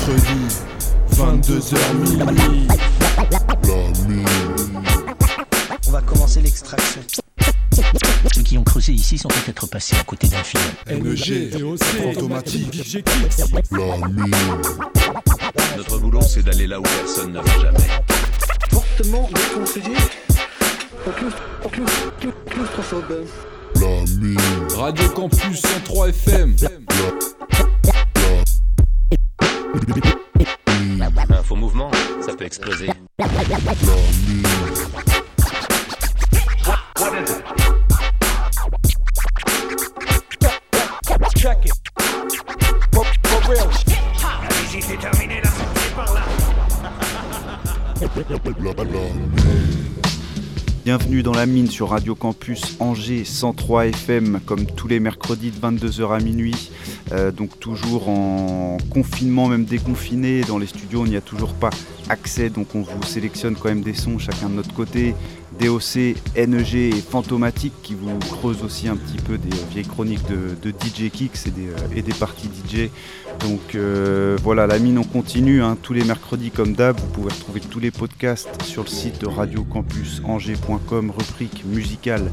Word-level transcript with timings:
mercredi, 0.00 0.40
22h 1.12 1.94
minuit. 1.94 2.68
On 5.86 5.90
va 5.90 6.00
commencer 6.02 6.40
l'extraction. 6.40 7.00
Ceux 8.34 8.42
qui 8.42 8.58
ont 8.58 8.64
creusé 8.64 8.92
ici 8.92 9.18
sont 9.18 9.28
peut-être 9.28 9.66
passés 9.66 9.96
à 9.96 10.04
côté 10.04 10.28
d'un 10.28 10.42
film. 10.42 10.62
NG, 10.88 11.62
automatique, 12.08 13.00
Notre 15.76 15.98
boulot, 15.98 16.22
c'est 16.22 16.42
d'aller 16.42 16.66
là 16.66 16.80
où 16.80 16.82
personne 16.82 17.32
ne 17.32 17.40
va 17.40 17.60
jamais. 17.60 17.78
Fortement 18.70 19.28
déconseillé. 19.28 19.96
Plus, 21.04 21.12
plus, 21.70 21.82
plus, 21.82 21.84
plus, 22.18 22.32
claustrophobe. 22.46 23.26
Radio 24.76 25.08
Campus 25.10 25.60
103 25.60 26.08
FM. 26.08 26.56
Un 29.72 31.42
faux 31.44 31.54
mouvement, 31.54 31.90
ça 32.20 32.34
peut 32.34 32.44
exploser. 32.44 32.88
Bienvenue 50.84 51.22
dans 51.22 51.32
la 51.32 51.46
mine 51.46 51.68
sur 51.68 51.90
Radio 51.90 52.16
Campus 52.16 52.76
Angers 52.80 53.24
103 53.24 53.86
FM 53.86 54.40
comme 54.44 54.66
tous 54.66 54.88
les 54.88 54.98
mercredis 54.98 55.52
de 55.52 55.56
22h 55.56 56.16
à 56.16 56.18
minuit. 56.18 56.70
Euh, 57.12 57.30
donc 57.32 57.58
toujours 57.58 58.08
en 58.08 58.76
confinement, 58.90 59.48
même 59.48 59.64
déconfiné. 59.64 60.42
Dans 60.42 60.58
les 60.58 60.66
studios, 60.66 61.02
on 61.02 61.06
n'y 61.06 61.16
a 61.16 61.20
toujours 61.20 61.54
pas 61.54 61.70
accès. 62.08 62.50
Donc 62.50 62.74
on 62.74 62.82
vous 62.82 63.02
sélectionne 63.02 63.56
quand 63.56 63.68
même 63.68 63.82
des 63.82 63.94
sons 63.94 64.18
chacun 64.18 64.48
de 64.48 64.54
notre 64.54 64.74
côté. 64.74 65.14
DOC, 65.60 66.16
NEG 66.36 66.74
et 66.74 66.92
Fantomatique 66.92 67.74
qui 67.82 67.94
vous 67.94 68.18
creusent 68.18 68.62
aussi 68.62 68.88
un 68.88 68.96
petit 68.96 69.18
peu 69.18 69.36
des 69.36 69.54
vieilles 69.70 69.84
chroniques 69.84 70.26
de, 70.28 70.70
DJ 70.70 71.10
Kicks 71.10 71.46
et 71.46 71.50
des, 71.50 71.66
euh, 71.66 71.96
et 71.96 72.02
des 72.02 72.14
parties 72.14 72.48
DJ. 72.48 72.88
Donc 73.40 73.74
euh, 73.74 74.36
voilà, 74.42 74.66
la 74.66 74.78
mine 74.78 74.98
on 74.98 75.04
continue, 75.04 75.62
hein, 75.62 75.76
tous 75.80 75.92
les 75.92 76.04
mercredis 76.04 76.50
comme 76.50 76.74
d'hab. 76.74 76.98
Vous 76.98 77.06
pouvez 77.08 77.32
retrouver 77.32 77.60
tous 77.60 77.80
les 77.80 77.90
podcasts 77.90 78.62
sur 78.64 78.82
le 78.82 78.88
site 78.88 79.20
de 79.20 79.26
radiocampusangers.com, 79.26 81.10
rubrique 81.10 81.64
musicale 81.64 82.30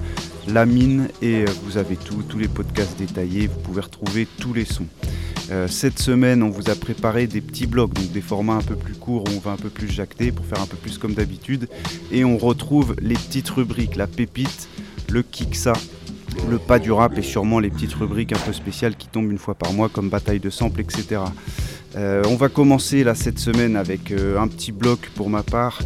La 0.48 0.66
mine, 0.66 1.08
et 1.22 1.44
euh, 1.44 1.46
vous 1.64 1.78
avez 1.78 1.96
tout, 1.96 2.24
tous 2.28 2.38
les 2.38 2.48
podcasts 2.48 2.98
détaillés. 2.98 3.48
Vous 3.48 3.60
pouvez 3.60 3.82
retrouver 3.82 4.28
tous 4.40 4.54
les 4.54 4.66
sons. 4.66 4.88
Euh, 5.50 5.68
cette 5.70 6.00
semaine, 6.00 6.44
on 6.44 6.50
vous 6.50 6.70
a 6.70 6.76
préparé 6.76 7.26
des 7.26 7.40
petits 7.40 7.68
blocs, 7.68 7.94
donc 7.94 8.12
des 8.12 8.22
formats 8.22 8.56
un 8.56 8.62
peu 8.62 8.76
plus 8.76 8.96
courts 8.96 9.24
où 9.24 9.38
on 9.38 9.40
va 9.40 9.52
un 9.52 9.58
peu 9.58 9.70
plus 9.70 9.88
jacter 9.88 10.32
pour 10.32 10.46
faire 10.46 10.62
un 10.62 10.68
peu 10.68 10.78
plus 10.78 10.98
comme 10.98 11.14
d'habitude. 11.14 11.70
Et 12.12 12.26
on 12.26 12.38
retrouve 12.38 12.96
les 13.02 13.16
petites 13.16 13.50
rubriques, 13.50 13.96
la 13.96 14.08
pépite, 14.08 14.68
le 15.10 15.24
kiksa, 15.24 15.74
le 16.50 16.58
pas 16.60 16.80
du 16.80 16.92
rap 16.92 17.18
et 17.18 17.22
sûrement 17.22 17.60
les 17.60 17.70
petites 17.70 17.94
rubriques 17.94 18.34
un 18.34 18.40
peu 18.40 18.54
spéciales 18.54 18.96
qui 18.96 19.08
tombent 19.08 19.32
une 19.32 19.38
fois 19.38 19.56
par 19.56 19.74
mois 19.74 19.90
comme 19.90 20.10
bataille 20.10 20.40
de 20.40 20.50
samples, 20.50 20.82
etc. 20.82 21.22
Euh, 21.96 22.24
on 22.28 22.36
va 22.36 22.50
commencer 22.50 23.04
là 23.04 23.16
cette 23.16 23.40
semaine 23.40 23.76
avec 23.76 24.12
euh, 24.12 24.40
un 24.40 24.48
petit 24.48 24.72
bloc 24.72 25.10
pour 25.16 25.30
ma 25.30 25.44
part, 25.44 25.80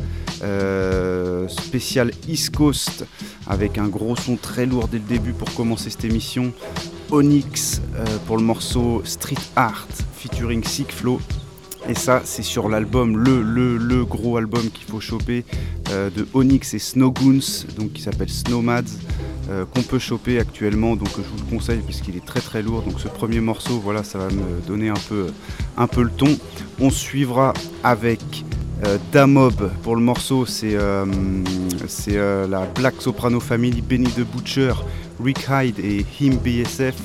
euh, 0.44 1.48
spécial 1.48 2.12
East 2.28 2.56
Coast, 2.56 3.06
avec 3.48 3.78
un 3.78 3.88
gros 3.88 4.16
son 4.16 4.36
très 4.36 4.66
lourd 4.66 4.88
dès 4.88 4.98
le 4.98 5.06
début 5.06 5.34
pour 5.34 5.54
commencer 5.54 5.90
cette 5.90 6.06
émission. 6.06 6.52
Onyx 7.12 7.82
pour 8.26 8.38
le 8.38 8.44
morceau 8.44 9.02
Street 9.04 9.36
Art 9.58 9.88
featuring 10.16 10.64
Sick 10.64 10.94
Flow. 10.94 11.20
Et 11.90 11.96
ça, 11.96 12.22
c'est 12.24 12.44
sur 12.44 12.70
l'album, 12.70 13.18
le, 13.18 13.42
le, 13.42 13.76
le 13.78 14.06
gros 14.06 14.38
album 14.38 14.70
qu'il 14.70 14.86
faut 14.88 15.00
choper 15.00 15.44
euh, 15.90 16.10
de 16.10 16.28
Onyx 16.34 16.74
et 16.76 16.80
Snowgoons, 16.80 17.66
donc 17.78 17.94
qui 17.94 18.02
s'appelle 18.04 18.30
Snowmads, 18.30 18.84
euh, 19.50 19.66
qu'on 19.66 19.82
peut 19.82 20.00
choper 20.00 20.40
actuellement. 20.40 20.96
Donc 20.96 21.10
je 21.18 21.22
vous 21.22 21.50
le 21.50 21.58
conseille 21.58 21.80
puisqu'il 21.80 22.16
est 22.16 22.26
très 22.26 22.40
très 22.40 22.62
lourd. 22.62 22.84
Donc 22.84 23.00
ce 23.00 23.08
premier 23.08 23.40
morceau, 23.42 23.80
voilà, 23.80 24.04
ça 24.04 24.20
va 24.20 24.28
me 24.28 24.66
donner 24.68 24.90
un 24.90 25.00
peu, 25.10 25.28
un 25.76 25.88
peu 25.88 26.04
le 26.04 26.12
ton. 26.12 26.38
On 26.80 26.92
suivra 26.92 27.54
avec 27.84 28.22
euh, 28.86 28.98
Damob 29.12 29.72
pour 29.82 29.96
le 29.96 30.02
morceau, 30.02 30.46
c'est 30.46 30.76
la 30.78 32.66
Black 32.76 32.96
Soprano 33.00 33.40
Family, 33.40 33.82
Benny 33.82 34.10
the 34.12 34.22
Butcher, 34.22 34.74
Rick 35.22 35.48
Hyde 35.50 35.80
et 35.80 36.06
Him 36.20 36.38
BSF. 36.38 36.96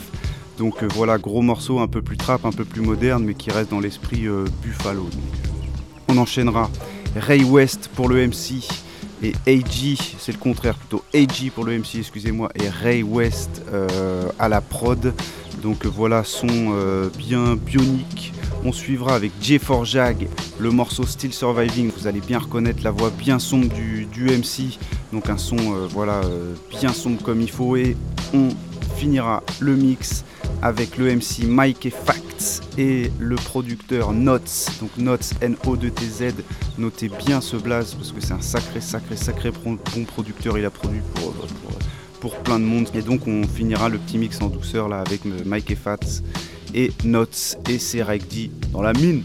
Donc 0.59 0.83
euh, 0.83 0.89
voilà, 0.95 1.19
gros 1.19 1.43
morceau, 1.43 1.81
un 1.81 1.89
peu 1.89 2.03
plus 2.03 2.17
trap, 2.17 2.45
un 2.45 2.53
peu 2.53 2.65
plus 2.65 2.81
moderne, 2.81 3.25
mais 3.25 3.35
qui 3.35 3.51
reste 3.51 3.71
dans 3.71 3.81
l'esprit 3.81 4.27
euh, 4.27 4.45
Buffalo. 4.63 5.09
On 6.09 6.17
enchaînera 6.17 6.71
Ray 7.15 7.45
West 7.45 7.91
pour 7.95 8.09
le 8.09 8.27
MC 8.27 8.65
et 9.23 9.33
AG, 9.47 9.99
c'est 10.19 10.33
le 10.33 10.39
contraire 10.39 10.75
plutôt, 10.75 11.03
AG 11.15 11.51
pour 11.55 11.65
le 11.65 11.79
MC, 11.79 11.97
excusez-moi, 11.99 12.51
et 12.55 12.69
Ray 12.69 13.03
West 13.03 13.63
euh, 13.73 14.29
à 14.39 14.49
la 14.49 14.61
prod. 14.61 15.15
Donc 15.63 15.85
voilà, 15.87 16.23
son 16.23 17.09
bien 17.17 17.57
bionique. 17.57 18.33
On 18.65 18.73
suivra 18.73 19.15
avec 19.15 19.33
J4 19.43 19.85
Jag 19.85 20.29
le 20.61 20.71
morceau 20.71 21.05
Still 21.07 21.33
Surviving. 21.33 21.91
Vous 21.97 22.07
allez 22.07 22.21
bien 22.21 22.39
reconnaître 22.39 22.85
la 22.85 22.93
voix 22.93 23.11
bien 23.11 23.39
sombre 23.39 23.75
du, 23.75 24.05
du 24.05 24.27
MC. 24.27 24.79
Donc 25.13 25.29
un 25.29 25.39
son 25.39 25.57
voilà, 25.91 26.21
bien 26.79 26.93
sombre 26.93 27.21
comme 27.23 27.41
il 27.41 27.51
faut. 27.51 27.75
Et 27.75 27.97
on 28.33 28.51
finira 28.97 29.43
le 29.61 29.77
mix 29.77 30.25
avec 30.63 30.97
le 30.97 31.15
MC 31.15 31.45
Mike 31.47 31.87
et 31.87 31.91
Facts 31.91 32.63
et 32.79 33.11
le 33.19 33.37
producteur 33.37 34.13
Notes. 34.13 34.69
Donc 34.81 34.91
Notes, 34.97 35.33
N-O-2-T-Z. 35.41 36.35
Notez 36.79 37.11
bien 37.27 37.41
ce 37.41 37.57
blaze 37.57 37.95
parce 37.95 38.13
que 38.13 38.21
c'est 38.21 38.33
un 38.33 38.41
sacré, 38.41 38.81
sacré, 38.81 39.17
sacré 39.17 39.51
bon 39.51 39.77
producteur. 40.07 40.59
Il 40.59 40.65
a 40.65 40.71
produit 40.71 41.01
pour, 41.15 41.33
pour, 41.33 41.49
pour 42.21 42.37
plein 42.39 42.59
de 42.59 42.65
monde. 42.65 42.89
Et 42.95 43.03
donc 43.03 43.27
on 43.27 43.43
finira 43.47 43.89
le 43.89 43.99
petit 43.99 44.19
mix 44.19 44.41
en 44.41 44.49
douceur 44.49 44.89
là 44.89 45.01
avec 45.01 45.25
euh, 45.27 45.39
Mike 45.45 45.71
et 45.71 45.77
Fats 45.77 46.23
et 46.75 46.93
Notes 47.05 47.59
et 47.69 47.79
c'est 47.79 48.03
dans 48.73 48.83
la 48.83 48.93
mine. 48.93 49.23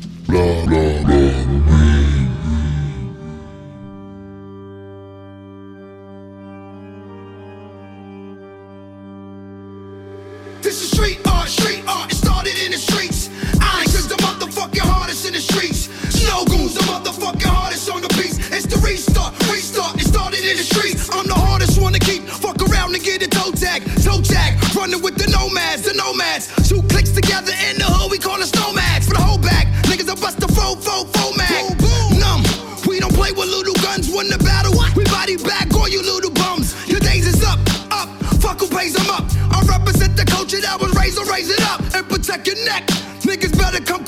In 20.51 20.57
the 20.57 20.63
streets. 20.63 21.07
I'm 21.15 21.25
the 21.27 21.33
hardest 21.33 21.79
one 21.79 21.93
to 21.93 21.99
keep. 21.99 22.27
Fuck 22.27 22.59
around 22.67 22.93
and 22.93 23.03
get 23.03 23.23
a 23.23 23.27
toe 23.27 23.51
tag, 23.55 23.87
toe 24.03 24.19
tag. 24.19 24.59
Running 24.75 25.01
with 25.01 25.15
the 25.15 25.31
nomads, 25.31 25.87
the 25.87 25.95
nomads. 25.95 26.51
Two 26.67 26.83
clicks 26.91 27.11
together 27.11 27.55
in 27.71 27.79
the 27.79 27.87
hood, 27.87 28.11
we 28.11 28.19
call 28.19 28.35
us 28.43 28.51
nomads. 28.53 29.07
For 29.07 29.15
the 29.15 29.23
whole 29.23 29.39
bag, 29.39 29.71
niggas 29.87 30.11
will 30.11 30.19
bust 30.19 30.39
the 30.43 30.51
fo 30.51 30.75
fo 30.75 31.07
fo 31.15 31.31
mag. 31.39 31.71
Numb. 32.19 32.43
We 32.83 32.99
don't 32.99 33.15
play 33.15 33.31
with 33.31 33.47
little 33.47 33.75
guns. 33.79 34.11
Win 34.11 34.27
the 34.27 34.37
battle, 34.43 34.75
we 34.95 35.07
body 35.07 35.37
back 35.39 35.71
all 35.73 35.87
you 35.87 36.03
little 36.03 36.31
bums. 36.31 36.75
Your 36.85 36.99
days 36.99 37.27
is 37.31 37.39
up, 37.47 37.59
up. 37.89 38.11
Fuck 38.43 38.59
who 38.59 38.67
pays 38.67 38.93
them 38.93 39.07
up. 39.07 39.23
I 39.55 39.63
represent 39.63 40.17
the 40.19 40.25
culture 40.27 40.59
that 40.59 40.75
was 40.75 40.91
raised 40.99 41.15
to 41.15 41.23
raise 41.31 41.49
it 41.49 41.63
up 41.63 41.79
and 41.95 42.03
protect 42.11 42.47
your 42.47 42.59
neck. 42.67 42.83
Niggas 43.23 43.55
better 43.55 43.79
come 43.79 44.03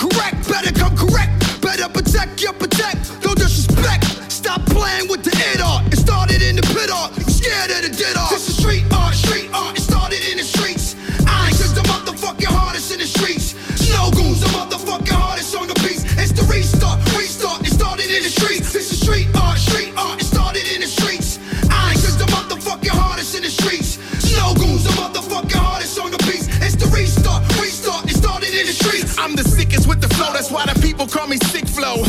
that's 30.43 30.51
why 30.51 30.73
the 30.73 30.77
people 30.81 31.07
call 31.07 31.27
me 31.27 31.37
Sickflo. 31.37 32.03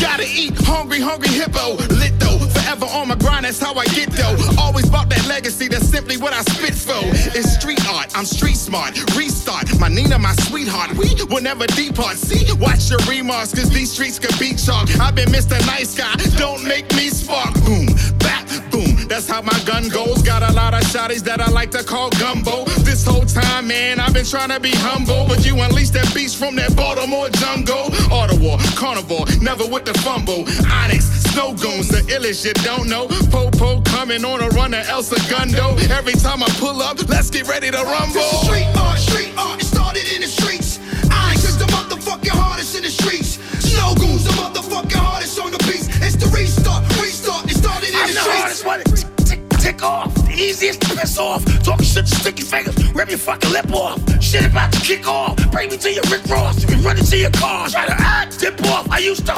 Gotta 0.00 0.22
eat, 0.22 0.54
hungry, 0.58 1.00
hungry 1.00 1.30
hippo. 1.30 1.74
Lit 1.98 2.14
though, 2.20 2.38
forever 2.38 2.86
on 2.86 3.08
my 3.08 3.16
grind, 3.16 3.44
that's 3.44 3.58
how 3.58 3.74
I 3.74 3.86
get 3.86 4.10
though. 4.10 4.36
Always 4.56 4.88
bought 4.88 5.08
that 5.10 5.26
legacy, 5.26 5.66
that's 5.66 5.88
simply 5.88 6.16
what 6.16 6.32
I 6.32 6.42
spit 6.42 6.74
for. 6.74 7.02
It's 7.34 7.54
street 7.54 7.84
art, 7.88 8.16
I'm 8.16 8.24
street 8.24 8.56
smart. 8.56 8.94
Restart, 9.16 9.66
my 9.80 9.88
Nina, 9.88 10.16
my 10.16 10.34
sweetheart. 10.46 10.96
We 10.96 11.10
will 11.24 11.42
never 11.42 11.66
depart. 11.66 12.16
See, 12.18 12.46
watch 12.60 12.88
your 12.88 13.00
remarks, 13.08 13.52
cause 13.52 13.70
these 13.70 13.90
streets 13.90 14.20
could 14.20 14.38
be 14.38 14.54
chalk. 14.54 14.88
I've 15.00 15.16
been 15.16 15.30
Mr. 15.30 15.58
Nice 15.66 15.96
Guy, 15.96 16.14
don't 16.38 16.62
make 16.62 16.86
me 16.94 17.08
spark. 17.08 17.52
Boom, 17.64 17.86
bap, 18.18 18.46
boom. 18.70 19.08
That's 19.08 19.28
how 19.28 19.42
my 19.42 19.58
gun 19.66 19.88
goes. 19.88 20.22
Got 20.22 20.44
a 20.44 20.52
lot 20.52 20.72
of 20.72 20.82
shotties 20.82 21.24
that 21.24 21.40
I 21.40 21.50
like 21.50 21.72
to 21.72 21.82
call 21.82 22.10
gumbo. 22.10 22.65
This 22.96 23.04
whole 23.04 23.26
time, 23.26 23.68
man, 23.68 24.00
I've 24.00 24.14
been 24.14 24.24
trying 24.24 24.48
to 24.48 24.58
be 24.58 24.72
humble. 24.72 25.28
But 25.28 25.44
you 25.44 25.60
unleashed 25.60 25.92
that 25.92 26.08
beast 26.14 26.38
from 26.40 26.56
that 26.56 26.74
Baltimore 26.74 27.28
jungle. 27.28 27.92
Ottawa, 28.08 28.56
carnivore, 28.72 29.26
never 29.44 29.68
with 29.68 29.84
the 29.84 29.92
fumble. 30.00 30.48
Onyx, 30.64 31.04
snow 31.28 31.52
goons, 31.52 31.88
the 31.92 32.00
illest 32.08 32.48
you 32.48 32.54
don't 32.64 32.88
know. 32.88 33.04
Popo 33.28 33.82
coming 33.84 34.24
on 34.24 34.40
a 34.40 34.48
run 34.56 34.70
to 34.70 34.80
El 34.88 35.02
Segundo. 35.02 35.76
Every 35.92 36.14
time 36.14 36.42
I 36.42 36.48
pull 36.56 36.80
up, 36.80 36.96
let's 37.12 37.28
get 37.28 37.46
ready 37.46 37.70
to 37.70 37.76
rumble. 37.84 38.16
This 38.16 38.32
is 38.32 38.48
street 38.48 38.72
art, 38.80 38.98
street 38.98 39.32
art, 39.36 39.60
it 39.60 39.66
started 39.68 40.08
in 40.16 40.22
the 40.24 40.30
streets. 40.32 40.80
Onyx 41.12 41.44
is 41.44 41.58
the 41.60 41.68
motherfucking 41.68 42.32
hardest 42.32 42.80
in 42.80 42.82
the 42.82 42.88
streets. 42.88 43.36
Snow 43.60 43.92
goons, 44.00 44.24
the 44.24 44.32
motherfucking 44.40 44.96
hardest 44.96 45.36
on 45.38 45.52
the 45.52 45.60
beats. 45.68 45.84
It's 46.00 46.16
the 46.16 46.32
restart, 46.32 46.80
restart, 46.96 47.44
it 47.44 47.60
started 47.60 47.90
in 47.92 48.00
I'm 48.00 48.08
the 48.08 48.14
the 48.16 48.24
streets. 48.24 48.64
hardest 48.64 48.64
one 48.64 48.80
to 48.80 49.25
tick, 49.66 49.82
off. 49.82 50.14
The 50.14 50.32
easiest 50.32 50.80
to 50.82 50.96
piss 50.96 51.18
off. 51.18 51.44
Talking 51.62 51.86
shit, 51.86 52.06
stick 52.06 52.38
your 52.38 52.46
fingers, 52.46 52.76
rip 52.94 53.08
your 53.08 53.18
fucking 53.18 53.50
lip 53.50 53.72
off. 53.72 53.98
Shit 54.22 54.46
about 54.46 54.72
to 54.72 54.80
kick 54.80 55.08
off. 55.08 55.34
Bring 55.50 55.70
me 55.70 55.76
to 55.78 55.92
your 55.92 56.04
Rick 56.10 56.24
Ross. 56.26 56.60
You 56.62 56.68
can 56.68 56.82
run 56.82 56.98
into 56.98 57.16
your 57.16 57.30
car. 57.32 57.68
Try 57.68 57.86
to 57.86 57.96
act, 57.98 58.38
dip 58.38 58.60
off. 58.66 58.88
I 58.90 58.98
used 58.98 59.26
to. 59.26 59.34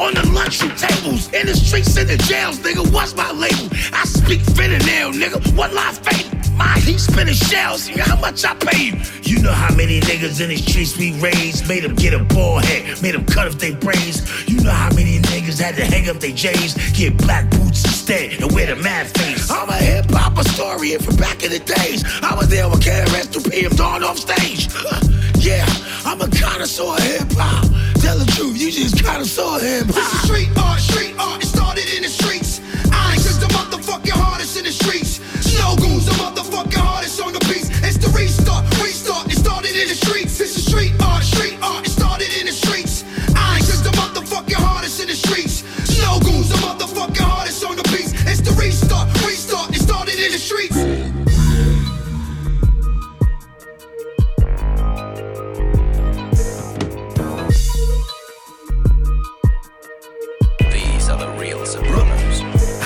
On 0.00 0.14
the 0.14 0.26
lunchroom 0.32 0.74
tables, 0.76 1.30
in 1.34 1.46
the 1.46 1.54
streets, 1.54 1.94
in 1.98 2.06
the 2.06 2.16
jails, 2.16 2.58
nigga, 2.60 2.82
what's 2.90 3.14
my 3.14 3.30
label? 3.32 3.68
I 3.92 4.04
speak 4.04 4.40
fingernail, 4.40 5.12
nigga, 5.12 5.38
one 5.54 5.74
line 5.74 5.92
fade. 5.92 6.26
My 6.56 6.78
heat 6.80 6.98
spinning 6.98 7.34
shells, 7.34 7.86
you 7.86 7.96
know 7.96 8.04
how 8.04 8.18
much 8.18 8.42
I 8.44 8.54
pay 8.54 8.84
you? 8.86 8.92
You 9.22 9.42
know 9.42 9.52
how 9.52 9.74
many 9.76 10.00
niggas 10.00 10.40
in 10.40 10.48
the 10.48 10.56
streets 10.56 10.96
we 10.96 11.12
raised, 11.20 11.68
made 11.68 11.84
them 11.84 11.94
get 11.94 12.14
a 12.14 12.24
ball 12.34 12.58
head, 12.58 13.02
made 13.02 13.14
them 13.14 13.26
cut 13.26 13.46
off 13.46 13.58
their 13.58 13.76
braids. 13.76 14.24
You 14.48 14.60
know 14.62 14.72
how 14.72 14.88
many 14.94 15.18
niggas 15.18 15.60
had 15.60 15.76
to 15.76 15.84
hang 15.84 16.08
up 16.08 16.16
their 16.16 16.32
J's, 16.32 16.74
get 16.96 17.18
black 17.18 17.50
boots 17.50 17.89
instead, 18.00 18.40
and 18.40 18.52
wear 18.52 18.66
the 18.66 18.76
mad 18.82 19.06
face. 19.18 19.50
I'm 19.50 19.68
a 19.68 19.76
hip 19.76 20.06
hop 20.10 20.36
historian 20.36 21.00
from 21.00 21.16
back 21.16 21.44
in 21.44 21.50
the 21.50 21.58
days. 21.58 22.02
I 22.22 22.34
was 22.34 22.48
there 22.48 22.68
with 22.68 22.80
KRS 22.80 23.28
to 23.32 23.50
PM 23.50 23.72
Dawn 23.76 24.02
off 24.02 24.18
stage. 24.18 24.68
yeah, 25.36 25.66
I'm 26.04 26.20
a 26.20 26.28
connoisseur 26.28 26.96
of 26.96 27.02
hip 27.02 27.28
hop. 27.36 27.68
Tell 28.00 28.16
the 28.18 28.24
truth, 28.32 28.56
you 28.56 28.70
just 28.72 29.04
connoisseur 29.04 29.56
of 29.56 29.62
hip 29.62 29.86
This 29.86 29.96
is 29.96 30.12
hop. 30.12 30.24
street 30.24 30.48
art, 30.56 30.80
street 30.80 31.14
art, 31.18 31.42
it 31.42 31.46
started 31.46 31.86
in 31.94 32.02
the 32.02 32.08
streets. 32.08 32.60
Onyx 32.88 33.26
is 33.26 33.38
the 33.38 33.50
motherfucking 33.52 34.16
hardest 34.16 34.56
in 34.56 34.64
the 34.64 34.72
streets. 34.72 35.20
Snow 35.44 35.76
goons, 35.76 36.06
the 36.06 36.16
motherfucking 36.16 36.80
hardest 36.80 37.20
on 37.20 37.32
the 37.32 37.40
beats. 37.52 37.68
It's 37.84 37.98
the 37.98 38.08
restart, 38.16 38.64
restart, 38.80 39.28
it 39.28 39.36
started 39.36 39.76
in 39.76 39.88
the 39.88 39.94
streets. 39.94 40.19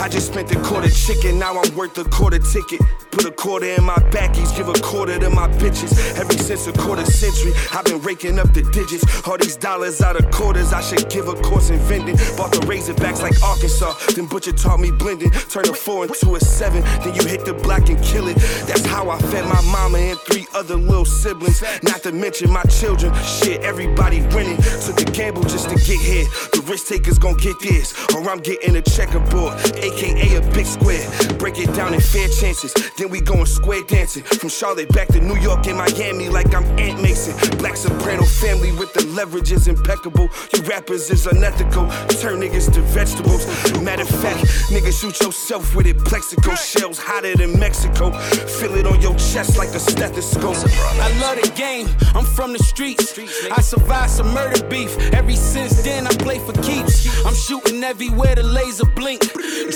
I 0.04 0.08
just 0.10 0.26
spent 0.26 0.52
a 0.54 0.60
quarter 0.60 0.90
chicken, 0.90 1.38
now 1.38 1.58
I'm 1.58 1.74
worth 1.74 1.96
a 1.96 2.04
quarter 2.04 2.38
ticket. 2.38 2.78
Put 3.10 3.24
a 3.24 3.30
quarter 3.30 3.66
in 3.66 3.84
my 3.84 3.94
backies, 4.10 4.54
give 4.54 4.68
a 4.68 4.74
quarter 4.74 5.18
to 5.18 5.30
my 5.30 5.48
bitches. 5.48 6.18
Ever 6.18 6.32
since 6.34 6.66
a 6.66 6.72
quarter 6.72 7.06
century, 7.06 7.52
I've 7.72 7.86
been 7.86 8.02
raking 8.02 8.38
up 8.38 8.52
the 8.52 8.62
digits. 8.70 9.04
All 9.26 9.38
these 9.38 9.56
dollars 9.56 10.02
out 10.02 10.16
of 10.16 10.30
quarters, 10.30 10.74
I 10.74 10.82
should 10.82 11.08
give 11.08 11.28
a 11.28 11.34
course 11.34 11.70
in 11.70 11.78
vending. 11.78 12.16
Bought 12.36 12.52
the 12.52 12.58
razorbacks 12.66 13.22
like 13.22 13.40
Arkansas, 13.42 13.94
then 14.14 14.26
Butcher 14.26 14.52
taught 14.52 14.78
me 14.78 14.90
blending. 14.90 15.30
Turn 15.30 15.66
a 15.70 15.72
four 15.72 16.04
into 16.04 16.34
a 16.34 16.40
seven, 16.40 16.82
then 17.02 17.14
you 17.14 17.24
hit 17.26 17.46
the 17.46 17.54
black 17.54 17.88
and 17.88 18.02
kill 18.02 18.28
it. 18.28 18.36
That's 18.66 18.84
how 18.84 19.08
I 19.08 19.18
fed 19.18 19.46
my 19.46 19.62
mama 19.72 19.96
and 19.96 20.18
three 20.20 20.46
other 20.52 20.76
little 20.76 21.06
siblings. 21.06 21.62
Not 21.82 22.02
to 22.02 22.12
mention 22.12 22.50
my 22.50 22.64
children. 22.64 23.14
Shit, 23.22 23.62
everybody 23.62 24.20
winning. 24.34 24.58
Took 24.84 25.00
a 25.00 25.04
gamble 25.04 25.44
just 25.44 25.70
to 25.70 25.76
get 25.76 26.00
here. 26.00 26.26
The 26.52 26.62
risk 26.66 26.88
takers 26.88 27.18
gon' 27.18 27.36
get 27.36 27.58
this, 27.60 27.94
or 28.12 28.28
I'm 28.28 28.40
getting 28.40 28.76
a 28.76 28.82
checkerboard, 28.82 29.54
aka 29.94 30.36
a 30.36 30.40
big 30.52 30.66
square. 30.66 31.08
Break 31.38 31.58
it 31.58 31.72
down 31.74 31.94
in 31.94 32.00
fair 32.00 32.28
chances. 32.28 32.74
Then 32.96 33.10
we 33.10 33.20
going 33.20 33.46
square 33.46 33.82
dancing. 33.82 34.22
From 34.22 34.48
Charlotte 34.48 34.88
back 34.92 35.08
to 35.08 35.20
New 35.20 35.36
York 35.36 35.66
and 35.66 35.78
Miami 35.78 36.28
like 36.28 36.54
I'm 36.54 36.64
Aunt 36.78 37.00
Mason. 37.00 37.34
Black 37.58 37.76
soprano 37.76 38.24
family 38.24 38.72
with 38.72 38.92
the 38.92 39.04
leverage 39.06 39.52
is 39.52 39.68
impeccable. 39.68 40.28
You 40.52 40.62
rappers 40.62 41.10
is 41.10 41.26
unethical. 41.26 41.86
Turn 42.20 42.40
niggas 42.40 42.72
to 42.74 42.80
vegetables. 42.80 43.46
Matter 43.80 44.02
of 44.02 44.08
fact, 44.08 44.44
niggas 44.70 45.00
shoot 45.00 45.20
yourself 45.20 45.74
with 45.74 45.86
it. 45.86 45.98
Plaxico 45.98 46.54
shells 46.54 46.98
hotter 46.98 47.36
than 47.36 47.58
Mexico. 47.58 48.10
Feel 48.58 48.74
it 48.74 48.86
on 48.86 49.00
your 49.00 49.14
chest 49.16 49.56
like 49.56 49.70
a 49.70 49.80
stethoscope. 49.80 50.56
I 51.00 51.08
love 51.20 51.40
the 51.40 51.52
game. 51.54 51.88
I'm 52.14 52.24
from 52.24 52.52
the 52.52 52.58
streets. 52.58 53.18
I 53.50 53.60
survived 53.60 54.10
some 54.10 54.32
murder 54.32 54.62
beef. 54.68 54.96
Every 55.12 55.36
since 55.36 55.82
then, 55.82 56.06
I 56.06 56.10
play 56.16 56.38
for 56.38 56.52
keeps. 56.62 57.06
I'm 57.24 57.34
shooting 57.34 57.82
everywhere 57.82 58.34
the 58.34 58.42
laser 58.42 58.86
blink. 58.86 59.22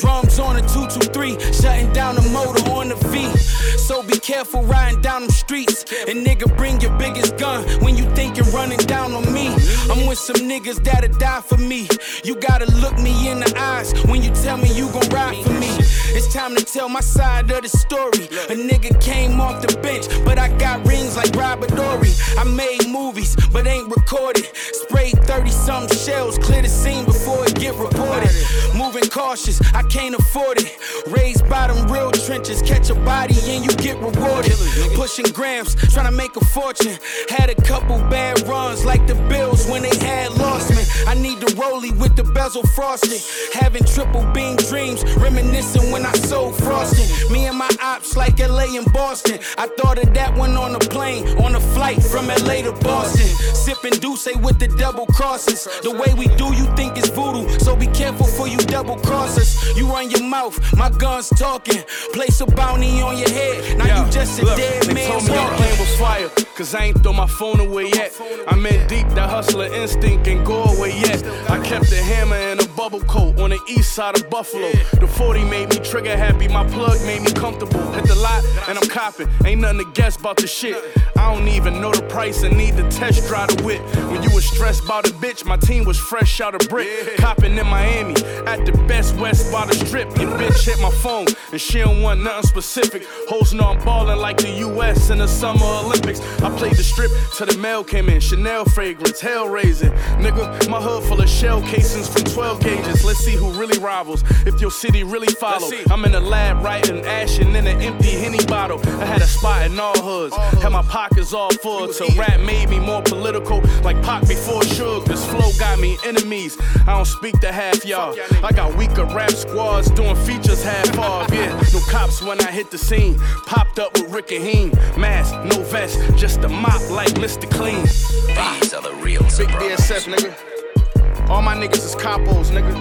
Drums 0.09 0.39
on 0.39 0.57
a 0.57 0.61
223, 0.61 1.39
shutting 1.53 1.93
down 1.93 2.15
the 2.15 2.23
motor 2.31 2.65
on 2.71 2.89
the 2.89 2.95
V. 3.13 3.29
So 3.77 4.03
be 4.03 4.19
careful 4.19 4.63
riding 4.63 5.03
down 5.03 5.21
them 5.21 5.31
streets. 5.31 5.85
And 6.09 6.27
nigga, 6.27 6.49
bring 6.57 6.81
your 6.81 6.97
biggest 6.97 7.37
gun 7.37 7.63
when 7.83 7.95
you 7.95 8.05
think 8.17 8.39
you're 8.39 8.47
running 8.47 8.79
down 8.79 9.13
on 9.13 9.31
me. 9.31 9.49
I'm 9.91 10.07
with 10.07 10.19
some 10.19 10.49
niggas 10.49 10.83
that'll 10.83 11.13
die 11.19 11.43
for 11.43 11.59
me. 11.59 11.89
You 12.25 12.37
gotta 12.37 12.65
look 12.81 12.99
me 12.99 13.29
in 13.29 13.41
the 13.41 13.53
eyes 13.59 13.93
when 14.07 14.23
you 14.23 14.31
tell 14.31 14.57
me 14.57 14.73
you 14.73 14.91
gon' 14.93 15.09
ride 15.11 15.45
for 15.45 15.53
me. 15.53 15.77
It's 16.17 16.33
time 16.33 16.57
to 16.57 16.65
tell 16.65 16.89
my 16.89 17.01
side 17.01 17.51
of 17.51 17.61
the 17.61 17.69
story. 17.69 18.25
A 18.49 18.57
nigga 18.57 18.99
came 19.03 19.43
off 19.43 19.61
the 19.61 19.77
bench, 19.81 20.07
but 20.25 20.39
I 20.39 20.49
got 20.57 20.87
rings 20.87 21.17
like 21.17 21.37
Robert 21.37 21.71
Horry. 21.71 22.13
I 22.39 22.45
made 22.45 22.89
movies, 22.89 23.37
but 23.53 23.67
ain't 23.67 23.95
recorded. 23.95 24.49
Sprayed 24.55 25.19
30 25.25 25.51
some 25.51 25.87
shells, 25.89 26.39
clear 26.39 26.63
the 26.63 26.69
scene 26.69 27.05
before 27.05 27.45
it 27.45 27.55
get 27.61 27.75
reported. 27.75 28.33
Moving 28.75 29.09
cautious, 29.11 29.61
I 29.75 29.83
can't 29.83 29.98
afford 30.07 30.61
it. 30.61 30.79
Raised 31.09 31.49
bottom, 31.49 31.91
real 31.91 32.11
trenches, 32.11 32.63
catch 32.63 32.91
a 32.91 32.95
body 32.95 33.35
and 33.49 33.65
you 33.65 33.73
get 33.77 33.97
rewarded. 33.99 34.53
Pushing 34.95 35.27
grams, 35.33 35.75
trying 35.93 36.07
to 36.07 36.13
make 36.13 36.37
a 36.37 36.45
fortune. 36.47 36.97
Had 37.29 37.51
a 37.51 37.55
couple 37.55 37.99
bad 38.09 38.47
runs 38.47 38.85
like 38.85 39.07
the 39.07 39.15
Bills 39.29 39.69
when 39.69 39.83
they 39.83 39.97
had 39.99 40.31
lost 40.39 40.71
me. 40.71 40.83
I 41.07 41.15
need 41.15 41.41
the 41.41 41.47
rollie 41.55 41.97
with 41.99 42.17
the 42.17 42.25
bezel 42.25 42.63
frosted. 42.69 43.21
Having 43.55 43.85
triple 43.85 44.25
beam 44.33 44.57
dreams, 44.57 45.03
reminiscing 45.17 45.91
when 45.91 46.07
I 46.07 46.13
sold 46.13 46.57
frosting. 46.57 47.33
Me 47.33 47.47
and 47.47 47.59
my 47.59 47.71
ops 47.83 48.17
like 48.17 48.39
LA 48.39 48.77
and 48.77 48.91
Boston. 48.93 49.39
I 49.57 49.67
thought 49.79 49.99
of 49.99 50.15
that 50.15 50.37
one 50.37 50.57
on 50.57 50.75
a 50.75 50.79
plane, 50.79 51.27
on 51.39 51.55
a 51.55 51.61
flight 51.61 52.03
from 52.03 52.29
LA 52.29 52.63
to 52.63 52.73
Boston. 52.85 53.27
Sipping 53.55 53.99
D'ussé 54.01 54.41
with 54.41 54.59
the 54.59 54.69
double 54.69 55.07
crosses. 55.07 55.65
The 55.83 55.91
way 55.91 56.15
we 56.15 56.29
do, 56.37 56.55
you 56.55 56.65
think 56.77 56.97
it's 56.97 57.09
voodoo. 57.09 57.49
So 57.59 57.75
be 57.75 57.89
careful 57.89 58.27
for 58.27 58.47
you 58.47 58.59
double 58.59 58.97
crossers. 58.97 59.77
You 59.77 59.88
run 59.89 60.11
your 60.11 60.23
mouth, 60.23 60.59
my 60.77 60.91
gun's 60.91 61.29
talking. 61.31 61.83
Place 62.13 62.41
a 62.41 62.47
bounty 62.47 63.01
on 63.01 63.19
your 63.19 63.31
head. 63.31 63.79
Now 63.79 63.87
Yeah, 63.87 64.07
you 64.07 64.13
just 64.13 64.39
a 64.41 64.45
look, 64.45 64.57
dead 64.57 64.83
they 64.85 64.95
man 64.95 65.11
told 65.11 65.25
me 65.25 65.31
walking. 65.31 65.57
plane 65.57 65.79
was 65.79 65.97
fire, 65.97 66.29
cause 66.55 66.75
I 66.75 66.85
ain't 66.85 67.03
throw 67.03 67.13
my 67.13 67.27
phone 67.27 67.61
away 67.61 67.91
yet. 67.91 68.13
I'm 68.47 68.65
in 68.67 68.87
deep, 68.89 69.09
that 69.11 69.29
hustler 69.31 69.73
instinct 69.73 70.29
ain't 70.29 70.45
go 70.45 70.65
away 70.65 70.99
yet. 70.99 71.25
I 71.51 71.59
kept 71.65 71.91
a 71.93 72.03
hammer 72.03 72.37
and 72.37 72.61
a 72.61 72.69
bubble 72.71 73.01
coat 73.01 73.39
on 73.41 73.51
the 73.51 73.61
east 73.69 73.95
side 73.95 74.17
of 74.19 74.29
Buffalo. 74.31 74.71
The 75.01 75.07
40 75.07 75.45
made 75.45 75.71
me 75.71 75.77
trigger 75.79 76.17
happy, 76.17 76.49
my 76.49 76.67
plug 76.69 77.01
made 77.07 77.23
me 77.23 77.33
comfortable. 77.33 77.91
Hit 77.93 78.07
the 78.07 78.15
lot 78.17 78.45
and 78.69 78.79
I'm 78.79 78.89
copping, 78.89 79.29
ain't 79.45 79.61
nothing 79.61 79.79
to 79.79 79.93
guess 79.93 80.17
about 80.17 80.37
the 80.37 80.47
shit. 80.47 80.77
I 81.17 81.35
don't 81.35 81.49
even 81.49 81.81
know 81.81 81.93
the 81.93 82.03
price 82.03 82.43
and 82.43 82.57
need 82.57 82.77
to 82.77 82.89
test 82.91 83.27
drive 83.29 83.49
the 83.57 83.63
whip. 83.65 83.81
When 84.11 84.23
you 84.23 84.31
was 84.35 84.45
stressed 84.45 84.85
about 84.85 85.09
a 85.09 85.13
bitch, 85.15 85.45
my 85.45 85.57
team 85.57 85.85
was 85.85 85.99
fresh 85.99 86.41
out 86.41 86.55
of 86.55 86.69
brick. 86.69 86.89
Copping 87.19 87.57
in 87.59 87.67
Miami 87.67 88.15
at 88.47 88.65
the 88.67 88.73
best 88.87 89.17
west 89.17 89.51
by 89.53 89.67
the 89.67 89.78
strip. 89.87 90.09
Your 90.19 90.31
bitch 90.39 90.65
hit 90.65 90.81
my 90.81 90.91
phone 90.91 91.27
and 91.53 91.61
she 91.61 91.79
don't 91.79 92.03
want 92.03 92.23
nothing 92.23 92.43
specific. 92.43 93.05
Hoes 93.29 93.55
know 93.55 93.65
I'm 93.65 93.85
ballin' 93.85 94.19
like 94.19 94.39
the 94.39 94.51
US 94.69 95.11
in 95.11 95.19
the 95.19 95.29
Summer 95.29 95.65
Olympics. 95.65 96.21
I 96.43 96.51
played 96.57 96.75
the 96.75 96.83
strip 96.83 97.11
till 97.37 97.47
the 97.47 97.57
mail 97.59 97.85
came 97.85 98.09
in. 98.09 98.21
Chanel 98.21 98.65
fragrance, 98.65 99.21
hell 99.21 99.49
raising. 99.49 99.93
Nigga, 100.19 100.69
my 100.69 100.81
hood 100.81 101.05
full 101.05 101.21
of 101.21 101.29
shell 101.29 101.63
casings 101.63 102.09
from 102.09 102.25
12 102.25 102.61
gauges. 102.61 103.05
Let's 103.05 103.21
see 103.21 103.37
who 103.37 103.51
really 103.53 103.79
rivals. 103.79 104.23
If 104.47 104.61
your 104.61 104.71
city 104.71 105.03
really 105.05 105.33
follow. 105.35 105.71
I'm 105.91 106.05
in 106.05 106.13
the 106.13 106.21
lab 106.21 106.63
writing 106.65 107.03
ashin' 107.05 107.55
in 107.55 107.67
an 107.67 107.81
empty 107.81 108.11
Henny 108.11 108.45
bottle. 108.47 108.81
I 109.01 109.05
had 109.05 109.23
a 109.23 109.27
spot 109.27 109.67
in 109.67 109.79
all 109.79 109.99
hoods. 110.01 110.35
Had 110.63 110.73
my 110.73 110.83
pockets 110.83 111.33
all 111.33 111.51
full. 111.51 111.89
Till 111.89 112.09
rap 112.17 112.41
made 112.41 112.69
me 112.69 112.79
more 112.79 113.03
political. 113.03 113.61
Like 113.83 114.03
Pac 114.03 114.27
before 114.27 114.63
Suge. 114.63 115.05
This 115.07 115.25
flow 115.31 115.51
got 115.59 115.79
me 115.79 115.97
enemies. 116.05 116.59
I 116.87 116.95
don't 116.97 117.07
speak 117.07 117.39
to 117.41 117.53
half 117.53 117.85
y'all. 117.85 118.17
I 118.43 118.53
got 118.53 118.77
weaker 118.77 119.05
rap 119.05 119.31
squads 119.69 119.91
doing 119.91 120.17
features 120.17 120.63
half 120.63 120.99
off. 120.99 121.33
Yeah, 121.33 121.55
no 121.73 121.81
cops 121.89 122.23
when 122.23 122.41
I 122.41 122.51
hit 122.51 122.71
the 122.71 122.79
scene. 122.79 123.19
Popped 123.47 123.79
up 123.79 123.93
with 123.95 124.11
Rick 124.11 124.33
and 124.33 124.45
Heem. 124.45 124.71
Mask, 124.97 125.35
no 125.45 125.63
vest, 125.65 125.99
just 126.17 126.45
a 126.45 126.49
mop 126.49 126.81
like 126.91 127.15
Mr. 127.15 127.51
Clean. 127.51 127.83
These 127.83 128.75
are 128.75 128.83
the 128.83 128.95
real 129.03 129.23
Big. 129.23 129.49
DSF, 129.49 130.13
nigga. 130.13 131.29
All 131.29 131.43
my 131.43 131.55
niggas 131.55 131.85
is 131.85 131.95
capos, 131.95 132.51
nigga. 132.51 132.75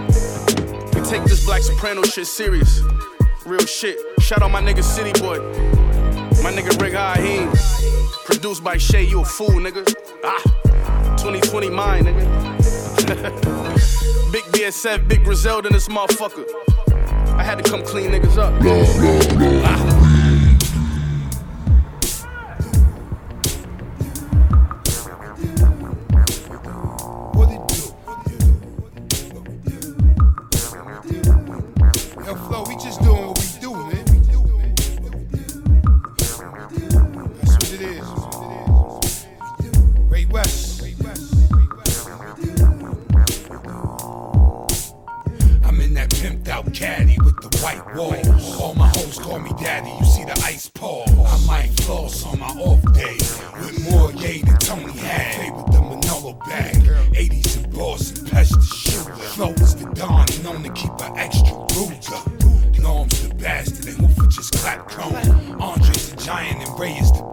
We 0.95 1.01
take 1.01 1.23
this 1.23 1.45
Black 1.45 1.61
Soprano 1.61 2.03
shit 2.03 2.27
serious. 2.27 2.81
Real 3.45 3.65
shit. 3.65 3.97
Shout 4.19 4.41
out 4.41 4.51
my 4.51 4.61
nigga 4.61 4.83
City 4.83 5.13
Boy. 5.19 5.39
My 6.41 6.51
nigga 6.51 6.79
Rick 6.81 6.93
Haheem. 6.93 7.51
Produced 8.25 8.63
by 8.63 8.77
Shay, 8.77 9.03
you 9.03 9.21
a 9.21 9.25
fool, 9.25 9.49
nigga. 9.49 9.83
Ah, 10.23 10.41
2020 11.17 11.69
mine, 11.69 12.05
nigga. 12.05 13.93
big 14.37 14.51
BSF, 14.51 15.07
big 15.07 15.23
Griselda 15.23 15.67
in 15.67 15.73
this 15.73 15.87
motherfucker. 15.87 16.45
I 17.39 17.43
had 17.43 17.57
to 17.57 17.67
come 17.67 17.81
clean 17.83 18.11
niggas 18.11 18.37
up. 18.37 18.53
Ah. 18.61 19.91
Yo, 19.91 19.96
white 47.67 47.95
walls. 47.95 48.59
All 48.61 48.73
my 48.75 48.87
hoes 48.87 49.19
call 49.19 49.39
me 49.39 49.51
daddy, 49.59 49.91
you 49.99 50.05
see 50.05 50.23
the 50.23 50.39
ice 50.45 50.69
paw. 50.69 51.03
I 51.05 51.45
might 51.45 51.69
floss 51.81 52.25
on 52.25 52.39
my 52.39 52.47
off 52.47 52.81
day 52.93 53.17
with 53.59 53.89
more 53.89 54.11
yay 54.13 54.41
than 54.41 54.57
Tony 54.57 54.93
had. 54.93 55.35
Play 55.35 55.51
with 55.51 55.65
the 55.73 55.81
Manolo 55.81 56.33
bag, 56.47 56.75
80s 56.75 57.57
and 57.57 57.73
boss 57.73 58.17
and 58.17 58.27
Pesh 58.27 58.49
the 58.49 58.61
shooter. 58.61 59.15
Flo 59.15 59.49
is 59.65 59.75
the 59.75 59.85
Don, 59.91 60.25
known 60.43 60.63
to 60.63 60.71
keep 60.71 60.93
an 61.01 61.17
extra 61.17 61.53
Ruger. 61.75 62.79
Norm's 62.79 63.27
the 63.27 63.35
bastard 63.35 63.87
and 63.87 63.97
Hoofer 63.97 64.29
just 64.29 64.53
clap 64.53 64.87
cone. 64.89 65.61
Andre's 65.61 66.09
the 66.09 66.15
giant 66.17 66.65
and 66.65 66.79
Ray 66.79 66.93
is 66.93 67.11
the 67.11 67.23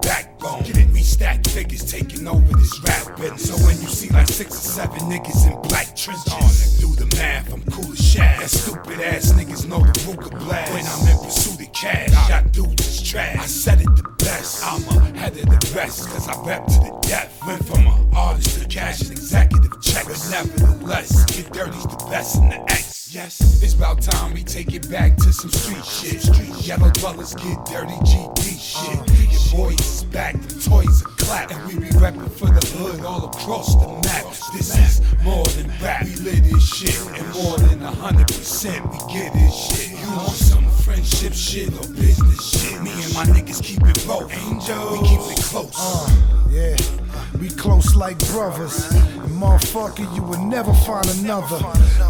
backbone. 0.45 0.93
We 0.93 1.03
stack 1.03 1.47
figures 1.47 1.91
taking 1.91 2.27
over 2.29 2.57
this 2.57 2.81
rap 2.81 3.17
business. 3.17 3.49
So 3.49 3.67
when 3.67 3.81
you 3.81 3.89
see 3.89 4.11
like 4.11 4.29
six 4.29 4.53
or 4.53 4.69
seven 4.71 5.01
niggas 5.11 5.47
in 5.47 5.61
black 5.69 5.97
trenches, 5.97 6.79
do 6.79 6.95
the 6.95 7.07
math, 7.17 7.53
I'm 7.53 7.63
cool 7.71 7.93
as 7.93 7.99
shit. 7.99 8.21
That 8.21 8.51
stupid 8.51 9.01
ass 9.01 9.33
niggas 9.33 9.69
know 9.69 9.81
the 9.81 9.93
Ruger 10.05 10.31
blast. 10.39 10.73
When 10.73 10.85
I'm 10.87 11.09
in 11.09 11.25
pursuit 11.25 11.67
of 11.67 11.73
cash, 11.73 12.29
y'all 12.29 12.49
dudes 12.51 12.87
is 12.87 13.03
trash. 13.03 13.39
I 13.39 13.47
said 13.47 13.81
it 13.81 13.97
the 13.97 14.09
best, 14.19 14.65
I'm 14.65 14.83
ahead 14.99 15.37
of 15.37 15.47
the 15.47 15.73
rest, 15.75 16.09
cause 16.09 16.29
I 16.29 16.47
rap 16.47 16.67
to 16.67 16.79
the 16.81 16.99
death. 17.03 17.41
Went 17.47 17.65
from 17.67 17.87
an 17.87 18.09
artist 18.15 18.61
to 18.61 18.69
cash 18.69 19.01
and 19.03 19.13
executive 19.13 19.81
check, 19.83 20.05
but 20.07 20.29
nevertheless, 20.31 21.25
get 21.27 21.53
dirty's 21.53 21.83
the 21.83 22.07
best 22.11 22.37
in 22.37 22.49
the 22.49 22.61
X. 22.71 23.04
Yes, 23.15 23.63
it's 23.63 23.75
about 23.75 24.03
time 24.03 24.35
we 24.35 24.43
take 24.43 24.75
it 24.75 24.91
back 24.91 25.17
to 25.19 25.33
some 25.33 25.49
street 25.49 25.85
shit. 25.85 26.21
Street 26.21 26.67
yellow 26.67 26.91
dwellers 26.91 27.33
get 27.35 27.65
dirty 27.65 27.95
GD 28.03 28.59
shit. 28.59 29.55
Your 29.55 29.69
boys 29.69 29.79
is 29.79 30.03
back, 30.03 30.35
the 30.43 30.61
toys 30.61 31.01
are 31.05 31.11
clap, 31.11 31.53
and 31.53 31.65
we 31.69 31.79
be 31.79 31.97
rapping 31.97 32.29
for 32.29 32.47
the 32.47 32.67
hood 32.77 33.05
all 33.05 33.25
across 33.27 33.77
the 33.77 33.87
map. 34.09 34.25
This 34.53 34.77
is 34.77 35.23
more 35.23 35.45
than 35.45 35.69
rap, 35.81 36.03
we 36.03 36.17
live 36.17 36.43
this 36.43 36.69
shit, 36.69 36.99
and 37.17 37.35
more 37.35 37.57
than 37.59 37.83
a 37.85 37.93
hundred 37.93 38.27
percent 38.27 38.85
we 38.91 38.99
get 39.15 39.33
this 39.33 39.55
shit. 39.55 39.91
You 39.93 40.11
want 40.17 40.33
some 40.33 40.69
friendship 40.83 41.35
shit 41.35 41.69
or 41.69 41.87
business 41.95 42.51
shit? 42.51 42.83
Me 42.83 42.91
and 42.91 43.15
my 43.15 43.27
niggas 43.27 43.63
keep 43.63 43.81
it 43.83 44.05
both. 44.09 44.33
Angel, 44.35 44.91
we 44.91 44.99
keep 45.07 45.21
it 45.21 45.45
close. 45.45 45.73
Uh, 45.79 46.11
yeah. 46.51 47.04
We 47.41 47.49
close 47.49 47.95
like 47.95 48.19
brothers. 48.31 48.91
And 48.93 49.41
motherfucker, 49.41 50.15
you 50.15 50.23
will 50.23 50.45
never 50.45 50.73
find 50.73 51.07
another. 51.19 51.59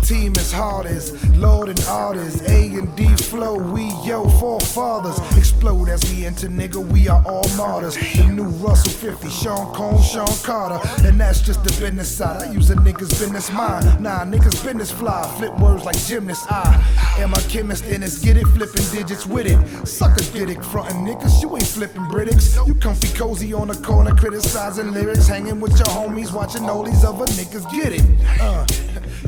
Team 0.02 0.32
as 0.36 0.52
hard 0.52 0.86
as 0.86 1.12
Lord 1.36 1.68
and 1.68 1.80
artists. 1.88 2.42
A 2.48 2.74
and 2.74 2.94
D 2.96 3.06
flow, 3.16 3.56
we 3.56 3.84
yo 4.04 4.28
forefathers. 4.40 5.18
Explode 5.36 5.88
as 5.88 6.02
we 6.10 6.26
enter, 6.26 6.48
nigga, 6.48 6.84
we 6.92 7.08
are 7.08 7.22
all 7.26 7.48
martyrs. 7.56 7.96
The 7.96 8.26
new 8.26 8.44
Russell 8.44 8.92
50, 8.92 9.28
Sean 9.28 9.74
Cone, 9.74 10.02
Sean 10.02 10.26
Carter. 10.42 10.80
And 11.06 11.20
that's 11.20 11.40
just 11.40 11.62
the 11.64 11.70
business 11.80 12.14
side. 12.14 12.42
I 12.42 12.52
use 12.52 12.70
a 12.70 12.76
nigga's 12.76 13.18
business 13.18 13.50
mind. 13.52 14.00
Nah, 14.00 14.24
niggas 14.24 14.62
business 14.64 14.90
fly. 14.90 15.22
Flip 15.38 15.58
words 15.58 15.84
like 15.84 15.98
gymnast. 16.06 16.50
I 16.50 16.82
am 17.18 17.32
a 17.32 17.40
chemist 17.42 17.84
and 17.84 18.02
it's 18.04 18.18
get 18.18 18.36
it, 18.36 18.46
flipping 18.48 18.84
digits 18.92 19.26
with 19.26 19.46
it. 19.46 19.86
Sucker 19.86 20.24
did 20.32 20.50
it, 20.50 20.64
frontin' 20.64 21.04
niggas, 21.04 21.42
you 21.42 21.54
ain't 21.56 21.66
flipping 21.66 22.06
Britics. 22.08 22.56
You 22.66 22.74
comfy 22.74 23.08
cozy 23.16 23.52
on 23.52 23.68
the 23.68 23.74
corner, 23.74 24.14
criticizing 24.14 24.92
lyrics, 24.94 25.26
hanging 25.26 25.60
with 25.60 25.72
your 25.72 25.86
homies, 25.86 26.32
watching 26.32 26.68
these 26.84 27.04
other 27.04 27.26
niggas 27.26 27.70
get 27.72 27.92
it. 27.92 28.04
Uh, 28.40 28.64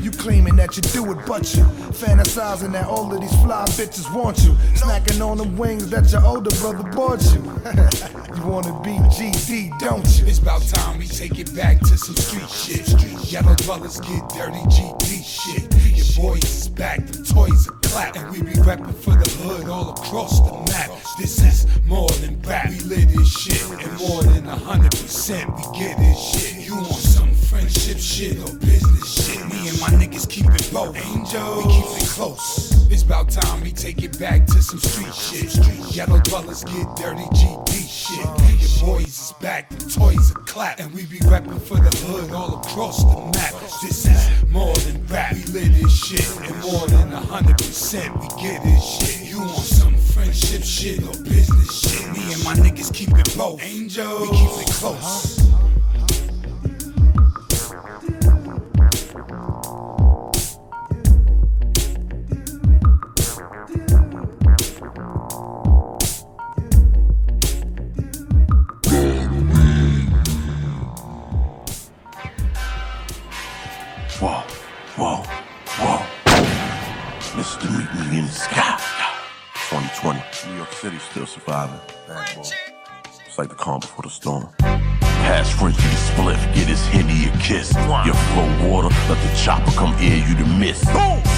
you 0.01 0.11
claiming 0.11 0.55
that 0.57 0.75
you 0.75 0.81
do 0.81 1.11
it, 1.11 1.25
but 1.25 1.53
you 1.55 1.63
fantasizing 1.93 2.71
that 2.73 2.87
all 2.87 3.13
of 3.13 3.21
these 3.21 3.35
fly 3.41 3.65
bitches 3.69 4.13
want 4.13 4.37
you. 4.43 4.51
Snacking 4.75 5.25
on 5.25 5.37
the 5.37 5.47
wings 5.59 5.89
that 5.89 6.11
your 6.11 6.25
older 6.25 6.55
brother 6.57 6.83
bought 6.91 7.23
you. 7.33 7.41
you 8.35 8.45
wanna 8.45 8.73
be 8.83 8.97
GD, 9.15 9.77
don't 9.79 10.07
you? 10.19 10.27
It's 10.27 10.39
about 10.39 10.61
time 10.63 10.99
we 10.99 11.07
take 11.07 11.39
it 11.39 11.53
back 11.55 11.79
to 11.79 11.97
some 11.97 12.15
street 12.15 12.49
shit. 12.49 13.31
Yellow 13.31 13.55
dwellers 13.55 13.99
get 14.01 14.27
dirty 14.29 14.63
GD 14.69 15.23
shit. 15.23 15.77
Your 15.97 16.31
boys 16.31 16.43
is 16.43 16.69
back, 16.69 17.05
the 17.07 17.23
toys 17.23 17.67
are 17.67 17.79
clap, 17.83 18.15
and 18.15 18.31
we 18.31 18.41
be 18.41 18.53
reppin' 18.61 18.93
for 18.93 19.15
the 19.15 19.29
hood 19.41 19.67
all 19.67 19.89
across 19.89 20.39
the 20.39 20.71
map. 20.71 20.91
This 21.19 21.41
is 21.41 21.67
more 21.85 22.09
than 22.21 22.39
rap, 22.41 22.69
we 22.69 22.79
live 22.81 23.13
this 23.13 23.31
shit, 23.31 23.63
and 23.83 23.97
more 23.97 24.23
than 24.23 24.45
a 24.47 24.55
hundred 24.55 24.91
percent 24.91 25.49
we 25.55 25.63
get 25.79 25.97
this 25.97 26.19
shit. 26.19 26.65
You 26.65 26.75
want 26.75 27.16
friendship 27.67 27.97
shit 27.97 28.37
or 28.39 28.57
business 28.59 29.25
shit? 29.25 29.45
Me 29.51 29.67
and 29.67 29.79
my 29.81 29.89
niggas 29.89 30.29
keep 30.29 30.45
it 30.45 30.69
both. 30.71 30.95
Angel, 30.95 31.57
we 31.57 31.63
keep 31.63 32.01
it 32.01 32.07
close. 32.07 32.87
It's 32.89 33.03
about 33.03 33.29
time 33.29 33.61
we 33.61 33.71
take 33.71 34.03
it 34.03 34.17
back 34.19 34.45
to 34.47 34.61
some 34.61 34.79
street 34.79 35.13
shit. 35.13 35.49
Street 35.49 35.95
yellow 35.95 36.19
dwellers 36.19 36.63
get 36.63 36.87
dirty 36.95 37.23
GD 37.35 37.71
shit. 37.87 38.25
Your 38.61 38.87
boys 38.87 39.07
is 39.07 39.33
back, 39.41 39.69
the 39.69 39.89
toys 39.89 40.31
are 40.31 40.39
clap, 40.45 40.79
and 40.79 40.93
we 40.93 41.05
be 41.05 41.19
reppin' 41.19 41.61
for 41.61 41.75
the 41.77 41.95
hood 42.05 42.31
all 42.31 42.59
across 42.59 43.03
the 43.03 43.37
map. 43.37 43.53
This 43.81 44.05
is 44.05 44.49
more 44.49 44.75
than 44.75 45.05
rap, 45.07 45.33
we 45.33 45.43
live 45.51 45.81
this 45.81 46.05
shit, 46.05 46.49
and 46.49 46.61
more 46.61 46.87
than 46.87 47.11
a 47.11 47.19
hundred 47.19 47.57
percent 47.57 48.15
we 48.15 48.27
get 48.41 48.63
this 48.63 48.83
shit. 48.83 49.29
You 49.29 49.39
want 49.39 49.57
some 49.57 49.95
friendship 49.97 50.63
shit 50.63 51.03
or 51.03 51.23
business 51.23 51.81
shit? 51.81 52.07
Me 52.13 52.33
and 52.33 52.43
my 52.45 52.53
niggas 52.55 52.93
keep 52.93 53.09
it 53.09 53.35
both. 53.37 53.61
Angel, 53.61 54.21
we 54.21 54.27
keep 54.29 54.67
it 54.67 54.73
close. 54.73 55.37
Whoa, 74.19 74.41
whoa, 74.95 75.17
whoa. 75.77 76.05
Mr. 77.37 77.69
Me 78.09 78.17
in 78.17 78.25
the 78.25 78.31
Sky. 78.31 78.79
2020. 79.69 80.49
New 80.49 80.57
York 80.57 80.71
City 80.71 80.97
still 80.97 81.27
surviving. 81.27 81.79
It's 82.09 83.37
like 83.37 83.49
the 83.49 83.55
calm 83.55 83.79
before 83.79 84.01
the 84.01 84.09
storm. 84.09 84.49
Pass 85.27 85.51
Frenchie 85.51 85.81
the 85.81 85.99
spliff, 86.07 86.55
get 86.55 86.67
his 86.67 86.87
henny 86.87 87.27
a 87.27 87.37
kiss. 87.37 87.73
Your 88.05 88.15
flow 88.31 88.47
water, 88.69 88.87
let 89.09 89.21
the 89.21 89.35
chopper 89.35 89.71
come 89.71 89.93
air 89.99 90.25
you 90.25 90.35
to 90.37 90.45
miss. 90.45 90.79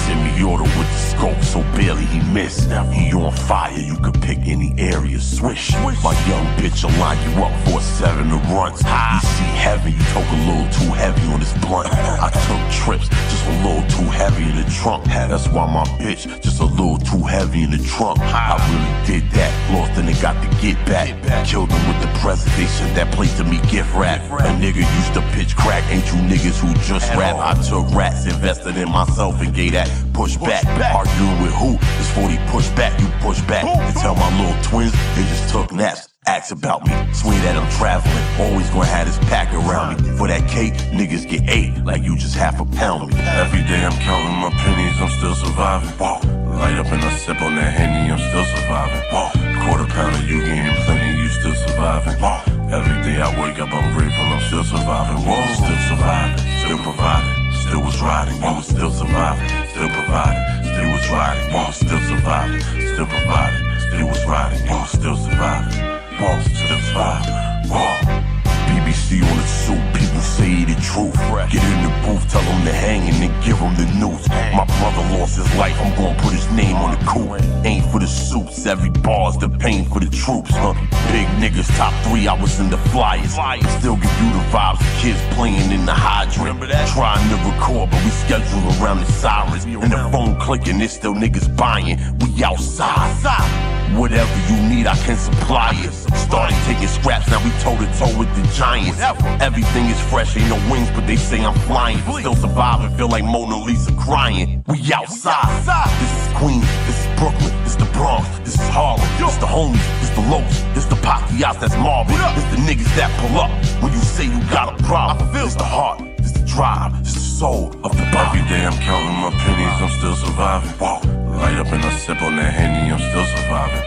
Semi-auto 0.06 0.62
with 0.62 0.90
the 0.94 0.98
scope, 1.10 1.42
so 1.42 1.60
barely 1.74 2.04
he 2.04 2.20
missed. 2.32 2.70
He 2.92 3.12
on 3.12 3.32
fire, 3.32 3.76
you 3.76 3.96
could 3.96 4.22
pick 4.22 4.38
any 4.46 4.74
area, 4.78 5.18
swish. 5.18 5.72
My 5.74 6.14
young 6.30 6.46
bitch 6.56 6.84
will 6.84 6.96
line 7.00 7.18
you 7.28 7.42
up 7.42 7.52
for 7.66 7.80
a 7.80 7.82
seven 7.82 8.30
of 8.30 8.40
runs. 8.52 8.80
You 8.80 9.28
see 9.36 9.50
heavy, 9.58 9.90
you 9.90 10.04
took 10.14 10.26
a 10.26 10.40
little 10.46 10.70
too 10.70 10.92
heavy 10.94 11.26
on 11.32 11.40
this 11.40 11.52
blunt. 11.58 11.88
I 11.92 12.30
took 12.46 12.62
trips, 12.72 13.08
just 13.08 13.46
a 13.46 13.54
little 13.66 13.82
too 13.90 14.08
heavy 14.10 14.44
in 14.44 14.54
the 14.54 14.70
trunk. 14.70 15.04
That's 15.06 15.48
why 15.48 15.66
my 15.66 15.84
bitch 15.98 16.42
just 16.42 16.60
a 16.60 16.64
little 16.64 16.98
too 16.98 17.24
heavy 17.24 17.64
in 17.64 17.72
the 17.72 17.78
trunk. 17.78 18.20
I 18.20 18.54
really 18.70 19.20
did 19.20 19.30
that, 19.32 19.52
lost 19.74 19.98
and 19.98 20.08
it 20.08 20.20
got 20.22 20.40
to 20.42 20.48
get 20.62 20.76
back. 20.86 21.10
Killed 21.46 21.70
him 21.70 21.88
with 21.88 22.00
the 22.00 22.18
preservation 22.20 22.86
that 22.94 23.12
placed 23.12 23.36
to 23.38 23.44
me 23.44 23.58
gift 23.80 23.94
wrap. 23.94 24.20
A 24.40 24.52
nigga 24.60 24.84
used 24.98 25.14
to 25.14 25.22
pitch 25.32 25.56
crack, 25.56 25.84
ain't 25.90 26.04
you 26.06 26.18
niggas 26.28 26.58
who 26.60 26.72
just 26.84 27.08
rap. 27.14 27.36
I 27.36 27.54
took 27.62 27.92
rats, 27.94 28.26
invested 28.26 28.76
in 28.76 28.90
myself 28.90 29.40
and 29.40 29.54
gave 29.54 29.72
that 29.72 29.88
push 30.12 30.36
back. 30.36 30.64
Arguing 30.94 31.42
with 31.42 31.52
who? 31.52 31.78
It's 31.98 32.10
40 32.10 32.36
push 32.48 32.68
back, 32.70 32.98
you 33.00 33.08
push 33.20 33.40
back. 33.42 33.64
And 33.64 33.96
tell 33.96 34.14
my 34.14 34.30
little 34.38 34.62
twins 34.62 34.92
they 35.16 35.22
just 35.22 35.48
took 35.50 35.72
naps. 35.72 36.08
Ask 36.26 36.52
about 36.52 36.86
me, 36.86 36.92
swear 37.14 37.40
that 37.42 37.56
I'm 37.56 37.68
traveling. 37.72 38.24
Always 38.38 38.68
gonna 38.70 38.84
have 38.84 39.06
this 39.06 39.18
pack 39.30 39.52
around 39.54 39.96
me. 39.96 40.18
For 40.18 40.28
that 40.28 40.48
cake, 40.48 40.74
niggas 40.92 41.26
get 41.28 41.48
eight, 41.48 41.82
like 41.84 42.02
you 42.02 42.16
just 42.16 42.36
half 42.36 42.60
a 42.60 42.66
pound 42.76 43.08
me. 43.08 43.18
Every 43.18 43.62
day 43.64 43.82
I'm 43.82 43.98
counting 44.04 44.36
my 44.36 44.50
pennies, 44.60 45.00
I'm 45.00 45.08
still 45.18 45.34
surviving. 45.34 45.88
Whoa. 45.96 46.20
Light 46.60 46.76
up 46.76 46.92
and 46.92 47.02
I 47.02 47.16
sip 47.16 47.40
on 47.40 47.56
that 47.56 47.72
henny, 47.72 48.12
I'm 48.12 48.18
still 48.18 48.44
surviving. 48.44 49.02
Whoa. 49.10 49.32
Quarter 49.64 49.88
pounder, 49.92 50.22
you 50.26 50.44
getting 50.44 50.76
plenty, 50.84 51.22
you 51.22 51.28
still 51.28 51.54
surviving. 51.54 52.59
Every 52.72 53.02
day 53.02 53.20
I 53.20 53.26
wake 53.34 53.58
up, 53.58 53.72
I'm 53.72 53.98
grateful, 53.98 54.22
I'm 54.30 54.40
still 54.46 54.62
surviving. 54.62 55.26
Whoa, 55.26 55.42
still 55.58 55.80
surviving, 55.90 56.38
still 56.62 56.78
providing. 56.78 57.52
Still 57.66 57.82
was 57.82 58.00
riding, 58.00 58.40
was 58.40 58.66
still 58.66 58.92
surviving, 58.92 59.48
still 59.74 59.90
providing, 59.90 60.42
still 60.70 60.90
was 60.94 61.10
riding, 61.10 61.52
was 61.52 61.74
still 61.74 61.98
surviving, 62.06 62.60
still 62.62 63.06
providing, 63.10 63.64
still 63.90 64.06
was 64.06 64.24
riding, 64.24 64.62
was 64.70 64.90
still 64.90 65.16
surviving. 65.18 65.82
Boss, 66.14 66.44
still 66.46 66.78
surviving. 66.78 67.34
Whoa. 67.74 68.22
BBC 68.70 69.18
on 69.18 69.34
the 69.34 69.46
suit, 69.50 69.99
say 70.20 70.64
the 70.64 70.74
truth. 70.80 71.16
Get 71.50 71.62
in 71.62 71.82
the 71.82 71.92
booth, 72.04 72.30
tell 72.30 72.42
them 72.42 72.64
to 72.64 72.72
hang 72.72 73.08
and 73.08 73.16
then 73.22 73.32
give 73.44 73.58
them 73.58 73.74
the 73.76 73.86
news. 73.98 74.28
My 74.54 74.64
brother 74.78 75.02
lost 75.18 75.36
his 75.36 75.50
life, 75.56 75.76
I'm 75.80 75.94
gonna 75.96 76.18
put 76.20 76.32
his 76.32 76.50
name 76.52 76.76
on 76.76 76.98
the 76.98 77.04
coup. 77.04 77.34
Ain't 77.64 77.86
for 77.90 77.98
the 78.00 78.06
suits, 78.06 78.66
every 78.66 78.90
bar's 78.90 79.36
the 79.36 79.48
pain 79.48 79.84
for 79.84 80.00
the 80.00 80.10
troops, 80.10 80.50
huh? 80.52 80.74
Big 81.12 81.26
niggas, 81.42 81.68
top 81.76 81.92
three, 82.04 82.28
I 82.28 82.40
was 82.40 82.58
in 82.60 82.70
the 82.70 82.78
flyers. 82.92 83.32
Still 83.78 83.96
give 83.96 84.16
you 84.22 84.30
the 84.32 84.44
vibes, 84.52 84.78
the 84.78 85.00
kids 85.00 85.20
playing 85.34 85.70
in 85.70 85.84
the 85.86 85.94
hydrant. 85.94 86.60
Trying 86.94 87.28
to 87.30 87.36
record, 87.50 87.90
but 87.90 88.04
we 88.04 88.10
schedule 88.10 88.60
around 88.82 89.00
the 89.00 89.06
sirens. 89.06 89.64
And 89.64 89.92
the 89.92 90.08
phone 90.12 90.38
clicking, 90.38 90.80
it's 90.80 90.94
still 90.94 91.14
niggas 91.14 91.54
buying. 91.56 91.98
We 92.18 92.44
outside. 92.44 93.69
Whatever 93.98 94.30
you 94.48 94.56
need, 94.68 94.86
I 94.86 94.96
can 94.96 95.16
supply 95.16 95.72
it. 95.74 95.92
Started 96.16 96.56
taking 96.64 96.86
scraps, 96.86 97.28
now 97.28 97.42
we 97.44 97.50
toe 97.60 97.76
to 97.76 97.86
toe 97.98 98.18
with 98.18 98.30
the 98.36 98.46
giants. 98.54 99.00
Everything 99.42 99.86
is 99.86 100.00
fresh, 100.08 100.36
ain't 100.36 100.48
no 100.48 100.56
wings, 100.70 100.88
but 100.90 101.06
they 101.06 101.16
say 101.16 101.44
I'm 101.44 101.54
flying. 101.66 101.98
Still 102.20 102.36
surviving, 102.36 102.96
feel 102.96 103.08
like 103.08 103.24
Mona 103.24 103.58
Lisa 103.58 103.92
crying. 103.94 104.64
We 104.68 104.78
outside. 104.92 105.66
This 106.00 106.12
is 106.22 106.32
Queens, 106.36 106.64
this 106.86 106.98
is 107.04 107.18
Brooklyn, 107.18 107.52
this 107.64 107.72
is 107.72 107.76
the 107.78 107.90
Bronx, 107.92 108.28
this 108.40 108.54
is 108.54 108.68
Harlem, 108.70 109.06
this 109.18 109.36
the 109.36 109.46
homies, 109.46 110.00
this 110.00 110.10
the 110.10 110.22
lows, 110.30 110.74
this 110.74 110.86
the 110.86 110.96
Pacquiaos, 110.96 111.60
that's 111.60 111.76
Marvin. 111.76 112.16
This 112.34 112.44
the 112.54 112.62
niggas 112.62 112.94
that 112.96 113.10
pull 113.20 113.38
up 113.40 113.50
when 113.82 113.92
you 113.92 113.98
say 113.98 114.24
you 114.24 114.40
got 114.50 114.80
a 114.80 114.84
problem. 114.84 115.32
This 115.32 115.54
the 115.56 115.64
heart, 115.64 116.00
this 116.18 116.32
the 116.32 116.46
drive, 116.46 116.96
this 117.04 117.14
the 117.14 117.20
soul 117.20 117.66
of 117.84 117.92
the 117.96 118.06
body. 118.12 118.38
Every 118.38 118.48
day 118.48 118.64
I'm 118.64 118.78
counting 118.80 119.18
my 119.18 119.30
pennies, 119.42 119.82
I'm 119.82 119.90
still 119.98 120.14
surviving. 120.14 120.70
Whoa. 120.78 121.29
Light 121.40 121.56
up 121.56 121.72
and 121.72 121.82
I 121.82 121.90
sip 121.96 122.20
on 122.22 122.36
that 122.36 122.52
Henny, 122.52 122.92
I'm 122.92 123.00
still 123.00 123.24
surviving. 123.24 123.80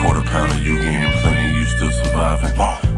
Quarter 0.00 0.24
pounder, 0.32 0.58
you 0.64 0.80
getting 0.80 1.12
plenty, 1.20 1.58
you 1.58 1.64
still 1.66 1.90
surviving. 1.92 2.56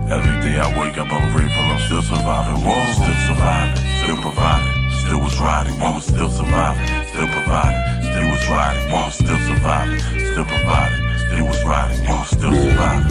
Every 0.09 0.41
day 0.41 0.59
I 0.59 0.71
wake 0.79 0.97
up, 0.99 1.11
I'm 1.13 1.27
grateful, 1.35 1.65
I'm 1.67 1.81
still 1.83 2.03
surviving. 2.03 2.63
Whoa. 2.63 2.79
Still 2.95 3.19
surviving, 3.27 3.77
still 4.03 4.17
providing. 4.23 4.91
Still 5.03 5.21
was 5.21 5.39
riding, 5.41 5.75
you 5.75 5.91
was 5.93 6.05
still 6.07 6.31
surviving. 6.31 6.87
Still 7.11 7.29
providing, 7.29 7.81
still 8.07 8.29
was 8.31 8.49
riding, 8.49 8.87
you 8.89 8.95
was 8.95 9.15
still 9.15 9.41
surviving. 9.51 9.99
Still 9.99 10.45
providing, 10.45 11.03
still 11.19 11.47
was 11.47 11.65
riding, 11.65 12.01
you 12.05 12.15
was 12.15 12.29
still 12.29 12.55
surviving. 12.55 13.11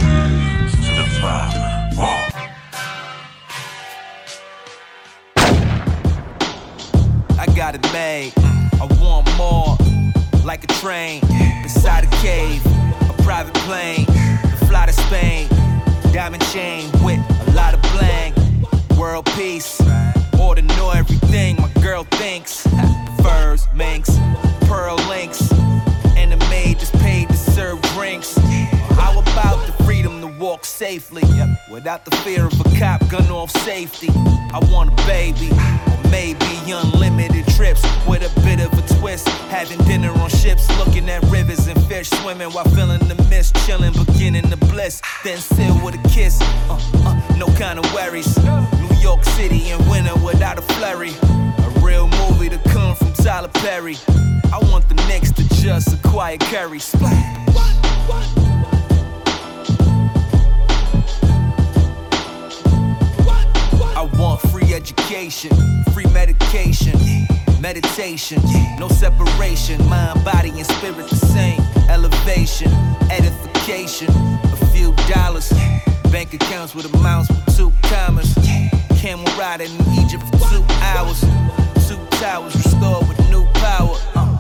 Still 0.72 1.08
surviving. 1.20 1.68
I 7.40 7.46
got 7.56 7.76
it 7.76 7.84
made. 7.92 8.34
I 8.80 8.86
want 9.02 9.26
more, 9.38 9.78
like 10.48 10.64
a 10.64 10.68
train 10.80 11.22
inside 11.62 12.06
a 12.06 12.08
cave, 12.22 12.66
a 13.10 13.14
private 13.24 13.54
plane 13.66 14.06
to 14.06 14.66
fly 14.70 14.86
to 14.86 14.94
Spain. 14.94 15.46
Diamond 16.14 16.42
chain 16.54 16.90
with 17.04 17.20
a 17.50 17.52
lot 17.52 17.74
of 17.74 17.82
bling. 17.92 18.34
World 18.98 19.26
peace, 19.36 19.82
ordinary 20.40 21.00
everything 21.00 21.58
my 21.58 21.70
girl 21.82 22.06
thinks. 22.12 22.66
Furs, 23.22 23.68
minks, 23.76 24.18
pearl 24.70 24.96
links, 25.10 25.52
and 26.16 26.32
the 26.32 26.38
maid 26.50 26.80
just 26.80 26.94
paid 27.00 27.28
to 27.28 27.36
serve 27.36 27.82
drinks. 27.94 28.38
How 28.96 29.20
walk 30.40 30.66
safely 30.66 31.24
without 31.70 32.06
the 32.06 32.16
fear 32.18 32.46
of 32.46 32.60
a 32.60 32.80
cop 32.80 33.08
gun 33.10 33.30
off 33.32 33.52
safety? 33.64 34.10
I 34.10 34.60
want 34.72 34.92
a 34.92 35.06
baby, 35.06 35.50
maybe 36.12 36.46
unlimited 36.72 37.48
trips 37.56 37.84
with 38.08 38.24
a 38.24 38.42
bit 38.42 38.60
of 38.60 38.72
a 38.74 39.00
twist. 39.00 39.28
Having 39.50 39.80
dinner 39.86 40.12
on 40.12 40.30
ships, 40.30 40.68
looking 40.78 41.10
at 41.10 41.24
rivers 41.24 41.68
and 41.68 41.82
fish 41.86 42.10
swimming 42.10 42.50
while 42.52 42.70
feeling 42.76 43.00
the 43.08 43.16
mist, 43.30 43.56
chilling, 43.66 43.94
beginning 43.94 44.50
the 44.50 44.58
bliss. 44.58 45.02
Then 45.24 45.38
seal 45.38 45.80
with 45.84 45.96
a 45.96 46.10
kiss, 46.10 46.40
uh, 46.42 46.80
uh, 47.06 47.36
no 47.38 47.48
kind 47.58 47.80
of 47.80 47.94
worries. 47.94 48.38
New 48.38 48.96
York 49.00 49.24
City 49.24 49.70
in 49.70 49.90
winter 49.90 50.16
without 50.26 50.58
a 50.58 50.62
flurry. 50.74 51.12
A 51.22 51.80
real 51.82 52.08
movie 52.08 52.50
to 52.50 52.60
come 52.70 52.96
from 52.96 53.14
Tyler 53.14 53.50
Perry. 53.50 53.98
I 54.54 54.60
want 54.72 54.88
the 54.88 54.96
next 55.08 55.36
to 55.38 55.44
just 55.56 55.94
acquire 55.94 56.38
Curry. 56.38 56.80
Splash. 56.80 57.38
I 57.50 58.57
want 64.18 64.42
free 64.50 64.74
education, 64.74 65.52
free 65.94 66.06
medication, 66.08 66.98
meditation, 67.62 68.42
no 68.80 68.88
separation, 68.88 69.78
mind, 69.88 70.24
body, 70.26 70.50
and 70.50 70.66
spirit 70.66 71.08
the 71.10 71.16
same. 71.16 71.60
Elevation, 71.90 72.72
edification, 73.12 74.08
a 74.10 74.66
few 74.74 74.94
dollars, 75.08 75.52
bank 76.12 76.34
accounts 76.34 76.74
with 76.74 76.92
amounts 76.96 77.30
with 77.30 77.56
two 77.56 77.72
commas. 77.84 78.34
Camel 78.98 79.26
riding 79.38 79.72
in 79.72 79.94
Egypt 80.00 80.24
for 80.24 80.40
two 80.50 80.66
hours, 80.82 81.22
two 81.88 82.04
towers 82.18 82.56
restored 82.56 83.08
with 83.08 83.20
new 83.30 83.46
power. 83.54 83.96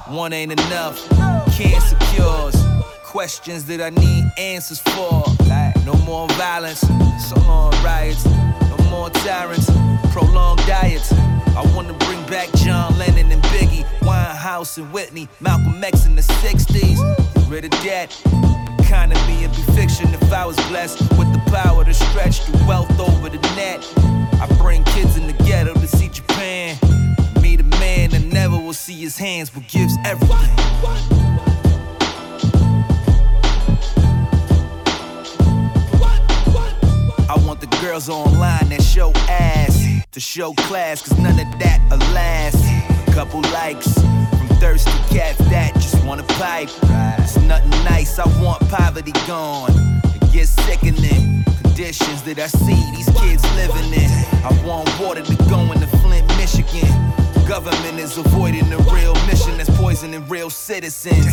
One 0.09 0.33
ain't 0.33 0.51
enough, 0.51 1.07
cancer 1.51 1.97
cures. 2.13 2.55
Questions 3.03 3.65
that 3.65 3.81
I 3.81 3.89
need 3.89 4.25
answers 4.37 4.79
for. 4.79 5.23
No 5.85 5.93
more 6.05 6.27
violence, 6.29 6.81
so 7.29 7.39
long 7.47 7.71
riots. 7.83 8.25
More 8.89 9.09
tyrants, 9.09 9.69
prolonged 10.11 10.65
diets. 10.65 11.11
I 11.55 11.63
wanna 11.75 11.93
bring 11.93 12.25
back 12.27 12.51
John 12.55 12.97
Lennon 12.97 13.31
and 13.31 13.43
Biggie, 13.43 13.83
Winehouse 13.99 14.77
and 14.77 14.91
Whitney, 14.93 15.27
Malcolm 15.39 15.83
X 15.83 16.05
in 16.05 16.15
the 16.15 16.21
60s. 16.21 16.99
Get 17.33 17.47
rid 17.49 17.65
of 17.65 17.71
debt. 17.83 18.15
Economy 18.79 19.45
would 19.45 19.55
be 19.55 19.61
fiction 19.73 20.13
if 20.13 20.31
I 20.31 20.45
was 20.45 20.55
blessed 20.67 20.99
with 21.17 21.31
the 21.33 21.41
power 21.51 21.83
to 21.83 21.93
stretch 21.93 22.45
the 22.45 22.63
wealth 22.67 22.99
over 22.99 23.29
the 23.29 23.39
net. 23.55 23.85
I 24.41 24.47
bring 24.61 24.83
kids 24.85 25.17
in 25.17 25.27
the 25.27 25.33
ghetto 25.43 25.73
to 25.73 25.87
see 25.87 26.09
Japan. 26.09 26.77
Meet 27.41 27.61
a 27.61 27.69
man 27.81 28.11
that 28.11 28.23
never 28.23 28.57
will 28.57 28.73
see 28.73 28.93
his 28.93 29.17
hands, 29.17 29.49
but 29.49 29.67
gives 29.67 29.95
everything. 30.05 31.46
Girls 37.81 38.09
online 38.09 38.69
that 38.69 38.81
show 38.81 39.11
ass 39.29 39.85
to 40.11 40.19
show 40.19 40.53
class, 40.53 41.01
cause 41.01 41.17
none 41.19 41.39
of 41.39 41.59
that 41.59 41.79
last. 42.13 42.57
Couple 43.13 43.41
likes 43.51 43.93
from 43.93 44.47
thirsty 44.59 44.91
cats 45.09 45.37
that 45.49 45.73
just 45.75 46.03
wanna 46.05 46.23
pipe. 46.23 46.69
It's 47.19 47.37
nothing 47.41 47.69
nice, 47.83 48.19
I 48.19 48.25
want 48.41 48.67
poverty 48.69 49.11
gone. 49.27 49.71
It 50.15 50.31
gets 50.31 50.51
sickening. 50.51 51.43
Conditions 51.61 52.23
that 52.23 52.39
I 52.39 52.47
see 52.47 52.81
these 52.95 53.09
kids 53.19 53.43
living 53.55 53.93
in. 53.93 54.09
I 54.43 54.51
want 54.65 54.89
water 54.99 55.21
to 55.21 55.35
go 55.49 55.59
into 55.71 55.87
Flint, 56.01 56.27
Michigan. 56.37 56.89
Government 57.47 57.99
is 57.99 58.17
avoiding 58.17 58.69
the 58.69 58.77
real 58.93 59.13
mission 59.25 59.57
that's 59.57 59.69
poisoning 59.77 60.27
real 60.27 60.49
citizens. 60.49 61.27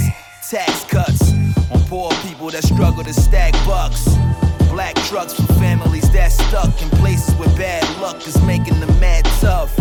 Tax 0.51 0.85
cuts 0.85 1.33
on 1.71 1.81
poor 1.89 2.11
people 2.27 2.51
that 2.51 2.65
struggle 2.65 3.03
to 3.03 3.15
stack 3.15 3.53
bucks. 3.67 4.05
Black 4.75 4.97
trucks 5.07 5.33
for 5.33 5.53
families 5.53 6.11
that 6.11 6.33
stuck 6.33 6.83
in 6.83 6.91
places 6.99 7.33
where 7.37 7.49
bad 7.51 7.85
luck 8.01 8.27
is 8.27 8.43
making 8.43 8.81
them 8.81 8.91
mad 8.99 9.25
tough. 9.39 9.73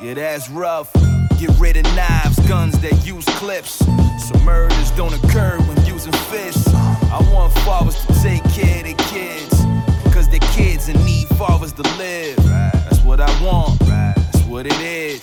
Yeah, 0.00 0.14
that's 0.14 0.48
rough. 0.48 0.90
Get 1.38 1.50
rid 1.58 1.76
of 1.76 1.84
knives, 1.94 2.38
guns 2.48 2.80
that 2.80 3.04
use 3.04 3.26
clips. 3.36 3.84
So 4.26 4.38
murders 4.44 4.90
don't 4.92 5.12
occur 5.12 5.58
when 5.58 5.84
using 5.84 6.14
fists. 6.30 6.66
I 6.72 7.20
want 7.30 7.52
fathers 7.58 8.02
to 8.06 8.22
take 8.22 8.42
care 8.44 8.78
of 8.78 8.84
their 8.84 9.06
kids. 9.10 9.54
Cause 10.14 10.30
their 10.30 10.40
kids 10.56 10.88
in 10.88 10.96
need 11.04 11.28
fathers 11.36 11.74
to 11.74 11.82
live. 11.98 12.36
That's 12.38 13.02
what 13.02 13.20
I 13.20 13.28
want. 13.44 13.78
That's 13.80 14.40
what 14.44 14.64
it 14.64 14.80
is. 14.80 15.20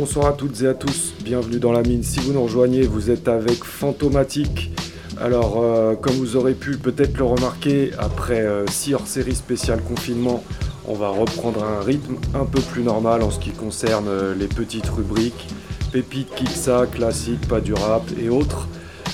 Bonsoir 0.00 0.28
à 0.28 0.32
toutes 0.32 0.62
et 0.62 0.66
à 0.66 0.72
tous, 0.72 1.12
bienvenue 1.22 1.58
dans 1.58 1.72
la 1.72 1.82
mine. 1.82 2.02
Si 2.02 2.20
vous 2.20 2.32
nous 2.32 2.42
rejoignez, 2.42 2.84
vous 2.84 3.10
êtes 3.10 3.28
avec 3.28 3.64
Fantomatique. 3.64 4.72
Alors, 5.20 5.62
euh, 5.62 5.94
comme 5.94 6.14
vous 6.14 6.36
aurez 6.36 6.54
pu 6.54 6.78
peut-être 6.78 7.18
le 7.18 7.24
remarquer, 7.24 7.90
après 7.98 8.48
6 8.66 8.94
hors-série 8.94 9.34
spécial 9.34 9.82
confinement, 9.82 10.42
on 10.88 10.94
va 10.94 11.10
reprendre 11.10 11.62
un 11.62 11.84
rythme 11.84 12.14
un 12.34 12.46
peu 12.46 12.62
plus 12.62 12.82
normal 12.82 13.20
en 13.20 13.30
ce 13.30 13.38
qui 13.38 13.50
concerne 13.50 14.08
euh, 14.08 14.34
les 14.34 14.46
petites 14.46 14.88
rubriques, 14.88 15.48
pépites, 15.92 16.34
kiksa, 16.34 16.86
classiques, 16.86 17.46
pas 17.46 17.60
du 17.60 17.74
rap 17.74 18.04
et 18.18 18.30
autres. 18.30 18.68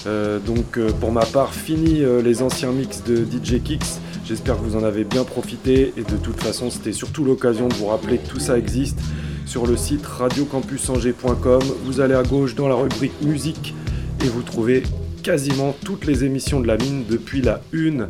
Euh, 0.07 0.39
donc, 0.39 0.79
euh, 0.79 0.93
pour 0.93 1.11
ma 1.11 1.25
part, 1.25 1.53
fini 1.53 2.03
euh, 2.03 2.23
les 2.23 2.43
anciens 2.43 2.71
mix 2.71 3.03
de 3.03 3.25
DJ 3.25 3.61
Kicks. 3.63 4.01
J'espère 4.25 4.57
que 4.57 4.63
vous 4.63 4.77
en 4.77 4.85
avez 4.85 5.05
bien 5.05 5.25
profité 5.25 5.93
et 5.97 6.03
de 6.03 6.17
toute 6.17 6.41
façon, 6.41 6.71
c'était 6.71 6.93
surtout 6.93 7.25
l'occasion 7.25 7.69
de 7.69 7.75
vous 7.75 7.87
rappeler 7.87 8.19
que 8.19 8.29
tout 8.29 8.41
ça 8.41 8.59
existe 8.59 8.99
sur 9.47 9.67
le 9.67 9.77
site 9.77 10.05
radiocampusangers.com. 10.05 11.63
Vous 11.85 12.01
allez 12.01 12.15
à 12.15 12.23
gauche 12.23 12.55
dans 12.55 12.69
la 12.69 12.75
rubrique 12.75 13.21
musique 13.23 13.75
et 14.25 14.29
vous 14.29 14.43
trouvez 14.43 14.83
quasiment 15.23 15.75
toutes 15.85 16.07
les 16.07 16.25
émissions 16.25 16.61
de 16.61 16.67
la 16.67 16.77
mine 16.77 17.05
depuis 17.09 17.41
la 17.41 17.61
une 17.73 18.07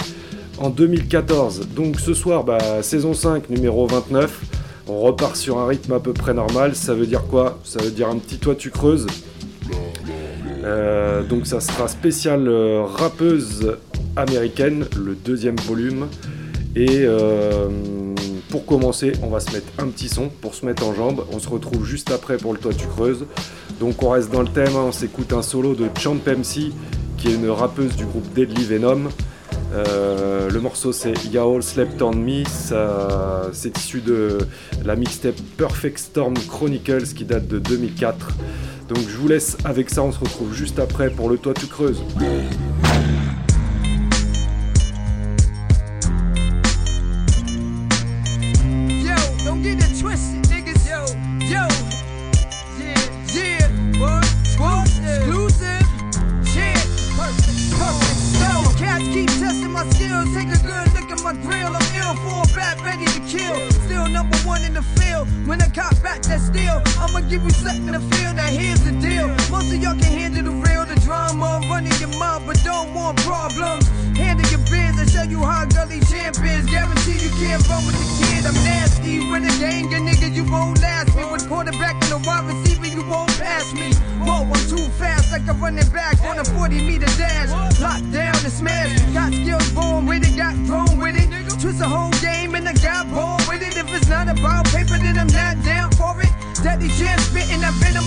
en 0.59 0.71
2014. 0.71 1.69
Donc 1.75 2.01
ce 2.01 2.15
soir, 2.15 2.45
bah, 2.45 2.83
saison 2.83 3.15
5, 3.15 3.51
numéro 3.51 3.87
29. 3.87 4.41
On 4.89 5.01
repart 5.01 5.37
sur 5.37 5.59
un 5.59 5.67
rythme 5.67 5.93
à 5.93 6.01
peu 6.01 6.13
près 6.13 6.35
normal. 6.35 6.75
Ça 6.75 6.95
veut 6.95 7.07
dire 7.07 7.25
quoi? 7.27 7.59
Ça 7.65 7.83
veut 7.83 7.91
dire 7.91 8.09
un 8.09 8.19
petit 8.19 8.39
toit 8.39 8.55
tu 8.55 8.71
creuses. 8.71 9.07
Euh, 10.65 11.23
donc 11.23 11.47
ça 11.47 11.61
sera 11.61 11.87
spécial 11.87 12.49
euh, 12.49 12.83
rappeuse 12.85 13.77
américaine, 14.17 14.87
le 14.97 15.15
deuxième 15.15 15.57
volume. 15.57 16.07
Et 16.75 17.05
euh, 17.05 17.69
pour 18.57 18.65
commencer, 18.65 19.13
on 19.23 19.27
va 19.27 19.39
se 19.39 19.53
mettre 19.53 19.71
un 19.79 19.89
petit 19.89 20.09
son 20.09 20.31
pour 20.31 20.55
se 20.55 20.65
mettre 20.65 20.87
en 20.87 20.95
jambe. 20.95 21.27
On 21.31 21.39
se 21.39 21.47
retrouve 21.47 21.85
juste 21.85 22.11
après 22.11 22.39
pour 22.39 22.55
le 22.55 22.59
toit 22.59 22.73
tu 22.73 22.87
creuses. 22.87 23.27
Donc 23.81 24.03
on 24.03 24.09
reste 24.09 24.33
dans 24.33 24.41
le 24.41 24.49
thème, 24.49 24.75
hein. 24.75 24.85
on 24.87 24.93
s'écoute 24.93 25.35
un 25.35 25.43
solo 25.43 25.75
de 25.75 25.91
Champ 26.01 26.15
MC, 26.15 26.73
qui 27.19 27.29
est 27.29 27.35
une 27.35 27.51
rappeuse 27.51 27.95
du 27.97 28.07
groupe 28.07 28.25
Deadly 28.33 28.65
Venom. 28.65 29.11
Euh, 29.75 30.49
le 30.49 30.59
morceau 30.59 30.95
c'est 30.95 31.13
Y'all 31.31 31.63
Slept 31.63 32.01
on 32.01 32.15
Me, 32.15 32.45
c'est 33.53 33.77
issu 33.77 34.01
de 34.01 34.39
la 34.87 34.97
mixtape 34.97 35.37
Perfect 35.59 35.99
Storm 35.99 36.33
Chronicles 36.49 37.09
qui 37.15 37.27
date 37.27 37.49
de 37.49 37.59
2004. 37.59 38.29
Donc 38.89 39.01
je 39.07 39.19
vous 39.19 39.29
laisse 39.29 39.59
avec 39.67 39.91
ça, 39.91 40.03
on 40.03 40.13
se 40.13 40.21
retrouve 40.21 40.55
juste 40.55 40.79
après 40.79 41.11
pour 41.11 41.29
le 41.29 41.37
toit 41.37 41.53
tu 41.53 41.67
creuses. 41.67 42.03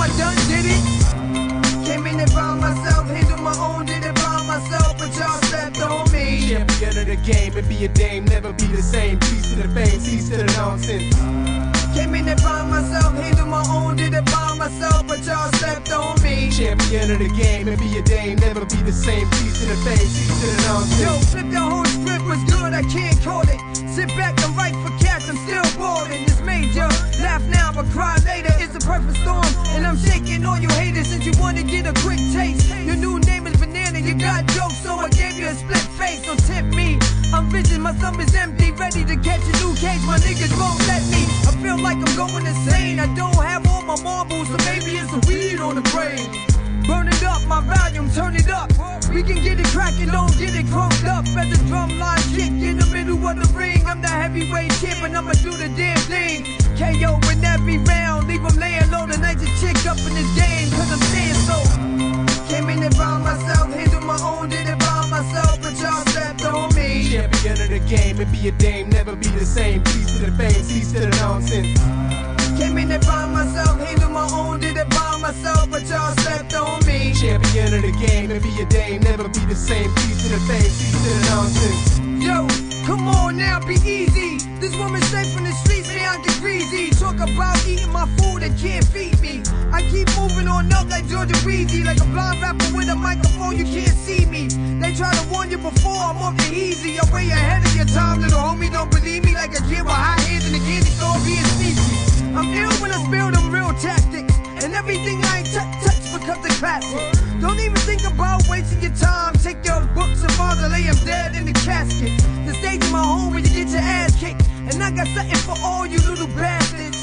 I 0.09 0.17
done 0.17 0.35
did 0.49 0.65
it. 0.65 1.85
Came 1.85 2.07
in 2.07 2.19
it 2.19 2.33
by 2.33 2.55
myself, 2.55 3.07
handle 3.07 3.37
my 3.37 3.55
own, 3.57 3.85
did 3.85 4.03
it 4.03 4.15
by 4.15 4.43
myself, 4.45 4.97
but 4.97 5.13
y'all 5.15 5.41
stepped 5.43 5.81
on 5.81 6.11
me. 6.11 6.49
Champion 6.49 6.97
of 6.97 7.05
the 7.05 7.15
game 7.17 7.55
and 7.57 7.67
be 7.69 7.85
a 7.85 7.87
dame, 7.89 8.25
never 8.25 8.51
be 8.53 8.65
the 8.67 8.81
same. 8.81 9.19
Peace 9.19 9.49
to 9.49 9.55
the 9.55 9.67
fame, 9.69 9.99
cease 9.99 10.29
to 10.29 10.37
the 10.37 10.45
nonsense. 10.57 11.13
Came 11.93 12.15
in 12.15 12.27
it 12.27 12.41
by 12.41 12.63
myself, 12.65 13.13
handle 13.13 13.47
my 13.47 13.63
own, 13.69 13.97
did 13.97 14.13
it 14.13 14.25
by 14.25 14.55
myself, 14.57 15.05
but 15.07 15.19
y'all 15.25 15.51
stepped 15.53 15.91
on 15.91 16.21
me. 16.23 16.49
Champion 16.51 17.11
of 17.11 17.19
the 17.19 17.29
game 17.29 17.67
and 17.67 17.77
be 17.79 17.97
a 17.97 18.01
dame, 18.01 18.37
never 18.37 18.65
be 18.65 18.77
the 18.81 18.91
same. 18.91 19.29
Peace 19.29 19.59
to 19.59 19.65
the 19.67 19.77
fame, 19.85 19.97
cease 19.97 20.41
to 20.41 20.47
the 20.47 20.61
nonsense. 20.67 21.01
Yo, 21.01 21.19
flip 21.31 21.51
the 21.51 21.59
whole 21.59 21.85
script 21.85 22.25
was 22.25 22.43
good, 22.49 22.73
I 22.73 22.83
can't 22.83 23.19
call 23.21 23.43
it. 23.43 23.59
Sit 23.89 24.09
back 24.17 24.39
and 24.41 24.55
write 24.57 24.75
for 24.81 24.98
I'm 25.27 25.37
still 25.47 25.65
boarding. 25.77 26.23
It's 26.23 26.41
major. 26.41 26.87
Laugh 27.21 27.43
now, 27.49 27.71
but 27.73 27.85
cry 27.87 28.17
later. 28.25 28.53
It's 28.59 28.75
a 28.75 28.79
perfect 28.79 29.17
storm. 29.17 29.45
And 29.75 29.85
I'm 29.85 29.97
shaking 29.97 30.45
all 30.45 30.57
you 30.57 30.69
haters 30.69 31.07
since 31.07 31.25
you 31.25 31.33
wanna 31.39 31.63
get 31.63 31.85
a 31.87 31.93
quick 32.01 32.19
taste. 32.31 32.69
Your 32.69 32.95
new 32.95 33.19
name 33.19 33.47
is 33.47 33.57
Banana, 33.57 33.99
you 33.99 34.13
got 34.13 34.45
jokes, 34.47 34.77
so 34.83 34.95
I 34.95 35.09
gave 35.09 35.37
you 35.37 35.47
a 35.47 35.53
split 35.53 35.85
face. 35.99 36.25
So 36.25 36.35
tip 36.47 36.65
me. 36.65 36.99
I'm 37.33 37.49
vision, 37.49 37.81
my 37.81 37.93
thumb 37.93 38.19
is 38.19 38.33
empty, 38.35 38.71
ready 38.71 39.03
to 39.05 39.15
catch 39.17 39.41
a 39.41 39.53
new 39.63 39.73
case. 39.75 40.03
My 40.05 40.17
niggas 40.17 40.53
won't 40.59 40.79
let 40.87 41.03
me. 41.13 41.23
I 41.47 41.51
feel 41.61 41.77
like 41.77 41.97
I'm 41.97 42.15
going 42.15 42.45
insane. 42.45 42.99
I 42.99 43.07
don't 43.15 43.35
have 43.35 43.67
all 43.67 43.81
my 43.81 44.01
marbles, 44.01 44.47
so 44.47 44.57
maybe 44.65 44.97
it's 44.97 45.11
the 45.11 45.21
weed 45.27 45.59
on 45.59 45.75
the 45.75 45.85
brain. 45.93 46.48
Burn 46.89 47.07
it 47.07 47.21
up, 47.21 47.45
my 47.45 47.61
volume, 47.61 48.09
turn 48.09 48.35
it 48.35 48.49
up. 48.49 48.71
We 49.13 49.21
can 49.21 49.43
get 49.43 49.59
it 49.59 49.67
cracking, 49.67 50.09
don't 50.09 50.35
get 50.39 50.55
it 50.55 50.65
crunked 50.73 51.05
up. 51.05 51.23
As 51.37 51.47
the 51.53 51.63
drum 51.67 51.99
line 51.99 52.17
kick 52.33 52.49
in 52.49 52.77
the 52.77 52.87
middle 52.87 53.21
of 53.27 53.35
the 53.37 53.47
ring. 53.53 53.85
I'm 53.85 54.01
the 54.01 54.07
heavyweight 54.07 54.71
champ 54.81 55.03
and 55.03 55.15
I'ma 55.15 55.33
do 55.33 55.51
the 55.51 55.69
damn 55.77 56.01
thing. 56.09 56.57
KO 56.81 57.21
in 57.29 57.45
every 57.45 57.77
round, 57.77 58.27
leave 58.27 58.41
him 58.41 58.57
laying 58.57 58.89
low. 58.89 59.05
The 59.05 59.19
nicest 59.19 59.53
chick 59.61 59.77
up 59.85 60.01
in 60.01 60.15
this 60.17 60.31
game, 60.33 60.69
cause 60.73 60.89
I'm 60.89 61.03
saying 61.13 61.39
so. 61.45 61.57
Came 62.49 62.67
in 62.69 62.81
it 62.81 62.97
by 62.97 63.19
myself, 63.19 63.69
handle 63.71 64.01
my 64.01 64.17
own, 64.25 64.49
did 64.49 64.67
it 64.67 64.79
by 64.79 65.05
myself, 65.13 65.61
but 65.61 65.77
y'all 65.77 66.03
stepped 66.09 66.43
on 66.45 66.73
me. 66.73 67.07
Champion 67.07 67.61
of 67.61 67.69
the 67.69 67.81
game 67.85 68.19
and 68.19 68.31
be 68.31 68.47
a 68.47 68.51
dame, 68.53 68.89
never 68.89 69.15
be 69.15 69.27
the 69.27 69.45
same. 69.45 69.83
Peace 69.83 70.17
to 70.17 70.25
the 70.25 70.31
fame, 70.31 70.63
cease 70.63 70.91
to 70.93 71.01
the 71.01 71.09
nonsense. 71.21 72.38
The 77.91 78.05
game 78.05 78.29
and 78.31 78.41
be 78.41 78.49
a 78.61 78.65
dame, 78.65 79.01
never 79.01 79.27
be 79.27 79.39
the 79.45 79.55
same. 79.55 79.89
Peace 79.95 80.21
to 80.23 80.29
the 80.29 80.39
fame, 80.45 80.61
cease 80.61 80.91
to 80.91 81.09
the 81.09 81.25
nonsense. 81.29 81.99
Yo, 82.21 82.45
come 82.85 83.07
on 83.07 83.37
now, 83.37 83.59
be 83.65 83.75
easy. 83.81 84.37
This 84.59 84.75
woman 84.77 85.01
straight 85.03 85.27
from 85.33 85.45
the 85.45 85.53
streets, 85.63 85.89
I 85.89 86.21
get 86.21 86.37
greasy. 86.39 86.91
Talk 86.91 87.15
about 87.15 87.57
eating 87.65 87.91
my 87.91 88.05
food 88.17 88.43
and 88.43 88.57
can't 88.59 88.85
feed 88.85 89.19
me. 89.21 89.41
I 89.71 89.81
keep 89.89 90.07
moving 90.17 90.47
on 90.47 90.71
up 90.73 90.89
like 90.89 91.07
Georgia 91.07 91.33
Weezy, 91.45 91.83
like 91.85 91.99
a 92.01 92.05
blind 92.05 92.41
rapper 92.41 92.69
with 92.75 92.89
a 92.89 92.95
microphone, 92.95 93.57
you 93.57 93.65
can't 93.65 93.97
see 93.97 94.25
me. 94.25 94.47
They 94.81 94.93
try 94.93 95.13
to 95.13 95.25
warn 95.31 95.49
you 95.49 95.57
before 95.57 95.97
I'm 95.97 96.17
off 96.17 96.37
the 96.37 96.53
easy. 96.53 96.99
I'm 96.99 97.09
way 97.11 97.27
ahead 97.29 97.65
of 97.65 97.75
your 97.75 97.85
time, 97.85 98.21
little 98.21 98.39
homie, 98.39 98.71
don't 98.71 98.91
believe 98.91 99.23
me. 99.23 99.33
Like 99.33 99.53
a 99.57 99.61
kid 99.69 99.81
with 99.81 99.97
high 99.97 100.19
hands 100.21 100.45
in 100.45 100.53
the 100.53 100.59
candy 100.59 100.91
store 100.93 101.17
being 101.25 101.47
sneaky. 101.57 102.35
I'm 102.37 102.53
ill 102.53 102.73
when 102.81 102.91
I 102.91 103.01
spill 103.05 103.31
them 103.31 103.49
real 103.51 103.73
tactics. 103.79 104.35
And 104.61 104.73
everything 104.75 105.23
I 105.23 105.39
ain't 105.39 105.51
touch, 105.53 105.71
touch 105.83 105.98
becomes 106.19 106.45
a 106.45 106.49
classic. 106.59 107.39
Don't 107.39 107.59
even 107.59 107.77
think 107.77 108.03
about 108.03 108.47
wasting 108.49 108.81
your 108.81 108.95
time. 108.95 109.33
Take 109.35 109.63
your 109.65 109.81
books 109.95 110.21
and 110.21 110.31
father, 110.33 110.67
lay 110.67 110.83
him 110.83 110.95
dead 111.05 111.35
in 111.35 111.45
the 111.45 111.53
casket. 111.53 112.11
The 112.45 112.53
stage 112.53 112.83
is 112.83 112.91
my 112.91 113.03
home 113.03 113.31
where 113.31 113.39
you 113.39 113.49
get 113.49 113.69
your 113.69 113.81
ass 113.81 114.19
kicked. 114.19 114.43
And 114.67 114.83
I 114.83 114.91
got 114.91 115.07
something 115.07 115.35
for 115.47 115.55
all 115.63 115.85
you 115.85 115.99
little 115.99 116.27
bastards. 116.27 116.97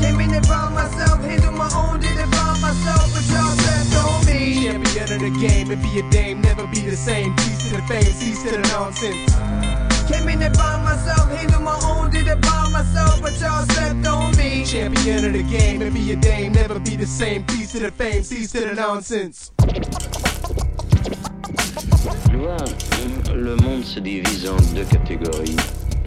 Came 0.00 0.20
in 0.20 0.34
it 0.34 0.46
by 0.48 0.68
myself, 0.70 1.20
handle 1.20 1.52
my 1.52 1.70
own, 1.74 2.00
did 2.00 2.18
it 2.18 2.30
by 2.30 2.58
myself, 2.60 3.06
but 3.14 3.24
y'all 3.30 3.54
stepped 3.56 4.04
on 4.04 4.26
me. 4.26 4.64
Champion 4.64 5.12
of 5.12 5.20
the 5.20 5.38
game 5.40 5.70
and 5.70 5.82
be 5.82 5.98
a 6.00 6.10
dame, 6.10 6.40
never 6.40 6.66
be 6.66 6.80
the 6.80 6.96
same. 6.96 7.34
Peace 7.36 7.68
to 7.68 7.76
the 7.76 7.82
fame, 7.82 8.02
cease 8.04 8.42
to 8.42 8.50
the 8.50 8.58
nonsense. 8.68 9.81
Came 10.08 10.28
in 10.28 10.42
it 10.42 10.52
by 10.54 10.82
myself, 10.82 11.30
handle 11.30 11.60
my 11.62 11.78
own, 11.84 12.10
did 12.10 12.26
it 12.26 12.40
by 12.42 12.68
myself, 12.70 13.20
but 13.22 13.38
y'all 13.40 13.64
stepped 13.64 14.06
on 14.06 14.36
me. 14.36 14.64
Champion 14.64 15.24
of 15.24 15.32
the 15.32 15.42
game 15.44 15.82
and 15.82 15.94
be 15.94 16.12
a 16.12 16.16
dame, 16.16 16.52
never 16.52 16.78
be 16.78 16.96
the 16.96 17.06
same. 17.06 17.44
Peace 17.44 17.72
to 17.72 17.78
the 17.80 17.90
fame, 17.90 18.22
cease 18.22 18.52
to 18.52 18.60
the 18.60 18.74
nonsense. 18.74 19.52
Tu 22.28 22.36
vois, 22.36 22.56
le 23.34 23.56
monde 23.56 23.84
se 23.84 24.00
divise 24.00 24.48
en 24.48 24.56
deux 24.74 24.84
catégories. 24.84 25.56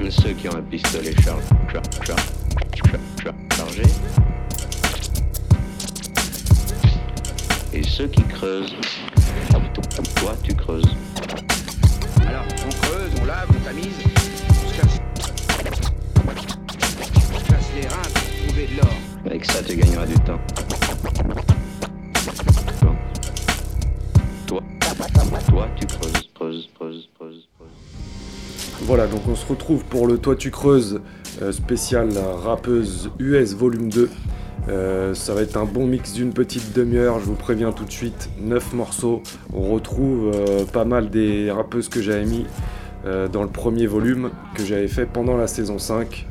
Ceux 0.09 0.33
qui 0.33 0.49
ont 0.49 0.55
un 0.55 0.61
pistolet 0.61 1.13
char 1.21 1.39
char 1.71 1.81
char 2.05 2.17
char 2.73 2.99
char 3.23 3.33
chargé. 3.55 3.83
Et 7.73 7.83
ceux 7.83 8.07
qui 8.07 8.23
creusent. 8.23 8.75
Toi, 10.15 10.35
tu 10.43 10.53
creuses. 10.53 10.95
On 12.37 12.69
creuse, 12.69 13.11
on 13.21 13.25
lave, 13.25 13.47
on 13.49 13.63
tamise, 13.63 13.93
on 14.49 14.67
se 14.67 14.75
casse, 14.75 14.99
on 17.33 17.39
se 17.39 17.45
casse 17.45 17.69
les 17.75 17.87
reins 17.87 18.09
pour 18.13 18.47
trouver 18.47 18.67
de 18.67 18.77
l'or. 18.77 18.93
Avec 19.25 19.45
ça, 19.45 19.63
tu 19.63 19.75
gagneras 19.77 20.05
du 20.05 20.15
temps. 20.15 20.39
Toi, 24.47 24.61
toi, 25.47 25.67
tu 25.79 25.87
creuses, 25.87 26.29
creuses, 26.33 26.69
creuses, 26.75 27.09
creuses. 27.17 27.47
Voilà, 28.81 29.07
donc 29.07 29.21
on 29.29 29.35
se 29.35 29.45
retrouve 29.45 29.85
pour 29.85 30.05
le 30.05 30.17
Toi 30.17 30.35
tu 30.35 30.51
creuses 30.51 31.01
euh, 31.41 31.53
spécial 31.53 32.09
rappeuse 32.43 33.09
US 33.19 33.53
volume 33.53 33.89
2. 33.89 34.09
Euh, 34.67 35.13
ça 35.13 35.35
va 35.35 35.41
être 35.41 35.57
un 35.57 35.65
bon 35.65 35.85
mix 35.85 36.13
d'une 36.13 36.33
petite 36.33 36.73
demi-heure, 36.73 37.19
je 37.19 37.25
vous 37.25 37.35
préviens 37.35 37.71
tout 37.71 37.85
de 37.85 37.91
suite, 37.91 38.29
9 38.39 38.73
morceaux. 38.73 39.21
On 39.53 39.71
retrouve 39.71 40.31
euh, 40.33 40.65
pas 40.65 40.85
mal 40.85 41.09
des 41.09 41.51
rappeuses 41.51 41.87
que 41.87 42.01
j'avais 42.01 42.25
mis 42.25 42.45
euh, 43.05 43.27
dans 43.27 43.43
le 43.43 43.49
premier 43.49 43.85
volume 43.85 44.31
que 44.55 44.63
j'avais 44.63 44.87
fait 44.87 45.05
pendant 45.05 45.37
la 45.37 45.47
saison 45.47 45.77
5. 45.77 46.25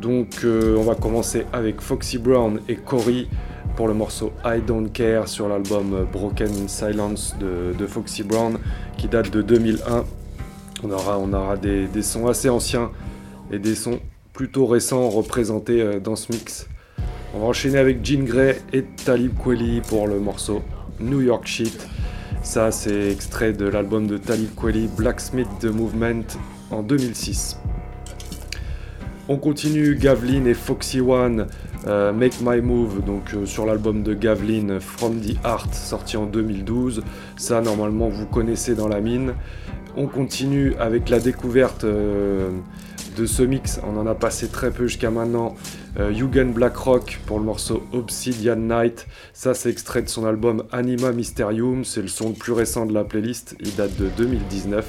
Donc 0.00 0.44
on 0.44 0.82
va 0.82 0.96
commencer 0.96 1.46
avec 1.52 1.80
Foxy 1.80 2.18
Brown 2.18 2.58
et 2.68 2.74
Cory 2.74 3.28
pour 3.76 3.86
le 3.86 3.94
morceau 3.94 4.32
I 4.44 4.60
Don't 4.60 4.88
Care 4.92 5.28
sur 5.28 5.48
l'album 5.48 6.08
Broken 6.12 6.66
Silence 6.66 7.36
de, 7.38 7.86
Foxy 7.86 8.24
Brown 8.24 8.58
qui 8.96 9.06
date 9.06 9.30
de 9.30 9.42
2001. 9.42 10.04
On 10.82 10.90
aura, 10.90 11.56
des, 11.56 12.02
sons 12.02 12.26
assez 12.26 12.48
anciens 12.48 12.90
et 13.52 13.60
des 13.60 13.76
sons 13.76 14.00
plutôt 14.32 14.66
récents 14.66 15.08
représentés 15.08 16.00
dans 16.00 16.16
ce 16.16 16.32
mix. 16.32 16.66
On 17.34 17.38
va 17.38 17.46
enchaîner 17.46 17.78
avec 17.78 18.04
Jean 18.04 18.24
Grey 18.24 18.60
et 18.74 18.82
Talib 18.82 19.32
Kweli 19.38 19.80
pour 19.80 20.06
le 20.06 20.20
morceau 20.20 20.62
New 21.00 21.22
York 21.22 21.46
Shit. 21.46 21.88
Ça, 22.42 22.70
c'est 22.70 23.10
extrait 23.10 23.54
de 23.54 23.66
l'album 23.66 24.06
de 24.06 24.18
Talib 24.18 24.54
Kweli, 24.54 24.86
Blacksmith 24.98 25.48
The 25.58 25.66
Movement, 25.66 26.26
en 26.70 26.82
2006. 26.82 27.56
On 29.30 29.38
continue 29.38 29.94
Gavlin 29.94 30.44
et 30.44 30.52
Foxy 30.52 31.00
One, 31.00 31.46
euh, 31.86 32.12
Make 32.12 32.34
My 32.42 32.60
Move, 32.60 33.02
donc 33.02 33.32
euh, 33.32 33.46
sur 33.46 33.64
l'album 33.64 34.02
de 34.02 34.12
Gavlin, 34.12 34.78
From 34.78 35.18
the 35.18 35.34
Heart, 35.42 35.72
sorti 35.72 36.18
en 36.18 36.26
2012. 36.26 37.02
Ça, 37.36 37.62
normalement, 37.62 38.10
vous 38.10 38.26
connaissez 38.26 38.74
dans 38.74 38.88
la 38.88 39.00
mine. 39.00 39.32
On 39.96 40.06
continue 40.06 40.74
avec 40.78 41.08
la 41.08 41.18
découverte 41.18 41.84
euh, 41.84 42.50
de 43.16 43.26
ce 43.26 43.42
mix. 43.42 43.80
On 43.86 43.98
en 43.98 44.06
a 44.06 44.14
passé 44.14 44.48
très 44.48 44.70
peu 44.70 44.86
jusqu'à 44.86 45.10
maintenant. 45.10 45.54
Euh, 45.98 46.12
Yugen 46.12 46.52
Blackrock 46.52 47.20
pour 47.26 47.38
le 47.38 47.44
morceau 47.44 47.82
Obsidian 47.92 48.56
Night. 48.56 49.06
Ça, 49.32 49.54
c'est 49.54 49.70
extrait 49.70 50.02
de 50.02 50.08
son 50.08 50.24
album 50.26 50.64
Anima 50.72 51.12
Mysterium. 51.12 51.84
C'est 51.84 52.02
le 52.02 52.08
son 52.08 52.30
le 52.30 52.34
plus 52.34 52.52
récent 52.52 52.86
de 52.86 52.94
la 52.94 53.04
playlist. 53.04 53.56
Il 53.60 53.74
date 53.74 53.96
de 53.96 54.08
2019. 54.16 54.84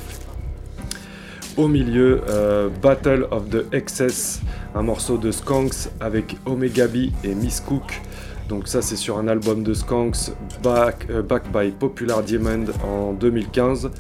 Au 1.55 1.67
milieu, 1.67 2.21
euh, 2.29 2.69
Battle 2.81 3.27
of 3.29 3.49
the 3.51 3.71
Excess, 3.73 4.41
un 4.73 4.81
morceau 4.81 5.19
de 5.19 5.31
Skanks 5.31 5.89
avec 5.99 6.36
Omega 6.47 6.88
B 6.88 7.12
et 7.23 7.36
Miss 7.36 7.59
Cook. 7.59 8.01
Donc 8.49 8.67
ça 8.67 8.81
c'est 8.81 8.95
sur 8.95 9.19
un 9.19 9.27
album 9.27 9.63
de 9.63 9.73
Skanks 9.73 10.31
back, 10.63 11.05
euh, 11.12 11.21
back 11.21 11.43
by 11.53 11.69
Popular 11.71 12.23
Diamond 12.23 12.65
en 12.83 13.13
2015. 13.13 13.91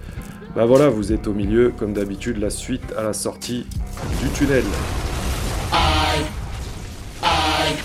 Bah 0.55 0.65
voilà, 0.65 0.87
vous 0.87 1.11
êtes 1.11 1.27
au 1.27 1.33
milieu, 1.33 1.71
comme 1.71 1.93
d'habitude, 1.93 2.37
la 2.37 2.51
suite 2.51 2.93
à 2.95 3.01
la 3.01 3.13
sortie 3.13 3.65
du 4.21 4.29
tunnel. 4.29 4.63
I, 5.71 6.25
I, 7.23 7.77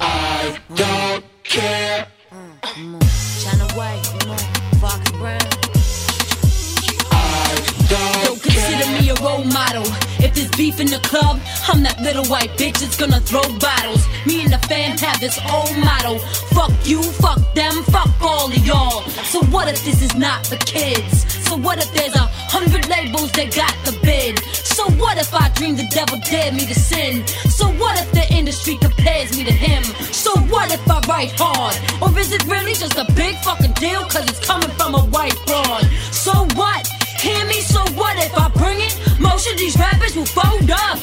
I 0.00 0.54
don't 0.76 1.24
care. 1.42 2.06
China 3.40 3.66
White, 3.74 4.06
Fox 4.80 5.10
Brown. 5.18 5.38
Yo, 7.90 8.36
consider 8.36 8.86
me 9.00 9.10
a 9.10 9.14
role 9.16 9.44
model. 9.44 9.82
If 10.20 10.34
there's 10.34 10.50
beef 10.50 10.78
in 10.78 10.86
the 10.86 11.00
club, 11.02 11.40
I'm 11.66 11.82
that 11.82 12.00
little 12.00 12.24
white 12.26 12.50
bitch 12.56 12.78
that's 12.78 12.96
gonna 12.96 13.18
throw 13.18 13.42
bottles. 13.58 14.06
Me 14.24 14.44
and 14.44 14.52
the 14.52 14.58
fam 14.68 14.96
have 14.98 15.18
this 15.18 15.36
old 15.50 15.76
motto. 15.78 16.18
Fuck 16.54 16.70
you, 16.84 17.02
fuck 17.02 17.40
them, 17.54 17.82
fuck 17.90 18.08
all 18.22 18.46
of 18.46 18.64
y'all. 18.64 19.02
So 19.24 19.40
what 19.46 19.66
if 19.66 19.84
this 19.84 20.00
is 20.00 20.14
not 20.14 20.46
for 20.46 20.56
kids? 20.58 21.31
So 21.52 21.58
what 21.58 21.76
if 21.76 21.92
there's 21.92 22.14
a 22.14 22.24
hundred 22.48 22.88
labels 22.88 23.30
that 23.32 23.54
got 23.54 23.76
the 23.84 23.92
bid? 24.00 24.38
So 24.64 24.88
what 24.96 25.18
if 25.18 25.34
I 25.34 25.50
dream 25.50 25.76
the 25.76 25.84
devil 25.92 26.16
dared 26.24 26.54
me 26.54 26.64
to 26.64 26.72
sin? 26.74 27.26
So 27.52 27.68
what 27.76 28.00
if 28.00 28.10
the 28.12 28.24
industry 28.32 28.78
compares 28.80 29.36
me 29.36 29.44
to 29.44 29.52
him? 29.52 29.84
So 30.16 30.32
what 30.48 30.72
if 30.72 30.80
I 30.88 31.00
write 31.06 31.32
hard? 31.36 31.76
Or 32.00 32.08
is 32.18 32.32
it 32.32 32.42
really 32.46 32.72
just 32.72 32.96
a 32.96 33.04
big 33.12 33.36
fucking 33.44 33.72
deal 33.72 34.00
cause 34.08 34.24
it's 34.30 34.40
coming 34.40 34.70
from 34.80 34.94
a 34.94 35.04
white 35.12 35.36
broad? 35.44 35.84
So 36.08 36.32
what? 36.56 36.88
Hear 37.20 37.44
me? 37.44 37.60
So 37.60 37.84
what 38.00 38.16
if 38.16 38.32
I 38.32 38.48
bring 38.56 38.80
it? 38.80 38.96
Most 39.20 39.44
of 39.52 39.58
these 39.58 39.76
rappers 39.76 40.16
will 40.16 40.24
fold 40.24 40.70
up. 40.70 40.96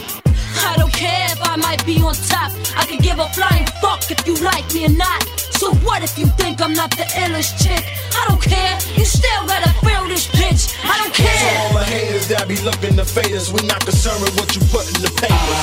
I 0.66 0.74
don't 0.82 0.92
care 0.92 1.30
if 1.30 1.38
I 1.46 1.58
might 1.58 1.86
be 1.86 2.02
on 2.02 2.16
top. 2.26 2.50
I 2.76 2.88
could 2.90 3.04
give 3.04 3.20
a 3.20 3.30
flying 3.38 3.68
fuck 3.86 4.02
if 4.10 4.26
you 4.26 4.34
like 4.42 4.66
me 4.74 4.88
or 4.88 4.98
not. 4.98 5.49
So 5.60 5.74
what 5.84 6.02
if 6.04 6.18
you 6.18 6.26
think 6.40 6.62
I'm 6.62 6.72
not 6.72 6.90
the 6.92 7.04
illest 7.20 7.60
chick? 7.62 7.84
I 8.16 8.24
don't 8.30 8.42
care. 8.42 8.80
You 8.96 9.04
still 9.04 9.44
gotta 9.46 9.68
feel 9.84 10.08
this 10.08 10.26
bitch. 10.28 10.72
I 10.88 10.98
don't 10.98 11.14
To 11.14 11.22
care. 11.22 11.60
all 11.60 11.74
the 11.74 11.84
haters 11.84 12.30
that 12.30 12.48
be 12.48 12.56
looking 12.64 12.96
to 12.96 13.04
fade 13.04 13.36
us, 13.36 13.52
we 13.52 13.68
not 13.68 13.84
concerned 13.84 14.24
with 14.24 14.40
what 14.40 14.56
you 14.56 14.62
put 14.72 14.88
in 14.88 15.04
the 15.04 15.12
papers. 15.20 15.60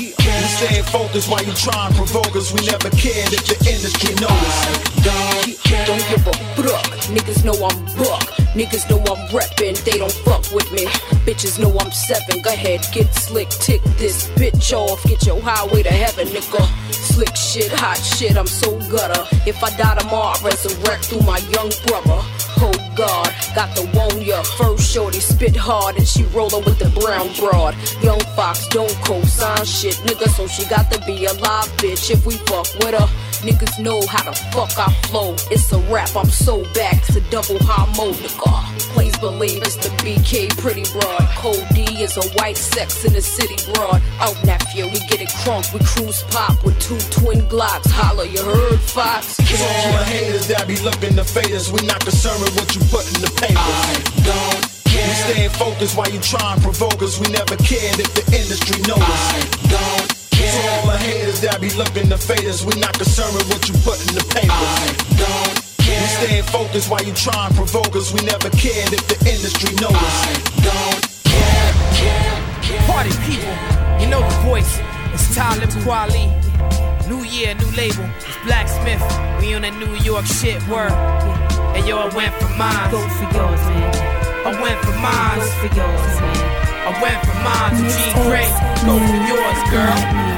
We 0.00 0.48
staying 0.48 0.84
focused 0.84 1.28
while 1.28 1.44
you 1.44 1.52
try 1.52 1.88
and 1.88 1.94
provoke 1.94 2.34
us. 2.34 2.54
We 2.56 2.64
never 2.64 2.88
cared 2.88 3.36
if 3.36 3.44
the 3.44 3.56
industry 3.68 4.16
noticed. 4.16 5.04
Don't 5.04 6.04
give 6.08 6.26
a 6.26 6.32
fuck. 6.56 6.88
Niggas 7.12 7.44
know 7.44 7.52
I'm 7.68 7.84
buck. 8.00 8.41
Niggas 8.54 8.88
know 8.90 8.98
I'm 8.98 9.28
reppin'. 9.28 9.82
They 9.84 9.96
don't 9.96 10.12
fuck 10.12 10.44
with 10.52 10.70
me. 10.72 10.84
Bitches 11.24 11.58
know 11.58 11.74
I'm 11.78 11.90
seven. 11.90 12.42
Go 12.42 12.50
ahead, 12.50 12.86
get 12.92 13.12
slick. 13.14 13.48
Tick 13.48 13.82
this 13.96 14.28
bitch 14.30 14.72
off. 14.74 15.02
Get 15.04 15.24
your 15.24 15.40
highway 15.40 15.82
to 15.82 15.90
heaven, 15.90 16.26
nigga. 16.28 16.92
Slick 16.92 17.34
shit, 17.34 17.72
hot 17.72 17.96
shit. 17.96 18.36
I'm 18.36 18.46
so 18.46 18.78
gutter. 18.90 19.24
If 19.46 19.64
I 19.64 19.70
die 19.76 19.98
tomorrow, 19.98 20.34
I 20.36 20.44
resurrect 20.44 21.06
through 21.06 21.22
my 21.22 21.38
young 21.38 21.70
brother. 21.86 22.20
Oh 22.60 22.91
God, 22.94 23.32
got 23.54 23.74
the 23.74 23.86
one 23.96 24.20
ya. 24.20 24.42
First 24.42 24.90
shorty 24.90 25.20
spit 25.20 25.56
hard 25.56 25.96
and 25.96 26.06
she 26.06 26.24
rollin' 26.24 26.64
with 26.64 26.78
the 26.78 26.90
brown 27.00 27.32
broad. 27.38 27.74
Young 28.02 28.20
Fox 28.36 28.66
don't 28.68 28.94
co-sign 29.04 29.64
shit, 29.64 29.94
nigga. 30.06 30.28
So 30.28 30.46
she 30.46 30.64
got 30.66 30.90
to 30.92 31.00
be 31.06 31.24
a 31.24 31.32
live 31.34 31.70
bitch 31.78 32.10
if 32.10 32.26
we 32.26 32.36
fuck 32.48 32.66
with 32.80 32.94
her. 32.94 33.08
Niggas 33.42 33.82
know 33.82 34.00
how 34.06 34.22
the 34.22 34.36
fuck 34.52 34.70
I 34.78 34.92
flow. 35.08 35.34
It's 35.50 35.72
a 35.72 35.78
rap, 35.90 36.14
I'm 36.14 36.30
so 36.30 36.62
back. 36.74 37.02
to 37.06 37.20
double 37.30 37.58
nigga. 37.58 38.72
Please 38.94 39.16
believe 39.18 39.62
it's 39.62 39.76
the 39.76 39.88
BK 40.04 40.50
pretty 40.58 40.84
broad. 40.92 41.26
Code 41.36 41.66
D 41.74 41.82
is 42.02 42.16
a 42.16 42.22
white 42.38 42.56
sex 42.56 43.04
in 43.04 43.14
the 43.14 43.22
city 43.22 43.56
broad. 43.72 44.02
Out 44.20 44.36
nephew, 44.44 44.84
we 44.86 45.00
get 45.08 45.20
it 45.20 45.30
crunk. 45.42 45.72
We 45.72 45.80
cruise 45.80 46.22
pop 46.30 46.62
with 46.62 46.78
two 46.78 46.98
twin 47.10 47.40
Glocks. 47.48 47.90
Holla, 47.90 48.26
you 48.26 48.42
heard 48.44 48.78
Fox? 48.80 49.36
To 49.36 49.42
all 49.42 49.98
the 49.98 50.04
haters 50.04 50.46
that 50.48 50.68
be 50.68 50.76
looking 50.80 51.16
to 51.16 51.24
fade 51.24 51.52
us, 51.52 51.72
we 51.72 51.84
not 51.86 52.00
concerned 52.00 52.40
with 52.44 52.54
what 52.54 52.74
you 52.76 52.81
put 52.90 53.04
in 53.14 53.20
the 53.22 53.30
papers. 53.38 53.58
I 53.58 53.94
don't 54.24 54.62
care. 54.88 55.06
We 55.06 55.14
staying 55.14 55.50
focused 55.54 55.96
while 55.96 56.10
you 56.10 56.20
try 56.20 56.54
and 56.54 56.62
provoke 56.62 57.02
us. 57.02 57.18
We 57.20 57.28
never 57.32 57.56
cared 57.60 57.98
if 57.98 58.10
the 58.14 58.24
industry 58.32 58.78
noticed. 58.88 59.06
I 59.06 59.42
don't 59.68 60.06
care. 60.30 60.52
To 60.52 60.60
all 60.74 60.86
the 60.90 60.98
haters 60.98 61.40
that 61.42 61.60
be 61.60 61.70
looking 61.74 62.08
to 62.10 62.18
fade 62.18 62.46
us, 62.46 62.64
we 62.64 62.74
not 62.80 62.94
concerned 62.94 63.34
with 63.36 63.48
what 63.50 63.62
you 63.68 63.74
put 63.86 63.98
in 64.08 64.14
the 64.14 64.24
papers. 64.32 64.50
I 64.50 64.90
don't 65.20 65.54
care. 65.82 66.00
We 66.00 66.08
staying 66.22 66.46
focused 66.50 66.88
while 66.90 67.04
you 67.04 67.12
try 67.14 67.46
and 67.46 67.54
provoke 67.54 67.94
us. 67.94 68.12
We 68.12 68.20
never 68.26 68.50
cared 68.56 68.92
if 68.92 69.04
the 69.06 69.18
industry 69.28 69.74
noticed. 69.80 70.22
I 70.26 70.34
don't 70.66 71.00
care. 71.26 71.72
care, 71.98 72.34
care 72.62 72.82
Party 72.88 73.12
people, 73.26 73.54
you 74.00 74.08
know 74.10 74.20
the 74.22 74.38
voice. 74.48 74.80
It's 75.12 75.34
Talib 75.34 75.68
Kweli. 75.84 76.30
New 77.08 77.24
year, 77.24 77.54
new 77.54 77.70
label. 77.76 78.08
It's 78.18 78.38
Blacksmith. 78.46 79.02
We 79.40 79.54
on 79.54 79.62
that 79.62 79.74
New 79.78 79.94
York 79.96 80.24
shit 80.24 80.66
word. 80.68 81.51
And 81.74 81.86
yo, 81.86 81.96
I 81.98 82.08
went 82.14 82.34
for 82.34 82.48
mine. 82.56 82.90
Go 82.90 83.00
for 83.00 83.28
yours, 83.36 83.62
man. 83.68 83.94
I 84.46 84.50
went 84.60 84.78
for 84.84 84.96
mine. 85.00 85.38
Go 85.38 85.46
for 85.60 85.70
yours, 85.74 86.14
man. 86.20 86.40
I 86.84 86.92
went 87.02 87.18
for 87.26 87.38
mine 87.46 87.72
to 87.78 87.82
Jean 87.94 88.14
Grae. 88.26 88.50
Go 88.84 88.94
for 88.98 89.20
yours, 89.30 89.60
girl. 89.70 90.31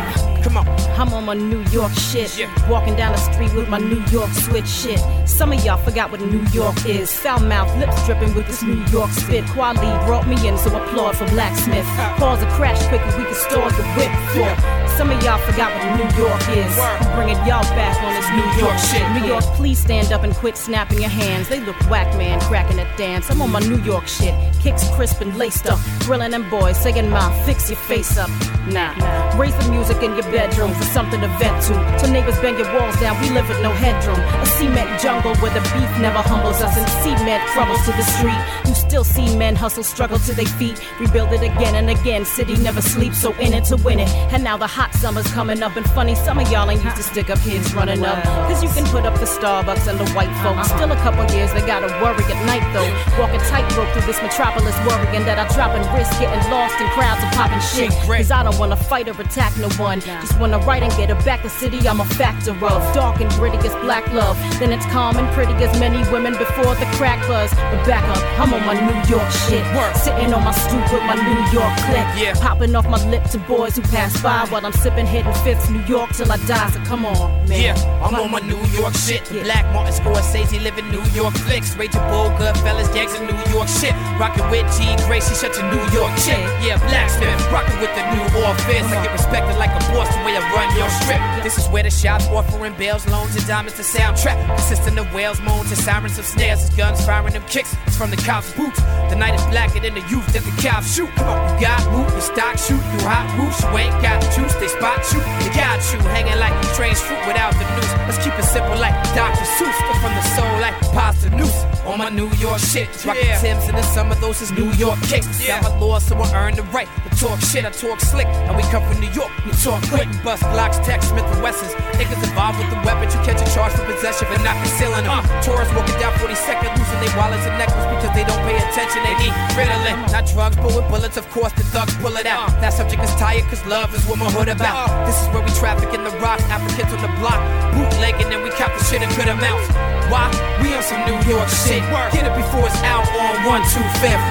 Come 0.55 0.69
on. 0.69 0.85
I'm 0.95 1.12
on 1.12 1.25
my 1.25 1.35
New 1.35 1.64
York 1.73 1.90
shit. 1.95 2.31
Walking 2.69 2.95
down 2.95 3.11
the 3.11 3.19
street 3.19 3.53
with 3.55 3.69
my 3.69 3.79
New 3.79 4.01
York 4.12 4.31
switch 4.31 4.69
shit. 4.69 5.01
Some 5.29 5.53
of 5.53 5.64
y'all 5.64 5.77
forgot 5.77 6.12
what 6.12 6.21
New 6.21 6.45
York 6.53 6.87
is. 6.87 7.12
Foul 7.12 7.40
mouth, 7.40 7.77
lips 7.79 8.07
dripping 8.07 8.33
with 8.37 8.47
this 8.47 8.62
New 8.62 8.81
York 8.87 9.11
spit. 9.11 9.45
Quality 9.47 9.90
brought 10.07 10.29
me 10.29 10.37
in, 10.47 10.57
so 10.57 10.71
applaud 10.71 11.17
for 11.17 11.27
Blacksmith. 11.31 11.85
Pause 12.19 12.45
a 12.45 12.47
crash 12.51 12.87
quick 12.87 13.01
and 13.01 13.17
we 13.19 13.25
can 13.25 13.35
store 13.35 13.69
the 13.69 13.83
whip 13.99 14.12
floor. 14.31 14.75
Some 14.97 15.11
of 15.11 15.21
y'all 15.25 15.38
forgot 15.38 15.75
what 15.75 15.99
New 15.99 16.23
York 16.23 16.40
is. 16.57 16.79
I'm 16.79 17.17
bringing 17.17 17.37
y'all 17.38 17.64
back 17.75 18.01
on 18.05 18.14
this 18.14 18.31
New 18.31 18.62
York 18.62 18.79
shit. 18.79 19.21
New 19.21 19.27
York, 19.27 19.43
please 19.57 19.81
stand 19.81 20.12
up 20.12 20.23
and 20.23 20.33
quit 20.35 20.57
snapping 20.57 21.01
your 21.01 21.11
hands. 21.11 21.49
They 21.49 21.59
look 21.59 21.75
whack, 21.90 22.17
man, 22.17 22.40
cracking 22.43 22.79
a 22.79 22.97
dance. 22.97 23.29
I'm 23.29 23.43
on 23.43 23.51
my 23.51 23.59
New 23.59 23.83
York 23.83 24.07
shit. 24.07 24.33
Kicks 24.61 24.88
crisp 24.90 25.21
and 25.21 25.37
laced 25.37 25.67
up. 25.67 25.81
Grilling 26.01 26.31
them 26.31 26.49
boys, 26.49 26.79
saying, 26.79 27.11
Ma, 27.11 27.29
fix 27.45 27.69
your 27.69 27.79
face 27.81 28.17
up. 28.17 28.31
Nah, 28.69 28.95
raise 29.37 29.57
the 29.59 29.71
music 29.71 30.03
in 30.03 30.12
your 30.14 30.31
for 30.52 30.85
something 30.92 31.20
to 31.20 31.28
vent 31.38 31.62
to. 31.64 31.72
Till 31.98 32.12
neighbors 32.12 32.38
bang 32.40 32.59
your 32.59 32.70
walls 32.74 32.98
down, 33.00 33.20
we 33.20 33.30
live 33.30 33.48
with 33.48 33.61
no 33.62 33.70
headroom. 33.70 34.20
A 34.20 34.46
cement 34.46 35.00
jungle 35.00 35.35
where 35.37 35.52
the 35.52 35.61
beef 35.72 35.90
never 36.00 36.18
humbles 36.18 36.61
us 36.61 36.76
and 36.76 36.87
cement 37.02 37.42
crumbles 37.48 37.85
to 37.87 37.92
the 37.92 38.02
street. 38.02 38.37
You 38.66 38.74
still 38.74 39.04
see 39.04 39.37
men 39.37 39.57
hustle, 39.57 39.83
struggle 39.83 40.18
to 40.18 40.35
their 40.35 40.46
feet, 40.46 40.80
rebuild 41.00 41.33
it 41.33 41.42
again 41.42 41.74
and 41.74 41.88
again. 41.88 42.24
City 42.24 42.57
never 42.57 42.83
sleeps, 42.83 43.20
so 43.20 43.33
in 43.40 43.54
it 43.54 43.64
to 43.66 43.76
win 43.76 44.00
it. 44.00 44.09
And 44.33 44.44
now 44.44 44.57
the 44.57 44.66
hot 44.66 44.92
summer's 44.94 45.26
coming 45.33 45.62
up, 45.62 45.76
and 45.76 45.88
funny, 45.90 46.14
some 46.14 46.38
of 46.38 46.50
y'all 46.50 46.70
ain't 46.70 46.85
used 46.85 46.96
to 46.96 47.02
stick 47.02 47.30
up 47.30 47.38
kids 47.40 47.74
running 47.74 48.04
up. 48.04 48.22
Cause 48.48 48.62
you 48.62 48.68
can 48.70 48.85
put 48.87 49.07
up 49.07 49.14
the 49.18 49.26
Starbucks 49.26 49.88
and 49.88 49.98
the 49.98 50.09
white 50.12 50.33
folks. 50.42 50.68
Still 50.68 50.92
a 50.92 50.96
couple 50.96 51.24
years, 51.35 51.52
they 51.54 51.64
gotta 51.66 51.88
worry 52.02 52.24
at 52.24 52.40
night 52.46 52.64
though. 52.74 52.90
Walking 53.20 53.40
tightrope 53.48 53.88
through 53.92 54.07
this 54.07 54.20
metropolis, 54.20 54.76
worrying 54.85 55.24
that 55.24 55.38
I 55.38 55.48
drop 55.54 55.72
and 55.72 55.85
risk 55.96 56.12
getting 56.20 56.44
lost 56.50 56.78
in 56.80 56.87
crowds 56.88 57.22
of 57.24 57.30
popping 57.33 57.61
shit. 57.61 57.90
Cause 58.04 58.30
I 58.30 58.42
don't 58.42 58.59
wanna 58.59 58.76
fight 58.76 59.09
or 59.09 59.20
attack 59.20 59.57
no 59.57 59.68
one. 59.80 60.00
Just 60.00 60.34
wanna 60.40 60.59
write 60.61 60.83
and 60.83 60.92
get 60.97 61.11
it 61.11 61.25
back. 61.25 61.42
The 61.42 61.51
city 61.51 61.87
I'm 61.88 62.01
a 62.01 62.05
factor 62.05 62.53
of. 62.53 62.94
Dark 62.94 63.20
and 63.20 63.31
gritty 63.33 63.59
as 63.59 63.75
black 63.85 64.07
love. 64.12 64.37
Then 64.59 64.73
it's 64.73 64.87
calm 64.87 65.16
and 65.16 65.29
pretty 65.35 65.53
as 65.64 65.79
many 65.79 65.99
women 66.11 66.33
before 66.37 66.75
the 66.77 66.87
crack 66.97 67.20
buzz. 67.29 67.51
But 67.55 67.87
back 67.87 68.05
up, 68.09 68.23
I'm 68.40 68.53
on 68.55 68.64
my 68.66 68.75
New 68.75 68.99
York 69.09 69.31
shit. 69.47 69.64
Work. 69.75 69.94
Sitting 69.97 70.33
on 70.33 70.44
my 70.44 70.53
stoop 70.53 70.85
with 70.92 71.05
my 71.05 71.14
New 71.14 71.40
York 71.53 71.73
click. 71.87 72.07
Yeah. 72.16 72.35
Popping 72.40 72.75
off 72.75 72.87
my 72.88 73.03
lip 73.09 73.25
to 73.31 73.38
boys 73.38 73.77
who 73.77 73.83
pass 73.83 74.20
by 74.23 74.47
while 74.51 74.64
I'm 74.64 74.73
sipping 74.73 75.07
hidden 75.07 75.35
fifths. 75.44 75.68
New 75.70 75.83
York 75.85 76.11
till 76.12 76.31
I 76.31 76.37
die. 76.47 76.70
So 76.70 76.81
come 76.85 77.05
on, 77.05 77.49
man. 77.49 77.61
Yeah, 77.61 78.05
I'm 78.05 78.14
on 78.14 78.31
my 78.31 78.40
New 78.40 78.61
York 78.79 78.94
shit. 78.94 79.25
The 79.27 79.42
Black 79.42 79.64
Martin 79.73 79.94
Scorsese 79.94 80.62
living 80.62 80.90
New 80.90 81.03
York 81.12 81.35
flicks. 81.35 81.77
Raging 81.77 82.01
Bull, 82.09 82.31
Goodfellas, 82.38 82.92
gangs 82.94 83.14
in 83.14 83.27
New 83.27 83.40
York 83.53 83.68
shit. 83.68 83.94
Rockin' 84.18 84.49
with 84.51 84.66
G 84.77 84.94
Grace, 85.07 85.29
she's 85.29 85.38
such 85.38 85.59
a 85.59 85.64
New 85.70 85.85
York 85.92 86.12
chick. 86.25 86.40
Yeah, 86.62 86.79
blacksmith, 86.88 87.40
rocking 87.53 87.79
with 87.81 87.92
the 87.94 88.05
new 88.14 88.25
office. 88.44 88.87
I 88.92 89.03
get 89.03 89.12
respected 89.12 89.57
like 89.59 89.70
a 89.70 89.83
boss 89.92 90.11
way 90.25 90.37
I 90.37 90.43
run 90.53 90.75
your 90.77 90.89
strip. 90.89 91.21
This 91.45 91.59
is 91.59 91.69
where 91.69 91.83
the 91.83 91.91
shops 91.91 92.27
offering 92.29 92.75
bells, 92.75 93.07
loans, 93.07 93.37
and 93.37 93.47
diamonds 93.47 93.77
to 93.77 93.83
soundtrack. 93.83 94.41
Consistent 94.47 94.99
of 94.99 95.13
whales, 95.13 95.41
moans, 95.43 95.71
and 95.71 95.79
sirens 95.79 96.19
upstairs. 96.19 96.65
It's 96.65 96.75
guns 96.75 97.05
firing 97.05 97.35
them 97.35 97.45
kicks. 97.47 97.77
It's 97.87 97.97
from 97.97 98.11
the 98.11 98.17
cops' 98.17 98.53
boots. 98.55 98.81
The 99.11 99.17
night 99.17 99.35
is 99.35 99.45
blacker 99.47 99.81
than 99.81 99.95
the 99.95 100.05
youth 100.09 100.27
that 100.33 100.43
the 100.43 100.55
cops 100.63 100.95
shoot. 100.95 101.11
Come 101.17 101.29
on, 101.29 101.55
you 101.55 101.67
got 101.67 101.81
move, 101.93 102.09
you 102.15 102.21
stock 102.21 102.57
shoot, 102.59 102.81
you 102.81 102.99
hot 103.05 103.29
whoosh. 103.37 103.61
You 103.63 103.79
ain't 103.85 104.03
got 104.03 104.23
juice, 104.35 104.55
they 104.57 104.69
spot 104.69 105.05
you. 105.13 105.21
They 105.45 105.53
got 105.55 105.79
you 105.93 106.01
hanging 106.09 106.39
like 106.41 106.57
strange 106.73 106.99
fruit 106.99 107.21
without 107.27 107.53
the 107.55 107.67
noose. 107.77 107.93
Let's 108.09 108.19
keep 108.25 108.35
it 108.39 108.45
simple 108.45 108.79
like 108.81 108.97
Dr. 109.15 109.45
Seuss, 109.61 109.77
from 110.01 110.15
the 110.15 110.25
soul 110.35 110.55
like 110.61 110.75
pasta 110.93 111.31
noose. 111.31 111.74
On 111.85 111.99
my 111.99 112.09
New 112.09 112.33
York 112.40 112.59
shit, 112.59 112.88
rockin' 113.05 113.27
Yeah. 113.29 113.40
Tim's 113.40 113.68
in 113.68 113.77
the 113.77 113.83
summer, 113.83 114.14
those 114.16 114.40
is 114.40 114.51
New 114.53 114.73
York 114.73 114.99
kicks. 115.03 115.29
Yeah. 115.47 115.61
I'm 115.61 115.79
law, 115.81 115.99
so 115.99 116.16
I 116.16 116.33
earn 116.33 116.57
the 116.57 116.62
right 116.73 116.88
to 117.05 117.11
talk 117.20 117.38
shit. 117.40 117.64
I 117.66 117.70
talk 117.70 118.01
slick, 118.01 118.27
and 118.49 118.57
we 118.57 118.62
come 118.73 118.81
from 118.88 119.01
New 119.05 119.12
York. 119.12 119.29
We 119.44 119.53
talk 119.53 119.85
quick, 119.92 120.09
bust 120.25 120.42
blocks, 120.49 120.79
Tech, 120.81 121.03
Smith 121.03 121.29
and 121.29 121.42
Wessons. 121.42 121.73
Niggas 122.01 122.25
involved 122.25 122.57
with 122.59 122.70
the 122.73 122.81
weapons, 122.88 123.12
you 123.12 123.20
catch 123.20 123.37
a 123.37 123.49
charge 123.53 123.73
for 123.77 123.85
possession, 123.85 124.27
but 124.33 124.40
not 124.40 124.57
concealing 124.64 125.05
them. 125.05 125.20
Uh. 125.20 125.42
Tourists 125.44 125.75
walking 125.77 125.99
down 126.01 126.16
42nd, 126.25 126.73
losing 126.73 127.01
their 127.05 127.14
wallets 127.20 127.44
and 127.44 127.57
necklaces 127.61 127.85
because 127.92 128.12
they 128.16 128.25
don't 128.25 128.42
pay 128.49 128.57
attention. 128.57 129.05
They 129.05 129.16
need 129.20 129.35
Ritalin, 129.53 130.09
not 130.09 130.25
drugs, 130.25 130.57
but 130.57 130.73
with 130.73 130.88
bullets. 130.88 131.20
Of 131.20 131.29
course, 131.37 131.53
the 131.53 131.68
thugs 131.68 131.92
pull 132.01 132.16
it 132.16 132.25
out. 132.25 132.49
Uh. 132.49 132.61
That 132.64 132.73
subject 132.73 133.05
is 133.05 133.12
tired, 133.20 133.44
cause 133.53 133.61
love 133.68 133.92
is 133.92 134.01
what 134.09 134.16
my 134.18 134.33
hood 134.33 134.49
about. 134.49 134.88
Uh. 134.88 135.05
This 135.05 135.20
is 135.20 135.29
where 135.37 135.44
we 135.44 135.53
traffic 135.53 135.92
in 135.92 136.01
the 136.03 136.16
rock, 136.25 136.40
Africans 136.49 136.97
on 136.97 137.03
the 137.05 137.12
block, 137.20 137.44
bootlegging, 137.77 138.33
and 138.33 138.40
we 138.40 138.49
cop 138.57 138.73
the 138.73 138.83
shit 138.88 139.05
in 139.05 139.12
good 139.20 139.29
amounts. 139.29 139.68
Why? 140.11 140.31
We 140.62 140.75
on 140.75 140.83
some 140.83 141.05
New 141.07 141.19
York 141.29 141.49
shit. 141.49 141.83
Get 142.12 142.27
it 142.27 142.35
before 142.37 142.67
it's 142.67 142.83
out 142.83 143.07
on 143.17 143.45
1 143.47 143.62
2 143.62 143.81
5th. 144.01 144.31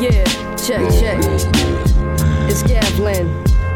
Yeah, 0.00 0.24
check, 0.56 0.90
check. 1.00 1.18
It's 2.48 2.62
Gavlyn. 2.62 3.28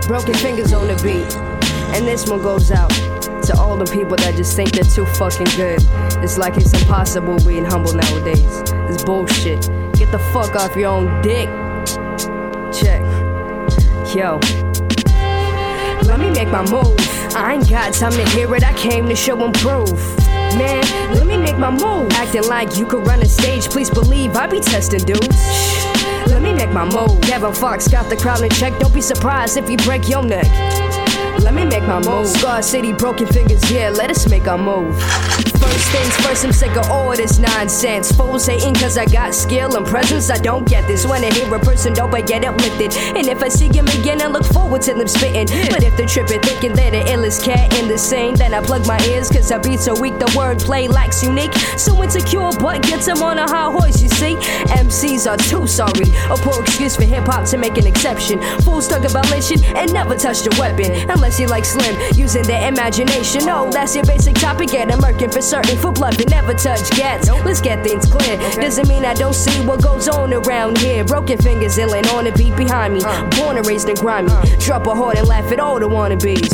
Broken 0.07 0.35
fingers 0.35 0.73
on 0.73 0.87
the 0.87 0.95
beat. 1.03 1.37
And 1.95 2.07
this 2.07 2.29
one 2.29 2.43
goes 2.43 2.71
out 2.71 2.91
to 2.91 3.57
all 3.59 3.77
the 3.77 3.87
people 3.87 4.17
that 4.17 4.35
just 4.35 4.55
think 4.55 4.73
they're 4.73 4.85
too 4.85 5.07
fucking 5.07 5.47
good. 5.57 5.83
It's 6.23 6.37
like 6.37 6.57
it's 6.57 6.73
impossible 6.73 7.39
being 7.47 7.65
humble 7.65 7.95
nowadays. 7.95 8.63
It's 8.91 9.03
bullshit. 9.05 9.63
Get 9.95 10.11
the 10.13 10.19
fuck 10.33 10.55
off 10.55 10.77
your 10.77 10.91
own 10.91 11.23
dick. 11.23 11.49
Check. 12.73 13.03
Yo. 14.15 14.39
Let 16.07 16.21
me 16.21 16.31
make 16.31 16.49
my 16.49 16.65
move. 16.71 17.08
I 17.39 17.55
ain't 17.55 17.71
got 17.71 17.95
time 17.95 18.11
to 18.13 18.29
hear 18.31 18.53
it, 18.57 18.65
I 18.65 18.73
came 18.73 19.09
to 19.09 19.15
show 19.15 19.43
and 19.45 19.55
prove. 19.55 19.93
Man, 20.59 20.83
let 21.15 21.25
me 21.25 21.37
make 21.37 21.57
my 21.57 21.71
move. 21.71 22.11
Acting 22.13 22.49
like 22.49 22.77
you 22.77 22.85
could 22.85 23.07
run 23.07 23.23
a 23.23 23.27
stage, 23.27 23.69
please 23.71 23.89
believe 23.89 24.37
I 24.37 24.49
be 24.49 24.59
testing 24.59 25.05
dudes. 25.05 25.29
Let 26.27 26.43
me 26.43 26.53
make 26.53 26.73
my 26.73 26.85
move. 26.85 27.21
Kevin 27.23 27.55
Fox 27.55 27.87
got 27.87 28.11
the 28.11 28.17
crowd 28.17 28.43
in 28.43 28.51
check, 28.51 28.77
don't 28.81 28.93
be 28.93 29.01
surprised 29.01 29.57
if 29.57 29.71
you 29.71 29.77
break 29.79 30.09
your 30.09 30.25
neck. 30.25 30.47
Let 31.41 31.55
me 31.55 31.65
make 31.65 31.85
my 31.85 32.01
move. 32.01 32.27
Scar 32.27 32.61
City, 32.61 32.93
broken 32.93 33.29
fingers, 33.29 33.71
yeah, 33.71 33.91
let 33.91 34.11
us 34.11 34.29
make 34.29 34.49
our 34.49 34.59
move. 34.59 34.99
First 35.61 35.91
things 35.91 36.17
first, 36.27 36.45
I'm 36.45 36.53
sick 36.53 36.77
of 36.77 36.91
all 36.91 37.17
this 37.17 37.39
nonsense. 37.39 38.13
Fools 38.13 38.47
hating 38.47 38.75
cause 38.75 38.97
I 38.97 39.07
got 39.07 39.35
skill 39.35 39.77
and 39.77 39.87
presence, 39.87 40.31
I 40.31 40.39
don't 40.39 40.67
get 40.69 40.87
this. 40.87 41.05
When 41.07 41.25
I 41.25 41.33
hear 41.33 41.53
a 41.53 41.59
person 41.59 41.95
dope, 41.95 42.15
I 42.15 42.21
get 42.21 42.45
uplifted. 42.45 42.93
And 43.17 43.27
if 43.27 43.43
I 43.43 43.49
see 43.49 43.67
him 43.67 43.87
again, 43.89 44.23
I 44.23 44.27
look 44.27 44.45
forward 44.45 44.83
to 44.83 44.95
them 44.95 45.09
spitting. 45.09 45.47
But 45.71 45.83
if 45.83 45.97
they're 45.97 46.07
tripping, 46.07 46.41
thinking 46.43 46.75
they're 46.75 46.91
the 46.91 47.03
illest 47.11 47.45
cat 47.45 47.75
in 47.79 47.89
the 47.89 47.99
scene, 47.99 48.35
then 48.35 48.55
I 48.55 48.61
plug 48.61 48.87
my 48.87 49.01
ears 49.07 49.31
cause 49.31 49.51
I 49.51 49.59
beat 49.59 49.81
so 49.81 49.99
weak, 49.99 50.19
the 50.19 50.27
wordplay 50.27 50.89
lacks 50.89 51.23
unique. 51.23 51.53
So 51.77 52.03
insecure, 52.03 52.51
but 52.61 52.83
gets 52.83 53.07
him 53.07 53.23
on 53.23 53.39
a 53.39 53.49
high 53.49 53.71
horse, 53.71 54.01
you 54.01 54.09
see. 54.09 54.37
MCs 54.79 55.31
are 55.31 55.37
too 55.37 55.67
sorry. 55.67 56.07
A 56.31 56.37
poor 56.37 56.63
excuse 56.63 56.95
for 56.95 57.05
hip 57.05 57.25
hop 57.27 57.47
to 57.47 57.59
make 57.59 57.77
an 57.79 57.87
exception. 57.87 58.41
Fools 58.63 58.87
talk 58.87 59.05
about 59.09 59.29
lynching 59.31 59.65
and 59.77 59.93
never 59.93 60.17
touch 60.17 60.47
a 60.47 60.61
weapon. 60.61 61.11
Unless 61.11 61.41
you 61.41 61.47
like 61.49 61.65
Slim, 61.65 61.97
using 62.15 62.45
their 62.45 62.69
imagination. 62.69 63.43
Oh, 63.49 63.71
that's 63.71 63.97
your 63.97 64.05
basic 64.05 64.37
topic, 64.37 64.75
and 64.75 64.93
I'm 64.93 65.01
working 65.01 65.31
for 65.31 65.43
certain 65.49 65.79
for 65.79 65.91
blood, 65.91 66.17
bluffing. 66.17 66.29
Never 66.29 66.53
touch 66.53 66.91
gats. 66.91 67.31
Let's 67.45 67.61
get 67.61 67.83
things 67.83 68.07
clear. 68.07 68.37
Doesn't 68.61 68.89
mean 68.89 69.05
I 69.05 69.15
don't 69.15 69.35
see 69.35 69.65
what 69.67 69.83
goes 69.83 70.09
on 70.09 70.33
around 70.35 70.79
here. 70.79 71.05
Broken 71.05 71.39
fingers 71.39 71.79
illin' 71.79 72.07
on 72.13 72.25
the 72.25 72.33
beat 72.33 72.55
behind 72.57 72.95
me. 72.95 73.01
Uh. 73.03 73.29
Born 73.31 73.57
and 73.57 73.67
raised 73.67 73.89
in 73.89 73.97
grimy. 73.97 74.31
Uh. 74.31 74.45
Drop 74.59 74.87
a 74.87 74.95
heart 74.95 75.17
and 75.17 75.27
laugh 75.27 75.51
at 75.51 75.59
all 75.59 75.81
the 75.81 75.89
wannabes. 75.89 76.53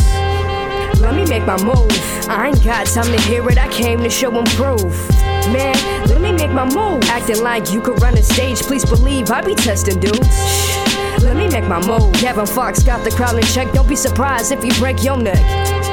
Let 1.00 1.14
me 1.14 1.26
make 1.26 1.44
my 1.44 1.62
move. 1.62 1.90
I 2.28 2.48
ain't 2.48 2.64
got 2.64 2.86
time 2.86 3.06
to 3.06 3.20
hear 3.22 3.46
it, 3.50 3.58
I 3.58 3.68
came 3.68 4.00
to 4.02 4.08
show 4.08 4.36
and 4.38 4.48
prove. 4.50 4.94
Man, 5.52 5.74
let 6.06 6.20
me 6.20 6.32
make 6.32 6.52
my 6.52 6.64
move. 6.64 7.02
Acting 7.04 7.42
like 7.42 7.72
you 7.72 7.80
could 7.80 8.00
run 8.00 8.16
a 8.16 8.22
stage, 8.22 8.62
please 8.62 8.84
believe 8.84 9.30
I 9.30 9.42
be 9.42 9.54
testing 9.54 10.00
dudes. 10.00 10.18
Let 11.22 11.36
me 11.36 11.48
make 11.48 11.64
my 11.64 11.84
move. 11.86 12.14
Kevin 12.14 12.46
Fox 12.46 12.82
got 12.82 13.04
the 13.04 13.10
crowd 13.10 13.36
in 13.36 13.42
check, 13.44 13.72
don't 13.72 13.88
be 13.88 13.96
surprised 13.96 14.52
if 14.52 14.64
you 14.64 14.72
break 14.74 15.02
your 15.02 15.18
neck. 15.18 15.83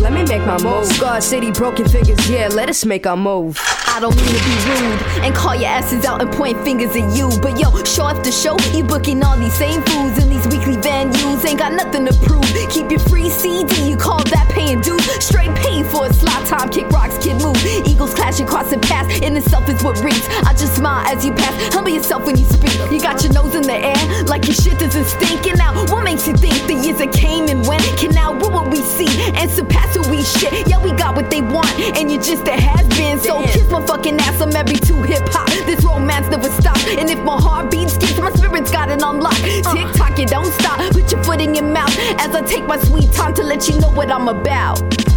Let 0.00 0.12
me 0.12 0.24
make 0.24 0.46
my 0.46 0.62
move. 0.62 0.86
Scar 0.86 1.20
City, 1.20 1.50
broken 1.50 1.88
fingers, 1.88 2.30
yeah, 2.30 2.48
let 2.48 2.68
us 2.68 2.84
make 2.84 3.06
our 3.06 3.16
move. 3.16 3.58
I 3.98 4.00
don't 4.00 4.14
mean 4.14 4.26
to 4.26 4.32
be 4.32 4.54
rude 4.70 5.24
and 5.26 5.34
call 5.34 5.56
your 5.56 5.66
asses 5.66 6.04
out 6.04 6.22
and 6.22 6.30
point 6.30 6.56
fingers 6.62 6.94
at 6.94 7.16
you. 7.16 7.30
But 7.42 7.58
yo, 7.58 7.74
show 7.82 8.06
after 8.06 8.30
show, 8.30 8.56
you 8.72 8.84
booking 8.84 9.24
all 9.24 9.36
these 9.36 9.54
same 9.54 9.82
fools 9.82 10.22
in 10.22 10.30
these 10.30 10.46
weekly 10.46 10.76
venues. 10.76 11.44
Ain't 11.44 11.58
got 11.58 11.72
nothing 11.72 12.06
to 12.06 12.14
prove. 12.22 12.44
Keep 12.70 12.92
your 12.92 13.00
free 13.00 13.28
CD, 13.28 13.90
you 13.90 13.96
call 13.96 14.22
that 14.30 14.46
paying 14.50 14.80
dues. 14.82 15.02
Straight 15.18 15.52
paid 15.56 15.84
for 15.86 16.06
a 16.06 16.12
slot 16.12 16.46
time, 16.46 16.68
kick 16.68 16.88
rocks, 16.90 17.18
kid 17.18 17.42
move. 17.42 17.56
Eagles 17.88 18.14
clash 18.14 18.38
clashing, 18.38 18.46
crossing 18.46 18.80
paths, 18.80 19.20
in 19.20 19.36
itself 19.36 19.68
is 19.68 19.82
what 19.82 19.98
reads. 20.04 20.28
I 20.46 20.52
just 20.52 20.76
smile 20.76 21.04
as 21.06 21.24
you 21.24 21.32
pass, 21.32 21.74
humble 21.74 21.90
yourself 21.90 22.24
when 22.24 22.36
you 22.36 22.44
speak. 22.44 22.78
You 22.92 23.00
got 23.00 23.24
your 23.24 23.32
nose 23.32 23.56
in 23.56 23.62
the 23.62 23.74
air, 23.74 24.24
like 24.24 24.46
your 24.46 24.54
shit 24.54 24.78
doesn't 24.78 25.06
stink. 25.06 25.46
And 25.46 25.58
now, 25.58 25.74
what 25.86 26.04
makes 26.04 26.28
you 26.28 26.36
think 26.36 26.54
the 26.68 26.74
years 26.74 26.98
that 26.98 27.12
came 27.12 27.48
and 27.48 27.66
went 27.66 27.82
can 27.98 28.14
now 28.14 28.32
what 28.32 28.52
will 28.52 28.70
we 28.70 28.82
see 28.82 29.08
and 29.34 29.50
surpass 29.50 29.96
who 29.96 30.08
we 30.10 30.22
shit? 30.22 30.68
Yeah, 30.68 30.82
we 30.82 30.92
got 30.92 31.16
what 31.16 31.30
they 31.30 31.40
want, 31.40 31.72
and 31.98 32.12
you're 32.12 32.22
just 32.22 32.46
a 32.46 32.52
has 32.52 32.86
been. 32.96 33.18
So 33.18 33.42
kiss 33.42 33.68
my 33.70 33.84
fucking 33.88 34.20
ass, 34.20 34.40
I'm 34.42 34.54
every 34.54 34.76
two 34.76 35.02
hip 35.02 35.26
hop. 35.30 35.48
This 35.66 35.82
romance 35.82 36.28
never 36.28 36.50
stops, 36.50 36.86
and 36.86 37.08
if 37.08 37.18
my 37.20 37.40
heart 37.40 37.70
beats 37.70 37.94
skips, 37.94 38.18
my 38.18 38.30
spirit's 38.32 38.70
got 38.70 38.90
it 38.90 39.02
on 39.02 39.18
lock. 39.20 39.38
Uh. 39.42 39.74
Tick 39.74 39.88
tock, 39.94 40.18
you 40.18 40.26
don't 40.26 40.52
stop. 40.60 40.78
Put 40.92 41.10
your 41.10 41.24
foot 41.24 41.40
in 41.40 41.54
your 41.54 41.64
mouth 41.64 41.94
as 42.20 42.34
I 42.34 42.42
take 42.42 42.66
my 42.66 42.78
sweet 42.78 43.10
time 43.12 43.32
to 43.34 43.42
let 43.42 43.66
you 43.66 43.80
know 43.80 43.90
what 43.90 44.10
I'm 44.12 44.28
about. 44.28 45.07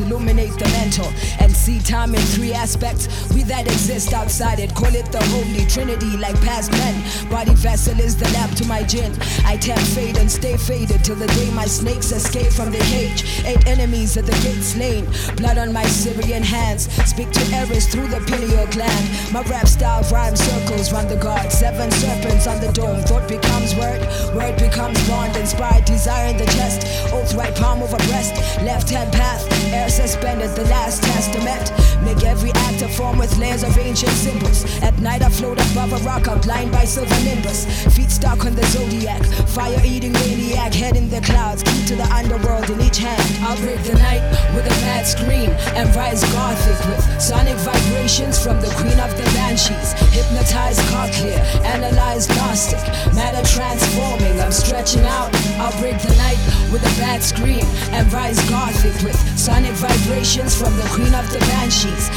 Illuminate 0.00 0.52
the 0.58 0.68
mental 0.70 1.06
and 1.40 1.54
see 1.54 1.78
time 1.80 2.14
in 2.14 2.20
three 2.20 2.52
aspects. 2.52 3.08
We 3.32 3.42
that 3.44 3.66
exist 3.66 4.12
outside 4.12 4.58
it, 4.58 4.74
call 4.74 4.94
it 4.94 5.10
the 5.12 5.22
holy 5.24 5.66
trinity, 5.66 6.16
like 6.16 6.40
past 6.42 6.70
men. 6.72 6.94
Body 7.30 7.54
vessel 7.54 7.98
is 8.00 8.16
the 8.16 8.28
lap 8.32 8.50
to 8.56 8.66
my 8.66 8.82
gin. 8.82 9.12
I 9.44 9.56
tap 9.56 9.78
fade 9.78 10.16
and 10.18 10.30
stay 10.30 10.56
faded 10.56 11.04
till 11.04 11.16
the 11.16 11.26
day 11.28 11.50
my 11.52 11.66
snakes 11.66 12.12
escape 12.12 12.52
from 12.52 12.70
the 12.70 12.78
cage. 12.90 13.24
Eight 13.44 13.66
enemies 13.66 14.16
at 14.16 14.26
the 14.26 14.38
gate 14.44 14.62
slain, 14.62 15.06
blood 15.36 15.58
on 15.58 15.72
my 15.72 15.84
Syrian 15.84 16.42
hands. 16.42 16.90
Speak 17.08 17.30
to 17.30 17.54
Eris 17.54 17.86
through 17.88 18.08
the 18.08 18.20
pineal 18.26 18.66
gland. 18.68 19.32
My 19.32 19.42
rap 19.42 19.66
style 19.66 20.02
rhyme 20.12 20.36
circles 20.36 20.92
round 20.92 21.08
the 21.10 21.16
guard. 21.16 21.50
Seven 21.52 21.90
serpents 21.90 22.46
on 22.46 22.60
the 22.60 22.72
dome. 22.72 23.02
Thought 23.02 23.28
becomes 23.28 23.74
word, 23.74 24.00
word 24.34 24.56
becomes 24.58 24.98
bond. 25.08 25.36
Inspired 25.36 25.84
desire 25.84 26.28
in 26.30 26.36
the 26.36 26.46
chest. 26.46 26.86
Oath 27.12 27.34
right 27.34 27.54
palm 27.56 27.82
over 27.82 27.96
breast. 28.08 28.34
Left 28.62 28.88
hand 28.90 29.12
path, 29.12 29.42
air 29.72 29.88
suspended. 29.88 30.50
The 30.54 30.64
last 30.64 31.02
testament. 31.02 31.72
Make 32.02 32.24
every 32.24 32.52
act 32.76 32.90
a 32.90 32.96
formed 32.96 33.18
with 33.18 33.38
layers 33.38 33.62
of 33.62 33.76
ancient 33.78 34.12
symbols. 34.12 34.64
At 34.82 34.98
night 35.00 35.22
I 35.22 35.28
float 35.28 35.58
above 35.70 35.92
a 35.92 35.96
rock 36.04 36.28
outlined 36.28 36.72
by 36.72 36.84
silver 36.84 37.18
nimbus. 37.24 37.64
Feet 37.94 38.10
stuck 38.10 38.44
on 38.44 38.54
the 38.54 38.64
zodiac, 38.66 39.22
fire 39.48 39.80
eating 39.84 40.12
maniac, 40.12 40.74
head 40.74 40.96
in 40.96 41.08
the 41.08 41.20
clouds, 41.20 41.62
key 41.62 41.84
to 41.86 41.96
the 41.96 42.08
underworld 42.12 42.68
in 42.70 42.80
each 42.80 42.98
hand. 42.98 43.22
I'll 43.42 43.56
break 43.60 43.82
the 43.84 43.94
night 43.94 44.22
with 44.54 44.66
a 44.66 44.76
mad 44.84 45.06
scream 45.06 45.50
and 45.76 45.94
rise 45.96 46.22
gothic 46.32 46.78
with 46.88 47.22
sonic 47.22 47.56
vibrations 47.58 48.42
from 48.42 48.60
the 48.60 48.68
queen 48.76 48.98
of 49.00 49.10
the 49.16 49.24
banshees. 49.36 49.92
Hypnotize 50.12 50.78
clear, 51.16 51.38
analyze 51.64 52.28
gnostic, 52.28 52.82
matter 53.14 53.44
transforming. 53.46 54.40
I'm 54.40 54.52
stretching 54.52 55.04
out. 55.04 55.30
I'll 55.60 55.76
break 55.80 55.98
the 56.02 56.14
night 56.16 56.40
with 56.72 56.82
a 56.82 56.92
bad 57.00 57.22
scream 57.22 57.64
and 57.92 58.12
rise 58.12 58.38
gothic 58.50 58.96
with 59.02 59.16
sonic 59.38 59.72
vibrations 59.72 60.54
from 60.54 60.74
the 60.76 60.88
queen 60.92 61.14
of 61.14 61.26
the 61.32 61.38
banshees. 61.40 62.10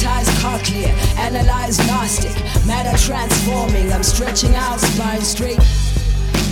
Hypnotize 0.00 0.64
clear, 0.64 0.94
analyze 1.18 1.76
gnostic, 1.86 2.34
matter 2.66 2.96
transforming. 2.96 3.92
I'm 3.92 4.02
stretching 4.02 4.54
out, 4.54 4.80
spine 4.80 5.20
straight. 5.20 5.58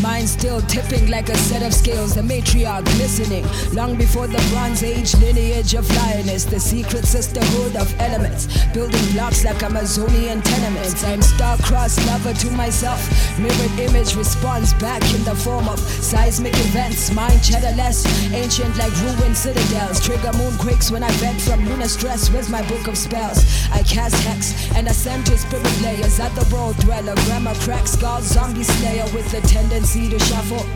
Mine 0.01 0.27
still 0.27 0.61
tipping 0.63 1.09
like 1.11 1.29
a 1.29 1.37
set 1.37 1.63
of 1.63 1.75
scales, 1.75 2.15
the 2.15 2.23
matriarch 2.23 2.85
glistening. 2.97 3.45
Long 3.75 3.97
before 3.97 4.29
the 4.29 4.39
Bronze 4.53 4.83
Age 4.83 5.15
lineage 5.17 5.75
of 5.75 5.89
lioness, 5.97 6.45
the 6.45 6.61
secret 6.61 7.05
sisterhood 7.05 7.75
of 7.75 7.93
elements. 8.01 8.47
Building 8.73 9.05
blocks 9.13 9.45
like 9.45 9.63
Amazonian 9.63 10.41
tenements. 10.43 11.03
I'm 11.05 11.21
star-crossed 11.21 12.07
lover 12.07 12.33
to 12.33 12.51
myself. 12.53 13.01
Mirrored 13.39 13.79
image 13.79 14.15
responds 14.15 14.73
back 14.75 15.03
in 15.15 15.25
the 15.25 15.35
form 15.35 15.69
of 15.69 15.81
seismic 15.81 16.55
events. 16.55 17.13
Mind 17.13 17.41
cheddarless, 17.41 18.07
ancient 18.33 18.77
like 18.79 18.95
ruined 19.03 19.37
citadels. 19.37 20.01
Trigger 20.01 20.33
moonquakes 20.39 20.93
when 20.93 21.03
I 21.03 21.11
vent 21.13 21.41
from 21.41 21.65
lunar 21.67 21.89
stress. 21.89 22.31
Where's 22.31 22.49
my 22.49 22.63
book 22.69 22.87
of 22.87 22.97
spells? 22.97 23.45
I 23.73 23.83
cast 23.83 24.23
hex 24.25 24.55
and 24.77 24.87
ascend 24.87 25.27
to 25.27 25.37
spirit 25.37 25.83
layers 25.83 26.21
at 26.21 26.33
the 26.37 26.47
world 26.55 26.77
dweller. 26.79 27.15
Grammar 27.27 27.55
cracks, 27.57 27.93
skull, 27.93 28.23
zombie 28.23 28.63
slayer 28.63 29.05
with 29.15 29.31
the 29.33 29.41
tendency 29.89 30.09
the 30.09 30.25
shuffle. 30.25 30.67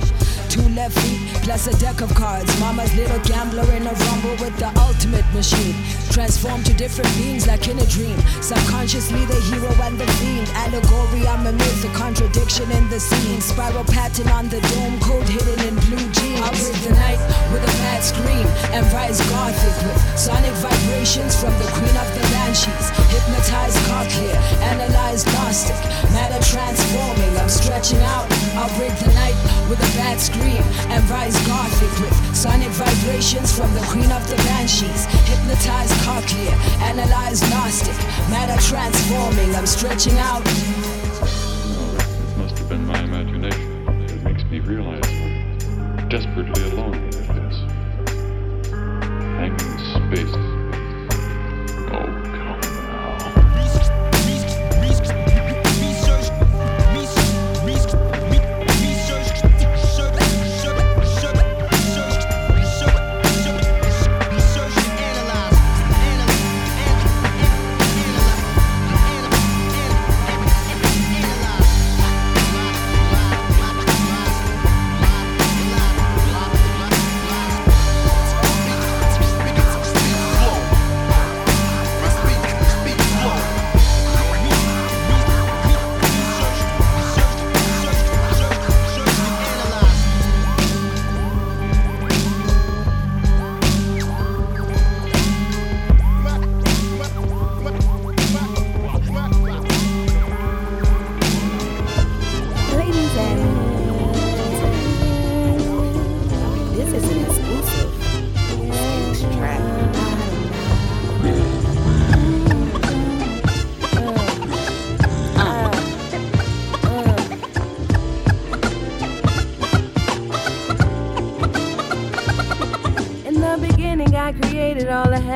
Two 0.49 0.63
left 0.75 0.99
feet 0.99 1.21
plus 1.43 1.67
a 1.67 1.79
deck 1.79 2.01
of 2.01 2.15
cards. 2.15 2.49
Mama's 2.61 2.95
little 2.95 3.19
gambler 3.21 3.65
in 3.73 3.87
a 3.87 3.93
rumble 3.93 4.37
with 4.41 4.57
the 4.59 4.69
ultimate 4.81 5.25
machine. 5.35 5.75
Transformed 6.11 6.67
to 6.67 6.75
different 6.75 7.11
beings 7.17 7.47
like 7.47 7.69
in 7.69 7.79
a 7.79 7.87
dream. 7.87 8.19
Subconsciously 8.41 9.25
the 9.27 9.41
hero 9.51 9.73
and 9.83 9.99
the 9.99 10.07
fiend. 10.19 10.49
Allegory, 10.55 11.27
I'm 11.27 11.47
a 11.47 11.53
myth, 11.53 11.85
a 11.85 11.99
contradiction 11.99 12.71
in 12.71 12.89
the 12.91 13.01
scene. 13.01 13.41
Spiral 13.41 13.85
pattern 13.85 14.29
on 14.29 14.49
the 14.49 14.61
dome, 14.61 15.01
code 15.01 15.29
hidden 15.29 15.61
in 15.67 15.75
blue 15.87 16.11
jeans. 16.13 16.22
I'll 16.41 16.55
break 16.57 16.79
the 16.81 16.95
night 16.97 17.21
with 17.53 17.63
a 17.63 17.73
bad 17.85 18.01
scream 18.01 18.47
and 18.73 18.87
rise 18.93 19.21
gothic 19.29 19.77
with 19.85 19.99
sonic 20.19 20.55
vibrations 20.65 21.37
from 21.37 21.53
the 21.59 21.69
queen 21.77 21.97
of 21.97 22.09
the 22.17 22.25
banshees. 22.33 22.89
Hypnotize 23.13 23.77
clear, 23.89 24.37
analyze 24.73 25.27
gnostic, 25.27 25.77
matter 26.17 26.41
transforming. 26.41 27.37
I'm 27.37 27.49
stretching 27.49 28.01
out. 28.17 28.27
I'll 28.57 28.73
break 28.79 28.97
the 28.99 29.13
night 29.13 29.37
with 29.69 29.81
a 29.81 29.91
bad 29.99 30.21
scream 30.21 30.63
and 30.89 31.03
rise 31.11 31.37
gothic 31.47 31.93
with 32.01 32.15
sonic 32.37 32.71
vibrations 32.71 33.53
from 33.57 33.73
the 33.75 33.85
queen 33.93 34.11
of 34.13 34.23
the 34.29 34.37
banshees. 34.49 35.05
Hypnotize 35.29 35.93
clear, 36.33 36.55
analyze 36.89 37.41
gnostic, 37.51 37.97
matter 38.31 38.61
transforming. 38.63 39.55
I'm 39.55 39.67
stretching 39.67 40.17
out. 40.19 40.43
It 40.47 42.39
must 42.39 42.59
have 42.59 42.69
been 42.69 42.87
my 42.87 43.05
desperately 46.13 46.62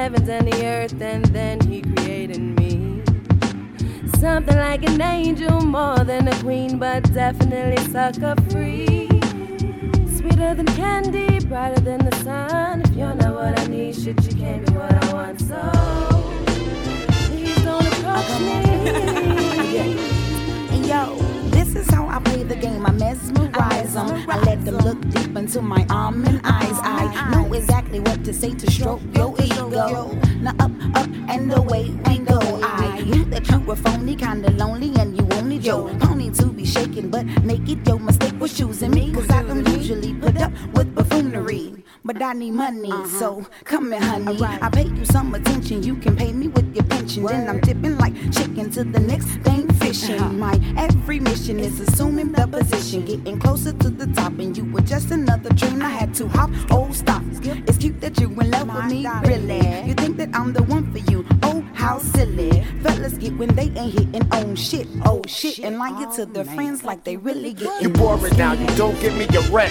heavens 0.06 0.28
and 0.28 0.46
the 0.46 0.64
earth, 0.64 1.02
and 1.02 1.24
then 1.26 1.60
He 1.62 1.82
created 1.82 2.40
me. 2.40 3.02
Something 4.20 4.56
like 4.56 4.88
an 4.88 5.00
angel, 5.00 5.60
more 5.60 5.98
than 6.04 6.28
a 6.28 6.36
queen, 6.44 6.78
but 6.78 7.02
definitely 7.12 7.82
sucker 7.90 8.36
free. 8.48 9.08
Sweeter 10.16 10.54
than 10.54 10.66
candy, 10.78 11.40
brighter 11.46 11.80
than 11.80 12.08
the 12.08 12.14
sun. 12.22 12.82
If 12.82 12.92
you're 12.94 13.16
not 13.16 13.34
what 13.34 13.58
I 13.58 13.66
need, 13.66 13.96
shit, 13.96 14.22
you 14.26 14.34
can't 14.36 14.64
be 14.64 14.74
what 14.74 14.94
I 14.94 15.12
want. 15.12 15.40
So 15.40 15.60
please 17.26 17.60
don't 17.64 17.86
approach 17.94 18.30
me. 18.46 18.58
And 20.72 20.86
yo, 20.86 21.16
this 21.50 21.74
is 21.74 21.90
how 21.90 22.05
the 22.48 22.56
game. 22.56 22.86
I 22.86 22.92
mesmerize 22.92 23.94
them. 23.94 24.30
I 24.30 24.38
let 24.40 24.64
them 24.64 24.78
look 24.78 25.00
deep 25.10 25.36
into 25.36 25.60
my 25.60 25.86
almond 25.90 26.40
eyes. 26.44 26.78
I 26.82 27.30
know 27.30 27.52
exactly 27.52 28.00
what 28.00 28.24
to 28.24 28.32
say 28.32 28.54
to 28.54 28.70
stroke 28.70 29.02
your 29.14 29.34
ego. 29.42 29.68
Now 30.40 30.54
up, 30.60 30.70
up, 30.94 31.08
and 31.28 31.52
away 31.52 31.90
we 32.06 32.18
go. 32.18 32.38
I 32.62 33.02
knew 33.02 33.24
that 33.26 33.48
you 33.50 33.60
were 33.60 33.76
phony, 33.76 34.16
kinda 34.16 34.50
lonely, 34.52 34.92
and 35.00 35.16
you 35.16 35.24
wanted 35.24 35.64
your 35.64 35.88
pony 35.98 36.30
to 36.30 36.46
be 36.46 36.64
shaken, 36.64 37.10
but 37.10 37.24
make 37.42 37.68
it 37.68 37.86
your 37.86 37.98
mistake 37.98 38.38
was 38.40 38.56
choosing 38.56 38.92
me. 38.92 39.12
Cause 39.12 39.30
I 39.30 39.42
don't 39.42 39.66
usually 39.68 40.14
put 40.14 40.40
up 40.40 40.52
with. 40.74 40.95
But 42.18 42.24
I 42.24 42.32
need 42.32 42.52
money, 42.52 42.90
so 43.08 43.44
come 43.64 43.92
here, 43.92 44.00
honey. 44.00 44.42
I 44.42 44.70
pay 44.70 44.84
you 44.84 45.04
some 45.04 45.34
attention. 45.34 45.82
You 45.82 45.96
can 45.96 46.16
pay 46.16 46.32
me 46.32 46.48
with 46.48 46.74
your 46.74 46.84
pension. 46.84 47.24
Then 47.24 47.46
I'm 47.46 47.60
dipping 47.60 47.98
like 47.98 48.14
chicken 48.32 48.70
to 48.70 48.84
the 48.84 49.00
next 49.00 49.26
thing 49.44 49.70
fishing. 49.74 50.38
My 50.38 50.58
every 50.78 51.20
mission 51.20 51.60
is 51.60 51.78
assuming 51.78 52.32
the 52.32 52.46
position, 52.46 53.04
getting 53.04 53.38
closer 53.38 53.72
to 53.72 53.90
the 53.90 54.06
top. 54.14 54.32
And 54.38 54.56
you 54.56 54.64
were 54.64 54.80
just 54.80 55.10
another 55.10 55.50
dream. 55.50 55.82
I 55.82 55.90
had 55.90 56.14
to 56.14 56.26
hop. 56.28 56.48
Oh, 56.70 56.90
stop. 56.90 57.22
It's 57.42 57.76
cute 57.76 58.00
that 58.00 58.18
you 58.18 58.28
in 58.28 58.50
love 58.50 58.74
with 58.74 58.86
me, 58.86 59.06
really. 59.24 59.86
You 59.86 59.92
think 59.92 60.16
that 60.16 60.30
I'm 60.32 60.54
the 60.54 60.62
one 60.62 60.90
for 60.92 61.10
you? 61.10 61.22
How 61.86 62.00
silly. 62.00 62.64
Fellas 62.82 63.12
get 63.12 63.36
when 63.36 63.54
they 63.54 63.70
ain't 63.78 63.92
hitting 63.96 64.26
on 64.32 64.56
shit. 64.56 64.88
Oh, 65.04 65.22
shit. 65.28 65.60
And 65.60 65.78
lying 65.78 66.10
to 66.16 66.26
their 66.26 66.44
friends 66.44 66.82
like 66.82 67.04
they 67.04 67.16
really 67.16 67.52
get 67.52 67.80
You 67.80 67.90
boring 67.90 68.36
now, 68.36 68.54
you 68.54 68.66
don't 68.74 68.98
give 69.00 69.16
me 69.16 69.26
a 69.26 69.40
rep. 69.52 69.70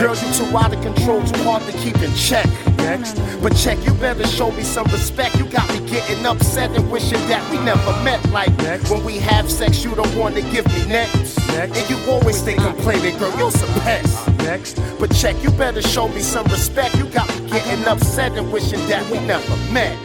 Girl, 0.00 0.16
you 0.16 0.32
too 0.34 0.58
out 0.58 0.74
of 0.74 0.82
control, 0.82 1.22
too 1.22 1.40
hard 1.44 1.62
to 1.62 1.72
keep 1.78 1.94
in 2.02 2.12
check. 2.16 2.48
Next, 2.78 3.14
but 3.40 3.54
check, 3.54 3.78
you 3.86 3.94
better 3.94 4.26
show 4.26 4.50
me 4.50 4.64
some 4.64 4.86
respect. 4.86 5.36
You 5.36 5.44
got 5.44 5.68
me 5.72 5.88
getting 5.88 6.26
upset 6.26 6.72
and 6.72 6.90
wishing 6.90 7.24
that 7.28 7.48
we 7.52 7.58
never 7.58 7.92
met. 8.02 8.28
Like 8.30 8.56
that. 8.56 8.82
when 8.90 9.04
we 9.04 9.18
have 9.18 9.48
sex, 9.48 9.84
you 9.84 9.94
don't 9.94 10.16
want 10.16 10.34
to 10.34 10.42
give 10.50 10.66
me 10.66 10.84
next. 10.88 11.38
And 11.50 11.88
you 11.88 11.96
always 12.10 12.40
stay 12.40 12.56
uh-huh. 12.56 12.72
complaining, 12.72 13.16
girl, 13.18 13.32
you're 13.38 13.52
some 13.52 13.72
pest. 13.82 14.26
Next, 14.38 14.80
but 14.98 15.14
check, 15.14 15.40
you 15.44 15.52
better 15.52 15.80
show 15.80 16.08
me 16.08 16.22
some 16.22 16.46
respect. 16.46 16.96
You 16.96 17.04
got 17.04 17.28
me 17.28 17.50
getting 17.50 17.84
uh-huh. 17.84 17.92
upset 17.92 18.32
and 18.32 18.52
wishing 18.52 18.84
that 18.88 19.08
we 19.12 19.20
never 19.20 19.56
met. 19.72 19.96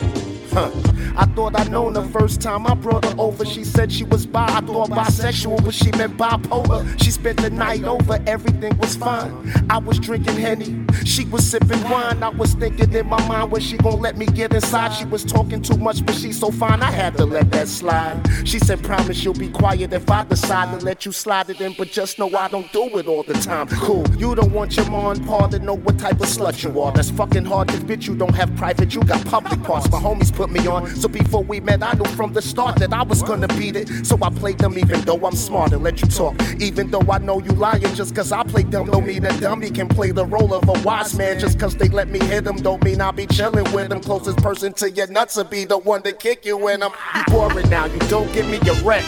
Huh. 0.53 0.69
I 1.17 1.25
thought 1.25 1.59
I'd 1.59 1.71
known 1.71 1.95
her 1.95 2.07
first 2.09 2.41
time 2.41 2.67
I 2.67 2.75
brought 2.75 3.03
her 3.03 3.15
over. 3.17 3.43
She 3.43 3.63
said 3.63 3.91
she 3.91 4.03
was 4.03 4.27
bi. 4.27 4.45
I 4.45 4.61
thought 4.61 4.91
bisexual, 4.91 5.65
but 5.65 5.73
she 5.73 5.91
meant 5.93 6.15
bipolar. 6.15 6.85
She 7.03 7.09
spent 7.09 7.41
the 7.41 7.49
night 7.49 7.83
over, 7.85 8.21
everything 8.27 8.77
was 8.77 8.95
fine. 8.95 9.31
I 9.67 9.79
was 9.79 9.99
drinking 9.99 10.35
Henny, 10.35 10.85
she 11.05 11.25
was 11.25 11.43
sipping 11.49 11.81
wine. 11.89 12.21
I 12.21 12.29
was 12.29 12.53
thinking 12.53 12.93
in 12.93 13.07
my 13.07 13.27
mind, 13.27 13.51
when 13.51 13.61
she 13.61 13.77
gonna 13.77 13.95
let 13.95 14.15
me 14.15 14.27
get 14.27 14.53
inside? 14.53 14.89
She 14.89 15.05
was 15.05 15.23
talking 15.23 15.61
too 15.61 15.77
much, 15.77 16.05
but 16.05 16.13
she's 16.13 16.39
so 16.39 16.51
fine, 16.51 16.83
I 16.83 16.91
had 16.91 17.17
to 17.17 17.25
let 17.25 17.49
that 17.51 17.67
slide. 17.67 18.21
She 18.45 18.59
said, 18.59 18.83
Promise 18.83 19.23
you'll 19.23 19.33
be 19.33 19.49
quiet 19.49 19.93
if 19.93 20.09
I 20.11 20.23
decide 20.23 20.79
to 20.79 20.85
let 20.85 21.03
you 21.05 21.11
slide 21.11 21.49
it 21.49 21.59
in, 21.61 21.73
but 21.77 21.87
just 21.87 22.19
know 22.19 22.29
I 22.37 22.47
don't 22.47 22.71
do 22.71 22.95
it 22.99 23.07
all 23.07 23.23
the 23.23 23.33
time. 23.33 23.67
Cool, 23.69 24.05
you 24.17 24.35
don't 24.35 24.51
want 24.51 24.77
your 24.77 24.87
mom 24.91 25.25
par 25.25 25.47
to 25.47 25.57
know 25.57 25.73
what 25.73 25.97
type 25.97 26.19
of 26.21 26.27
slut 26.27 26.63
you 26.63 26.79
are. 26.79 26.91
That's 26.91 27.09
fucking 27.09 27.45
hard, 27.45 27.69
cause 27.69 27.79
bitch, 27.79 28.07
you 28.07 28.15
don't 28.15 28.35
have 28.35 28.55
private, 28.55 28.93
you 28.93 29.01
got 29.01 29.25
public 29.25 29.63
parts. 29.63 29.89
My 29.89 29.99
homies 29.99 30.31
put 30.33 30.51
me 30.51 30.67
on, 30.67 30.87
so 30.95 31.06
before 31.07 31.43
we 31.43 31.59
met, 31.59 31.83
I 31.83 31.93
knew 31.93 32.05
from 32.15 32.33
the 32.33 32.41
start 32.41 32.77
that 32.77 32.93
I 32.93 33.03
was 33.03 33.23
gonna 33.23 33.47
beat 33.49 33.75
it. 33.75 34.05
So 34.05 34.17
I 34.21 34.29
played 34.29 34.59
them 34.59 34.77
even 34.77 35.01
though 35.01 35.25
I'm 35.25 35.35
smart 35.35 35.71
and 35.73 35.83
let 35.83 36.01
you 36.01 36.07
talk. 36.07 36.35
Even 36.59 36.91
though 36.91 37.05
I 37.09 37.19
know 37.19 37.39
you 37.39 37.51
lying, 37.51 37.93
just 37.95 38.15
cause 38.15 38.31
I 38.31 38.43
play 38.43 38.63
dumb 38.63 38.87
don't 38.87 39.05
mean 39.05 39.25
a 39.25 39.39
dummy 39.39 39.69
can 39.69 39.87
play 39.87 40.11
the 40.11 40.25
role 40.25 40.53
of 40.53 40.67
a 40.67 40.83
wise 40.83 41.17
man. 41.17 41.39
Just 41.39 41.59
cause 41.59 41.75
they 41.75 41.89
let 41.89 42.09
me 42.09 42.19
hit 42.19 42.43
them 42.43 42.57
don't 42.57 42.83
mean 42.83 43.01
I'll 43.01 43.11
be 43.11 43.27
chilling 43.27 43.71
with 43.73 43.89
them. 43.89 44.01
Closest 44.01 44.37
person 44.39 44.73
to 44.73 44.89
your 44.91 45.07
nuts 45.07 45.35
will 45.37 45.45
be 45.45 45.65
the 45.65 45.77
one 45.77 46.01
to 46.03 46.11
kick 46.11 46.45
you 46.45 46.57
when 46.57 46.83
I'm. 46.83 46.91
You 47.15 47.23
boring 47.27 47.69
now, 47.69 47.85
you 47.85 47.99
don't 48.09 48.31
give 48.33 48.47
me 48.47 48.59
your 48.63 48.75
wreck. 48.83 49.03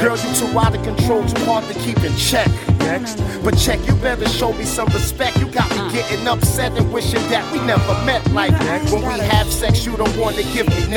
Girl, 0.00 0.16
you 0.16 0.34
too 0.34 0.58
out 0.58 0.74
of 0.74 0.82
control, 0.82 1.24
too 1.26 1.44
hard 1.44 1.64
to 1.64 1.74
keep 1.80 1.98
in 2.02 2.14
check. 2.16 2.48
Next, 2.78 3.22
but 3.44 3.56
check, 3.56 3.78
you 3.86 3.94
better 3.96 4.28
show 4.28 4.52
me 4.52 4.64
some 4.64 4.88
respect. 4.88 5.38
You 5.38 5.46
got 5.46 5.70
me 5.70 5.78
uh. 5.78 5.92
getting 5.92 6.26
upset 6.26 6.72
and 6.76 6.92
wishing 6.92 7.22
that 7.30 7.44
we 7.52 7.60
never 7.66 7.94
met. 8.04 8.26
Like 8.32 8.52
when 8.90 9.02
we 9.02 9.24
have 9.26 9.46
sex, 9.46 9.86
you 9.86 9.96
don't 9.96 10.16
want 10.16 10.36
to 10.36 10.42
give 10.52 10.68
me 10.68 10.88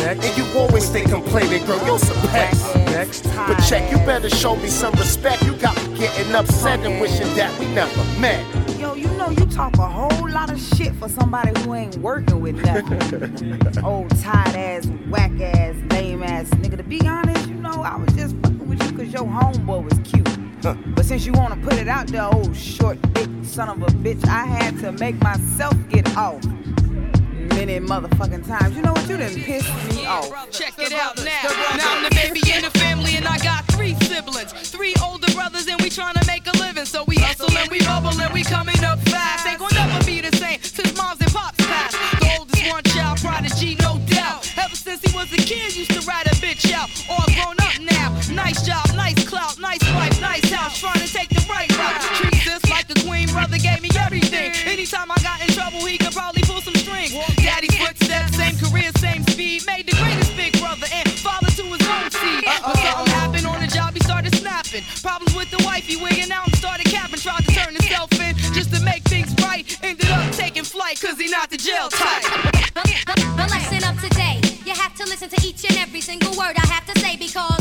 next. 0.00 0.26
And 0.26 0.36
you 0.36 0.58
always 0.58 0.86
stay 0.86 1.02
complaining, 1.02 1.64
girl, 1.66 1.84
you're 1.84 1.98
some 1.98 2.16
pest. 2.28 2.74
Next, 2.76 3.24
but 3.24 3.56
check, 3.68 3.90
you 3.90 3.98
better 3.98 4.30
show 4.30 4.56
me 4.56 4.68
some 4.68 4.92
respect. 4.94 5.42
You 5.44 5.54
got 5.54 5.76
me 5.86 5.98
getting 5.98 6.34
upset 6.34 6.80
and 6.80 7.00
wishing 7.00 7.32
that 7.36 7.56
we 7.58 7.66
never 7.74 8.04
met. 8.20 8.44
Yo, 8.78 8.94
you 8.94 9.08
know 9.08 9.30
you 9.30 9.46
talk 9.46 9.76
a 9.78 9.86
whole 9.86 10.28
lot 10.30 10.50
of 10.50 10.60
shit 10.60 10.94
for 10.94 11.08
somebody 11.08 11.58
who 11.60 11.74
ain't 11.74 11.96
working 11.98 12.40
with 12.40 12.56
nothing. 12.64 13.04
Old 13.84 14.10
tired 14.20 14.56
ass, 14.56 14.86
whack 15.10 15.32
ass, 15.40 15.74
lame 15.90 16.22
ass 16.22 16.48
nigga. 16.50 16.76
To 16.76 16.82
be 16.82 17.00
honest, 17.06 17.48
you 17.48 17.56
know, 17.56 17.82
I 17.82 17.96
was 17.96 18.12
just 18.14 18.36
fucking 18.36 18.68
with 18.68 18.82
you 18.82 18.96
cause 18.96 19.12
your 19.12 19.24
homeboy 19.24 19.84
was 19.84 19.98
cute. 20.04 20.28
Huh. 20.62 20.74
But 20.88 21.04
since 21.04 21.24
you 21.24 21.32
wanna 21.32 21.56
put 21.56 21.74
it 21.74 21.88
out 21.88 22.08
there, 22.08 22.24
old 22.24 22.56
short 22.56 23.00
dick 23.14 23.28
son 23.42 23.68
of 23.68 23.82
a 23.82 23.86
bitch, 23.86 24.24
I 24.26 24.44
had 24.44 24.78
to 24.80 24.92
make 24.92 25.20
myself 25.22 25.74
get 25.88 26.16
off. 26.16 26.42
Many 27.38 27.78
motherfucking 27.80 28.46
times. 28.46 28.76
You 28.76 28.82
know 28.82 28.92
what? 28.92 29.08
You 29.08 29.16
done 29.16 29.34
pissed 29.34 29.72
me 29.94 30.06
off. 30.06 30.50
Check 30.50 30.74
it 30.78 30.92
out 30.92 31.16
now. 31.18 31.42
Now 31.76 31.94
I'm 31.94 32.02
the 32.02 32.10
baby 32.10 32.40
in 32.52 32.62
the 32.62 32.70
family 32.78 33.16
and 33.16 33.26
I 33.26 33.38
got 33.38 33.64
three 33.66 33.94
siblings. 34.02 34.52
Three 34.70 34.94
older 35.02 35.30
brothers 35.32 35.66
and 35.68 35.80
we 35.80 35.90
tryna 35.90 36.26
make 36.26 36.46
a 36.46 36.56
living. 36.58 36.84
So 36.84 37.04
we 37.06 37.16
hustle 37.16 37.56
and 37.56 37.70
we 37.70 37.80
bubble 37.80 38.18
and 38.20 38.32
we 38.34 38.42
coming 38.42 38.82
up 38.84 38.98
fast. 39.08 39.46
Ain't 39.46 39.58
gonna 39.58 39.74
never 39.74 40.04
be 40.04 40.20
the 40.20 40.34
same 40.36 40.60
since 40.62 40.96
moms 40.96 41.20
and 41.20 41.32
pops 41.32 41.64
passed. 41.66 41.96
The 42.20 42.36
oldest 42.38 42.70
one 42.70 42.82
child 42.84 43.18
prodigy, 43.18 43.76
no 43.80 43.98
since 44.88 45.04
he 45.04 45.12
was 45.12 45.30
a 45.32 45.36
kid, 45.36 45.76
used 45.76 45.92
to 45.92 46.00
ride 46.08 46.26
a 46.26 46.34
bitch 46.40 46.72
out. 46.72 46.88
All 47.12 47.28
grown 47.36 47.60
up 47.60 47.76
now. 47.76 48.08
Nice 48.32 48.64
job, 48.64 48.88
nice 48.96 49.20
clout, 49.28 49.60
nice 49.60 49.84
wife, 49.92 50.16
nice 50.20 50.48
house. 50.48 50.80
Trying 50.80 51.04
to 51.04 51.12
take 51.12 51.28
the 51.28 51.44
right 51.44 51.68
route. 51.76 52.00
Treat 52.16 52.40
this 52.44 52.64
like 52.72 52.88
a 52.88 52.96
queen. 53.04 53.28
Brother 53.28 53.58
gave 53.58 53.82
me 53.82 53.90
everything. 54.00 54.50
Anytime 54.64 55.10
I 55.12 55.18
got 55.20 55.44
in 55.44 55.48
trouble, 55.52 55.84
he 55.84 55.98
could 55.98 56.14
probably 56.14 56.40
pull 56.42 56.62
some 56.62 56.74
strings. 56.74 57.12
Daddy's 57.36 57.76
footsteps, 57.76 58.36
same 58.36 58.56
career, 58.56 58.90
same 58.96 59.22
speed. 59.28 59.66
Made 59.66 59.84
the 59.84 59.96
greatest 60.00 60.34
big 60.36 60.58
brother 60.58 60.86
and 60.90 61.10
father 61.20 61.52
to 61.52 61.64
his 61.68 61.84
own 61.84 62.08
seed. 62.08 62.44
But 62.48 62.80
something 62.80 63.12
happened 63.12 63.46
on 63.46 63.60
the 63.60 63.68
job, 63.68 63.92
he 63.92 64.00
started 64.00 64.34
snapping. 64.36 64.84
Problems 65.02 65.36
with 65.36 65.50
the 65.50 65.60
wife, 65.68 65.84
he 65.84 66.00
wigging 66.00 66.32
out 66.32 66.48
and 66.48 66.56
started 66.56 66.86
capping. 66.86 67.20
Tried 67.20 67.44
to 67.44 67.52
turn 67.52 67.74
himself 67.76 68.08
in 68.16 68.32
just 68.56 68.72
to 68.72 68.80
make 68.80 69.02
things 69.04 69.28
right. 69.44 69.68
Ended 69.82 70.08
up 70.08 70.32
taking 70.32 70.64
flight, 70.64 70.98
cause 70.98 71.18
he 71.20 71.28
not 71.28 71.50
the 71.50 71.58
jail 71.58 71.88
type. 71.90 72.47
Listen 75.20 75.36
to 75.36 75.48
each 75.48 75.64
and 75.68 75.76
every 75.78 76.00
single 76.00 76.30
word 76.38 76.54
I 76.56 76.66
have 76.66 76.86
to 76.86 77.00
say 77.00 77.16
because. 77.16 77.58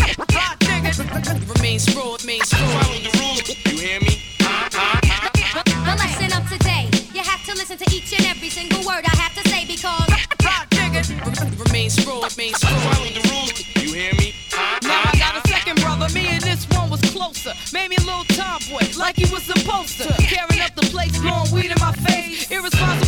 Remains 1.58 1.92
fraud, 1.92 2.22
remains 2.22 2.54
fraud. 2.54 2.86
Follow 2.86 3.00
the 3.02 3.10
rules, 3.18 3.50
you 3.66 3.78
hear 3.82 4.00
me? 4.00 4.22
The 5.66 5.96
lesson 5.98 6.38
of 6.38 6.48
today, 6.52 6.86
you 7.16 7.24
have 7.24 7.44
to 7.46 7.54
listen 7.56 7.78
to 7.78 7.86
each 7.96 8.14
and 8.14 8.28
every 8.28 8.50
single 8.50 8.86
word 8.86 9.06
I 9.06 9.16
have 9.18 9.34
to 9.42 9.50
say 9.50 9.66
because. 9.66 10.06
Remains 11.58 11.98
fraud, 12.04 12.38
remains 12.38 12.60
fraud. 12.60 12.94
Follow 12.94 13.10
the 13.10 13.26
rules, 13.26 13.58
you 13.82 13.94
hear 13.94 14.14
me? 14.14 14.36
Now 14.84 15.02
I 15.06 15.18
got 15.18 15.44
a 15.44 15.48
second 15.50 15.82
brother, 15.82 16.14
me 16.14 16.28
and 16.28 16.44
this 16.44 16.70
one 16.70 16.92
was 16.92 17.02
closer. 17.10 17.54
Made 17.74 17.90
me 17.90 17.96
a 17.98 18.06
little 18.06 18.26
tomboy, 18.38 18.86
like 19.00 19.16
he 19.16 19.26
was 19.34 19.42
supposed 19.42 19.98
to. 19.98 20.14
Carrying 20.30 20.62
up 20.62 20.76
the 20.76 20.86
place, 20.94 21.18
blowing 21.18 21.52
weed 21.52 21.72
in 21.72 21.80
my 21.80 21.92
face. 22.06 22.52
Irresponsible 22.52 23.07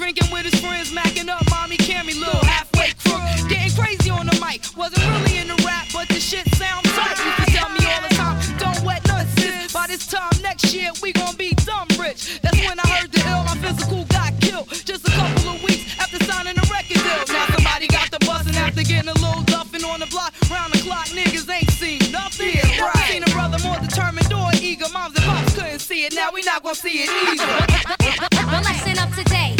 Drinking 0.00 0.32
with 0.32 0.48
his 0.48 0.58
friends, 0.58 0.90
macking 0.92 1.28
up 1.28 1.44
mommy 1.50 1.76
Cammy, 1.76 2.18
little 2.18 2.40
halfway 2.40 2.88
crook. 3.04 3.20
Getting 3.50 3.76
crazy 3.76 4.08
on 4.08 4.24
the 4.24 4.32
mic. 4.40 4.64
Wasn't 4.74 4.96
really 4.96 5.36
in 5.36 5.48
the 5.48 5.60
rap, 5.60 5.88
but 5.92 6.08
the 6.08 6.18
shit 6.18 6.48
sound 6.56 6.86
tight. 6.96 7.20
Used 7.20 7.36
to 7.44 7.52
tell 7.52 7.68
me 7.68 7.84
all 7.84 8.00
the 8.08 8.14
time, 8.16 8.40
don't 8.56 8.80
wet 8.82 9.06
nuts, 9.06 9.28
sis. 9.36 9.70
By 9.74 9.86
this 9.88 10.06
time 10.06 10.32
next 10.40 10.72
year, 10.72 10.88
we 11.02 11.12
gon' 11.12 11.36
be 11.36 11.52
dumb 11.68 11.86
rich. 12.00 12.40
That's 12.40 12.56
when 12.64 12.80
I 12.80 12.88
heard 12.88 13.12
the 13.12 13.20
ill, 13.28 13.44
my 13.44 13.52
physical 13.60 14.06
got 14.08 14.32
killed. 14.40 14.72
Just 14.72 15.06
a 15.06 15.12
couple 15.12 15.52
of 15.52 15.62
weeks 15.62 15.84
after 16.00 16.16
signing 16.24 16.56
a 16.56 16.64
record 16.72 16.96
deal. 16.96 17.20
Now 17.28 17.44
somebody 17.52 17.86
got 17.86 18.10
the 18.10 18.24
bustin' 18.24 18.56
after 18.56 18.82
getting 18.82 19.10
a 19.12 19.18
little 19.20 19.44
duffin' 19.52 19.84
on 19.84 20.00
the 20.00 20.06
block. 20.08 20.32
Round 20.48 20.72
the 20.72 20.80
clock, 20.80 21.12
niggas 21.12 21.44
ain't 21.52 21.68
seen 21.76 22.00
nothing. 22.10 22.56
Yeah, 22.56 22.88
Never 22.88 23.04
seen 23.04 23.22
a 23.22 23.30
brother 23.36 23.60
more 23.68 23.76
determined 23.76 24.32
or 24.32 24.48
eager. 24.64 24.88
Moms 24.96 25.12
and 25.20 25.28
pops 25.28 25.52
couldn't 25.52 25.80
see 25.84 26.06
it, 26.08 26.14
now 26.16 26.32
we 26.32 26.40
not 26.40 26.62
gonna 26.62 26.74
see 26.74 27.04
it 27.04 27.10
either. 27.12 28.26
The 28.50 28.60
lesson 28.66 28.98
of 28.98 29.14
today, 29.14 29.54
you 29.56 29.59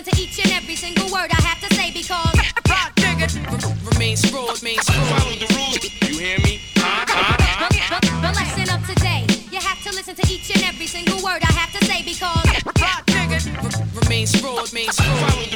listen 0.00 0.14
to 0.14 0.22
each 0.22 0.38
and 0.44 0.52
every 0.52 0.76
single 0.76 1.04
word 1.12 1.30
I 1.30 1.42
have 1.42 1.60
to 1.60 1.74
say 1.74 1.90
because. 1.90 2.32
Remains 3.92 4.24
fraud, 4.30 4.62
remains 4.62 4.88
fraud. 4.88 5.20
Follow 5.20 5.36
the 5.36 5.46
rules, 5.54 5.84
you 6.08 6.18
hear 6.18 6.38
me? 6.38 6.60
The 6.74 8.32
lesson 8.34 8.70
of 8.74 8.86
today, 8.86 9.26
you 9.52 9.60
have 9.60 9.82
to 9.84 9.90
listen 9.90 10.14
to 10.14 10.26
each 10.32 10.50
and 10.50 10.62
every 10.64 10.86
single 10.86 11.22
word 11.22 11.42
I 11.42 11.52
have 11.52 11.72
to 11.78 11.84
say 11.84 12.02
because. 12.02 12.44
Remains 14.02 14.34
fraud, 14.40 14.72
remains 14.72 14.96
fraud. 14.96 15.32
Follow 15.32 15.44
the 15.44 15.49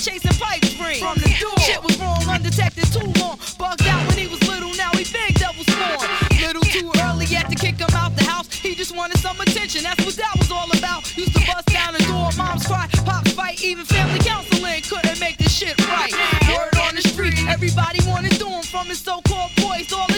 chasing 0.00 0.32
pipe 0.40 0.62
dreams. 0.80 0.98
From 0.98 1.16
the 1.20 1.28
door, 1.36 1.58
shit 1.60 1.82
was 1.82 1.98
wrong, 2.00 2.24
undetected 2.26 2.88
too 2.92 3.12
long. 3.20 3.38
Bugged 3.58 3.86
out 3.86 4.06
when 4.08 4.16
he 4.16 4.26
was 4.26 4.40
little, 4.48 4.72
now 4.74 4.90
he 4.96 5.04
big 5.12 5.36
devil 5.36 5.62
spawn. 5.64 6.00
Little 6.40 6.62
too 6.62 6.90
early 7.04 7.26
yet 7.26 7.50
to 7.50 7.56
kick 7.56 7.76
him 7.78 7.92
out 7.94 8.16
the 8.16 8.24
house. 8.24 8.48
He 8.52 8.74
just 8.74 8.96
wanted 8.96 9.18
some 9.18 9.38
attention, 9.40 9.82
that's 9.84 10.04
what 10.04 10.16
that 10.16 10.34
was 10.38 10.50
all 10.50 10.70
about. 10.72 11.04
Used 11.16 11.34
to 11.36 11.44
bust 11.46 11.68
down 11.68 11.92
the 11.92 12.02
door, 12.04 12.30
moms 12.36 12.66
cry, 12.66 12.88
pops 13.04 13.32
fight, 13.32 13.62
even 13.62 13.84
family 13.84 14.18
counseling 14.20 14.82
couldn't 14.82 15.20
make 15.20 15.36
this 15.36 15.52
shit 15.52 15.76
right. 15.86 16.12
Word 16.48 16.76
on 16.80 16.94
the 16.94 17.02
street, 17.02 17.36
everybody 17.48 18.00
wanted 18.08 18.32
to 18.32 18.38
do 18.38 18.48
him 18.48 18.62
from 18.62 18.86
his 18.86 19.00
so-called 19.00 19.52
boys 19.56 19.92
all 19.92 20.09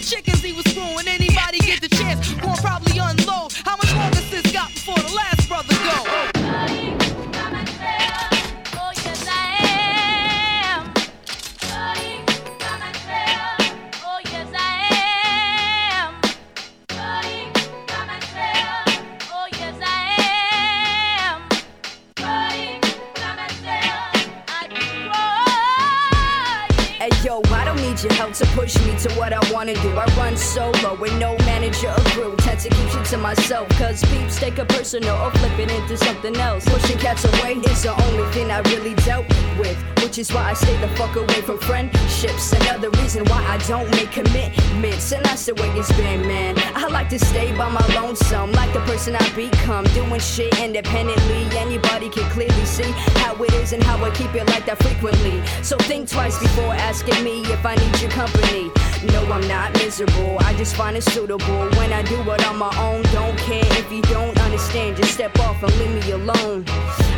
your 28.02 28.12
help 28.14 28.32
to 28.32 28.46
push 28.46 28.74
me 28.84 28.96
to 28.98 29.12
what 29.14 29.32
I 29.32 29.40
wanna 29.52 29.74
do. 29.74 29.90
I 29.96 30.06
run 30.16 30.36
solo 30.36 30.94
with 30.96 31.16
no 31.18 31.36
manager 31.38 31.88
or 31.88 32.04
crew. 32.10 32.34
Tend 32.38 32.58
to 32.60 32.68
keep 32.68 32.88
shit 32.88 33.04
to 33.06 33.18
myself, 33.18 33.68
cause 33.70 34.02
peeps 34.04 34.38
take 34.38 34.58
a 34.58 34.64
personal 34.64 35.16
or 35.16 35.30
flip 35.32 35.58
it 35.58 35.70
into 35.70 35.96
something 35.96 36.36
else. 36.36 36.64
Pushing 36.64 36.98
cats 36.98 37.24
away 37.24 37.54
is 37.54 37.82
the 37.82 37.94
only 38.06 38.30
thing 38.32 38.50
I 38.50 38.60
really 38.72 38.94
dealt 39.06 39.28
with, 39.58 39.76
which 40.02 40.18
is 40.18 40.32
why 40.32 40.50
I 40.50 40.54
stay 40.54 40.76
the 40.80 40.88
fuck 40.96 41.14
away 41.16 41.42
from 41.42 41.58
friendships. 41.58 42.52
Another 42.52 42.90
reason 43.02 43.24
why 43.26 43.44
I 43.46 43.58
don't 43.68 43.90
make 43.92 44.10
commitments, 44.10 45.12
and 45.12 45.24
that's 45.24 45.46
the 45.46 45.54
way 45.54 45.68
it's 45.78 45.92
been, 45.92 46.26
man. 46.26 46.56
I 46.74 46.88
like 46.88 47.08
to 47.10 47.18
stay 47.18 47.56
by 47.56 47.68
my 47.70 47.86
lonesome, 47.94 48.52
like 48.52 48.72
the 48.72 48.80
person 48.80 49.14
I 49.16 49.28
become, 49.34 49.84
doing 49.94 50.20
shit 50.20 50.58
independently. 50.58 51.46
Anybody 51.56 52.08
can 52.08 52.28
clearly 52.30 52.64
see 52.64 52.90
how 53.22 53.34
it 53.42 53.52
is 53.54 53.72
and 53.72 53.82
how 53.82 54.02
I 54.04 54.10
keep 54.10 54.34
it 54.34 54.46
like 54.48 54.66
that 54.66 54.82
frequently. 54.82 55.42
So 55.62 55.76
think 55.76 56.08
twice 56.08 56.38
before 56.38 56.74
asking 56.74 57.22
me 57.22 57.42
if 57.52 57.64
I 57.64 57.74
need 57.76 57.91
your 58.00 58.10
company. 58.10 58.70
No, 59.12 59.20
I'm 59.32 59.46
not 59.48 59.72
miserable, 59.74 60.38
I 60.40 60.54
just 60.54 60.76
find 60.76 60.96
it 60.96 61.02
suitable 61.02 61.68
when 61.76 61.92
I 61.92 62.02
do 62.02 62.20
it 62.20 62.46
on 62.46 62.56
my 62.56 62.72
own. 62.78 63.02
Don't 63.12 63.36
care 63.38 63.66
if 63.82 63.90
you 63.90 64.00
don't 64.02 64.38
understand, 64.40 64.96
just 64.96 65.12
step 65.12 65.36
off 65.40 65.62
and 65.62 65.74
leave 65.78 66.04
me 66.04 66.12
alone. 66.12 66.64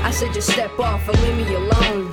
I 0.02 0.10
said, 0.10 0.32
just 0.32 0.50
step 0.50 0.78
off 0.78 1.06
and 1.08 1.20
leave 1.22 1.46
me 1.46 1.54
alone. 1.54 2.10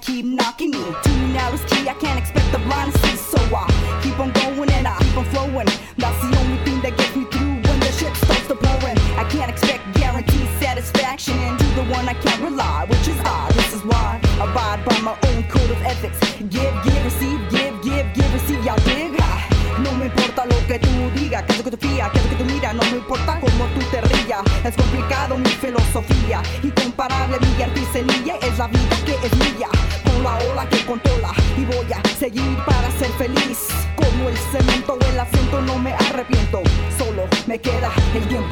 Keep 0.00 0.24
knocking 0.24 0.70
me. 0.70 0.84
Too 1.02 1.16
narrow 1.32 1.54
is 1.54 1.64
key, 1.64 1.88
I 1.88 1.94
can't 1.94 2.18
expect 2.18 2.50
the 2.52 2.58
blind 2.58 2.92
to 2.92 2.98
see. 2.98 3.16
So 3.16 3.38
I 3.54 3.66
keep 4.02 4.18
on 4.18 4.32
going 4.32 4.70
and 4.70 4.86
I 4.86 4.96
keep 4.98 5.16
on 5.16 5.24
flowing. 5.26 5.68
That's 5.96 6.18
the 6.22 6.30
only 6.40 6.58
thing 6.64 6.80
that 6.82 6.96
gets 6.96 7.14
me 7.16 7.24
through 7.26 7.54
when 7.66 7.80
the 7.80 7.92
shit 7.92 8.14
starts 8.16 8.46
to 8.48 8.54
pouring. 8.56 8.98
I 9.16 9.24
can't 9.28 9.50
expect 9.50 9.82
guaranteed 9.94 10.48
satisfaction 10.60 11.34
and 11.38 11.58
the 11.76 11.84
one 11.92 12.08
I 12.08 12.14
can't 12.14 12.42
rely, 12.42 12.86
which 12.88 13.06
is 13.08 13.18
odd. 13.24 13.52
This 13.52 13.74
is 13.74 13.84
why 13.84 14.20
I 14.22 14.50
abide 14.50 14.84
by 14.84 14.98
my 15.00 15.16
own 15.28 15.42
code 15.44 15.70
of 15.70 15.80
ethics. 15.82 16.18
Give, 16.48 16.74
give, 16.84 17.04
receive, 17.04 17.40
give, 17.50 17.74
give, 17.82 18.06
give, 18.14 18.32
receive. 18.32 18.64
Y'all 18.64 18.76
dig? 18.84 19.14
Ah, 19.20 19.48
No 19.82 19.92
me 19.92 20.06
importa 20.06 20.44
lo 20.44 20.56
que 20.66 20.78
tú 20.78 20.88
digas, 21.14 21.42
que 21.44 21.52
es 21.52 21.58
lo 21.58 21.64
que 21.64 21.70
tú 21.70 21.88
fías, 21.88 22.10
que 22.10 22.18
es 22.18 22.24
lo 22.24 22.30
que 22.30 22.36
tú 22.36 22.44
miras, 22.44 22.74
no 22.74 22.82
me 22.82 22.98
importa 22.98 23.40
cómo 23.40 23.64
tú 23.74 23.80
te 23.90 24.00
rías. 24.02 24.42
Es 24.62 24.76
complicado 24.76 25.38
mi 25.38 25.48
filosofía, 25.48 26.42
incomparable 26.62 27.38
mi 27.40 27.62
artesanía, 27.62 28.36
es 28.42 28.58
la 28.58 28.66
vida 28.66 28.96
que 29.06 29.14
es 29.26 29.32
mía, 29.38 29.68
ola 30.50 30.68
que 30.68 30.84
controla 30.84 31.32
y 31.56 31.64
voy 31.64 31.92
a 31.92 32.08
seguir 32.18 32.56
para 32.66 32.90
ser 32.92 33.10
feliz. 33.18 33.68
Como 33.96 34.28
el 34.28 34.36
cemento 34.36 34.98
el 35.10 35.18
acento 35.18 35.60
no 35.62 35.78
me 35.78 35.92
arrepiento, 35.92 36.62
solo 36.96 37.24
me 37.46 37.58
queda 37.58 37.90
el 38.14 38.26
tiempo, 38.28 38.49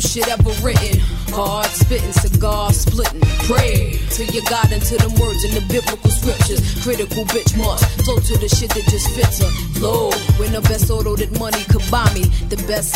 shit 0.00 0.28
ever 0.28 0.50
written. 0.62 1.00
Hard 1.34 1.66
spitting, 1.66 2.12
cigar 2.12 2.72
splitting. 2.72 3.20
Pray 3.46 3.98
till 4.10 4.26
you 4.26 4.42
got 4.48 4.70
into 4.72 4.96
them 4.96 5.14
words 5.20 5.44
in 5.44 5.54
the 5.54 5.64
biblical 5.68 6.10
scriptures. 6.10 6.60
Critical 6.82 7.24
bitch 7.26 7.56
must 7.58 7.84
flow 8.04 8.18
to 8.18 8.38
the 8.38 8.48
shit 8.48 8.70
that 8.70 8.84
just 8.90 9.08
fits 9.10 9.42
her. 9.42 9.50
Low, 9.80 10.10
when 10.38 10.52
the 10.52 10.60
best 10.62 10.90
auto 10.90 11.16
that 11.16 11.38
money 11.38 11.62
could 11.64 11.84
buy 11.90 12.06
me. 12.14 12.24
The 12.48 12.56
best 12.68 12.94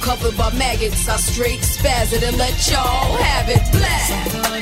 covered 0.00 0.36
by 0.36 0.50
maggots. 0.54 1.08
I 1.08 1.16
straight 1.16 1.60
spaz 1.60 2.12
it 2.12 2.22
and 2.22 2.36
let 2.36 2.70
y'all 2.70 3.16
have 3.16 3.48
it. 3.48 3.60
Black. 3.72 4.59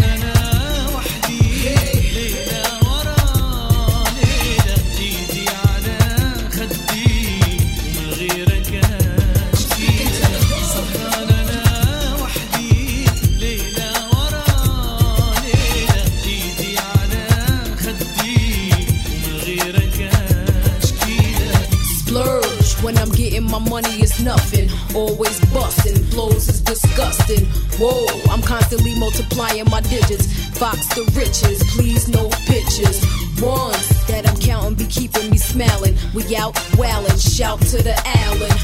Whoa, 27.28 28.06
I'm 28.32 28.40
constantly 28.40 28.94
multiplying 28.98 29.68
my 29.68 29.82
digits. 29.82 30.32
Fox 30.58 30.88
the 30.94 31.04
riches, 31.14 31.62
please 31.76 32.08
no 32.08 32.30
pictures. 32.46 33.04
Ones 33.42 34.06
that 34.06 34.24
I'm 34.26 34.36
counting 34.38 34.74
be 34.74 34.86
keeping 34.86 35.30
me 35.30 35.36
smiling. 35.36 35.94
We 36.14 36.22
out 36.36 36.54
wildin', 36.80 37.20
shout 37.20 37.60
to 37.72 37.82
the 37.82 37.94
Allen. 38.24 38.56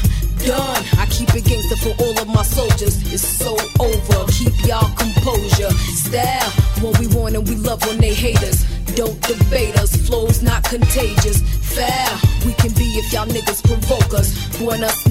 Done, 0.45 0.83
I 0.97 1.05
keep 1.11 1.29
it 1.35 1.45
gangster 1.45 1.77
for 1.77 1.93
all 2.03 2.19
of 2.19 2.27
my 2.27 2.41
soldiers. 2.41 2.97
It's 3.13 3.21
so 3.21 3.53
over, 3.79 4.31
keep 4.31 4.53
y'all 4.65 4.89
composure. 4.97 5.69
Style, 5.93 6.49
what 6.81 6.99
we 6.99 7.05
want 7.07 7.35
and 7.35 7.47
we 7.47 7.55
love 7.57 7.85
when 7.85 7.99
they 7.99 8.15
hate 8.15 8.41
us. 8.41 8.65
Don't 8.95 9.21
debate 9.21 9.75
us, 9.77 9.95
flow's 10.07 10.41
not 10.41 10.63
contagious. 10.63 11.41
Fair. 11.75 12.07
we 12.45 12.53
can 12.53 12.71
be 12.73 12.87
if 12.95 13.11
y'all 13.11 13.27
niggas 13.27 13.61
provoke 13.61 14.13
us. 14.13 14.31
Buenas 14.57 15.05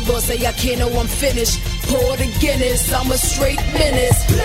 the 0.00 0.12
Lord 0.12 0.22
say 0.22 0.46
I 0.46 0.52
can't 0.52 0.78
know 0.78 0.88
I'm 0.98 1.06
finished. 1.06 1.60
Pour 1.84 2.16
the 2.16 2.26
Guinness, 2.40 2.92
I'm 2.92 3.10
a 3.10 3.18
straight 3.18 3.60
menace. 3.72 4.38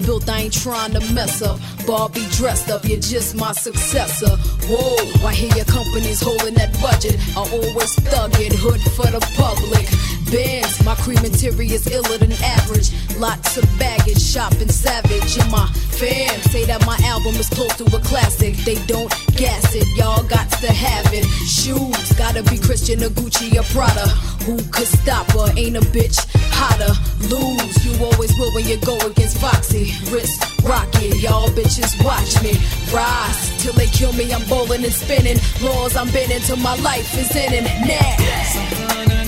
Built, 0.00 0.28
I 0.28 0.40
ain't 0.42 0.52
trying 0.52 0.92
to 0.92 1.00
mess 1.12 1.42
up. 1.42 1.58
Barbie 1.86 2.26
dressed 2.32 2.70
up, 2.70 2.84
you're 2.84 3.00
just 3.00 3.34
my 3.34 3.52
successor. 3.52 4.36
Whoa, 4.68 5.26
I 5.26 5.32
hear 5.34 5.54
your 5.56 5.64
company's 5.66 6.20
holding 6.20 6.54
that 6.54 6.72
budget. 6.80 7.16
I 7.36 7.40
always 7.40 7.94
thug 8.10 8.32
it, 8.36 8.52
hood 8.52 8.80
for 8.96 9.10
the 9.10 9.20
public. 9.36 9.86
Bands, 10.30 10.84
my 10.84 10.94
cream 10.94 11.18
is 11.24 11.42
iller 11.42 12.18
than 12.18 12.32
average. 12.32 12.90
Lots 13.18 13.56
of 13.56 13.64
baggage, 13.78 14.22
shopping 14.22 14.68
savage. 14.68 15.36
And 15.38 15.50
my 15.50 15.66
fans 15.98 16.42
say 16.52 16.64
that 16.66 16.86
my 16.86 16.96
album 17.04 17.34
is 17.34 17.48
close 17.48 17.74
to 17.78 17.84
a 17.84 18.00
classic. 18.00 18.54
They 18.58 18.76
don't 18.86 19.10
gas 19.36 19.74
it, 19.74 19.88
y'all 19.96 20.22
got 20.22 20.48
to 20.62 20.72
have 20.72 21.12
it. 21.12 21.24
Shoes, 21.50 22.12
gotta 22.12 22.44
be 22.44 22.58
Christian 22.58 23.02
or 23.02 23.10
Gucci 23.10 23.58
or 23.58 23.66
Prada. 23.74 24.08
Who 24.46 24.56
could 24.70 24.86
stop 24.86 25.26
her? 25.32 25.52
Ain't 25.56 25.76
a 25.76 25.80
bitch 25.80 26.29
hotter. 26.50 26.94
Lose, 27.28 27.84
you 27.84 27.92
always 28.04 28.36
will 28.38 28.52
when 28.54 28.66
you 28.66 28.78
go 28.78 28.96
against 29.06 29.38
Foxy. 29.38 29.92
Wrist 30.10 30.42
rocket, 30.64 31.16
y'all 31.20 31.48
bitches 31.50 31.92
watch 32.04 32.42
me. 32.42 32.52
Rise 32.92 33.62
till 33.62 33.72
they 33.74 33.86
kill 33.86 34.12
me, 34.12 34.32
I'm 34.32 34.44
bowling 34.48 34.84
and 34.84 34.92
spinning. 34.92 35.38
Laws 35.62 35.96
I'm 35.96 36.10
bending 36.10 36.40
till 36.40 36.56
my 36.56 36.76
life 36.76 37.16
is 37.18 37.34
in 37.36 37.52
it. 37.52 37.64
Now. 37.86 39.19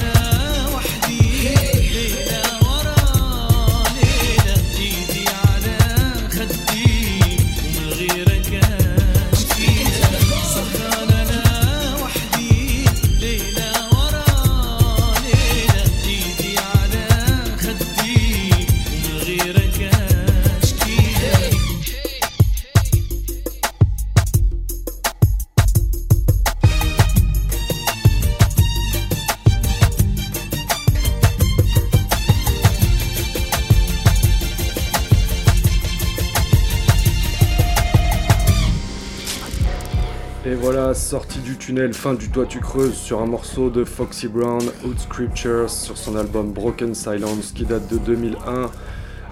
Tunnel, 41.64 41.94
fin 41.94 42.14
du 42.14 42.28
toit 42.28 42.44
tu 42.44 42.58
creuses 42.58 42.96
sur 42.96 43.22
un 43.22 43.26
morceau 43.26 43.70
de 43.70 43.84
Foxy 43.84 44.26
Brown, 44.26 44.62
Hood 44.84 44.98
Scriptures, 44.98 45.70
sur 45.70 45.96
son 45.96 46.16
album 46.16 46.50
Broken 46.50 46.92
Silence 46.92 47.52
qui 47.52 47.64
date 47.64 47.88
de 47.88 47.98
2001. 47.98 48.68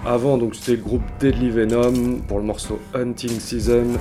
Avant, 0.06 0.38
donc 0.38 0.54
c'était 0.54 0.76
le 0.76 0.82
groupe 0.84 1.02
Deadly 1.18 1.50
Venom 1.50 2.20
pour 2.28 2.38
le 2.38 2.44
morceau 2.44 2.78
Hunting 2.94 3.40
Season, 3.40 3.98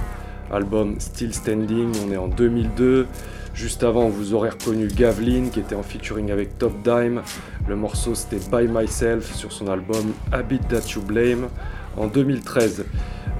album 0.52 1.00
Still 1.00 1.34
Standing, 1.34 1.92
on 2.06 2.12
est 2.12 2.18
en 2.18 2.28
2002. 2.28 3.08
Juste 3.56 3.84
avant, 3.84 4.10
vous 4.10 4.36
aurez 4.36 4.50
reconnu 4.50 4.90
Gavlin 4.90 5.50
qui 5.52 5.60
était 5.60 5.76
en 5.76 5.82
featuring 5.82 6.30
avec 6.30 6.56
Top 6.60 6.74
Dime. 6.84 7.24
Le 7.68 7.76
morceau 7.76 8.14
c'était 8.14 8.38
By 8.52 8.68
Myself 8.68 9.34
sur 9.34 9.52
son 9.52 9.68
album 9.70 10.14
Habit 10.32 10.60
That 10.70 10.88
You 10.94 11.02
Blame 11.02 11.48
en 11.98 12.06
2013. 12.06 12.86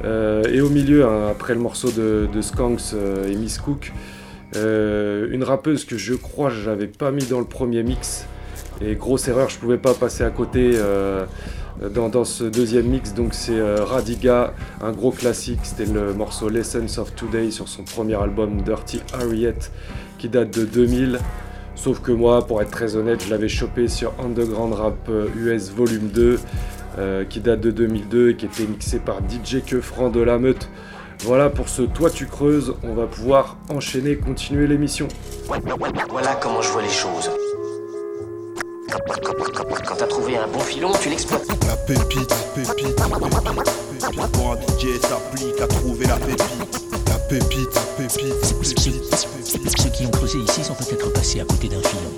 Euh, 0.04 0.44
et 0.52 0.62
au 0.62 0.70
milieu, 0.70 1.06
hein, 1.06 1.28
après 1.30 1.54
le 1.54 1.60
morceau 1.60 1.92
de, 1.92 2.28
Skanks 2.42 2.94
euh, 2.96 3.30
et 3.30 3.36
Miss 3.36 3.60
Cook, 3.60 3.94
euh, 4.56 5.28
une 5.32 5.44
rappeuse 5.44 5.86
que 5.86 5.98
je 5.98 6.14
crois 6.14 6.50
j'avais 6.50 6.88
pas 6.88 7.12
mis 7.12 7.26
dans 7.26 7.40
le 7.40 7.46
premier 7.46 7.84
mix. 7.84 8.26
Et 8.82 8.96
grosse 8.96 9.28
erreur, 9.28 9.50
je 9.50 9.58
pouvais 9.58 9.78
pas 9.78 9.94
passer 9.94 10.24
à 10.24 10.30
côté 10.30 10.72
euh, 10.76 11.26
dans, 11.94 12.24
ce 12.24 12.46
deuxième 12.46 12.88
mix. 12.88 13.14
Donc 13.14 13.34
c'est 13.34 13.60
euh, 13.60 13.84
Radiga, 13.84 14.54
un 14.82 14.92
gros 14.92 15.12
classique. 15.12 15.60
C'était 15.64 15.92
le 15.92 16.14
morceau 16.14 16.50
Lessons 16.50 17.00
of 17.00 17.14
Today 17.16 17.52
sur 17.52 17.68
son 17.68 17.84
premier 17.84 18.16
album 18.16 18.62
Dirty 18.62 19.02
Harriet 19.14 19.58
qui 20.18 20.30
date 20.30 20.58
de 20.58 20.64
2000. 20.66 21.20
Sauf 21.76 22.02
que 22.02 22.12
moi, 22.12 22.46
pour 22.46 22.62
être 22.62 22.72
très 22.72 22.96
honnête, 22.96 23.24
je 23.26 23.30
l'avais 23.30 23.48
chopé 23.48 23.88
sur 23.88 24.14
Underground 24.24 24.74
Rap 24.74 25.10
US 25.38 25.72
Volume 25.72 26.10
2 26.10 26.40
euh, 26.98 27.24
qui 27.24 27.40
date 27.40 27.62
de 27.62 27.72
2002 27.72 28.32
et 28.32 28.36
qui 28.36 28.46
était 28.46 28.66
mixé 28.66 29.00
par 29.00 29.20
DJ 29.20 29.64
Keufran 29.64 30.10
de 30.10 30.20
la 30.22 30.38
Meute. 30.38 30.70
Voilà 31.24 31.50
pour 31.50 31.68
ce 31.68 31.82
Toi 31.82 32.10
tu 32.10 32.26
creuses, 32.26 32.74
on 32.84 32.94
va 32.94 33.06
pouvoir 33.06 33.58
enchaîner, 33.70 34.16
continuer 34.16 34.68
l'émission. 34.68 35.08
Voilà 36.10 36.36
comment 36.36 36.62
je 36.62 36.70
vois 36.70 36.82
les 36.82 36.90
choses. 36.90 37.30
Quand, 38.90 39.96
t'as 39.96 40.08
trouvé 40.08 40.38
un 40.38 40.48
bon 40.48 40.60
filon, 40.60 40.92
tu 41.02 41.10
l'exploites. 41.10 41.48
La 41.68 41.76
pépite, 41.76 42.34
pépite, 42.56 42.96
pépite, 42.96 42.96
pépite. 42.96 44.32
Pour 44.34 44.54
un 44.54 44.56
DJ 44.56 45.00
s'applique 45.02 45.62
à 45.62 45.68
trouver 45.68 46.06
la 46.08 46.16
pépite. 46.16 46.82
La 47.08 47.20
pépite, 47.28 47.80
pépite, 47.98 48.56
pépite. 48.62 49.16
Ceux 49.78 49.90
qui 49.90 50.06
ont 50.06 50.12
creusé 50.12 50.40
ici 50.40 50.64
sont 50.64 50.74
peut-être 50.74 51.12
passés 51.12 51.42
à 51.42 51.46
côté 51.46 51.68
d'un 51.68 51.82
filon. 51.82 52.14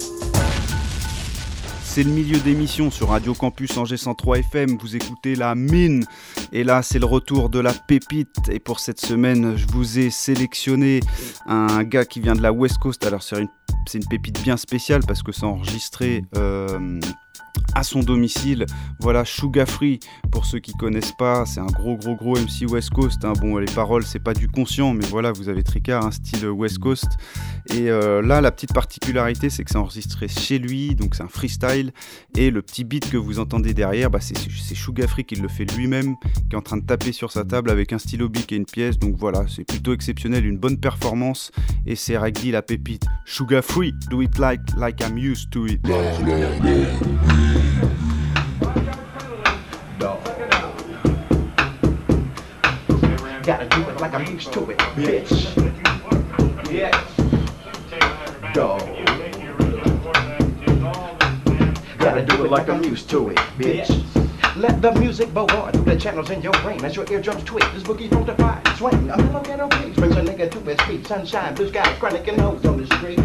C'est 1.94 2.04
le 2.04 2.12
milieu 2.12 2.40
d'émission 2.40 2.90
sur 2.90 3.10
Radio 3.10 3.34
Campus 3.34 3.76
Angers 3.76 3.98
103 3.98 4.38
FM. 4.38 4.78
Vous 4.78 4.96
écoutez 4.96 5.36
la 5.36 5.56
mine. 5.56 6.06
Et 6.54 6.64
là, 6.64 6.84
c'est 6.84 7.00
le 7.00 7.06
retour 7.06 7.50
de 7.50 7.60
la 7.60 7.74
pépite. 7.74 8.48
Et 8.50 8.60
pour 8.60 8.80
cette 8.80 9.02
semaine, 9.02 9.58
je 9.58 9.68
vous 9.68 10.00
ai 10.00 10.10
sélectionné 10.10 11.02
un 11.48 11.84
gars 11.84 12.06
qui 12.06 12.22
vient 12.22 12.34
de 12.34 12.42
la 12.42 12.54
West 12.54 12.78
Coast. 12.78 13.06
Alors, 13.06 13.22
c'est 13.22 13.42
une, 13.42 13.50
une 13.94 14.06
pépite 14.06 14.42
bien 14.42 14.56
spéciale 14.56 15.02
parce 15.06 15.22
que 15.22 15.34
c'est 15.34 15.44
enregistré. 15.44 16.24
Euh, 16.38 17.02
à 17.74 17.84
son 17.84 18.02
domicile. 18.02 18.66
Voilà, 19.00 19.26
Sugar 19.26 19.68
Free, 19.68 20.00
pour 20.32 20.46
ceux 20.46 20.60
qui 20.60 20.74
connaissent 20.74 21.14
pas, 21.18 21.46
c'est 21.46 21.60
un 21.60 21.68
gros 21.68 21.96
gros 21.96 22.16
gros 22.16 22.36
MC 22.38 22.70
West 22.70 22.92
Coast. 22.92 23.24
Hein. 23.24 23.34
Bon, 23.40 23.58
les 23.58 23.72
paroles, 23.72 24.04
c'est 24.04 24.20
pas 24.20 24.34
du 24.34 24.48
conscient, 24.48 24.94
mais 24.94 25.06
voilà, 25.06 25.32
vous 25.32 25.50
avez 25.50 25.64
Tricard, 25.64 26.06
un 26.06 26.12
style 26.12 26.48
West 26.48 26.80
Coast. 26.80 27.08
Et 27.74 27.90
euh, 27.90 28.22
là, 28.22 28.42
la 28.42 28.52
petite 28.52 28.74
particularité, 28.74 29.50
c'est 29.50 29.64
que 29.64 29.72
c'est 29.72 29.78
enregistré 29.78 30.28
chez 30.28 30.60
lui, 30.60 30.96
donc 30.96 31.16
c'est 31.16 31.24
un 31.24 31.28
freestyle. 31.28 31.92
Et 32.36 32.52
le 32.52 32.62
petit 32.62 32.84
beat 32.84 33.10
que 33.10 33.18
vous 33.18 33.40
entendez 33.40 33.74
derrière, 33.74 34.10
bah, 34.10 34.20
c'est 34.22 34.36
Sugar 34.76 35.10
Free 35.10 35.24
qui 35.24 35.36
le 35.36 35.48
fait 35.48 35.66
lui-même, 35.76 36.16
qui 36.50 36.54
est 36.54 36.58
en 36.58 36.62
train 36.62 36.78
de 36.78 36.86
taper 36.86 37.12
sur 37.12 37.32
sa 37.32 37.44
table 37.44 37.70
avec 37.70 37.94
un 37.94 38.00
stylo 38.00 38.30
bic 38.30 38.52
et 38.52 38.56
une 38.56 38.66
pièce. 38.66 39.00
Donc 39.00 39.16
voilà, 39.18 39.46
c'est 39.48 39.64
plutôt 39.64 39.94
exceptionnel, 39.94 40.46
une 40.46 40.58
bonne 40.58 40.78
performance. 40.78 41.52
Et 41.86 41.96
c'est 41.96 42.18
Raggy 42.18 42.52
la 42.52 42.62
pépite. 42.62 43.06
Sugar 43.26 43.64
Free, 43.64 43.94
do 44.10 44.22
it 44.22 44.38
like, 44.38 44.62
like 44.78 45.02
I'm 45.02 45.18
used 45.18 45.52
to 45.52 45.66
it. 45.68 45.82
Gotta 53.44 53.68
do 53.70 53.82
it 53.90 54.00
like 54.00 54.14
I'm 54.14 54.26
used 54.28 54.54
to 54.54 54.70
it, 54.70 54.78
bitch. 54.78 55.32
Yeah. 56.72 56.92
Dog. 58.54 58.82
Gotta 61.98 62.24
do 62.26 62.46
it 62.46 62.52
like 62.52 62.70
I'm 62.70 62.84
used 62.84 63.10
to 63.10 63.30
it, 63.30 63.38
bitch. 63.58 64.22
Let 64.56 64.82
the 64.82 64.92
music 64.94 65.34
bow 65.34 65.48
on 65.48 65.72
through 65.74 65.86
the 65.86 65.96
channels 65.96 66.30
in 66.30 66.42
your 66.42 66.54
brain 66.62 66.84
as 66.86 66.96
your 66.96 67.12
eardrums 67.12 67.44
twitch. 67.44 67.66
This 67.74 67.84
boogie 67.84 68.10
from 68.10 68.26
the 68.26 68.36
fire 68.36 68.62
swing. 68.78 69.10
A 69.10 69.18
mellow 69.18 69.42
ghetto 69.42 69.68
beat 69.70 69.96
brings 69.96 70.16
a 70.16 70.22
nigga 70.22 70.52
to 70.52 70.60
his 70.60 70.80
feet. 70.82 71.08
Sunshine, 71.08 71.56
blue 71.56 71.70
skies, 71.70 71.98
chronic 71.98 72.28
and 72.28 72.40
hoes 72.40 72.66
on 72.66 72.78
the 72.78 72.86
street. 72.98 73.20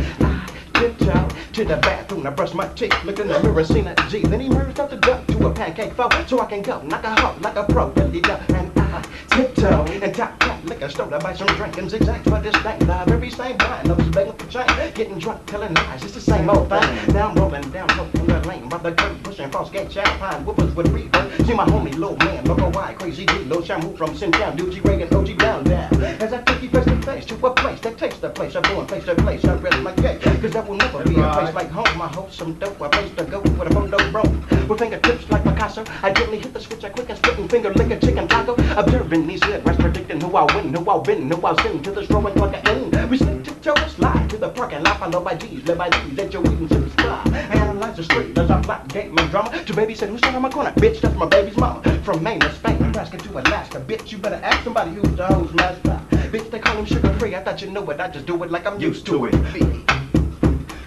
I 0.77 0.81
tiptoe 0.81 1.29
to 1.55 1.65
the 1.65 1.77
bathroom. 1.77 2.27
I 2.27 2.31
brush 2.31 2.53
my 2.53 2.69
teeth, 2.75 2.93
looked 3.05 3.19
in 3.19 3.29
the 3.29 3.43
mirror, 3.43 3.65
seen 3.65 3.87
a 3.87 3.95
G. 4.11 4.21
Then 4.21 4.41
he 4.41 4.49
merged 4.51 4.79
up 4.79 4.91
the 4.91 4.97
duck 4.97 5.27
to 5.29 5.47
a 5.47 5.51
pancake 5.51 5.95
foe, 5.95 6.11
so 6.27 6.41
I 6.41 6.47
can 6.47 6.61
go 6.61 6.83
knock 6.83 7.03
a 7.03 7.19
hop 7.19 7.41
like 7.41 7.57
a 7.57 7.65
pro. 7.65 7.91
Dilly 7.93 8.21
duck 8.21 8.43
and 8.51 8.71
I 8.79 9.03
tiptoe 9.31 9.85
and 9.87 10.15
top 10.15 10.39
cat 10.39 10.63
liquor 10.67 10.91
store 10.91 11.09
to 11.09 11.19
buy 11.19 11.35
some 11.35 11.47
drink 11.49 11.79
and 11.79 11.91
zigzag 11.91 12.23
for 12.25 12.41
this 12.41 12.55
thing. 12.57 12.87
Love 12.87 13.09
every 13.09 13.31
same 13.31 13.57
wine, 13.59 13.87
no 13.87 13.95
begging 13.95 14.35
for 14.35 14.47
change. 14.51 14.95
Getting 14.95 15.19
drunk, 15.19 15.47
telling 15.47 15.73
lies, 15.73 16.05
it's 16.05 16.13
the 16.13 16.21
same 16.21 16.51
old 16.51 16.69
thing. 16.69 17.15
Now 17.15 17.31
I'm 17.31 17.37
rolling 17.37 17.71
down 17.71 17.89
hook 17.91 18.11
from 18.13 18.27
the 18.27 18.41
lane, 18.47 18.69
the 18.69 18.93
curb 18.93 19.23
pushing 19.23 19.51
false 19.51 19.71
gate 19.71 19.91
champagne 19.91 20.45
whippers 20.45 20.75
with 20.75 20.89
reverb. 20.89 21.47
See 21.47 21.55
my 21.55 21.65
homie, 21.65 21.95
little 21.95 22.17
man, 22.19 22.45
look 22.45 22.61
a 22.61 22.69
wide, 22.69 22.99
crazy 22.99 23.25
D, 23.25 23.33
Lil 23.45 23.63
Shamu 23.63 23.97
from 23.97 24.11
Sintown, 24.11 24.57
Duji 24.59 24.85
Reagan, 24.85 25.13
OG 25.15 25.39
down 25.39 25.65
down. 25.65 26.03
As 26.21 26.33
I 26.33 26.43
face 26.77 26.85
to 26.85 27.03
face 27.03 27.25
to 27.25 27.47
a 27.47 27.55
place 27.55 27.81
that 27.81 27.97
takes 27.97 28.19
the 28.19 28.29
place, 28.29 28.55
I'm 28.55 28.63
going 28.63 28.87
face 28.87 29.05
to 29.05 29.15
place. 29.15 29.45
I 29.45 29.55
rest 29.57 29.79
my 29.83 29.95
case, 29.95 30.23
cause 30.23 30.53
that 30.53 30.69
will 30.69 30.77
never 30.77 31.03
be 31.05 31.19
a 31.19 31.33
place 31.33 31.55
like 31.55 31.71
home. 31.71 32.01
I 32.01 32.09
hope 32.09 32.31
some 32.31 32.55
dope, 32.55 32.81
a 32.81 32.89
place 32.89 33.11
to 33.17 33.25
go 33.25 33.41
with 33.41 33.71
a 33.71 33.75
photo 33.75 34.11
bro. 34.13 34.23
With 34.69 34.79
fingertips 34.79 35.31
like 35.31 35.45
Picasso, 35.45 35.85
I 36.03 36.13
gently 36.13 36.39
hit 36.39 36.53
the 36.53 36.61
switch, 36.61 36.85
I 36.85 36.91
quick 36.91 37.09
and 37.09 37.19
spitting 37.19 37.49
finger, 37.49 37.73
lick 37.73 37.91
a 37.91 37.99
chicken 37.99 38.29
taco. 38.29 38.55
Observing 38.79 39.27
these 39.27 39.41
rest 39.47 39.79
predicting 39.79 40.21
who 40.21 40.37
I'll 40.37 40.49
win, 40.49 40.75
who 40.75 40.91
I'll 40.91 41.03
win, 41.03 41.31
who 41.31 41.41
I'll 41.47 41.59
sing 41.59 41.83
to 41.83 41.93
the 41.93 42.05
straw 42.05 42.25
and 42.27 42.37
plug 42.37 42.55
it 42.55 42.69
in. 42.69 43.09
We 43.09 43.17
slip 43.17 43.45
tiptoe 43.45 43.75
and 43.75 43.91
slide 43.91 44.29
to 44.31 44.37
the 44.37 44.49
parking 44.51 44.83
lot, 44.83 44.99
followed 44.99 45.25
by 45.25 45.35
G's, 45.35 45.65
led 45.67 45.79
by 45.79 45.89
D's, 45.89 46.17
that 46.17 46.33
you're 46.33 46.43
eating 46.43 46.69
to 46.69 46.79
the 46.79 46.91
sky. 46.91 47.23
Analyze 47.53 47.97
the 47.97 48.05
street 48.05 48.37
as 48.37 48.51
I 48.51 48.61
flat 48.63 48.87
game 48.89 49.17
and 49.17 49.31
drama. 49.31 49.51
To 49.51 49.73
babysit 49.73 50.09
who's 50.09 50.23
on 50.25 50.43
my 50.43 50.51
corner, 50.51 50.73
bitch, 50.73 51.01
that's 51.01 51.17
my 51.17 51.27
baby's 51.27 51.57
mama. 51.57 51.81
From 52.03 52.23
Maine 52.23 52.41
to 52.41 52.53
Spain, 52.53 52.79
Nebraska 52.81 53.17
to 53.17 53.33
Alaska, 53.33 53.81
bitch, 53.81 54.13
you 54.13 54.19
better 54.19 54.41
ask 54.43 54.63
somebody 54.65 54.91
who's 54.93 55.17
the 55.17 55.27
host 55.27 55.55
master. 55.55 56.06
Bitch, 56.37 56.51
they 56.51 56.59
call 56.59 56.77
him 56.77 56.85
sugar 56.85 57.15
free, 57.15 57.35
I 57.35 57.43
thought 57.43 57.63
you 57.63 57.71
knew 57.71 57.91
it, 57.91 57.99
I 57.99 58.09
just 58.09 58.27
do 58.27 58.43
it 58.45 58.51
like 58.51 58.67
I'm 58.67 58.79
used 58.79 59.07
to 59.07 59.25
it. 59.25 59.33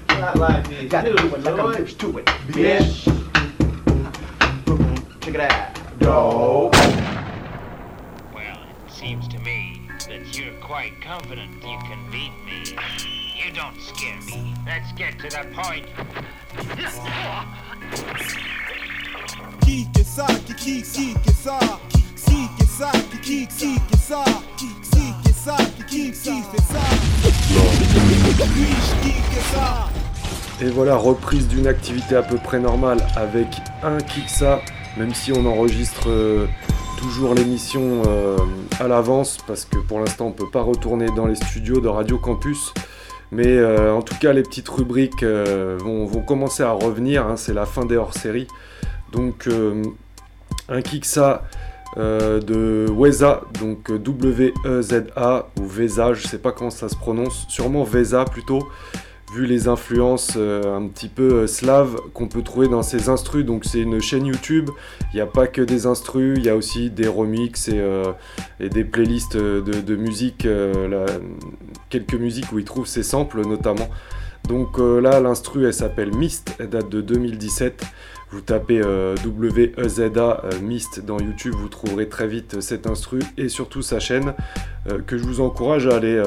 Not 0.07 0.37
like 0.37 0.69
this. 0.69 0.91
Gotta 0.91 1.15
do 1.15 1.25
it 1.25 1.43
like 1.43 1.59
I'm 1.59 1.75
used 1.79 1.99
to 2.01 2.19
it, 2.19 2.25
bitch. 2.49 3.05
Check 5.21 5.33
it 5.33 5.41
out, 5.41 5.99
dog. 5.99 6.75
Well, 8.31 8.59
it 8.85 8.91
seems 8.91 9.27
to 9.29 9.39
me 9.39 9.89
that 10.07 10.37
you're 10.37 10.53
quite 10.61 11.01
confident 11.01 11.51
you 11.63 11.79
can 11.79 12.11
beat 12.11 12.33
me. 12.45 12.77
You 13.35 13.51
don't 13.51 13.81
scare 13.81 14.21
me. 14.21 14.53
Let's 14.67 14.91
get 14.91 15.17
to 15.17 15.29
the 15.29 15.47
point. 15.51 15.87
Qui 19.61 19.87
que 19.95 20.03
ça, 20.03 20.27
qui 20.27 20.53
qui 20.53 20.83
qui 20.83 21.13
que 21.13 21.31
ça, 21.31 21.59
qui 23.23 23.47
que 23.47 23.97
ça, 23.97 24.23
Et 30.61 30.69
voilà, 30.69 30.95
reprise 30.97 31.47
d'une 31.47 31.67
activité 31.67 32.15
à 32.15 32.21
peu 32.21 32.35
près 32.37 32.59
normale 32.59 32.99
avec 33.15 33.47
un 33.81 33.97
Kiksa, 33.99 34.59
même 34.97 35.13
si 35.13 35.31
on 35.31 35.45
enregistre 35.45 36.09
euh, 36.09 36.45
toujours 36.97 37.33
l'émission 37.33 38.01
euh, 38.05 38.37
à 38.81 38.89
l'avance, 38.89 39.37
parce 39.47 39.63
que 39.63 39.77
pour 39.77 39.99
l'instant 39.99 40.27
on 40.27 40.31
peut 40.31 40.49
pas 40.51 40.61
retourner 40.61 41.05
dans 41.15 41.25
les 41.25 41.35
studios 41.35 41.79
de 41.79 41.87
Radio 41.87 42.17
Campus. 42.17 42.73
Mais 43.31 43.47
euh, 43.47 43.93
en 43.93 44.01
tout 44.01 44.15
cas, 44.19 44.33
les 44.33 44.43
petites 44.43 44.67
rubriques 44.67 45.23
vont, 45.23 46.07
commencer 46.27 46.63
à 46.63 46.71
revenir, 46.71 47.25
hein, 47.25 47.37
c'est 47.37 47.53
la 47.53 47.65
fin 47.65 47.85
des 47.85 47.95
hors-séries. 47.95 48.47
Donc 49.13 49.47
un 50.67 50.81
Kiksa 50.81 51.43
euh, 51.97 52.39
de 52.39 52.85
Weza, 52.91 53.41
donc 53.59 53.91
W-E-Z-A 53.91 55.49
ou 55.59 55.65
Veza, 55.65 56.13
je 56.13 56.27
sais 56.27 56.37
pas 56.37 56.51
comment 56.51 56.69
ça 56.69 56.89
se 56.89 56.95
prononce, 56.95 57.45
sûrement 57.49 57.83
Veza 57.83 58.25
plutôt, 58.25 58.67
vu 59.33 59.45
les 59.45 59.67
influences 59.67 60.33
euh, 60.37 60.75
un 60.75 60.87
petit 60.87 61.07
peu 61.07 61.33
euh, 61.33 61.47
slaves 61.47 61.95
qu'on 62.13 62.27
peut 62.27 62.41
trouver 62.41 62.67
dans 62.67 62.81
ces 62.81 63.09
instrus. 63.09 63.45
Donc 63.45 63.65
c'est 63.65 63.81
une 63.81 64.01
chaîne 64.01 64.25
YouTube, 64.25 64.69
il 65.13 65.15
n'y 65.15 65.21
a 65.21 65.27
pas 65.27 65.47
que 65.47 65.61
des 65.61 65.85
instrus, 65.85 66.37
il 66.37 66.45
y 66.45 66.49
a 66.49 66.55
aussi 66.55 66.89
des 66.89 67.07
remixes 67.07 67.67
et, 67.67 67.79
euh, 67.79 68.11
des 68.59 68.83
playlists 68.83 69.37
de, 69.37 69.95
musique, 69.95 70.45
euh, 70.45 71.05
quelques 71.89 72.15
musiques 72.15 72.51
où 72.51 72.59
il 72.59 72.65
trouve 72.65 72.87
ses 72.87 73.03
samples 73.03 73.41
notamment. 73.45 73.89
Donc 74.47 74.79
euh, 74.79 74.99
là, 74.99 75.19
l'instru, 75.19 75.67
elle 75.67 75.73
s'appelle 75.73 76.13
Mist, 76.15 76.55
elle 76.59 76.69
date 76.69 76.89
de 76.89 77.01
2017. 77.01 77.83
Vous 78.31 78.41
tapez 78.41 78.79
euh, 78.79 79.15
W-E-Z-A 79.23 80.45
euh, 80.45 80.59
Mist 80.61 81.03
dans 81.03 81.19
YouTube, 81.19 81.55
vous 81.57 81.67
trouverez 81.67 82.07
très 82.07 82.27
vite 82.27 82.55
euh, 82.55 82.61
cet 82.61 82.85
instru 82.85 83.19
et 83.37 83.49
surtout 83.49 83.81
sa 83.81 83.99
chaîne 83.99 84.35
euh, 84.87 84.99
que 84.99 85.17
je 85.17 85.23
vous 85.23 85.41
encourage 85.41 85.87
à 85.87 85.95
aller, 85.95 86.23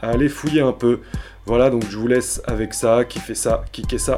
aller 0.00 0.28
fouiller 0.28 0.60
un 0.60 0.72
peu. 0.72 1.00
Voilà, 1.46 1.70
donc 1.70 1.84
je 1.90 1.96
vous 1.96 2.06
laisse 2.06 2.40
avec 2.46 2.72
ça, 2.72 3.04
fait 3.04 3.34
ça, 3.34 3.64
fait 3.88 3.98
ça. 3.98 4.16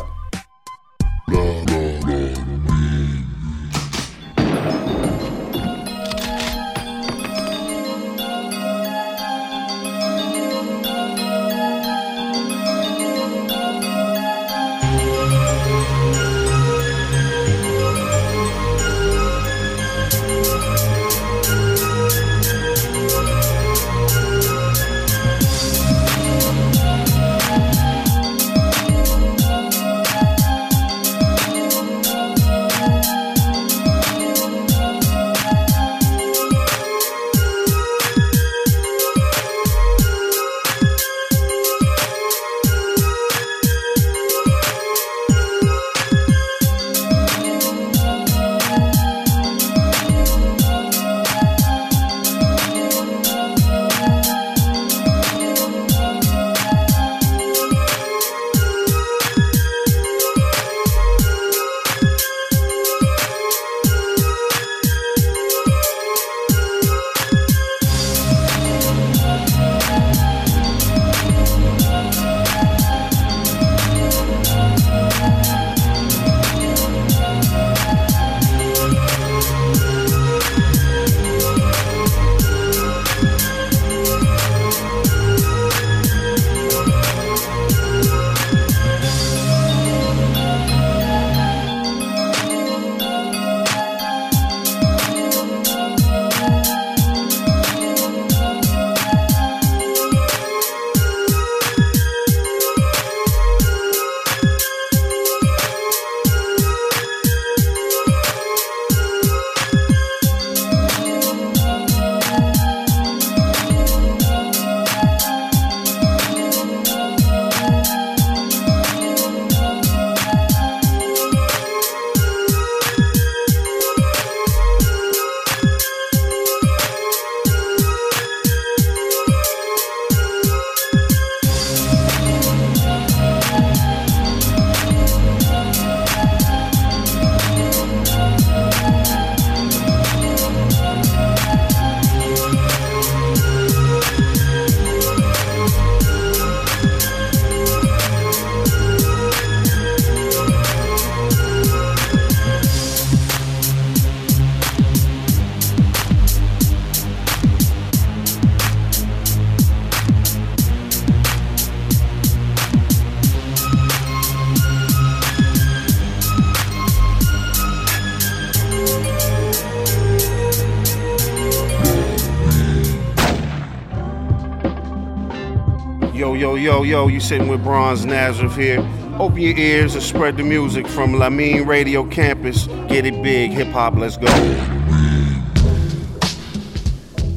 Yo, 176.63 176.83
yo, 176.83 176.83
yo, 176.85 177.09
you 177.09 177.19
sitting 177.19 177.49
with 177.49 177.63
Bronze 177.65 178.07
Nazareth 178.07 178.57
here. 178.57 178.79
Open 179.19 179.39
your 179.39 179.59
ears 179.59 179.95
and 179.95 180.03
spread 180.03 180.37
the 180.37 180.45
music 180.45 180.87
from 180.87 181.13
Lamine 181.13 181.67
Radio 181.67 182.05
Campus. 182.05 182.69
Get 182.89 183.05
it 183.05 183.21
big, 183.21 183.51
hip 183.51 183.73
hop, 183.73 183.97
let's 183.97 184.17
go. 184.17 184.29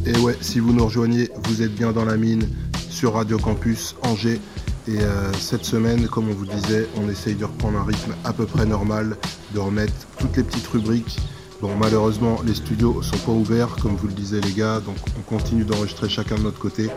Et 0.06 0.16
ouais, 0.20 0.38
si 0.42 0.60
vous 0.60 0.74
nous 0.74 0.86
rejoignez, 0.86 1.30
vous 1.46 1.64
êtes 1.64 1.74
bien 1.74 1.92
dans 1.92 2.06
la 2.06 2.18
mine 2.18 2.48
sur 2.90 3.14
Radio 3.14 3.40
Campus 3.40 3.96
Angers. 4.04 4.40
Et 4.88 5.00
euh, 5.00 5.34
cette 5.34 5.66
semaine, 5.66 6.08
comme 6.08 6.30
on 6.30 6.34
vous 6.34 6.46
disait, 6.46 6.88
on 6.96 7.10
essaye 7.10 7.34
de 7.34 7.46
reprendre 7.46 7.80
un 7.80 7.84
rythme 7.84 8.14
à 8.24 8.32
peu 8.32 8.46
près 8.46 8.68
normal, 8.68 9.18
de 9.56 9.60
remettre 9.60 9.94
toutes 10.20 10.38
les 10.38 10.44
petites 10.44 10.68
rubriques. 10.68 11.18
Bon, 11.62 11.72
malheureusement, 11.76 12.42
les 12.46 12.54
studios 12.54 13.02
sont 13.02 13.18
pas 13.18 13.32
ouverts, 13.32 13.76
comme 13.82 13.96
vous 13.96 14.08
le 14.08 14.14
disiez 14.14 14.40
les 14.42 14.52
gars, 14.52 14.82
donc 14.82 14.98
on 15.18 15.22
continue 15.22 15.64
d'enregistrer 15.64 16.10
chacun 16.10 16.36
de 16.36 16.42
notre 16.42 16.60
côté. 16.60 16.92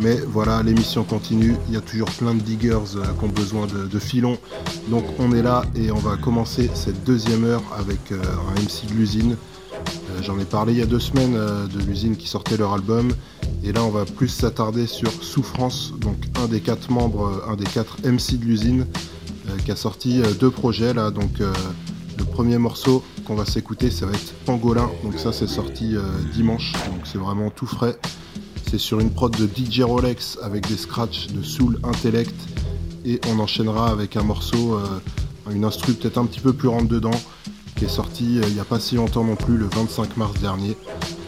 Mais 0.00 0.16
voilà, 0.16 0.62
l'émission 0.62 1.04
continue, 1.04 1.56
il 1.68 1.74
y 1.74 1.76
a 1.76 1.82
toujours 1.82 2.10
plein 2.10 2.34
de 2.34 2.40
diggers 2.40 2.70
euh, 2.70 3.04
qui 3.18 3.24
ont 3.24 3.28
besoin 3.28 3.66
de, 3.66 3.98
filons. 3.98 4.38
Donc 4.88 5.04
on 5.18 5.32
est 5.32 5.42
là 5.42 5.62
et 5.76 5.90
on 5.90 5.98
va 5.98 6.16
commencer 6.16 6.70
cette 6.72 7.04
deuxième 7.04 7.44
heure 7.44 7.62
avec 7.78 8.10
euh, 8.10 8.22
un 8.48 8.60
MC 8.62 8.88
de 8.88 8.94
l'usine. 8.94 9.36
Euh, 9.74 10.22
J'en 10.22 10.38
ai 10.38 10.46
parlé 10.46 10.72
il 10.72 10.78
y 10.78 10.82
a 10.82 10.86
deux 10.86 11.00
semaines 11.00 11.34
de 11.34 11.78
l'usine 11.84 12.16
qui 12.16 12.28
sortait 12.28 12.56
leur 12.56 12.72
album. 12.72 13.12
Et 13.62 13.72
là, 13.72 13.84
on 13.84 13.90
va 13.90 14.06
plus 14.06 14.28
s'attarder 14.28 14.86
sur 14.86 15.12
Souffrance, 15.22 15.92
donc 15.98 16.16
un 16.42 16.46
des 16.46 16.60
quatre 16.60 16.90
membres, 16.90 17.44
un 17.46 17.56
des 17.56 17.64
quatre 17.64 17.98
MC 18.02 18.38
de 18.38 18.44
l'usine, 18.46 18.86
qui 19.66 19.70
a 19.70 19.76
sorti 19.76 20.22
deux 20.40 20.50
projets 20.50 20.94
là. 20.94 21.10
Donc 21.10 21.40
le 21.40 22.24
premier 22.24 22.56
morceau 22.56 23.04
qu'on 23.26 23.34
va 23.34 23.44
s'écouter, 23.44 23.90
ça 23.90 24.06
va 24.06 24.12
être 24.12 24.32
Pangolin. 24.46 24.90
Donc 25.04 25.18
ça, 25.18 25.34
c'est 25.34 25.46
sorti 25.46 25.94
dimanche, 26.32 26.72
donc 26.72 27.02
c'est 27.04 27.18
vraiment 27.18 27.50
tout 27.50 27.66
frais. 27.66 27.98
C'est 28.70 28.78
sur 28.78 29.00
une 29.00 29.10
prod 29.10 29.36
de 29.36 29.48
DJ 29.48 29.80
Rolex 29.80 30.38
avec 30.42 30.68
des 30.68 30.76
scratchs 30.76 31.26
de 31.26 31.42
Soul 31.42 31.80
Intellect. 31.82 32.36
Et 33.04 33.20
on 33.28 33.40
enchaînera 33.40 33.90
avec 33.90 34.16
un 34.16 34.22
morceau, 34.22 34.74
euh, 34.74 35.00
une 35.50 35.64
instru 35.64 35.94
peut-être 35.94 36.18
un 36.18 36.24
petit 36.24 36.38
peu 36.38 36.52
plus 36.52 36.68
rentre 36.68 36.86
dedans, 36.86 37.10
qui 37.74 37.86
est 37.86 37.88
sorti 37.88 38.38
euh, 38.38 38.44
il 38.46 38.54
n'y 38.54 38.60
a 38.60 38.64
pas 38.64 38.78
si 38.78 38.94
longtemps 38.94 39.24
non 39.24 39.34
plus, 39.34 39.56
le 39.56 39.66
25 39.66 40.16
mars 40.16 40.34
dernier. 40.40 40.76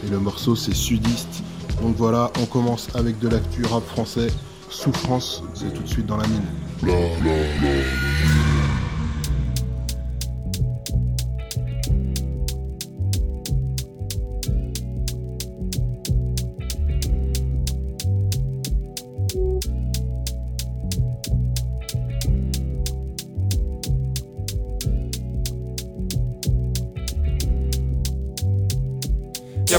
Et 0.05 0.09
le 0.09 0.19
morceau 0.19 0.55
c'est 0.55 0.73
Sudiste. 0.73 1.43
Donc 1.81 1.97
voilà, 1.97 2.31
on 2.41 2.45
commence 2.45 2.87
avec 2.93 3.19
de 3.19 3.27
l'actu 3.27 3.65
rap 3.65 3.85
français. 3.85 4.27
Souffrance, 4.69 5.43
c'est 5.53 5.73
tout 5.73 5.83
de 5.83 5.89
suite 5.89 6.05
dans 6.05 6.17
la 6.17 6.27
mine. 6.27 6.45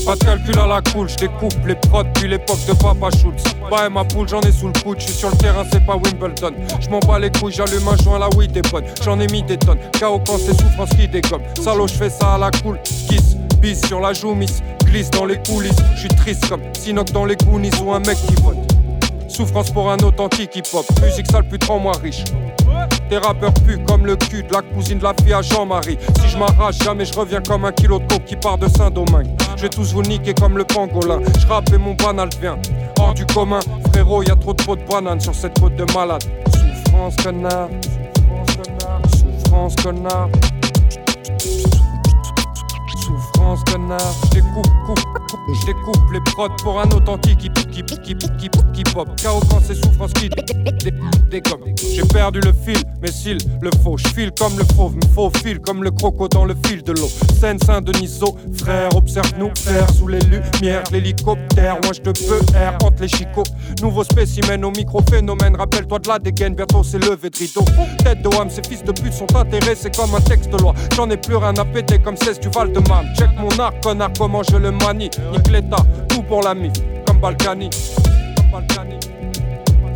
Pas 0.05 0.16
de 0.16 0.24
calcul 0.24 0.59
à 0.59 0.66
la 0.66 0.82
cool, 0.92 1.09
je 1.09 1.16
découpe 1.16 1.55
les 1.66 1.74
prods 1.74 2.05
depuis 2.05 2.28
l'époque 2.28 2.64
de 2.68 2.72
Papa 2.74 3.09
Schultz. 3.16 3.42
Bah 3.70 3.86
et 3.86 3.88
ma 3.88 4.05
poule, 4.05 4.28
j'en 4.28 4.40
ai 4.40 4.52
sous 4.52 4.66
le 4.66 4.82
coude, 4.82 5.00
je 5.00 5.05
suis 5.05 5.14
sur 5.14 5.30
le 5.30 5.36
terrain, 5.36 5.64
c'est 5.72 5.84
pas 5.84 5.96
Wimbledon. 5.96 6.52
Je 6.80 6.88
m'en 6.90 6.98
bats 7.00 7.18
les 7.18 7.30
couilles, 7.30 7.52
j'allume 7.52 7.88
un 7.88 7.96
joint, 8.02 8.18
la 8.18 8.28
weed 8.36 8.57
est 8.57 8.70
bonne. 8.70 8.84
J'en 9.02 9.18
ai 9.20 9.26
mis 9.28 9.42
des 9.42 9.57
tonnes, 9.57 9.78
KO 9.98 10.20
quand 10.26 10.38
c'est 10.38 10.59
souffrance 10.61 10.90
qui 10.90 11.09
dégomme. 11.09 11.42
Salaud, 11.61 11.88
je 11.88 11.94
fais 11.94 12.11
ça 12.11 12.34
à 12.34 12.38
la 12.38 12.50
cool, 12.62 12.78
kiss, 12.82 13.36
bis 13.61 13.80
sur 13.86 14.00
la 14.00 14.12
joue, 14.12 14.34
miss, 14.34 14.62
glisse 14.84 15.11
dans 15.11 15.24
les 15.24 15.38
coulisses. 15.42 15.76
Je 15.94 16.00
suis 16.00 16.09
triste 16.09 16.48
comme 16.48 16.62
Sinoc 16.74 17.11
dans 17.12 17.24
les 17.24 17.36
Goonies 17.36 17.70
ou 17.82 17.92
un 17.92 18.00
mec 18.00 18.18
qui 18.26 18.34
vote. 18.42 18.57
Souffrance 19.28 19.70
pour 19.70 19.90
un 19.90 19.98
authentique 19.98 20.55
hip-hop, 20.55 20.86
musique 21.02 21.26
sale 21.30 21.44
rend 21.66 21.78
moi 21.78 21.92
riche. 22.02 22.24
Des 23.14 23.20
rappeurs 23.20 23.54
puent 23.54 23.78
comme 23.86 24.06
le 24.06 24.16
cul 24.16 24.42
de 24.42 24.52
la 24.52 24.60
cousine 24.60 24.98
de 24.98 25.04
la 25.04 25.14
fille 25.22 25.32
à 25.32 25.40
Jean-Marie. 25.40 25.98
Si 26.20 26.30
je 26.30 26.36
m'arrache, 26.36 26.78
jamais 26.82 27.04
je 27.04 27.16
reviens 27.16 27.40
comme 27.40 27.64
un 27.64 27.70
kilo 27.70 28.00
de 28.00 28.06
coke 28.08 28.24
qui 28.24 28.34
part 28.34 28.58
de 28.58 28.66
Saint-Domingue. 28.66 29.28
Je 29.56 29.62
vais 29.62 29.68
tous 29.68 29.92
vous 29.92 30.02
niquer 30.02 30.34
comme 30.34 30.58
le 30.58 30.64
pangolin. 30.64 31.20
Je 31.38 31.46
rappe 31.46 31.72
et 31.72 31.78
mon 31.78 31.94
banal 31.94 32.28
vient 32.40 32.58
hors 32.98 33.14
du 33.14 33.24
commun. 33.26 33.60
Frérot, 33.92 34.24
y 34.24 34.30
a 34.32 34.34
trop 34.34 34.52
de 34.52 34.60
pots 34.64 34.74
de 34.74 34.82
banane 34.82 35.20
sur 35.20 35.32
cette 35.32 35.60
côte 35.60 35.76
de 35.76 35.84
malade. 35.94 36.24
Souffrance, 36.84 37.14
connard. 37.22 37.68
Souffrance, 39.16 39.76
connard. 39.76 40.28
Souffrance, 42.96 43.62
connard. 43.70 44.14
Je 44.24 44.40
découpe, 44.40 44.66
coupe, 44.86 45.04
coupe, 45.30 45.40
je 45.61 45.66
découpe 45.66 46.12
les 46.12 46.20
prods 46.20 46.48
pour 46.62 46.80
un 46.80 46.88
authentique 46.90 47.44
hip 47.44 47.52
qui 47.70 47.82
qui 47.82 48.14
qui 48.14 48.48
qui 48.72 48.82
pop. 48.92 49.09
KO 49.22 49.40
quand 49.50 49.61
c'est 49.66 49.74
souffrance 49.74 50.12
qui 50.14 50.28
dé- 50.28 50.42
dé- 50.84 50.92
dégomme. 51.30 51.61
J'ai 51.94 52.02
perdu 52.02 52.40
le 52.40 52.52
fil, 52.52 52.82
mais 53.02 53.11
s'il 53.11 53.38
le 53.61 53.70
faut, 53.82 53.96
je 53.96 54.07
file 54.09 54.30
comme 54.38 54.57
le 54.59 54.64
fauve, 54.74 54.94
me 54.96 55.38
fil 55.38 55.61
comme 55.61 55.82
le 55.82 55.90
croco 55.90 56.28
dans 56.28 56.44
le 56.44 56.55
fil 56.66 56.82
de 56.82 56.92
l'eau. 56.92 57.09
Seine 57.40 57.59
Saint-Deniso, 57.61 58.36
frère, 58.62 58.94
observe-nous 58.96 59.50
faire 59.57 59.88
sous 59.90 60.09
les 60.09 60.20
lumières, 60.20 60.82
l'hélicoptère. 60.92 61.78
Moi 61.82 61.92
je 61.94 62.00
te 62.00 62.11
peux 62.26 62.40
air 62.57 62.76
entre 62.84 63.02
les 63.02 63.09
chicots. 63.09 63.42
Nouveau 63.82 64.05
spécimen 64.05 64.64
au 64.64 64.70
micro-phénomène. 64.70 65.57
Rappelle-toi 65.57 65.98
de 66.00 66.09
la 66.09 66.18
dégaine, 66.18 66.55
bientôt 66.55 66.82
c'est 66.82 66.98
levé 66.98 67.30
de 67.30 67.36
rideau. 67.36 67.64
Tête 68.05 68.22
de 68.22 68.28
Wham, 68.28 68.48
ces 68.50 68.62
fils 68.68 68.82
de 68.84 68.92
pute 68.92 69.12
sont 69.12 69.34
intéressés 69.36 69.90
comme 69.90 70.14
un 70.14 70.20
texte 70.20 70.50
de 70.50 70.59
loi. 70.59 70.74
J'en 70.96 71.09
ai 71.11 71.16
plus 71.16 71.36
rien 71.36 71.55
à 71.57 71.64
péter 71.64 71.98
comme 71.98 72.16
16 72.16 72.40
du 72.40 72.48
Val 72.48 72.72
de 72.72 72.80
Man. 72.88 73.07
Check 73.18 73.30
mon 73.38 73.50
arc, 73.59 73.82
connard, 73.82 74.11
comment 74.18 74.42
je 74.42 74.57
le 74.57 74.70
manie. 74.70 75.11
L'état, 75.51 75.76
tout 76.09 76.22
pour 76.22 76.42
la 76.42 76.55
mif, 76.55 76.72
comme 77.07 77.20
Balkany. 77.20 77.70
Comme 78.36 78.51
Balkany. 78.51 78.99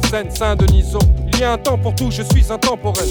Seine 0.08 0.30
Saint-Deniso. 0.30 0.98
Il 1.32 1.40
y 1.40 1.44
a 1.44 1.52
un 1.52 1.58
temps 1.58 1.76
pour 1.76 1.94
tout, 1.94 2.10
je 2.10 2.22
suis 2.22 2.52
intemporel. 2.52 3.08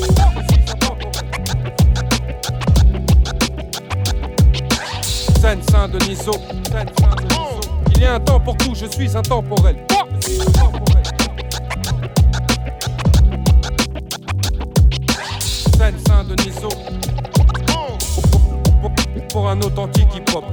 Seine 5.42 5.62
Saint-Deniso. 5.70 6.32
Seine 6.72 6.90
Saint-Deniso. 7.00 7.60
Il 7.96 8.02
y 8.02 8.06
a 8.06 8.16
un 8.16 8.20
temps 8.20 8.40
pour 8.40 8.56
tout, 8.58 8.74
je 8.76 8.86
suis 8.86 9.16
intemporel. 9.16 9.76
Je 10.22 10.30
suis 10.30 10.42
intemporel. 10.42 11.04
Seine 15.78 15.96
Saint-Deniso. 16.08 16.70
Pour 19.30 19.50
un 19.50 19.60
authentique 19.62 20.08
hip-hop. 20.16 20.46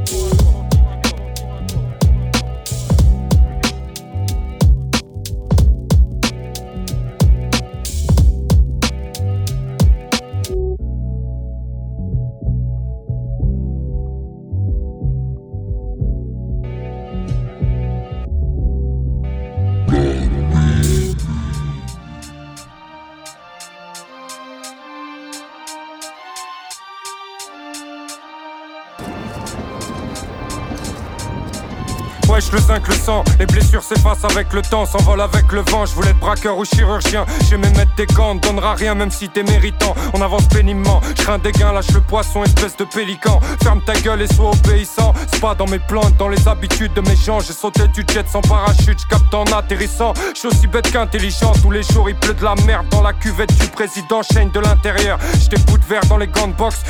Le 32.55 32.61
zinc, 32.61 32.87
le 32.87 32.95
sang, 32.95 33.25
les 33.39 33.47
blessures 33.47 33.83
s'effacent 33.83 34.25
avec 34.25 34.53
le 34.53 34.63
temps, 34.63 34.87
s'envolent 34.87 35.21
avec 35.21 35.51
le 35.51 35.61
vent. 35.71 35.87
Je 35.87 35.95
voulais 35.95 36.11
être 36.11 36.21
braqueur 36.21 36.57
ou 36.57 36.65
chirurgien, 36.65 37.27
j'aimais 37.49 37.71
mettre 37.71 37.95
des 37.97 38.07
gants, 38.07 38.35
ne 38.37 38.41
donnera 38.41 38.75
rien 38.75 38.95
même 38.95 39.11
si 39.11 39.29
t'es 39.29 39.43
méritant. 39.43 39.95
On 40.13 40.23
avance 40.23 40.47
péniblement, 40.49 41.01
je 41.17 41.23
crains 41.23 41.39
des 41.39 41.51
gains, 41.51 41.73
lâche 41.73 41.91
le 41.93 42.01
poisson, 42.01 42.45
espèce 42.45 42.77
de 42.77 42.85
pélican. 42.85 43.41
Ferme 43.63 43.81
ta 43.85 43.95
gueule 43.95 44.23
et 44.23 44.33
sois 44.33 44.51
obéissant. 44.51 45.13
C'est 45.33 45.41
pas 45.41 45.55
dans 45.55 45.67
mes 45.67 45.81
plantes, 45.81 46.17
dans 46.17 46.29
les 46.29 46.47
habitudes 46.47 46.93
de 46.95 47.01
mes 47.01 47.17
gens. 47.17 47.41
J'ai 47.41 47.53
sauté 47.53 47.89
du 47.89 48.05
jet 48.13 48.29
sans 48.29 48.41
parachute, 48.41 49.01
je 49.01 49.07
capte 49.09 49.35
en 49.35 49.45
atterrissant. 49.45 50.15
Je 50.35 50.39
suis 50.39 50.49
aussi 50.49 50.67
bête 50.69 50.91
qu'intelligent, 50.93 51.53
tous 51.61 51.73
les 51.73 51.83
jours 51.83 52.09
il 52.09 52.15
pleut 52.15 52.35
de 52.35 52.45
la 52.45 52.55
merde 52.67 52.87
dans 52.91 53.03
la 53.03 53.13
cuvette 53.13 53.55
du 53.59 53.67
président, 53.67 54.23
chaîne 54.23 54.51
de 54.51 54.61
l'intérieur. 54.61 55.19
J'étais 55.41 55.61
bout 55.65 55.79
de 55.79 55.85
verre 55.85 56.05
dans 56.09 56.19
les 56.19 56.29
gants 56.29 56.49
de 56.49 56.53
boxe, 56.53 56.83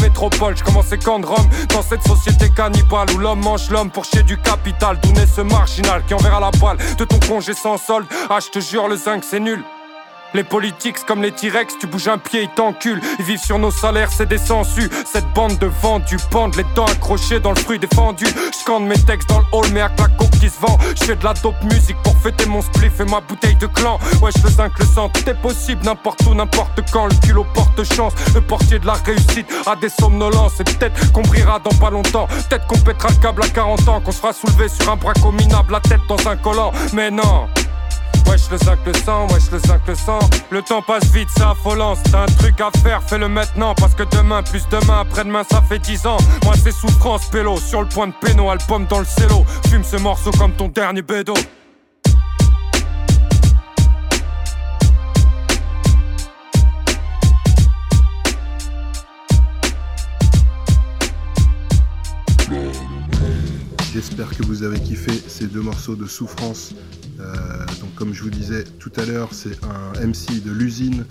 métropole, 0.00 0.56
je 0.56 0.62
commençais 0.62 0.98
camp 0.98 1.18
de 1.18 1.26
Rome. 1.26 1.48
Dans 1.70 1.82
cette 1.82 2.02
société 2.06 2.50
cannibale 2.50 3.10
où 3.14 3.18
l'homme 3.18 3.40
mange 3.40 3.70
l'homme 3.70 3.90
pour 3.90 4.04
chier 4.04 4.22
du 4.22 4.36
capital. 4.38 4.98
Naît 5.14 5.26
ce 5.26 5.40
marginal 5.40 6.04
qui 6.06 6.14
enverra 6.14 6.40
la 6.40 6.50
balle 6.52 6.78
de 6.98 7.04
ton 7.04 7.18
congé 7.28 7.54
sans 7.54 7.78
solde. 7.78 8.06
Ah, 8.30 8.38
je 8.40 8.48
te 8.48 8.60
jure, 8.60 8.88
le 8.88 8.96
zinc 8.96 9.22
c'est 9.24 9.40
nul. 9.40 9.62
Les 10.34 10.44
politiques, 10.44 11.04
comme 11.06 11.22
les 11.22 11.32
T-Rex, 11.32 11.74
tu 11.78 11.86
bouges 11.86 12.08
un 12.08 12.16
pied, 12.16 12.44
ils 12.44 12.48
t'enculent. 12.48 13.02
Ils 13.18 13.24
vivent 13.24 13.42
sur 13.42 13.58
nos 13.58 13.70
salaires, 13.70 14.10
c'est 14.10 14.28
des 14.28 14.38
sangsues. 14.38 14.88
Cette 15.04 15.30
bande 15.34 15.58
de 15.58 15.66
vendus 15.66 16.16
pendent 16.30 16.56
les 16.56 16.64
dents 16.74 16.86
accrochées 16.86 17.38
dans 17.38 17.50
le 17.50 17.56
fruit 17.56 17.78
défendu. 17.78 18.24
Scande 18.52 18.86
mes 18.86 18.98
textes 18.98 19.28
dans 19.28 19.40
le 19.40 19.44
hall, 19.52 19.66
mais 19.74 19.82
avec 19.82 19.98
la 19.98 20.08
coke 20.08 20.30
qui 20.40 20.48
se 20.48 20.58
vend. 20.58 20.78
J'fais 20.94 21.16
de 21.16 21.24
la 21.24 21.34
dope 21.34 21.62
musique 21.64 21.96
pour 22.02 22.16
fêter 22.16 22.46
mon 22.46 22.62
spliff 22.62 22.98
et 23.00 23.04
ma 23.04 23.20
bouteille 23.20 23.56
de 23.56 23.66
clan. 23.66 23.98
Ouais, 24.22 24.30
je 24.34 24.42
le 24.42 24.48
zinc, 24.48 24.78
le 24.78 24.86
sang, 24.86 25.10
tout 25.10 25.28
est 25.28 25.40
possible, 25.40 25.84
n'importe 25.84 26.22
où, 26.26 26.34
n'importe 26.34 26.80
quand. 26.90 27.06
Le 27.06 27.14
culot 27.26 27.46
porte 27.52 27.82
chance, 27.94 28.14
le 28.34 28.40
portier 28.40 28.78
de 28.78 28.86
la 28.86 28.94
réussite 28.94 29.46
a 29.66 29.76
des 29.76 29.90
somnolences. 29.90 30.60
Et 30.60 30.64
peut-être 30.64 31.12
qu'on 31.12 31.22
brillera 31.22 31.58
dans 31.58 31.76
pas 31.78 31.90
longtemps. 31.90 32.26
Peut-être 32.48 32.66
qu'on 32.66 32.78
pètera 32.78 33.08
le 33.10 33.16
câble 33.16 33.44
à 33.44 33.48
40 33.48 33.88
ans, 33.88 34.00
qu'on 34.00 34.12
se 34.12 34.18
fera 34.18 34.32
sur 34.32 34.48
un 34.90 34.96
braco 34.96 35.30
minable, 35.30 35.72
la 35.72 35.80
tête 35.80 36.00
dans 36.08 36.26
un 36.26 36.36
collant. 36.36 36.72
Mais 36.94 37.10
non. 37.10 37.48
Wesh 38.28 38.50
le 38.50 38.58
5 38.58 38.78
le 38.86 38.92
sang, 38.94 39.26
wesh 39.28 39.50
le 39.50 39.58
5 39.58 39.86
le 39.86 39.94
sang. 39.94 40.18
Le 40.50 40.62
temps 40.62 40.82
passe 40.82 41.04
vite, 41.12 41.28
c'est 41.36 41.42
affolant. 41.42 41.94
T'as 42.10 42.22
un 42.22 42.26
truc 42.26 42.60
à 42.60 42.70
faire, 42.80 43.02
fais-le 43.02 43.28
maintenant. 43.28 43.74
Parce 43.74 43.94
que 43.94 44.04
demain, 44.16 44.42
plus 44.42 44.66
demain, 44.70 45.00
après-demain, 45.00 45.42
ça 45.50 45.62
fait 45.62 45.78
10 45.78 46.06
ans. 46.06 46.18
Moi, 46.44 46.54
c'est 46.62 46.72
souffrance, 46.72 47.26
pélo. 47.30 47.58
Sur 47.58 47.82
le 47.82 47.88
point 47.88 48.08
de 48.08 48.14
péno, 48.20 48.50
album 48.50 48.86
dans 48.86 49.00
le 49.00 49.04
cello. 49.04 49.44
Fume 49.68 49.84
ce 49.84 49.96
morceau 49.96 50.30
comme 50.32 50.52
ton 50.52 50.68
dernier 50.68 51.02
bédo. 51.02 51.34
J'espère 63.92 64.30
que 64.30 64.42
vous 64.42 64.62
avez 64.62 64.80
kiffé 64.80 65.12
ces 65.28 65.46
deux 65.46 65.60
morceaux 65.60 65.94
de 65.94 66.06
souffrance. 66.06 66.74
Euh, 67.22 67.66
donc 67.80 67.94
comme 67.94 68.12
je 68.12 68.22
vous 68.22 68.30
disais 68.30 68.64
tout 68.78 68.92
à 68.96 69.04
l'heure, 69.04 69.28
c'est 69.32 69.58
un 69.64 70.06
MC 70.06 70.42
de 70.42 70.50
l'usine 70.50 71.04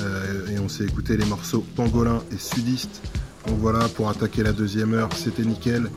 euh, 0.00 0.48
et 0.48 0.58
on 0.58 0.68
s'est 0.68 0.84
écouté 0.84 1.16
les 1.16 1.24
morceaux 1.24 1.64
Pangolin 1.74 2.22
et 2.32 2.38
Sudiste. 2.38 3.02
Donc 3.46 3.58
voilà, 3.58 3.88
pour 3.88 4.10
attaquer 4.10 4.42
la 4.42 4.52
deuxième 4.52 4.94
heure, 4.94 5.08
c'était 5.16 5.44
nickel, 5.44 5.88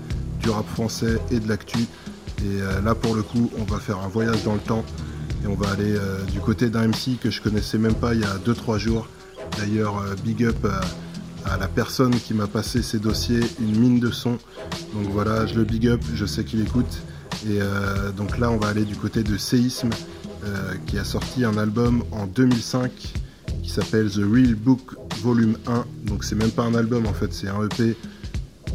du 0.41 0.49
rap 0.49 0.68
français 0.68 1.20
et 1.32 1.39
de 1.39 1.47
l'actu. 1.47 1.80
Et 1.80 2.62
euh, 2.62 2.82
là 2.82 2.95
pour 2.95 3.16
le 3.16 3.24
coup, 3.24 3.51
on 3.57 3.64
va 3.64 3.80
faire 3.80 3.99
un 3.99 4.07
voyage 4.07 4.43
dans 4.43 4.53
le 4.53 4.60
temps 4.60 4.86
et 5.43 5.47
on 5.47 5.55
va 5.55 5.70
aller 5.72 5.95
du 6.34 6.39
côté 6.41 6.70
d'un 6.70 6.89
MC 6.89 7.18
que 7.22 7.30
je 7.30 7.41
connaissais 7.41 7.78
même 7.78 7.95
pas 7.95 8.14
il 8.14 8.20
y 8.20 8.26
a 8.26 8.36
2-3 8.45 8.78
jours. 8.78 9.07
D'ailleurs, 9.57 10.03
big 10.22 10.43
up 10.43 10.68
à 11.45 11.57
la 11.57 11.70
personne 11.70 12.14
qui 12.20 12.34
m'a 12.34 12.47
passé 12.47 12.82
ces 12.82 12.99
dossiers, 12.99 13.39
une 13.62 13.78
mine 13.78 13.99
de 14.01 14.12
son. 14.12 14.32
Donc 14.93 15.07
voilà, 15.12 15.45
je 15.45 15.55
le 15.55 15.64
big 15.64 15.88
up, 15.88 16.01
je 16.14 16.26
sais 16.26 16.43
qu'il 16.43 16.62
écoute. 16.62 17.01
Et 17.46 17.62
euh, 17.62 18.12
donc 18.12 18.38
là, 18.38 18.52
on 18.52 18.58
va 18.58 18.68
aller 18.68 18.86
du 18.86 18.96
côté 18.96 19.24
de 19.24 19.38
Séisme, 19.38 19.90
euh, 20.46 20.74
qui 20.86 20.98
a 20.98 21.04
sorti 21.04 21.44
un 21.44 21.58
album 21.58 22.04
en 22.12 22.26
2005 22.26 22.92
qui 23.64 23.70
s'appelle 23.70 24.10
The 24.10 24.22
Real 24.24 24.56
Book 24.56 24.96
Volume 25.22 25.58
1. 25.68 25.86
Donc 26.06 26.24
c'est 26.24 26.36
même 26.36 26.52
pas 26.52 26.64
un 26.64 26.76
album 26.76 27.08
en 27.08 27.14
fait, 27.14 27.34
c'est 27.34 27.48
un 27.48 27.64
EP 27.66 27.96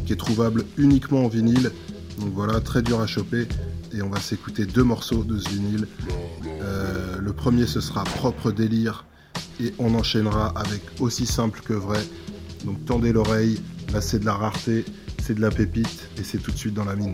qui 0.05 0.13
est 0.13 0.17
trouvable 0.17 0.63
uniquement 0.77 1.25
en 1.25 1.27
vinyle. 1.27 1.71
Donc 2.19 2.33
voilà, 2.33 2.59
très 2.61 2.81
dur 2.81 3.01
à 3.01 3.07
choper. 3.07 3.47
Et 3.93 4.01
on 4.01 4.09
va 4.09 4.19
s'écouter 4.19 4.65
deux 4.65 4.83
morceaux 4.83 5.23
de 5.23 5.37
ce 5.39 5.49
vinyle. 5.49 5.87
Euh, 6.61 7.17
le 7.19 7.33
premier, 7.33 7.65
ce 7.65 7.81
sera 7.81 8.03
Propre 8.03 8.51
Délire. 8.51 9.05
Et 9.59 9.73
on 9.79 9.95
enchaînera 9.95 10.47
avec 10.55 10.81
Aussi 10.99 11.25
simple 11.25 11.61
que 11.63 11.73
vrai 11.73 12.03
donc 12.65 12.83
tendez 12.85 13.13
l'oreille, 13.13 13.61
là 13.93 14.01
c'est 14.01 14.19
de 14.19 14.25
la 14.25 14.33
rareté, 14.33 14.83
c'est 15.21 15.35
de 15.35 15.41
la 15.41 15.51
pépite 15.51 16.09
et 16.17 16.23
c'est 16.23 16.39
tout 16.39 16.51
de 16.51 16.57
suite 16.57 16.73
dans 16.73 16.85
la 16.85 16.95
mine. 16.95 17.13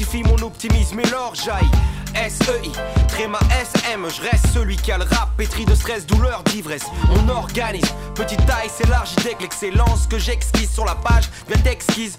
fortifie 0.00 0.22
mon 0.22 0.42
optimisme 0.46 1.00
et 1.00 1.10
l'orgeaille. 1.10 1.70
SEI, 2.14 2.70
tréma 3.08 3.38
SM, 3.50 4.06
je 4.08 4.22
reste 4.22 4.46
celui 4.54 4.76
qui 4.76 4.90
a 4.92 4.98
le 4.98 5.04
rap 5.04 5.28
pétri 5.36 5.64
de 5.66 5.74
stress, 5.74 6.06
douleur, 6.06 6.42
d'ivresse. 6.44 6.84
Mon 7.08 7.28
organisme, 7.28 7.94
petite 8.14 8.44
taille, 8.46 8.70
c'est 8.74 8.88
large 8.88 9.14
dès 9.22 9.34
que 9.34 9.42
l'excellence 9.42 10.06
que 10.06 10.18
j'exquise 10.18 10.70
sur 10.70 10.86
la 10.86 10.94
page 10.94 11.28
vient 11.48 11.70
exquise. 11.70 12.18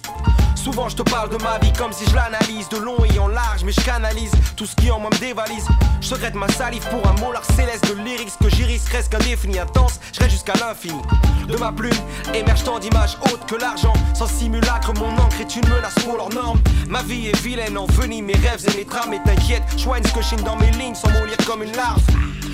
Souvent 0.56 0.90
je 0.90 0.96
te 0.96 1.04
parle 1.04 1.30
de 1.30 1.42
ma 1.44 1.58
vie 1.60 1.74
comme 1.74 1.92
si 1.92 2.10
je 2.10 2.16
l'analyse 2.16 2.70
de 2.70 2.78
long 2.78 2.98
et 3.06 3.18
en 3.20 3.28
large, 3.28 3.64
mais 3.64 3.72
je 3.72 3.82
canalise 3.82 4.32
tout 4.56 4.66
ce 4.66 4.76
qui 4.76 4.92
en 4.92 5.00
moi 5.00 5.10
me 5.12 5.20
dévalise. 5.20 5.66
Je 6.02 6.08
secrète 6.08 6.36
ma 6.36 6.48
salive 6.50 6.88
pour 6.90 7.06
un 7.08 7.14
molar 7.20 7.44
céleste 7.56 7.88
de 7.90 8.02
lyrics 8.02 8.34
que 8.42 8.50
j'iris 8.50 8.88
reste 8.92 9.14
indéfini, 9.16 9.60
intense, 9.60 10.00
je 10.14 10.20
reste 10.20 10.32
jusqu'à 10.32 10.54
l'infini. 10.54 11.02
De 11.48 11.58
ma 11.58 11.72
plume 11.72 11.92
émerge 12.34 12.64
tant 12.64 12.80
d'images 12.80 13.18
hautes 13.24 13.46
que 13.48 13.56
l'argent. 13.56 13.94
Sans 14.14 14.28
simulacre, 14.28 14.94
mon 15.00 15.12
encre 15.18 15.42
est 15.42 15.56
une 15.56 15.68
menace 15.68 15.96
pour 15.96 16.18
leurs 16.18 16.30
normes. 16.30 16.62
Ma 16.88 17.02
vie 17.04 17.28
est 17.28 17.42
vilaine, 17.42 17.78
envenime 17.78 18.26
mes 18.26 18.36
rêves 18.36 18.64
et 18.72 18.78
mes 18.78 18.86
trames. 18.86 19.14
Et 19.14 19.22
t'inquiète, 19.24 19.64
je 19.78 19.86
vois 19.86 19.98
une 19.98 20.06
scotchine 20.06 20.42
dans 20.44 20.56
mes 20.56 20.72
lignes 20.72 20.96
sans 20.96 21.10
mourir 21.10 21.36
comme 21.46 21.64
une 21.64 21.76
larve. 21.76 22.04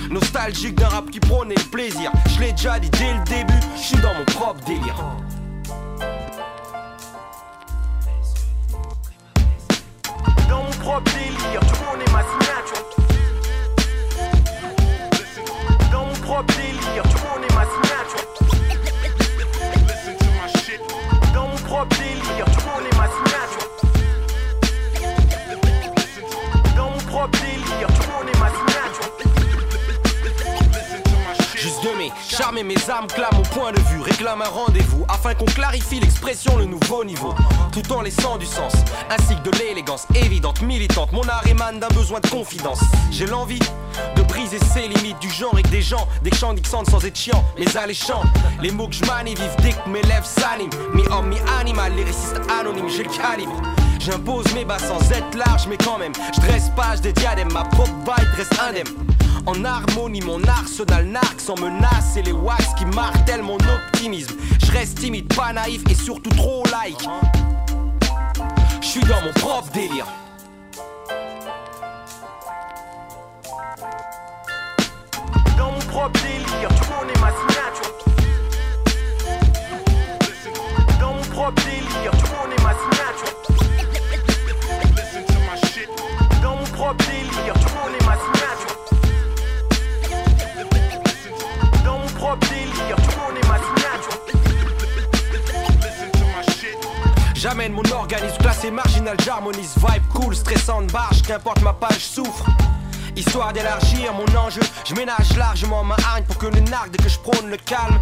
Nostalgique 0.10 0.76
d'un 0.76 0.88
rap 0.88 1.10
qui 1.12 1.20
prône 1.20 1.50
le 1.50 1.70
plaisir. 1.70 2.12
Je 2.34 2.40
l'ai 2.40 2.52
déjà 2.54 2.80
dit 2.80 2.90
dès 2.92 3.14
le 3.14 3.24
début, 3.26 3.60
je 3.76 3.82
suis 3.82 3.98
dans 3.98 4.14
mon 4.14 4.26
propre 4.26 4.64
délire. 4.66 4.96
Propre 10.88 11.12
délire, 11.12 11.60
tu 11.68 11.74
connais 11.84 12.12
ma 12.14 12.24
signature. 12.32 12.86
Dans 15.92 16.06
mon 16.06 16.14
propre 16.14 16.54
délire, 16.56 17.04
tu 17.10 17.18
connais 17.28 17.54
ma 17.54 17.66
signature. 17.74 18.26
Dans 21.34 21.48
mon 21.50 21.58
propre 21.58 21.94
délire, 21.98 22.27
de 32.38 32.62
mes 32.62 32.90
âmes 32.90 33.08
clament 33.08 33.38
mon 33.38 33.42
point 33.42 33.72
de 33.72 33.80
vue, 33.80 34.00
réclame 34.00 34.44
un 34.44 34.48
rendez-vous 34.48 35.06
afin 35.10 35.34
qu'on 35.34 35.46
clarifie 35.46 36.00
l'expression, 36.00 36.56
le 36.56 36.66
nouveau 36.66 37.04
niveau, 37.04 37.34
tout 37.72 37.92
en 37.92 38.02
laissant 38.02 38.38
du 38.38 38.46
sens, 38.46 38.74
ainsi 39.10 39.36
que 39.36 39.50
de 39.50 39.58
l'élégance 39.58 40.06
évidente, 40.14 40.62
militante. 40.62 41.12
Mon 41.14 41.28
art 41.28 41.46
émane 41.48 41.80
d'un 41.80 41.88
besoin 41.90 42.20
de 42.20 42.28
confidence. 42.28 42.80
J'ai 43.12 43.26
l'envie 43.26 43.60
de 44.16 44.22
briser 44.22 44.60
ces 44.72 44.88
limites 44.88 45.20
du 45.20 45.30
genre 45.30 45.58
et 45.58 45.64
des 45.64 45.82
gens, 45.82 46.08
des 46.22 46.34
chants 46.36 46.54
d'Ixande 46.54 46.88
sans 46.90 47.04
être 47.04 47.18
chiant, 47.18 47.44
les 47.58 47.76
alléchants. 47.76 48.24
Les 48.62 48.70
mots 48.70 48.88
que 48.88 48.96
je 48.96 49.06
manie 49.06 49.34
vivent 49.34 49.56
dès 49.64 49.72
que 49.72 49.90
mes 49.90 50.04
lèvres 50.04 50.26
s'animent. 50.26 50.74
Mi-homme, 50.94 51.30
mi-animal, 51.30 51.94
les 51.96 52.04
récistes 52.04 52.40
anonymes, 52.60 52.90
j'ai 52.90 53.04
le 53.04 53.10
calibre. 53.10 53.60
J'impose 54.00 54.46
mes 54.54 54.64
bas 54.64 54.80
sans 54.80 55.02
être 55.12 55.36
large, 55.36 55.66
mais 55.68 55.78
quand 55.78 55.98
même, 55.98 56.14
je 56.36 56.42
dresse 56.42 56.70
page 56.76 57.02
des 57.02 57.14
diadèmes, 57.14 57.52
ma 57.52 57.64
propre 57.64 57.92
vibe 58.06 58.34
reste 58.38 58.60
indemne. 58.60 59.17
En 59.48 59.64
harmonie, 59.64 60.20
mon 60.20 60.44
arsenal 60.44 61.06
narque 61.06 61.40
sans 61.40 61.56
menace 61.56 62.18
et 62.18 62.22
les 62.22 62.34
wax 62.34 62.66
qui 62.78 62.84
martèlent 62.84 63.44
mon 63.44 63.56
optimisme. 63.56 64.36
Je 64.62 64.72
reste 64.74 65.00
timide, 65.00 65.34
pas 65.34 65.54
naïf 65.54 65.82
et 65.90 65.96
surtout 65.96 66.30
trop 66.32 66.66
like. 66.66 67.08
Je 68.82 68.86
suis 68.86 69.00
dans 69.06 69.22
mon 69.22 69.32
propre 69.32 69.72
délire. 69.72 70.06
Dans 75.58 75.72
mon 75.72 75.80
propre 75.80 76.20
délire, 76.22 76.70
tu 76.76 76.84
connais 76.90 77.20
ma 77.22 77.32
J'amène 97.38 97.72
mon 97.72 97.84
organisme 97.92 98.36
classé 98.40 98.72
marginal, 98.72 99.16
j'harmonise, 99.24 99.76
vibe 99.78 100.04
cool, 100.12 100.36
stressante, 100.36 100.92
barge, 100.92 101.22
qu'importe 101.22 101.62
ma 101.62 101.72
page 101.72 102.00
souffre. 102.00 102.48
Histoire 103.16 103.54
d'élargir 103.54 104.12
mon 104.12 104.26
enjeu, 104.40 104.62
je 104.84 104.96
ménage 104.96 105.38
largement 105.38 105.84
ma 105.84 105.96
hargne 106.04 106.24
pour 106.24 106.40
que 106.40 106.48
ne 106.48 106.68
nargue 106.68 106.90
dès 106.90 107.04
que 107.04 107.10
je 107.10 107.20
prône 107.20 107.48
le 107.48 107.58
calme. 107.58 108.00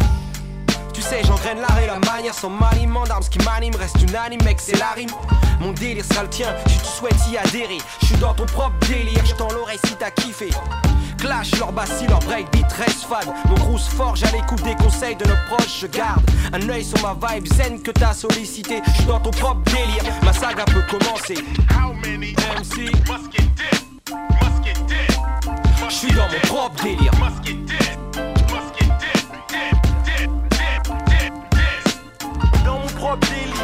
Tu 0.94 1.02
sais, 1.02 1.20
j'engraine 1.22 1.60
l'art 1.60 1.78
et 1.78 1.86
la 1.86 1.98
manière 1.98 2.32
sans 2.32 2.48
maniement 2.48 3.04
d'armes. 3.04 3.22
Ce 3.22 3.28
qui 3.28 3.38
m'anime 3.40 3.76
reste 3.76 4.00
unanime, 4.00 4.42
mec, 4.42 4.56
c'est 4.58 4.78
la 4.78 4.92
rime. 4.92 5.10
Mon 5.60 5.72
délire 5.72 6.06
sera 6.06 6.22
le 6.22 6.30
tien, 6.30 6.48
si 6.66 6.78
tu 6.78 6.86
souhaites 6.86 7.28
y 7.30 7.36
adhérer. 7.36 7.78
Je 8.00 8.06
suis 8.06 8.16
dans 8.16 8.32
ton 8.32 8.46
propre 8.46 8.78
délire, 8.88 9.22
je 9.26 9.34
l'oreille 9.54 9.78
si 9.84 9.96
t'as 9.96 10.12
kiffé. 10.12 10.48
Clash, 11.18 11.58
leur 11.58 11.72
bassi, 11.72 12.06
leur 12.06 12.20
breakbeat 12.20 12.70
reste 12.72 13.04
fade. 13.08 13.28
Mon 13.48 13.54
groove 13.54 13.80
forge 13.80 14.22
à 14.24 14.30
l'écoute 14.30 14.62
des 14.62 14.74
conseils 14.74 15.16
de 15.16 15.24
nos 15.24 15.36
proches, 15.48 15.80
je 15.80 15.86
garde 15.86 16.22
un 16.52 16.68
œil 16.68 16.84
sur 16.84 17.00
ma 17.02 17.14
vibe 17.14 17.46
zen 17.52 17.80
que 17.82 17.90
t'as 17.90 18.12
sollicité. 18.12 18.82
Je 18.86 18.92
suis 18.92 19.06
dans 19.06 19.20
ton 19.20 19.30
propre 19.30 19.62
délire, 19.64 20.12
ma 20.22 20.32
saga 20.32 20.64
peut 20.64 20.82
commencer. 20.90 21.36
MC, 22.58 22.90
je 25.88 25.94
suis 25.94 26.12
dans 26.12 26.28
mon 26.28 26.40
propre 26.46 26.82
délire. 26.82 27.12
Dans 32.64 32.78
mon 32.78 32.86
propre 32.86 33.26
délire. 33.28 33.55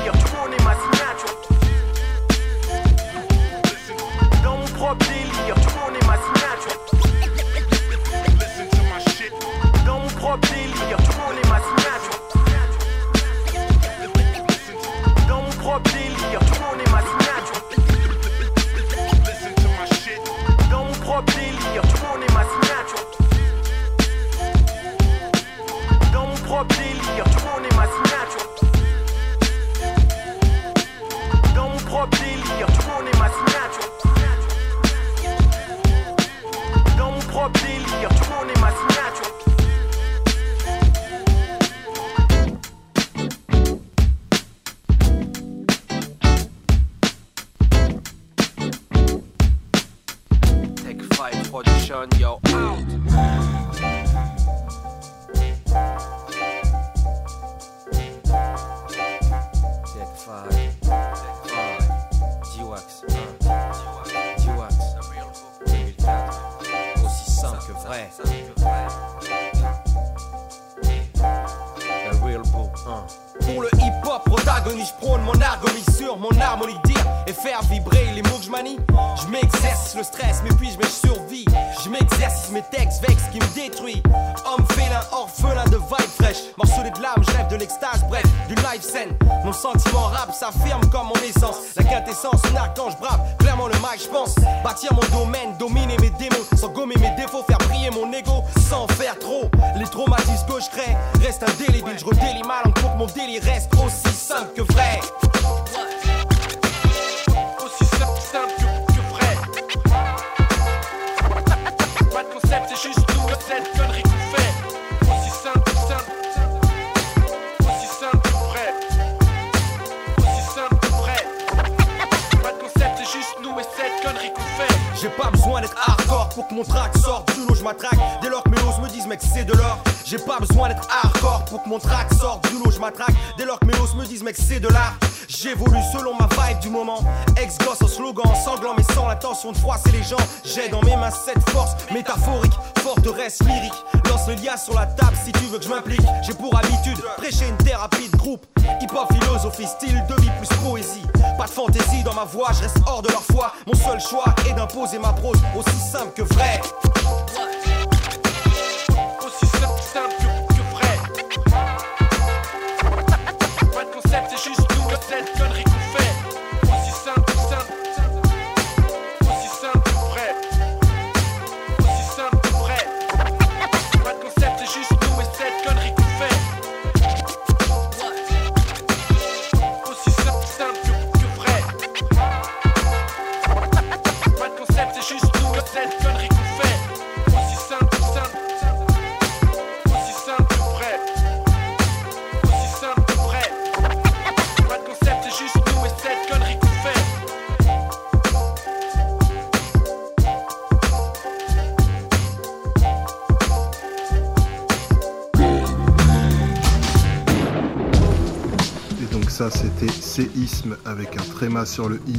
sur 211.67 211.89
le 211.89 212.01
i. 212.09 212.13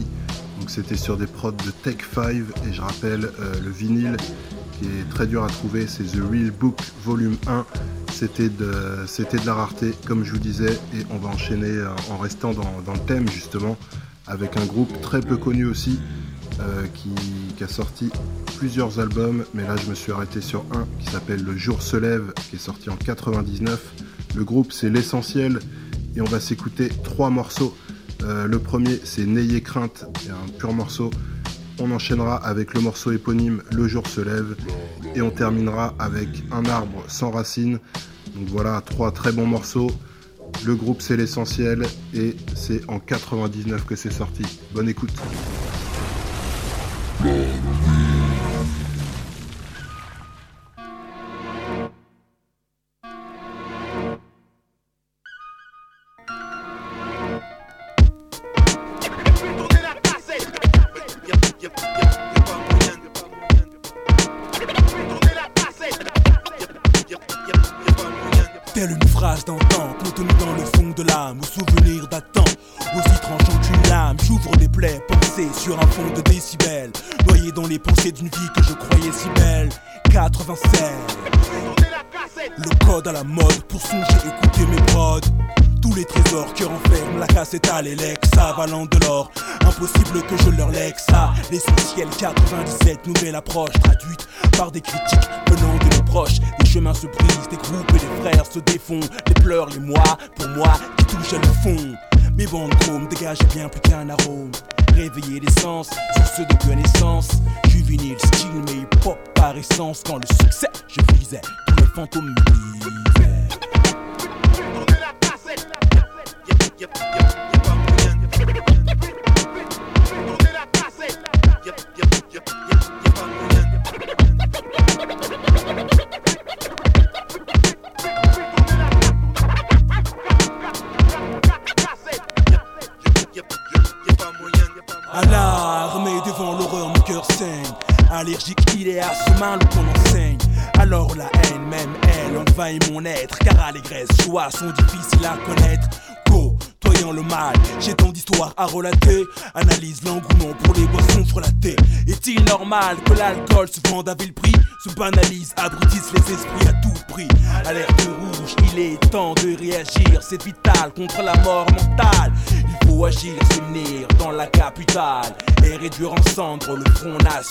Donc 0.60 0.70
c'était 0.70 0.96
sur 0.96 1.18
des 1.18 1.28
prods 1.28 1.52
de 1.52 1.72
Tech 1.84 1.98
5 2.14 2.32
et 2.32 2.74
je 2.74 2.82
rappelle 2.82 3.26
euh, 3.26 3.54
le 3.64 3.70
vinyle 3.70 4.18
qui 4.80 4.86
est 4.86 5.10
très 5.10 5.28
dur 5.28 5.44
à 5.44 5.48
trouver, 5.48 5.88
c'est 5.88 6.04
The 6.04 6.22
Real 6.30 6.52
Book 6.52 6.80
Volume 7.04 7.38
1. 7.48 7.66
C'était 8.12 8.50
de, 8.50 8.72
c'était 9.08 9.38
de 9.38 9.46
la 9.46 9.54
rareté 9.54 9.94
comme 10.08 10.24
je 10.24 10.32
vous 10.32 10.40
disais 10.40 10.80
et 10.94 11.06
on 11.10 11.18
va 11.18 11.30
enchaîner 11.30 11.68
euh, 11.68 11.90
en 12.12 12.18
restant 12.18 12.54
dans, 12.54 12.94
le 12.94 13.00
thème 13.00 13.28
justement 13.30 13.78
avec 14.28 14.56
un 14.58 14.66
groupe 14.66 15.02
très 15.02 15.20
peu 15.20 15.38
connu 15.38 15.66
aussi 15.66 16.00
euh, 16.60 16.86
qui, 16.94 17.14
a 17.64 17.68
sorti 17.68 18.10
plusieurs 18.58 19.00
albums, 19.00 19.46
mais 19.54 19.64
là 19.64 19.78
je 19.78 19.90
me 19.90 19.96
suis 19.96 20.12
arrêté 20.12 20.42
sur 20.42 20.66
un 20.74 20.86
qui 21.00 21.10
s'appelle 21.10 21.42
Le 21.44 21.56
Jour 21.56 21.82
se 21.82 21.96
lève, 21.96 22.34
qui 22.50 22.58
est 22.58 22.60
sorti 22.60 22.90
en 22.90 22.98
99. 22.98 23.80
Le 24.36 24.44
groupe 24.44 24.74
c'est 24.74 24.90
l'essentiel 24.90 25.60
et 26.16 26.22
on 26.22 26.26
va 26.26 26.40
s'écouter 26.40 26.90
trois 27.04 27.30
morceaux. 27.30 27.74
Euh, 28.24 28.48
le 28.48 28.60
premier, 28.60 29.00
c'est 29.04 29.26
N'ayez 29.26 29.62
crainte, 29.62 30.06
c'est 30.22 30.30
un 30.30 30.58
pur 30.58 30.74
morceau. 30.74 31.10
On 31.80 31.92
enchaînera 31.92 32.36
avec 32.36 32.74
le 32.74 32.82
morceau 32.82 33.12
éponyme 33.12 33.62
Le 33.72 33.88
jour 33.88 34.06
se 34.08 34.22
lève. 34.22 34.56
Et 35.16 35.22
on 35.22 35.32
terminera 35.32 35.96
avec 36.00 36.30
Un 36.52 36.66
arbre 36.66 37.04
sans 37.08 37.32
racines. 37.32 37.80
Donc 38.36 38.48
voilà, 38.48 38.82
trois 38.82 39.12
très 39.12 39.32
bons 39.32 39.48
morceaux. 39.48 39.92
Le 40.64 40.76
groupe, 40.76 41.02
c'est 41.02 41.18
l'essentiel. 41.18 41.84
Et 42.14 42.36
c'est 42.56 42.88
en 42.90 43.00
99 43.00 43.86
que 43.86 43.96
c'est 43.96 44.14
sorti. 44.14 44.44
Bonne 44.74 44.90
écoute. 44.90 45.14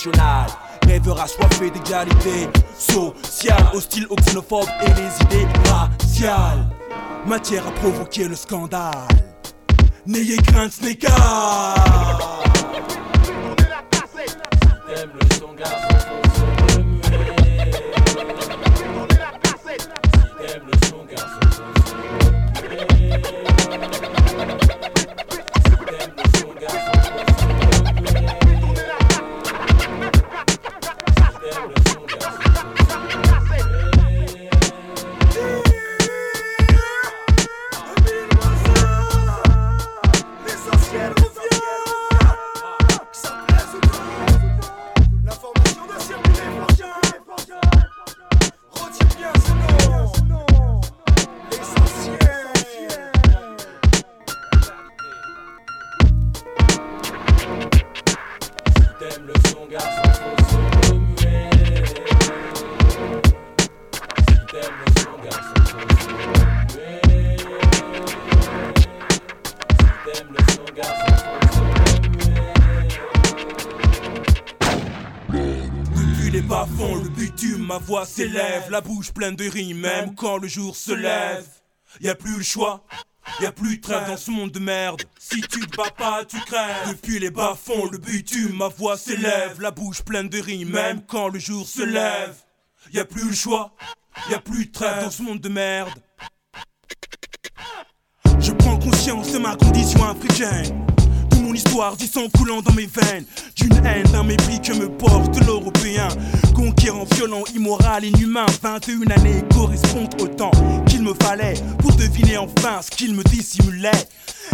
Front 0.02 0.10
national. 0.10 0.46
Rêveur 0.86 1.20
assoiffé 1.20 1.70
d'égalité 1.70 2.48
sociale, 2.76 3.64
hostile 3.72 4.06
aux 4.10 4.16
xénophobes 4.16 4.68
et 4.82 4.88
les 4.88 5.22
idées 5.22 5.48
raciales. 5.68 6.66
Matière 7.26 7.66
à 7.66 7.70
provoquer 7.70 8.26
le 8.28 8.34
scandale. 8.34 9.08
N'ayez 10.06 10.36
crainte, 10.38 10.72
ce 10.72 12.41
les 76.32 76.40
bas-fonds, 76.40 76.96
le 76.96 77.10
bitume, 77.10 77.66
ma 77.66 77.76
voix 77.76 78.06
s'élève, 78.06 78.70
la 78.70 78.80
bouche 78.80 79.12
pleine 79.12 79.36
de 79.36 79.48
rimes, 79.48 79.80
même 79.80 80.14
quand 80.14 80.38
le 80.38 80.48
jour 80.48 80.74
se 80.74 80.92
lève. 80.92 81.46
Y 82.00 82.08
a 82.08 82.14
plus 82.14 82.38
le 82.38 82.42
choix, 82.42 82.86
y 83.40 83.44
a 83.44 83.52
plus 83.52 83.76
de 83.76 83.82
trêve 83.82 84.08
dans 84.08 84.16
ce 84.16 84.30
monde 84.30 84.50
de 84.50 84.58
merde. 84.58 85.02
Si 85.18 85.42
tu 85.42 85.60
te 85.60 85.76
bats 85.76 85.90
pas, 85.96 86.24
tu 86.24 86.40
crèves. 86.40 86.88
Depuis 86.88 87.18
les 87.18 87.30
bas-fonds, 87.30 87.90
le 87.90 87.98
bitume, 87.98 88.56
ma 88.56 88.68
voix 88.68 88.96
s'élève, 88.96 89.60
la 89.60 89.70
bouche 89.70 90.00
pleine 90.02 90.30
de 90.30 90.40
rimes, 90.40 90.70
même 90.70 91.02
quand 91.06 91.28
le 91.28 91.38
jour 91.38 91.68
se 91.68 91.82
lève. 91.82 92.34
Y 92.94 92.98
a 92.98 93.04
plus 93.04 93.28
le 93.28 93.34
choix, 93.34 93.74
y 94.30 94.34
a 94.34 94.38
plus 94.38 94.66
de 94.66 94.72
trêve 94.72 95.04
dans 95.04 95.10
ce 95.10 95.22
monde 95.22 95.40
de 95.40 95.50
merde. 95.50 95.92
Je 98.40 98.52
prends 98.52 98.78
conscience 98.78 99.32
de 99.32 99.38
ma 99.38 99.54
condition 99.54 100.02
africaine. 100.08 100.91
Mon 101.42 101.54
histoire, 101.54 101.96
du 101.96 102.06
sang 102.06 102.28
coulant 102.38 102.62
dans 102.62 102.72
mes 102.72 102.86
veines. 102.86 103.24
D'une 103.56 103.74
haine, 103.84 104.06
d'un 104.12 104.22
mépris 104.22 104.60
que 104.60 104.72
me 104.74 104.88
porte 104.88 105.44
l'Européen. 105.44 106.06
Conquérant, 106.54 107.04
violent, 107.16 107.42
immoral, 107.52 108.04
inhumain. 108.04 108.46
21 108.62 109.10
années 109.10 109.42
correspondent 109.52 110.14
au 110.20 110.28
temps 110.28 110.52
qu'il 110.86 111.02
me 111.02 111.12
fallait 111.20 111.54
pour 111.80 111.92
deviner 111.94 112.38
enfin 112.38 112.80
ce 112.80 112.90
qu'il 112.90 113.12
me 113.14 113.24
dissimulait. 113.24 113.90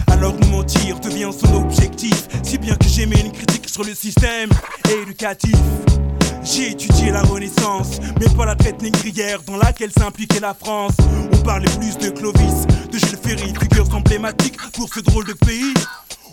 Alors 0.06 0.35
nous 0.40 0.48
mentir 0.48 0.98
devient 1.01 1.31
son 1.31 1.56
objectif. 1.56 2.27
Si 2.43 2.56
bien 2.56 2.74
que 2.74 2.89
j'ai 2.89 3.05
mis 3.05 3.20
une 3.20 3.32
critique 3.32 3.69
sur 3.69 3.85
le 3.85 3.94
système 3.94 4.48
éducatif. 5.02 5.56
J'ai 6.43 6.70
étudié 6.70 7.10
la 7.10 7.23
Renaissance, 7.23 8.01
mais 8.19 8.28
pas 8.35 8.47
la 8.47 8.55
traite 8.55 8.81
négrière 8.81 9.43
dans 9.43 9.59
laquelle 9.59 9.93
s'impliquait 9.93 10.40
la 10.40 10.55
France. 10.55 10.94
On 11.31 11.36
parlait 11.43 11.70
plus 11.78 11.98
de 11.98 12.09
Clovis, 12.09 12.66
de 12.90 12.98
Jules 12.98 13.19
Ferry, 13.23 13.52
figures 13.60 13.94
emblématiques 13.94 14.56
pour 14.73 14.89
ce 14.93 15.01
drôle 15.01 15.27
de 15.27 15.35
pays. 15.35 15.74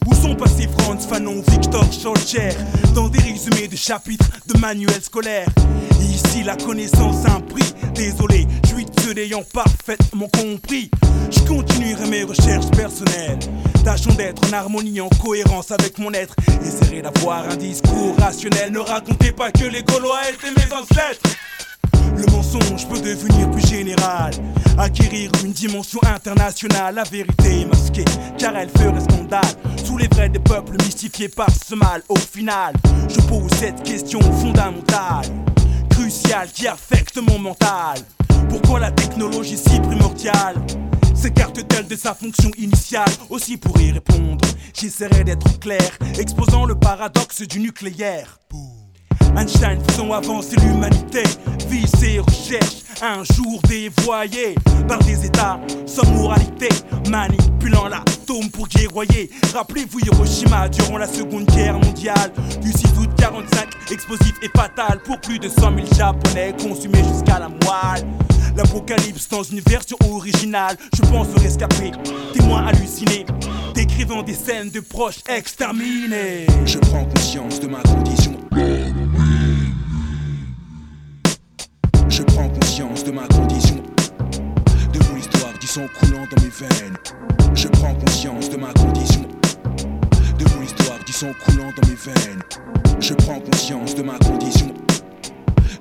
Où 0.05 0.13
sont 0.13 0.35
passés 0.35 0.67
Franz 0.79 1.07
Fanon, 1.07 1.41
Victor 1.49 1.85
Schulcher 1.91 2.49
Dans 2.93 3.09
des 3.09 3.19
résumés 3.19 3.67
de 3.67 3.75
chapitres 3.75 4.29
de 4.45 4.57
manuels 4.59 5.01
scolaires. 5.01 5.49
Ici 6.01 6.43
la 6.43 6.55
connaissance 6.55 7.25
a 7.25 7.35
un 7.35 7.41
prix. 7.41 7.73
Désolé, 7.93 8.47
je 8.63 8.69
suis 8.69 8.85
n'ayant 9.13 9.43
parfaitement 9.53 10.27
compris. 10.27 10.89
Je 11.31 11.39
continuerai 11.47 12.07
mes 12.07 12.23
recherches 12.23 12.69
personnelles. 12.71 13.39
Tâchons 13.83 14.13
d'être 14.13 14.41
en 14.49 14.53
harmonie, 14.53 15.01
en 15.01 15.09
cohérence 15.09 15.71
avec 15.71 15.97
mon 15.99 16.11
être. 16.13 16.35
Essaierai 16.61 17.01
d'avoir 17.01 17.49
un 17.49 17.55
discours 17.55 18.15
rationnel. 18.17 18.71
Ne 18.71 18.79
racontez 18.79 19.31
pas 19.31 19.51
que 19.51 19.65
les 19.65 19.83
Gaulois 19.83 20.21
étaient 20.29 20.51
mes 20.51 20.73
ancêtres 20.73 21.21
le 22.15 22.25
mensonge 22.31 22.87
peut 22.87 22.99
devenir 22.99 23.49
plus 23.51 23.67
général, 23.67 24.31
acquérir 24.77 25.31
une 25.43 25.51
dimension 25.51 25.99
internationale. 26.03 26.95
La 26.95 27.03
vérité 27.03 27.61
est 27.61 27.65
masquée, 27.65 28.05
car 28.37 28.55
elle 28.55 28.69
ferait 28.69 29.01
scandale. 29.01 29.41
Sous 29.83 29.97
les 29.97 30.07
vrais 30.07 30.29
des 30.29 30.39
peuples 30.39 30.77
mystifiés 30.83 31.29
par 31.29 31.49
ce 31.51 31.75
mal, 31.75 32.01
au 32.09 32.17
final, 32.17 32.73
je 33.09 33.21
pose 33.21 33.51
cette 33.59 33.83
question 33.83 34.19
fondamentale, 34.19 35.25
cruciale, 35.89 36.49
qui 36.53 36.67
affecte 36.67 37.17
mon 37.17 37.39
mental. 37.39 37.99
Pourquoi 38.49 38.79
la 38.79 38.91
technologie 38.91 39.57
si 39.57 39.79
primordiale 39.79 40.55
s'écarte-t-elle 41.13 41.87
de 41.87 41.95
sa 41.95 42.13
fonction 42.13 42.51
initiale? 42.57 43.09
Aussi 43.29 43.57
pour 43.57 43.79
y 43.79 43.91
répondre, 43.91 44.45
j'essaierai 44.73 45.23
d'être 45.23 45.59
clair, 45.59 45.97
exposant 46.19 46.65
le 46.65 46.75
paradoxe 46.75 47.41
du 47.41 47.59
nucléaire. 47.59 48.39
Einstein 49.37 49.79
faisant 49.87 50.11
avancer 50.13 50.55
l'humanité, 50.57 51.23
vit 51.69 51.87
ses 51.99 52.19
recherches, 52.19 52.83
un 53.01 53.23
jour 53.33 53.61
dévoyées 53.67 54.55
par 54.87 54.99
des 54.99 55.25
états 55.25 55.59
sans 55.85 56.09
moralité, 56.11 56.69
manipulant 57.09 57.87
l'atome 57.87 58.49
pour 58.51 58.67
guerroyer. 58.67 59.29
Rappelez-vous 59.53 59.99
Hiroshima 59.99 60.69
durant 60.69 60.97
la 60.97 61.07
seconde 61.07 61.45
guerre 61.47 61.77
mondiale, 61.79 62.31
du 62.61 62.71
6 62.71 62.85
août 62.99 63.09
45, 63.17 63.67
explosif 63.91 64.33
et 64.41 64.49
fatal 64.55 65.01
pour 65.03 65.19
plus 65.19 65.39
de 65.39 65.49
100 65.49 65.55
000 65.59 65.87
japonais 65.97 66.55
consumés 66.61 67.03
jusqu'à 67.11 67.39
la 67.39 67.49
moelle. 67.49 68.07
L'apocalypse 68.55 69.27
dans 69.27 69.43
une 69.43 69.59
version 69.59 69.97
originale, 70.09 70.77
je 70.95 71.01
pense 71.01 71.27
aux 71.35 71.41
rescapés, 71.41 71.91
témoins 72.33 72.67
hallucinés, 72.67 73.25
décrivant 73.73 74.23
des 74.23 74.33
scènes 74.33 74.69
de 74.69 74.79
proches 74.79 75.19
exterminés. 75.27 76.47
Je 76.65 76.79
prends 76.79 77.03
conscience 77.03 77.59
de 77.59 77.67
ma 77.67 77.81
condition. 77.81 78.33
Je 82.15 82.23
prends 82.23 82.47
conscience 82.47 83.03
de 83.03 83.11
ma 83.11 83.27
condition, 83.27 83.83
de 84.93 84.99
mon 85.09 85.17
histoire 85.17 85.51
du 85.59 85.67
sang 85.67 85.85
coulant 85.99 86.25
dans 86.33 86.41
mes 86.41 86.49
veines. 86.49 86.95
Je 87.53 87.67
prends 87.67 87.93
conscience 87.93 88.49
de 88.49 88.55
ma 88.55 88.71
condition, 88.71 89.23
de 90.39 90.55
mon 90.55 90.61
histoire 90.63 90.97
du 91.05 91.11
sang 91.11 91.33
coulant 91.43 91.73
dans 91.75 91.89
mes 91.89 91.95
veines. 91.95 92.41
Je 93.01 93.13
prends 93.15 93.41
conscience 93.41 93.95
de 93.95 94.03
ma 94.03 94.17
condition, 94.19 94.73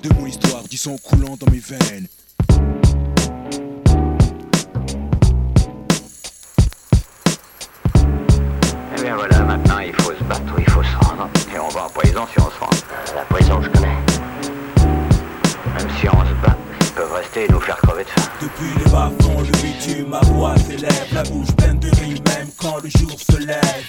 de 0.03 0.13
mon 0.15 0.27
histoire 0.27 0.65
du 0.65 0.77
sang 0.77 0.97
coulant 1.05 1.37
dans 1.39 1.53
mes 1.53 1.61
veines. 1.61 2.09
Eh 8.97 9.03
bien 9.03 9.15
voilà, 9.15 9.39
maintenant 9.39 9.79
il 9.79 9.95
faut 10.03 10.13
se 10.19 10.25
battre, 10.25 10.53
il 10.59 10.69
faut 10.69 10.83
se 10.83 10.97
rendre. 11.07 11.29
Et 11.55 11.61
on 11.61 11.69
va 11.69 11.85
en 11.85 11.91
prison 11.91 12.27
si 12.33 12.41
on 12.41 12.51
se 12.51 12.59
rend. 12.59 12.71
La 13.15 13.23
prison, 13.23 13.63
je 13.63 13.69
connais. 13.69 14.04
Même 15.75 15.89
si 16.01 16.09
on 16.09 16.21
se 16.21 16.35
bat, 16.47 16.57
ils 16.81 16.93
peuvent 16.93 17.13
rester 17.13 17.45
et 17.45 17.53
nous 17.53 17.61
faire 17.61 17.77
crever 17.77 18.05
de 18.05 18.09
faim. 18.09 18.23
Depuis 18.41 18.71
les 18.79 18.91
bas-fonds, 18.91 19.41
le 19.41 19.51
bitume, 19.61 20.09
ma 20.09 20.21
voix 20.21 20.57
s'élève, 20.59 21.09
la 21.13 21.23
bouche 21.25 21.53
pleine 21.57 21.79
de 21.79 21.91
rimes, 21.97 22.23
même 22.29 22.49
quand 22.57 22.77
le 22.83 22.89
jour 22.91 23.11
se 23.19 23.39
lève. 23.39 23.85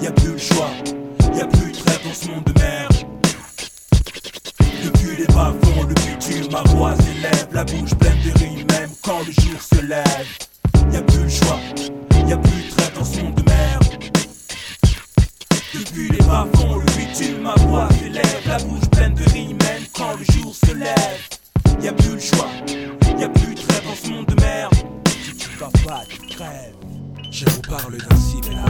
Y 0.00 0.06
a 0.06 0.12
plus 0.12 0.32
le 0.32 0.38
choix, 0.38 0.70
y 1.34 1.40
a 1.40 1.46
plus 1.46 1.72
de 1.72 1.76
trêve 1.78 2.00
dans 2.04 2.14
ce 2.14 2.28
monde 2.28 2.44
de 2.44 2.60
merde. 2.60 2.94
Depuis 4.84 5.16
les 5.16 5.26
bas-fonds, 5.26 5.82
le 5.88 5.94
bitume, 5.94 6.52
ma 6.52 6.62
voix 6.70 6.94
s'élève, 6.96 7.48
la 7.52 7.64
bouche 7.64 7.94
pleine 7.94 8.20
de 8.24 8.38
rimes, 8.38 8.66
même 8.70 8.90
quand 9.02 9.18
le 9.26 9.32
jour 9.32 9.60
se 9.60 9.80
lève. 9.84 10.26
Y 10.92 10.96
a 10.96 11.02
plus 11.02 11.24
le 11.24 11.28
choix, 11.28 11.58
y 12.28 12.32
a 12.32 12.36
plus 12.36 12.62
de 12.62 12.70
trêve 12.76 12.92
dans 12.98 13.04
ce 13.04 13.20
monde 13.20 13.34
de 13.34 13.42
merde. 13.50 13.84
Depuis 15.74 16.08
les 16.08 16.24
bas-fonds, 16.24 16.76
le 16.76 16.86
bitume, 16.96 17.42
ma 17.42 17.54
voix 17.64 17.88
s'élève, 17.98 18.42
la 18.46 18.58
bouche 18.58 18.85
quand 19.96 20.14
le 20.18 20.24
jour 20.24 20.54
se 20.54 20.74
lève. 20.74 21.28
Y 21.82 21.88
a 21.88 21.92
plus 21.92 22.14
le 22.14 22.20
choix, 22.20 22.48
y 23.18 23.24
a 23.24 23.28
plus 23.28 23.54
de 23.54 23.60
trêve 23.60 23.84
dans 23.84 23.94
ce 23.94 24.08
monde 24.10 24.26
de 24.26 24.40
merde. 24.40 24.74
Si 25.24 25.36
tu 25.36 25.48
vas 25.58 25.70
pas, 25.84 26.02
tu 26.08 26.18
crèves. 26.34 26.85
Je 27.38 27.44
vous 27.50 27.60
parle 27.60 27.98
d'un 27.98 28.16
cyber, 28.16 28.64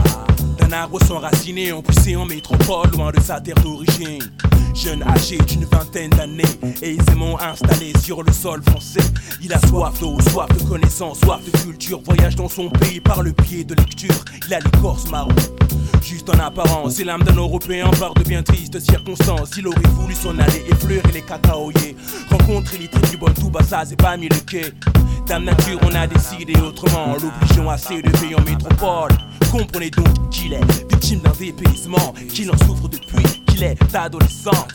d'un 0.59 0.71
arbre 0.73 1.01
s'enraciner 1.01 1.71
en 1.71 1.81
poussé 1.81 2.17
en 2.17 2.25
métropole, 2.25 2.91
loin 2.91 3.11
de 3.11 3.19
sa 3.21 3.39
terre 3.39 3.55
d'origine. 3.63 4.21
Jeune 4.75 5.03
âgé 5.03 5.37
d'une 5.37 5.63
vingtaine 5.63 6.09
d'années, 6.09 6.43
aisément 6.81 7.39
installé 7.39 7.93
sur 8.03 8.23
le 8.23 8.33
sol 8.33 8.61
français. 8.63 8.99
Il 9.41 9.53
a 9.53 9.59
soif 9.67 9.97
d'eau, 10.01 10.19
soif 10.19 10.49
de 10.49 10.63
connaissance, 10.67 11.21
soif 11.21 11.39
de 11.45 11.57
culture. 11.59 12.01
Voyage 12.03 12.35
dans 12.35 12.49
son 12.49 12.69
pays 12.69 12.99
par 12.99 13.23
le 13.23 13.31
pied 13.31 13.63
de 13.63 13.73
lecture. 13.73 14.25
Il 14.45 14.53
a 14.53 14.59
l'écorce 14.59 15.09
marron, 15.09 15.33
juste 16.03 16.29
en 16.29 16.37
apparence. 16.37 16.95
C'est 16.95 17.05
l'âme 17.05 17.23
d'un 17.23 17.35
Européen 17.35 17.89
par 17.97 18.15
de 18.15 18.23
bien 18.23 18.43
tristes 18.43 18.81
circonstances. 18.81 19.51
Il 19.57 19.69
aurait 19.69 19.79
voulu 19.93 20.13
s'en 20.13 20.37
aller 20.39 20.65
effleurer 20.69 21.13
les 21.13 21.21
cacaoyers. 21.21 21.95
Rencontrer 22.29 22.79
les 22.79 22.89
tribus 22.89 23.49
bas, 23.49 23.63
ça 23.63 23.83
c'est 23.85 23.95
pas 23.95 24.17
mis 24.17 24.27
le 24.27 24.41
quai. 24.41 24.73
Dame 25.27 25.43
nature, 25.43 25.77
on 25.83 25.93
a 25.93 26.07
décidé 26.07 26.53
autrement, 26.57 27.13
l'obligeons 27.21 27.69
à 27.69 27.77
s'élever 27.77 28.33
en 28.33 28.41
métropole. 28.43 29.11
Comprenez 29.51 29.89
donc 29.89 30.29
qu'il 30.29 30.53
est 30.53 30.63
victime 30.89 31.19
d'un 31.19 31.31
dépaysement, 31.31 32.13
qu'il 32.29 32.49
en 32.49 32.57
souffre 32.59 32.87
depuis 32.87 33.23
qu'il 33.45 33.63
est 33.63 33.77
adolescent. 33.93 34.67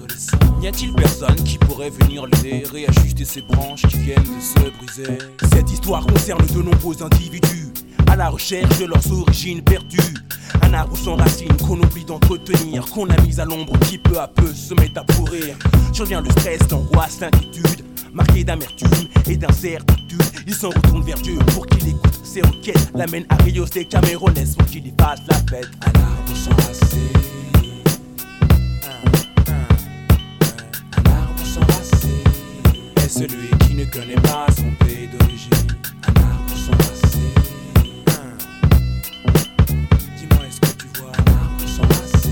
N'y 0.61 0.69
a-t-il 0.69 0.93
personne 0.93 1.37
qui 1.37 1.57
pourrait 1.57 1.89
venir 1.89 2.27
l'aider, 2.27 2.65
réajuster 2.71 3.25
ses 3.25 3.41
branches 3.41 3.83
qui 3.89 3.97
viennent 3.97 4.23
de 4.23 4.41
se 4.41 4.69
briser? 4.77 5.19
Cette 5.55 5.73
histoire 5.73 6.07
concerne 6.07 6.45
de 6.47 6.63
nombreux 6.63 7.03
individus 7.03 7.73
à 8.11 8.17
la 8.17 8.29
recherche 8.29 8.79
de 8.79 8.85
leurs 8.85 9.11
origines 9.11 9.63
perdues. 9.63 10.15
Un 10.61 10.75
arbre 10.75 10.97
sans 10.99 11.17
racines 11.17 11.57
qu'on 11.67 11.81
oublie 11.81 12.05
d'entretenir, 12.05 12.85
qu'on 12.91 13.09
a 13.09 13.19
mis 13.23 13.41
à 13.41 13.47
l'ombre 13.47 13.79
qui 13.81 13.97
peu 13.97 14.21
à 14.21 14.29
peu 14.29 14.53
se 14.53 14.75
met 14.75 14.93
à 14.97 15.05
pourrir. 15.05 15.57
Survient 15.95 16.21
le 16.21 16.31
stress, 16.31 16.61
l'angoisse, 16.71 17.21
l'inquiétude, 17.21 17.85
marqué 18.13 18.45
d'amertume 18.45 18.89
et 19.29 19.37
d'incertitude. 19.37 20.23
Il 20.47 20.55
s'en 20.55 20.69
retourne 20.71 21.03
vers 21.03 21.19
Dieu 21.19 21.39
pour 21.55 21.67
qu'il 21.67 21.89
écoute 21.89 22.21
ses 22.23 22.43
requêtes. 22.43 22.91
L'amène 22.95 23.25
à 23.29 23.37
Rios 23.37 23.67
des 23.67 23.85
Camerounais 23.85 24.45
pour 24.57 24.67
qu'il 24.67 24.87
y 24.87 24.93
fasse 24.99 25.21
la 25.29 25.37
fête. 25.51 25.71
Sans 26.35 26.51
racines. 26.51 26.99
Est 32.97 33.09
celui 33.09 33.51
qui 33.67 33.75
ne 33.75 33.85
connaît 33.85 34.21
pas 34.23 34.47
son 34.57 34.71
pays 34.85 35.09
d'origine. 35.09 35.51
Un 36.07 36.21
arbre 36.21 36.57
sans 36.57 36.73
racines. 36.73 37.21
Dis-moi, 40.17 40.47
est-ce 40.49 40.61
que 40.61 40.83
tu 40.83 40.87
vois 40.99 41.13
Un 41.19 41.31
arbre 41.31 41.67
sans 41.67 41.83
racines. 41.83 42.31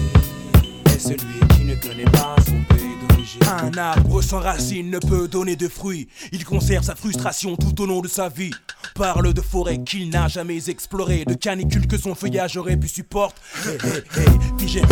Est 0.86 0.98
celui 0.98 1.40
qui 1.54 1.64
ne 1.64 1.74
connaît 1.76 2.10
pas 2.10 2.36
son 2.46 2.62
pays 2.74 2.96
d'origine. 3.00 3.09
Un 3.46 3.76
arbre 3.76 4.22
sans 4.22 4.40
racines 4.40 4.90
ne 4.90 4.98
peut 4.98 5.28
donner 5.28 5.56
de 5.56 5.68
fruits. 5.68 6.08
Il 6.32 6.44
conserve 6.44 6.84
sa 6.84 6.94
frustration 6.94 7.56
tout 7.56 7.82
au 7.82 7.86
long 7.86 8.00
de 8.00 8.08
sa 8.08 8.28
vie. 8.28 8.50
Parle 8.94 9.32
de 9.32 9.40
forêts 9.40 9.82
qu'il 9.82 10.10
n'a 10.10 10.28
jamais 10.28 10.68
explorées, 10.68 11.24
de 11.24 11.34
canicules 11.34 11.86
que 11.86 11.98
son 11.98 12.14
feuillage 12.14 12.56
aurait 12.56 12.76
pu 12.76 12.88
supporter. 12.88 13.40
Hé, 13.66 14.58
figé, 14.58 14.82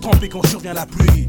trempé 0.00 0.28
quand 0.28 0.46
survient 0.46 0.74
la 0.74 0.86
pluie. 0.86 1.28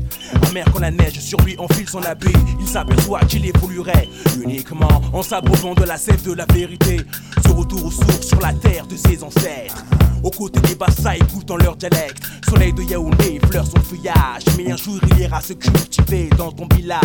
Amer 0.50 0.66
quand 0.72 0.80
la 0.80 0.92
neige 0.92 1.20
sur 1.20 1.40
lui 1.42 1.58
enfile 1.58 1.90
son 1.90 2.04
habit, 2.04 2.34
il 2.60 2.68
s'aperçoit 2.68 3.22
qu'il 3.22 3.46
évoluerait 3.46 4.08
uniquement 4.44 5.02
en 5.14 5.24
s'abreuvant 5.24 5.74
de 5.74 5.84
la 5.84 5.98
sève 5.98 6.24
de 6.24 6.34
la 6.34 6.46
vérité. 6.54 7.02
Ce 7.44 7.50
retour 7.52 7.86
aux 7.86 7.92
sources 7.92 8.28
sur 8.28 8.40
la 8.42 8.54
terre 8.54 8.88
de 8.88 8.96
ses 8.96 9.24
ancêtres. 9.24 9.84
Aux 10.24 10.32
côtés 10.32 10.60
des 10.62 10.76
Bassa 10.76 11.16
écoutant 11.16 11.58
leur 11.58 11.76
dialecte. 11.76 12.24
Soleil 12.50 12.74
de 12.74 12.84
Yaoundé 12.84 13.40
fleure 13.50 13.66
son 13.66 13.80
feuillage. 13.82 14.44
Mais 14.58 14.72
un 14.72 14.78
jour 14.78 15.00
il 15.12 15.20
ira 15.20 15.42
se 15.42 15.54
cultiver 15.54 16.07
dans 16.38 16.52
ton 16.54 16.68
village. 16.74 17.02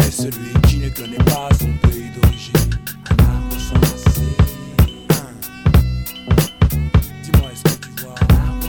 Est 0.00 0.10
celui 0.10 0.52
qui 0.66 0.78
ne 0.78 0.88
connaît 0.88 1.16
pas 1.18 1.48
son 1.60 1.70
pays 1.88 2.10
d'origine. 2.20 2.80
Un 3.10 3.16
arbre. 3.22 3.56
Dis-moi, 7.22 7.50
est-ce 7.52 7.62
que 7.62 7.86
tu 7.86 7.90
vois? 8.02 8.14
Un 8.20 8.34
arbre. 8.34 8.66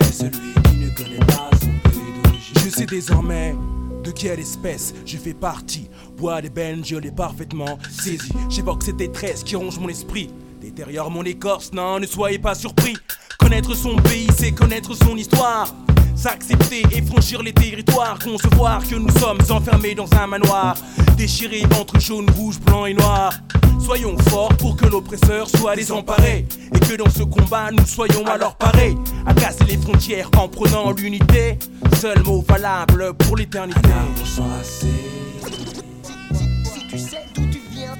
Est 0.00 0.12
celui 0.12 0.52
qui 0.62 0.76
ne 0.76 0.88
connaît 0.90 1.26
pas 1.26 1.50
son 1.60 1.72
pays 1.90 2.12
d'origine. 2.22 2.54
Je 2.64 2.70
sais 2.70 2.86
désormais 2.86 3.56
de 4.04 4.12
quelle 4.12 4.38
espèce 4.38 4.94
je 5.04 5.16
fais 5.16 5.34
partie. 5.34 5.90
Bois 6.16 6.40
des 6.40 6.50
bennes, 6.50 6.84
je 6.84 6.94
l'ai 6.94 7.10
parfaitement 7.10 7.76
saisi. 7.90 8.32
J'évoque 8.48 8.84
cette 8.84 8.98
détresse 8.98 9.42
qui 9.42 9.56
ronge 9.56 9.80
mon 9.80 9.88
esprit. 9.88 10.30
Détériore 10.68 11.10
mon 11.10 11.22
écorce, 11.22 11.72
non, 11.72 11.98
ne 11.98 12.04
soyez 12.04 12.38
pas 12.38 12.54
surpris. 12.54 12.94
Connaître 13.38 13.74
son 13.74 13.96
pays, 13.96 14.26
c'est 14.36 14.52
connaître 14.52 14.92
son 14.94 15.16
histoire. 15.16 15.66
S'accepter 16.14 16.82
et 16.92 17.00
franchir 17.00 17.42
les 17.42 17.54
territoires, 17.54 18.18
concevoir 18.22 18.86
que 18.86 18.94
nous 18.96 19.10
sommes 19.18 19.38
enfermés 19.48 19.94
dans 19.94 20.12
un 20.12 20.26
manoir, 20.26 20.76
déchirés 21.16 21.62
entre 21.80 21.98
jaune, 21.98 22.28
rouge, 22.36 22.60
blanc 22.60 22.84
et 22.84 22.92
noir. 22.92 23.32
Soyons 23.80 24.18
forts 24.28 24.54
pour 24.58 24.76
que 24.76 24.84
l'oppresseur 24.84 25.48
soit 25.48 25.74
désemparé 25.74 26.46
et 26.74 26.80
que 26.80 26.96
dans 26.96 27.08
ce 27.08 27.22
combat 27.22 27.70
nous 27.70 27.86
soyons 27.86 28.26
alors 28.26 28.54
parés 28.56 28.94
à 29.24 29.32
casser 29.32 29.64
les 29.64 29.78
frontières 29.78 30.28
en 30.36 30.48
prenant 30.48 30.92
l'unité. 30.92 31.58
Seul 31.98 32.22
mot 32.24 32.44
valable 32.46 33.14
pour 33.14 33.38
l'éternité. 33.38 33.80
Un 33.88 33.96
arbre 33.96 34.26
sans 34.26 34.46
racines. 34.48 34.88
Si 36.62 36.86
tu 36.88 36.98
sais 36.98 37.24
d'où 37.34 37.46
tu 37.50 37.62
viens, 37.70 37.94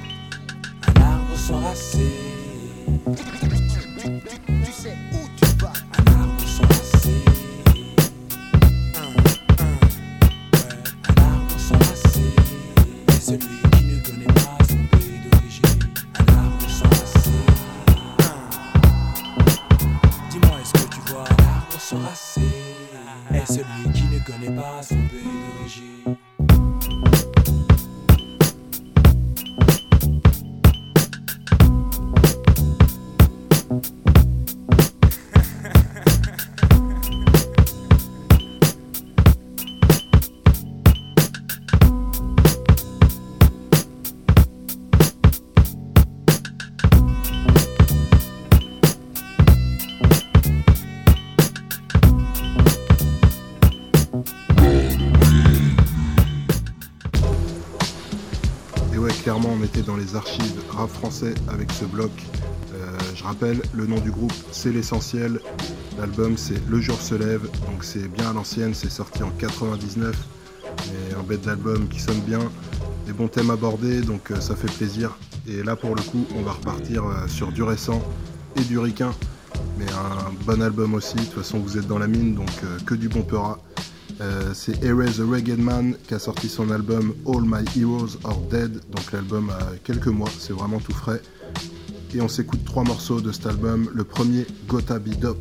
Un 0.95 1.01
arbre 1.01 1.35
sans 1.35 1.59
racines. 1.61 2.28
Et 23.31 23.45
celui 23.45 23.91
qui 23.93 24.03
ne 24.03 24.19
connaît 24.19 24.55
pas 24.55 24.83
son 24.83 24.95
pays 25.07 25.21
d'origine. 25.57 26.28
Dans 59.89 59.95
les 59.95 60.15
archives 60.15 60.61
rap 60.69 60.87
français 60.87 61.33
avec 61.51 61.71
ce 61.71 61.83
bloc. 61.83 62.11
Euh, 62.75 62.97
je 63.15 63.23
rappelle, 63.23 63.59
le 63.73 63.87
nom 63.87 63.99
du 63.99 64.11
groupe, 64.11 64.33
c'est 64.51 64.71
l'essentiel. 64.71 65.39
L'album, 65.97 66.37
c'est 66.37 66.61
Le 66.69 66.79
jour 66.79 67.01
se 67.01 67.15
lève, 67.15 67.41
donc 67.65 67.83
c'est 67.83 68.07
bien 68.07 68.29
à 68.29 68.33
l'ancienne, 68.33 68.75
c'est 68.75 68.91
sorti 68.91 69.23
en 69.23 69.31
99. 69.31 70.15
Et 70.67 71.15
un 71.15 71.23
bête 71.23 71.41
d'album 71.41 71.87
qui 71.87 71.99
sonne 71.99 72.19
bien, 72.19 72.39
des 73.07 73.13
bons 73.13 73.29
thèmes 73.29 73.49
abordés, 73.49 74.01
donc 74.01 74.29
euh, 74.29 74.39
ça 74.39 74.55
fait 74.55 74.71
plaisir. 74.71 75.17
Et 75.47 75.63
là, 75.63 75.75
pour 75.75 75.95
le 75.95 76.03
coup, 76.03 76.27
on 76.35 76.43
va 76.43 76.51
repartir 76.51 77.03
euh, 77.05 77.27
sur 77.27 77.51
du 77.51 77.63
récent 77.63 77.99
et 78.57 78.61
du 78.61 78.77
ricain. 78.77 79.11
Mais 79.79 79.85
un 79.91 80.31
bon 80.45 80.61
album 80.61 80.93
aussi, 80.93 81.15
de 81.15 81.21
toute 81.21 81.33
façon, 81.33 81.57
vous 81.57 81.79
êtes 81.79 81.87
dans 81.87 81.97
la 81.97 82.07
mine, 82.07 82.35
donc 82.35 82.51
que 82.85 82.93
du 82.93 83.09
bon 83.09 83.23
peurat. 83.23 83.59
Euh, 84.21 84.51
c'est 84.53 84.83
Erase 84.83 85.17
the 85.17 85.29
Ragged 85.29 85.59
Man 85.59 85.95
qui 86.07 86.13
a 86.13 86.19
sorti 86.19 86.49
son 86.49 86.71
album 86.71 87.13
All 87.25 87.43
My 87.43 87.63
Heroes 87.77 88.17
Are 88.25 88.39
Dead. 88.51 88.81
Donc 88.91 89.11
l'album 89.13 89.49
a 89.49 89.77
quelques 89.85 90.07
mois, 90.07 90.29
c'est 90.37 90.51
vraiment 90.51 90.79
tout 90.79 90.93
frais. 90.93 91.21
Et 92.13 92.21
on 92.21 92.27
s'écoute 92.27 92.65
trois 92.65 92.83
morceaux 92.83 93.21
de 93.21 93.31
cet 93.31 93.45
album. 93.45 93.89
Le 93.93 94.03
premier, 94.03 94.45
Gotta 94.67 94.99
Be. 94.99 95.17
Donc 95.19 95.37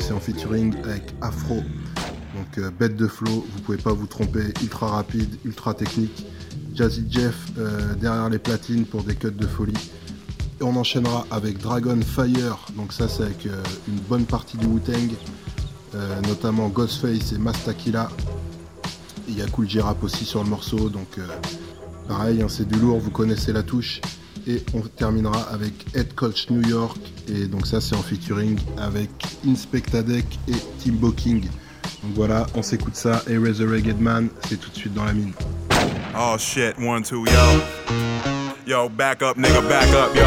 c'est 0.00 0.12
en 0.12 0.18
featuring 0.18 0.74
avec 0.82 1.14
Afro. 1.20 1.62
Donc 2.34 2.58
euh, 2.58 2.70
bête 2.76 2.96
de 2.96 3.06
flow, 3.06 3.46
vous 3.48 3.60
pouvez 3.60 3.78
pas 3.78 3.92
vous 3.92 4.06
tromper. 4.06 4.52
Ultra 4.60 4.88
rapide, 4.88 5.38
ultra 5.44 5.74
technique. 5.74 6.26
Jazzy 6.74 7.04
Jeff 7.08 7.36
euh, 7.58 7.94
derrière 7.94 8.28
les 8.28 8.38
platines 8.38 8.86
pour 8.86 9.04
des 9.04 9.14
cuts 9.14 9.30
de 9.30 9.46
folie. 9.46 9.90
Et 10.60 10.64
on 10.64 10.74
enchaînera 10.74 11.26
avec 11.30 11.58
Dragon 11.58 12.00
Fire. 12.02 12.66
Donc 12.76 12.92
ça 12.92 13.08
c'est 13.08 13.22
avec 13.22 13.44
une 13.44 14.00
bonne 14.08 14.24
partie 14.24 14.56
du 14.56 14.66
Wu-Tang. 14.66 15.10
Euh, 15.94 16.20
notamment 16.22 16.68
Ghostface 16.68 17.32
et 17.32 17.38
Mastakila. 17.38 18.08
Il 19.28 19.36
y 19.36 19.42
a 19.42 19.46
Cool 19.46 19.68
J-Rap 19.68 20.02
aussi 20.04 20.24
sur 20.24 20.42
le 20.42 20.48
morceau, 20.48 20.88
donc 20.88 21.18
euh, 21.18 21.26
pareil, 22.06 22.42
hein, 22.42 22.46
c'est 22.48 22.66
du 22.66 22.78
lourd, 22.78 23.00
vous 23.00 23.10
connaissez 23.10 23.52
la 23.52 23.62
touche. 23.62 24.00
Et 24.46 24.62
on 24.72 24.80
terminera 24.80 25.40
avec 25.50 25.74
Head 25.94 26.14
Coach 26.14 26.48
New 26.50 26.66
York, 26.66 26.98
et 27.28 27.46
donc 27.46 27.66
ça 27.66 27.80
c'est 27.80 27.96
en 27.96 28.02
featuring 28.02 28.58
avec 28.78 29.10
Inspectadec 29.46 30.24
et 30.48 30.54
Timbo 30.82 31.12
King. 31.12 31.42
Donc 32.02 32.14
voilà, 32.14 32.46
on 32.54 32.62
s'écoute 32.62 32.96
ça. 32.96 33.22
Et 33.28 33.36
Resurrected 33.36 34.00
Man, 34.00 34.28
c'est 34.48 34.58
tout 34.58 34.70
de 34.70 34.76
suite 34.76 34.94
dans 34.94 35.04
la 35.04 35.12
mine. 35.12 35.32
Oh 36.16 36.36
shit, 36.38 36.74
one, 36.78 37.02
two. 37.02 37.24
Yo, 38.70 38.88
back 38.88 39.20
up, 39.20 39.34
nigga, 39.34 39.68
back 39.68 39.90
up, 39.98 40.14
yo. 40.14 40.22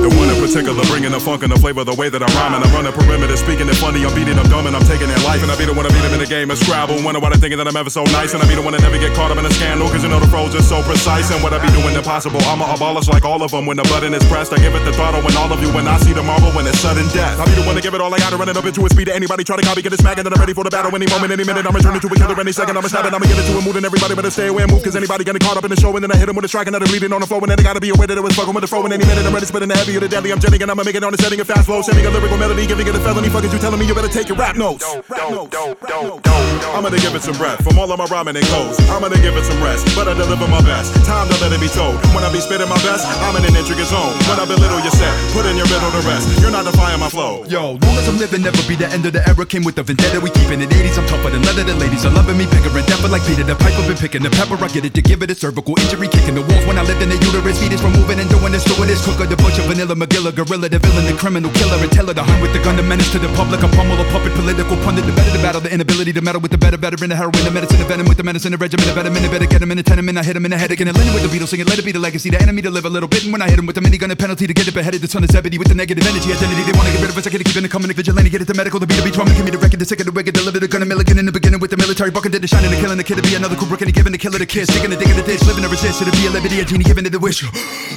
The 0.00 0.08
one 0.08 0.32
in 0.32 0.40
particular, 0.40 0.80
bringing 0.88 1.12
the 1.12 1.20
funk 1.20 1.44
and 1.44 1.52
the 1.52 1.60
flavor, 1.60 1.84
the 1.84 1.92
way 1.92 2.08
that 2.08 2.24
I'm 2.24 2.32
rhyming. 2.32 2.64
I'm 2.64 2.72
running 2.72 2.96
perimeter, 2.96 3.36
speaking 3.36 3.68
it 3.68 3.76
funny. 3.76 4.00
I'm 4.00 4.16
beating 4.16 4.40
them 4.40 4.48
dumb 4.48 4.64
and 4.64 4.72
I'm 4.72 4.88
taking 4.88 5.04
their 5.04 5.20
life. 5.28 5.44
And 5.44 5.52
I 5.52 5.56
be 5.60 5.68
the 5.68 5.76
one 5.76 5.84
to 5.84 5.92
beat 5.92 6.00
them 6.00 6.16
in 6.16 6.20
the 6.24 6.32
game 6.32 6.48
of 6.48 6.56
Scrabble. 6.56 6.96
Wonder 7.04 7.20
why 7.20 7.28
they 7.28 7.36
thinking 7.36 7.60
that 7.60 7.68
I'm 7.68 7.76
ever 7.76 7.92
so 7.92 8.08
nice. 8.08 8.32
And 8.32 8.40
I 8.40 8.48
be 8.48 8.56
the 8.56 8.64
one 8.64 8.72
to 8.72 8.80
never 8.80 8.96
get 8.96 9.12
caught 9.12 9.28
up 9.28 9.36
in 9.36 9.44
a 9.44 9.52
scandal. 9.52 9.92
Cause 9.92 10.00
you 10.00 10.08
know 10.08 10.16
the 10.16 10.32
pros 10.32 10.56
are 10.56 10.64
so 10.64 10.80
precise. 10.80 11.28
And 11.28 11.44
what 11.44 11.52
I 11.52 11.60
be 11.60 11.68
doing 11.76 11.92
impossible. 11.92 12.40
I'm 12.48 12.64
a 12.64 12.72
abolish 12.72 13.12
like 13.12 13.28
all 13.28 13.44
of 13.44 13.52
them. 13.52 13.68
When 13.68 13.76
the 13.76 13.84
button 13.92 14.16
is 14.16 14.24
pressed, 14.32 14.56
I 14.56 14.64
give 14.64 14.72
it 14.72 14.80
the 14.88 14.96
throttle. 14.96 15.20
When 15.20 15.36
all 15.36 15.52
of 15.52 15.60
you, 15.60 15.68
when 15.76 15.84
I 15.84 16.00
see 16.00 16.16
the 16.16 16.24
marble, 16.24 16.56
when 16.56 16.64
it's 16.64 16.80
sudden 16.80 17.04
death. 17.12 17.36
I 17.36 17.44
be 17.44 17.52
the 17.52 17.68
one 17.68 17.76
to 17.76 17.84
give 17.84 17.92
it 17.92 18.00
all 18.00 18.08
I 18.08 18.16
got 18.16 18.32
to 18.32 18.40
run 18.40 18.48
it 18.48 18.56
up 18.56 18.64
into 18.64 18.80
a 18.80 18.88
speed 18.88 19.12
to 19.12 19.14
anybody. 19.14 19.44
Try 19.44 19.60
to 19.60 19.66
copy, 19.68 19.84
get 19.84 19.92
it 19.92 20.00
smacking. 20.00 20.24
And 20.24 20.32
I'm 20.32 20.40
ready 20.40 20.56
for 20.56 20.64
the 20.64 20.72
battle 20.72 20.88
any 20.96 21.04
moment, 21.12 21.36
any 21.36 21.44
minute. 21.44 21.68
I'm 21.68 21.76
returning 21.76 22.00
to 22.00 22.08
a 22.08 22.16
killer 22.16 22.40
any 22.40 22.56
second. 22.56 22.80
I'm 22.80 22.84
a 22.84 22.88
stabbing, 22.88 23.12
I'ma 23.12 23.28
get 23.28 23.36
it 23.36 23.44
to 23.52 23.60
a 23.60 23.60
mood 23.60 23.76
and 23.76 23.84
everybody 23.84 24.16
better 24.16 24.32
stay 24.32 24.48
away 24.48 24.64
and 24.64 24.72
move. 24.72 24.80
Cause 24.80 24.96
anybody 24.96 25.20
getting 25.20 25.44
caught 25.44 25.60
up 25.60 25.65
in 25.66 25.74
the 25.74 25.80
show 25.82 25.90
and 25.98 26.02
then 26.02 26.14
I 26.14 26.16
hit 26.16 26.30
him 26.30 26.36
with 26.38 26.46
a 26.46 26.48
strike 26.48 26.70
and 26.70 26.74
then 26.74 26.86
bleeding 26.86 27.12
on 27.12 27.20
the 27.20 27.26
floor. 27.26 27.42
And 27.42 27.50
then 27.50 27.58
they 27.58 27.66
gotta 27.66 27.82
be 27.82 27.90
aware 27.90 28.06
that 28.06 28.16
it 28.16 28.22
was 28.22 28.38
fucking 28.38 28.54
with 28.54 28.62
the 28.62 28.70
flow. 28.70 28.86
And 28.86 28.94
any 28.94 29.04
minute 29.04 29.26
I'm 29.26 29.34
ready 29.34 29.46
spitting 29.46 29.68
the 29.68 29.76
heavy 29.76 29.98
or 29.98 30.00
the 30.00 30.08
deadly. 30.08 30.30
I'm 30.30 30.38
jetting 30.38 30.62
and 30.62 30.70
I'ma 30.70 30.86
make 30.86 30.94
it 30.94 31.02
on 31.02 31.10
the 31.10 31.18
setting 31.18 31.42
of 31.42 31.46
fast 31.50 31.66
flow. 31.66 31.82
Sending 31.82 32.06
a 32.06 32.10
lyrical 32.10 32.38
melody, 32.38 32.64
giving 32.66 32.86
it 32.86 32.94
a 32.94 33.02
felony. 33.02 33.28
Fucking 33.28 33.50
you 33.50 33.58
telling 33.58 33.82
me 33.82 33.86
you 33.86 33.94
better 33.94 34.08
take 34.08 34.30
your 34.30 34.38
rap 34.38 34.56
notes. 34.56 34.86
I'm 34.86 36.82
gonna 36.86 37.02
give 37.02 37.14
it 37.18 37.22
some 37.26 37.36
breath 37.36 37.60
from 37.66 37.78
all 37.78 37.90
of 37.90 37.98
my 37.98 38.06
rhyming 38.06 38.38
and 38.38 38.46
goes. 38.46 38.78
I'm 38.88 39.02
gonna 39.02 39.18
give 39.18 39.34
it 39.34 39.44
some 39.44 39.58
rest, 39.60 39.84
but 39.98 40.06
I 40.06 40.14
deliver 40.14 40.46
my 40.46 40.62
best. 40.62 40.94
Time 41.04 41.26
to 41.28 41.36
let 41.42 41.50
it 41.50 41.60
be 41.60 41.68
told. 41.68 41.98
When 42.14 42.22
I 42.22 42.30
be 42.30 42.38
spitting 42.38 42.70
my 42.70 42.78
best, 42.86 43.02
I'm 43.26 43.34
in 43.36 43.44
an 43.44 43.56
intricate 43.58 43.90
zone. 43.90 44.14
When 44.30 44.38
I 44.38 44.46
belittle 44.46 44.78
your 44.80 44.94
set, 44.94 45.10
put 45.34 45.44
in 45.50 45.58
your 45.58 45.66
middle 45.66 45.90
to 45.90 46.02
rest. 46.06 46.30
You're 46.38 46.54
not 46.54 46.64
defying 46.64 47.00
my 47.00 47.10
flow. 47.10 47.42
Yo, 47.50 47.74
long 47.82 47.96
as 47.98 48.06
I'm 48.06 48.18
living, 48.18 48.42
never 48.42 48.62
be 48.70 48.78
the 48.78 48.86
end 48.86 49.06
of 49.06 49.12
the 49.12 49.26
era. 49.26 49.44
Came 49.46 49.64
with 49.64 49.74
the 49.74 49.82
vendetta, 49.82 50.20
we 50.22 50.30
keeping 50.30 50.62
it 50.62 50.70
80s. 50.70 50.98
I'm 50.98 51.06
tougher 51.10 51.30
than 51.30 51.42
leather. 51.42 51.64
The 51.64 51.74
ladies 51.74 52.06
are 52.06 52.14
loving 52.14 52.38
me, 52.38 52.46
bigger 52.46 52.70
and 52.70 52.86
deeper 52.86 53.08
like 53.08 53.26
Peter. 53.26 53.42
The 53.42 53.56
pipe 53.56 53.74
I've 53.74 53.88
been 53.88 53.96
picking 53.96 54.22
the 54.22 54.30
pepper. 54.30 54.54
I 54.62 54.68
get 54.68 54.84
it 54.84 54.94
to 54.94 55.02
give 55.02 55.22
it 55.22 55.30
a 55.30 55.34
injury, 55.64 56.08
kicking 56.08 56.34
the 56.36 56.44
walls 56.44 56.64
when 56.68 56.76
I 56.76 56.82
lived 56.82 57.00
in 57.00 57.08
the 57.08 57.16
uterus. 57.16 57.56
Fetus 57.56 57.80
from 57.80 57.92
moving 57.96 58.20
and 58.20 58.28
doing 58.28 58.52
this, 58.52 58.64
doing 58.68 58.88
this. 58.88 59.00
Cooker, 59.00 59.24
the 59.24 59.36
butcher, 59.40 59.62
vanilla, 59.64 59.96
McGilla, 59.96 60.34
gorilla, 60.34 60.68
the 60.68 60.76
villain, 60.76 61.06
the 61.08 61.16
criminal 61.16 61.50
killer, 61.56 61.80
and 61.80 61.92
teller, 61.92 62.12
the 62.12 62.22
hunt 62.22 62.42
with 62.42 62.52
the 62.52 62.60
gun, 62.60 62.76
the 62.76 62.82
menace 62.82 63.08
to 63.12 63.18
the 63.18 63.30
public. 63.32 63.62
A 63.62 63.68
pummel, 63.72 63.96
a 63.96 64.04
puppet, 64.12 64.36
political 64.36 64.76
pundit, 64.84 65.06
the 65.06 65.12
better, 65.16 65.32
the 65.32 65.40
battle, 65.40 65.60
the 65.60 65.72
inability 65.72 66.12
to 66.12 66.20
meddle 66.20 66.40
with 66.40 66.50
the 66.50 66.58
better, 66.58 66.76
better 66.76 66.98
in 67.00 67.08
the 67.08 67.16
heroin, 67.16 67.40
the 67.40 67.50
medicine, 67.50 67.78
the 67.78 67.88
venom 67.88 68.06
with 68.06 68.18
the 68.18 68.26
medicine, 68.26 68.52
the 68.52 68.58
regimen, 68.58 68.84
the 68.84 68.94
better 68.94 69.10
minute, 69.10 69.30
better 69.30 69.46
get 69.46 69.62
him 69.62 69.70
in 69.70 69.78
the 69.78 69.86
tenement. 69.86 70.18
I 70.18 70.22
hit 70.22 70.36
him 70.36 70.44
in 70.44 70.50
the 70.50 70.58
head 70.58 70.70
again, 70.70 70.92
Lennon 70.92 71.14
with 71.14 71.24
the 71.24 71.32
Beatles 71.32 71.48
singing, 71.48 71.66
let 71.66 71.78
it 71.78 71.84
be 71.84 71.92
the 71.92 72.02
legacy, 72.02 72.28
the 72.28 72.40
enemy 72.42 72.60
to 72.62 72.70
live 72.70 72.84
a 72.84 72.90
little 72.90 73.08
bit. 73.08 73.24
And 73.24 73.32
when 73.32 73.40
I 73.40 73.48
hit 73.48 73.58
him 73.58 73.66
with 73.66 73.76
the 73.76 73.82
minigun, 73.82 74.08
the 74.08 74.16
penalty 74.16 74.46
to 74.46 74.54
get 74.54 74.68
it 74.68 74.74
beheaded, 74.74 75.00
the 75.00 75.08
son 75.08 75.24
of 75.24 75.30
Zebedee 75.30 75.58
with 75.58 75.68
the 75.68 75.74
negative 75.74 76.04
energy 76.04 76.32
identity. 76.32 76.62
They 76.66 76.76
wanna 76.76 76.92
get 76.92 77.00
rid 77.00 77.10
of 77.10 77.16
us, 77.16 77.26
I 77.26 77.30
gotta 77.30 77.44
keep 77.44 77.56
in 77.56 77.62
the 77.62 77.68
coming, 77.68 77.88
the 77.88 77.94
vigilante, 77.94 78.28
get 78.30 78.42
it 78.42 78.48
to 78.48 78.54
medical, 78.54 78.80
the 78.80 78.86
B2B 78.86 79.14
trauma, 79.14 79.32
give 79.32 79.44
me 79.44 79.50
the 79.50 79.58
record, 79.58 79.80
the 79.80 79.86
sick 79.86 80.00
of 80.00 80.06
the 80.06 80.12
wicked, 80.12 80.34
deliver 80.34 80.60
the 80.60 80.68
gun, 80.68 80.82
a 80.82 80.86
milligan 80.86 81.18
in 81.18 81.26
the 81.26 81.32
beginning 81.32 81.60
with 81.60 81.70
the 81.70 81.76
military 81.76 82.10
bucket, 82.10 82.32
did 82.32 82.42
the 82.42 82.48
shining, 82.48 82.70
the 82.70 82.80
killing, 82.80 82.98
the 82.98 83.04
kid 83.04 83.16
to 83.16 83.22
be 83.22 83.34
another 83.34 83.56
Kubrick, 83.56 83.80
and 83.80 83.88
he 83.88 83.92
giving 83.92 84.12
the 84.12 84.18
killer 84.18 84.38
the 84.38 84.46
kiss, 84.46 84.68
sticking 84.68 84.90
the 84.90 84.96
dick 84.96 85.08
in 85.08 85.16
the 85.16 85.22
ditch, 85.22 85.45
living 85.46 85.62
to 85.62 85.68
resist, 85.68 85.98
to 86.00 86.10
be 86.10 86.26
a 86.26 86.30
liberty, 86.30 86.60
a 86.60 86.64
genie, 86.64 86.84
giving 86.84 87.06
it 87.06 87.10
the 87.10 87.18
wish. 87.18 87.42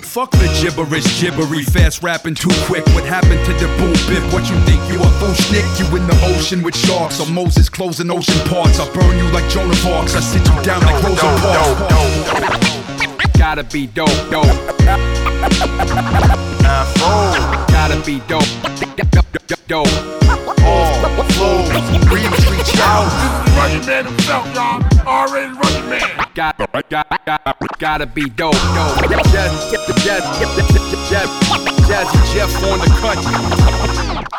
Fuck 0.04 0.32
the 0.32 0.48
gibberish, 0.62 1.20
gibbery, 1.20 1.64
fast 1.64 2.04
rapping 2.04 2.36
too 2.36 2.52
quick. 2.66 2.86
What 2.94 3.04
happened 3.04 3.44
to 3.46 3.54
the 3.54 3.68
boom 3.78 3.94
bip? 4.08 4.24
What 4.32 4.50
you 4.50 4.56
think 4.66 4.82
you 4.92 5.02
a 5.02 5.10
fool 5.20 5.34
schnick? 5.34 5.66
You 5.80 5.86
in 5.98 6.08
the 6.08 6.16
ocean 6.36 6.62
with 6.64 6.76
sharks, 6.76 7.20
or 7.20 7.28
Moses 7.32 7.70
closing 7.70 8.12
ocean 8.12 8.40
parts. 8.48 8.80
I 8.80 8.92
burn 8.94 9.18
you 9.18 9.28
like 9.32 9.50
Jonah 9.50 9.76
Parks. 9.82 10.16
I 10.16 10.20
sit 10.20 10.46
you 10.48 10.62
down 10.62 10.82
like 10.82 11.04
Rosa 11.04 11.26
Parks. 11.42 11.90
Gotta 13.38 13.64
be 13.64 13.88
dope, 13.88 14.10
dope. 14.30 14.46
Gotta 17.70 18.02
be 18.06 18.20
dope, 18.28 18.46
dope, 19.48 19.68
dope. 19.68 20.59
Flows, 21.66 21.90
reach, 22.10 22.78
out. 22.80 23.10
Rugged 23.58 23.86
man 23.86 24.06
himself, 24.06 24.46
y'all. 24.56 24.82
R.A. 25.06 25.50
the 25.50 25.54
Rugged 25.54 25.90
Man. 25.90 26.26
Got, 26.34 26.58
got, 26.90 27.26
got, 27.26 27.80
gotta 27.80 28.06
be 28.06 28.30
dope, 28.30 28.54
dope. 28.54 29.10
Jazz, 29.32 29.72
jazz, 29.72 30.30
jazz, 31.10 31.69
jazzy 31.90 32.34
Jeff 32.34 32.64
on 32.64 32.78
the 32.78 32.86
cut. 33.02 34.30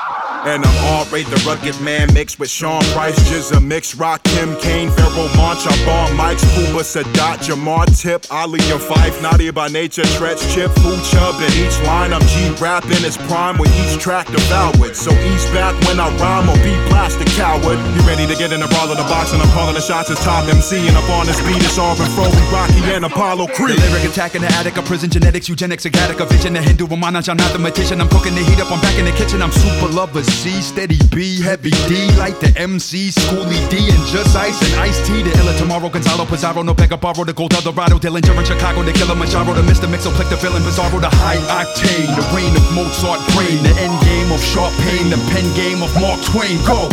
And 0.40 0.64
I'm 0.64 1.05
R.A. 1.05 1.20
the 1.28 1.36
Rugged 1.44 1.78
Man 1.85 2.09
mixed 2.14 2.40
with 2.40 2.48
Sean 2.48 2.81
Price, 2.97 3.18
Jizza 3.28 3.60
Mix, 3.60 3.94
Rock, 3.94 4.22
Kim, 4.24 4.56
Kane, 4.56 4.89
Pharoahe, 4.89 5.36
Monch, 5.36 5.68
I 5.68 5.77
bomb 5.85 6.16
Mike's, 6.16 6.40
Kuba, 6.56 6.81
Sadat, 6.81 7.44
Jamar, 7.44 7.85
Tip, 7.93 8.24
Ali, 8.31 8.59
and 8.72 8.81
Phife, 8.81 9.20
Naughty 9.20 9.51
by 9.51 9.68
Nature, 9.68 10.09
Treach, 10.16 10.40
Chip, 10.55 10.72
Food, 10.81 10.97
Chub, 11.12 11.36
in 11.44 11.52
each 11.60 11.77
line 11.85 12.14
I'm 12.14 12.24
G-rapping 12.24 13.05
it's 13.05 13.18
prime 13.28 13.59
with 13.59 13.68
each 13.85 14.01
track 14.01 14.28
devoured. 14.28 14.97
So 14.97 15.12
ease 15.12 15.44
back 15.52 15.77
when 15.85 16.01
I 16.01 16.09
rhyme 16.16 16.48
or 16.48 16.56
be 16.64 16.72
plastic 16.89 17.28
coward. 17.36 17.77
You 17.77 18.01
ready 18.09 18.27
to 18.27 18.35
get 18.35 18.51
in 18.51 18.60
the 18.60 18.68
brawl 18.68 18.89
of 18.89 18.97
the 18.97 19.09
box 19.12 19.35
and 19.35 19.43
I'm 19.43 19.52
calling 19.52 19.74
the 19.74 19.85
shots 19.85 20.09
as 20.09 20.18
top 20.24 20.48
MC 20.48 20.89
and 20.89 20.97
up 20.97 21.09
on 21.10 21.27
this 21.27 21.36
beat 21.44 21.60
it's 21.60 21.77
all 21.77 21.94
Fro, 22.16 22.24
we 22.24 22.40
Rocky, 22.48 22.81
and 22.97 23.05
Apollo 23.05 23.48
Creed. 23.52 23.77
The 23.77 23.90
lyric 23.93 24.09
attack 24.09 24.35
in 24.35 24.40
the 24.40 24.48
attic, 24.56 24.78
a 24.78 24.82
prison 24.82 25.10
genetics, 25.10 25.51
eugenics, 25.51 25.85
a 25.85 25.90
Gattaca 25.90 26.27
vision, 26.32 26.56
a 26.56 26.62
Hindu, 26.62 26.86
a 26.86 26.97
I'm 26.97 27.36
mathematician. 27.41 28.01
I'm 28.01 28.09
cooking 28.09 28.35
the 28.35 28.43
heat 28.45 28.61
up, 28.61 28.71
I'm 28.71 28.81
back 28.81 28.99
in 28.99 29.05
the 29.05 29.12
kitchen, 29.12 29.43
I'm 29.43 29.53
super 29.53 29.89
lover 29.89 30.23
C, 30.23 30.61
steady 30.61 30.99
B, 31.11 31.41
heavy 31.41 31.71
D, 31.89 32.11
like 32.17 32.39
the 32.41 32.53
MC, 32.57 33.11
Schoolly 33.11 33.59
D, 33.73 33.89
and 33.89 34.05
Just-Ice 34.07 34.61
and 34.62 34.75
Ice-T. 34.81 35.23
The 35.23 35.31
illa 35.41 35.55
tomorrow, 35.57 35.89
Gonzalo 35.89 36.27
Pizarro, 36.27 36.62
no 36.62 36.75
Pega 36.75 36.99
Barro, 37.01 37.25
the 37.25 37.33
Gold 37.33 37.55
Eldorado, 37.55 37.99
Dillinger 37.99 38.37
in 38.37 38.45
Chicago, 38.45 38.83
the 38.83 38.93
Killer 38.93 39.15
Machado, 39.15 39.55
the 39.55 39.62
Mr. 39.62 39.89
Mixo, 39.89 40.12
click 40.12 40.29
the 40.29 40.37
villain, 40.37 40.62
Bizarro, 40.62 41.01
the 41.01 41.09
high 41.11 41.41
octane, 41.59 42.15
the 42.15 42.23
reign 42.37 42.55
of 42.55 42.71
Mozart 42.77 43.21
brain, 43.35 43.62
the 43.65 43.75
end 43.81 43.99
game 44.05 44.31
of 44.33 44.41
Sharp 44.41 44.73
Pain, 44.85 45.09
the 45.11 45.17
pen 45.33 45.51
game 45.57 45.83
of 45.83 45.91
Mark 46.01 46.21
Twain. 46.29 46.61
Go! 46.69 46.89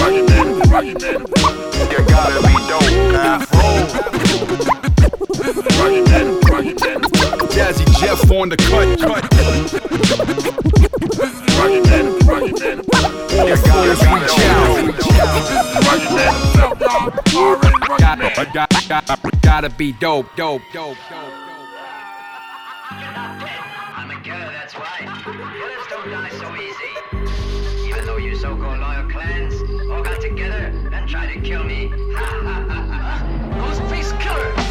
Man, 0.00 0.24
man. 0.26 0.46
You 1.90 1.98
gotta 2.08 2.40
be 2.42 2.54
dope. 2.68 2.84
Jazzy 7.64 7.86
Jeff 7.98 8.30
on 8.30 8.50
the 8.50 8.58
cut, 8.58 9.00
cut. 9.00 9.24
Man. 9.32 9.64
Gotta, 19.40 19.70
be 19.70 19.92
dope, 19.92 20.26
dope, 20.36 20.60
dope, 20.74 20.98
dope. 21.08 21.32
I'm 22.90 24.10
a 24.10 24.20
killer, 24.22 24.52
that's 24.52 24.74
why. 24.74 24.98
Killers 25.24 25.86
don't 25.88 26.10
die 26.10 26.28
so 26.28 26.54
easy. 26.56 27.88
Even 27.88 28.04
though 28.04 28.18
you 28.18 28.36
so-called 28.36 28.78
loyal 28.78 29.08
clans 29.08 29.54
all 29.90 30.02
got 30.02 30.20
together 30.20 30.70
and 30.92 31.08
tried 31.08 31.32
to 31.32 31.40
kill 31.40 31.64
me. 31.64 31.88
ha 32.14 32.26
ha 32.42 32.66
ha 32.68 33.24
Ghostface 33.56 34.12
Killah. 34.20 34.63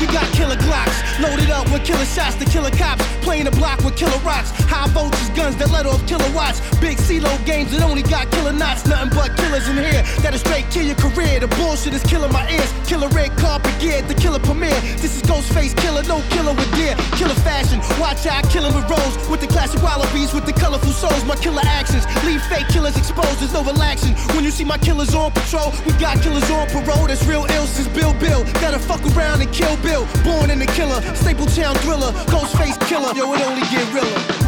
We 0.00 0.06
got 0.06 0.26
killer 0.32 0.56
Glocks, 0.56 0.98
loaded 1.20 1.50
up 1.50 1.70
with 1.70 1.84
killer 1.84 2.04
shots 2.04 2.36
to 2.36 2.44
killer 2.44 2.70
cops, 2.70 3.04
playing 3.22 3.44
the 3.44 3.52
block 3.52 3.84
with 3.84 3.96
killer 3.96 4.18
rocks, 4.26 4.50
high 4.66 4.88
voltage 4.88 5.34
guns 5.36 5.56
that 5.56 5.70
let 5.70 5.86
off 5.86 6.04
killer 6.06 6.24
kilowatts, 6.24 6.60
big 6.78 6.98
CeeLo 6.98 7.32
games 7.44 7.70
that 7.72 7.82
only 7.82 8.02
got 8.02 8.30
killer 8.30 8.52
knots, 8.52 8.86
nothing 8.86 9.10
but 9.10 9.36
killers 9.36 9.68
in 9.68 9.76
here 9.76 10.02
that'll 10.22 10.38
straight 10.38 10.68
kill 10.70 10.86
your 10.86 10.96
career. 10.96 11.40
The 11.40 11.48
bullshit 11.48 11.94
is 11.94 12.02
killing 12.02 12.32
my 12.32 12.48
ears, 12.50 12.70
killer 12.86 13.08
red 13.08 13.30
carpet 13.36 13.74
gear, 13.80 14.02
the 14.02 14.14
killer 14.14 14.38
premiere. 14.38 14.78
This 14.98 15.16
is 15.16 15.22
Ghostface 15.22 15.74
Killah, 15.74 16.06
no 16.08 16.22
killer 16.30 16.54
with 16.54 16.70
deer, 16.74 16.94
killer 17.18 17.38
fashion. 17.46 17.80
Watch 18.00 18.26
out, 18.26 18.48
killing 18.50 18.74
with 18.74 18.88
rose, 18.88 19.14
with 19.28 19.40
the 19.40 19.46
classic 19.46 19.82
wallabies, 19.82 20.32
with 20.32 20.46
the 20.46 20.52
colorful 20.52 20.92
souls. 20.92 21.24
My 21.24 21.36
killer 21.36 21.62
actions 21.64 22.04
leave 22.24 22.42
fake 22.42 22.68
killers 22.68 22.96
exposed. 22.96 23.40
There's 23.40 23.52
no 23.52 23.64
relaxing 23.64 24.14
when 24.34 24.44
you 24.44 24.50
see 24.50 24.64
my 24.64 24.78
killers 24.78 25.14
on 25.14 25.32
patrol. 25.32 25.72
We 25.86 25.92
got 25.98 26.20
killers 26.22 26.48
on 26.50 26.68
parole 26.68 27.06
that's 27.06 27.24
real 27.26 27.46
ill 27.50 27.66
since 27.66 27.88
Bill 27.88 28.14
Bill. 28.14 28.44
Gotta 28.60 28.78
fuck 28.78 29.02
around 29.16 29.42
and 29.42 29.52
kill 29.52 29.73
Bill. 29.82 30.06
Born 30.24 30.50
in 30.50 30.58
the 30.58 30.66
killer, 30.66 31.00
Stapleton 31.14 31.74
thriller, 31.82 32.12
Ghostface 32.30 32.78
Killah. 32.88 33.14
Yo, 33.14 33.32
it 33.34 33.40
only 33.42 33.62
get 33.62 33.92
realer. 33.92 34.43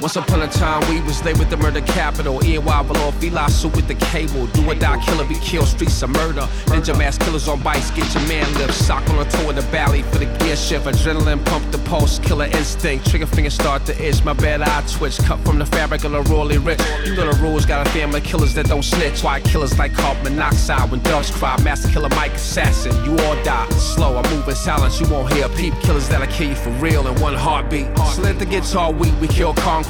Once 0.00 0.16
upon 0.16 0.40
a 0.40 0.48
time, 0.48 0.80
we 0.88 0.98
was 1.02 1.20
there 1.20 1.36
with 1.36 1.50
the 1.50 1.56
murder 1.58 1.82
capital. 1.82 2.42
EY 2.42 2.58
below, 2.58 3.10
Fila 3.20 3.50
suit 3.50 3.76
with 3.76 3.86
the 3.86 3.94
cable. 4.06 4.46
Do 4.46 4.70
or 4.70 4.74
die, 4.74 4.98
killer 5.04 5.26
be 5.26 5.34
killed, 5.40 5.68
streets 5.68 6.00
of 6.00 6.08
murder. 6.08 6.48
Ninja 6.72 6.96
mask 6.96 7.20
killers 7.20 7.46
on 7.48 7.62
bikes, 7.62 7.90
get 7.90 8.12
your 8.14 8.26
man 8.26 8.50
lift. 8.54 8.72
Sock 8.72 9.06
on 9.10 9.18
the 9.18 9.24
toe 9.24 9.50
in 9.50 9.56
the 9.56 9.62
valley 9.62 10.02
for 10.04 10.16
the 10.16 10.24
gear 10.38 10.56
shift. 10.56 10.86
Adrenaline 10.86 11.44
pump 11.44 11.70
the 11.70 11.76
pulse, 11.80 12.18
killer 12.18 12.46
instinct. 12.46 13.10
Trigger 13.10 13.26
finger 13.26 13.50
start 13.50 13.84
to 13.86 14.02
itch, 14.02 14.24
my 14.24 14.32
bad 14.32 14.62
eye 14.62 14.82
twitch. 14.88 15.18
Cut 15.18 15.38
from 15.40 15.58
the 15.58 15.66
fabric 15.66 16.02
of 16.04 16.12
the 16.12 16.22
royally 16.22 16.56
rich. 16.56 16.80
You 17.04 17.14
know 17.14 17.30
the 17.30 17.38
rules, 17.42 17.66
got 17.66 17.86
a 17.86 17.90
family 17.90 18.22
killers 18.22 18.54
that 18.54 18.68
don't 18.68 18.82
snitch. 18.82 19.22
Why 19.22 19.40
killers 19.40 19.78
like 19.78 19.92
carbon 19.92 20.34
monoxide 20.34 20.90
when 20.90 21.02
doves 21.02 21.30
cry. 21.30 21.60
Masta 21.62 21.88
Killa 21.88 22.08
Mike 22.16 22.32
assassin, 22.32 22.92
you 23.04 23.18
all 23.18 23.36
die. 23.44 23.68
Slow, 23.72 24.16
I 24.16 24.22
move 24.30 24.48
in 24.48 24.54
silence, 24.54 24.98
you 24.98 25.10
won't 25.10 25.30
hear 25.34 25.44
a 25.44 25.48
peep. 25.50 25.74
Killers 25.82 26.08
that'll 26.08 26.26
kill 26.28 26.48
you 26.48 26.54
for 26.54 26.70
real 26.80 27.06
in 27.06 27.20
one 27.20 27.34
heartbeat. 27.34 27.86
Slit 28.14 28.38
the 28.38 28.46
guitar 28.46 28.90
weak, 28.92 29.12
we 29.20 29.28
kill 29.28 29.52
concrete. 29.52 29.89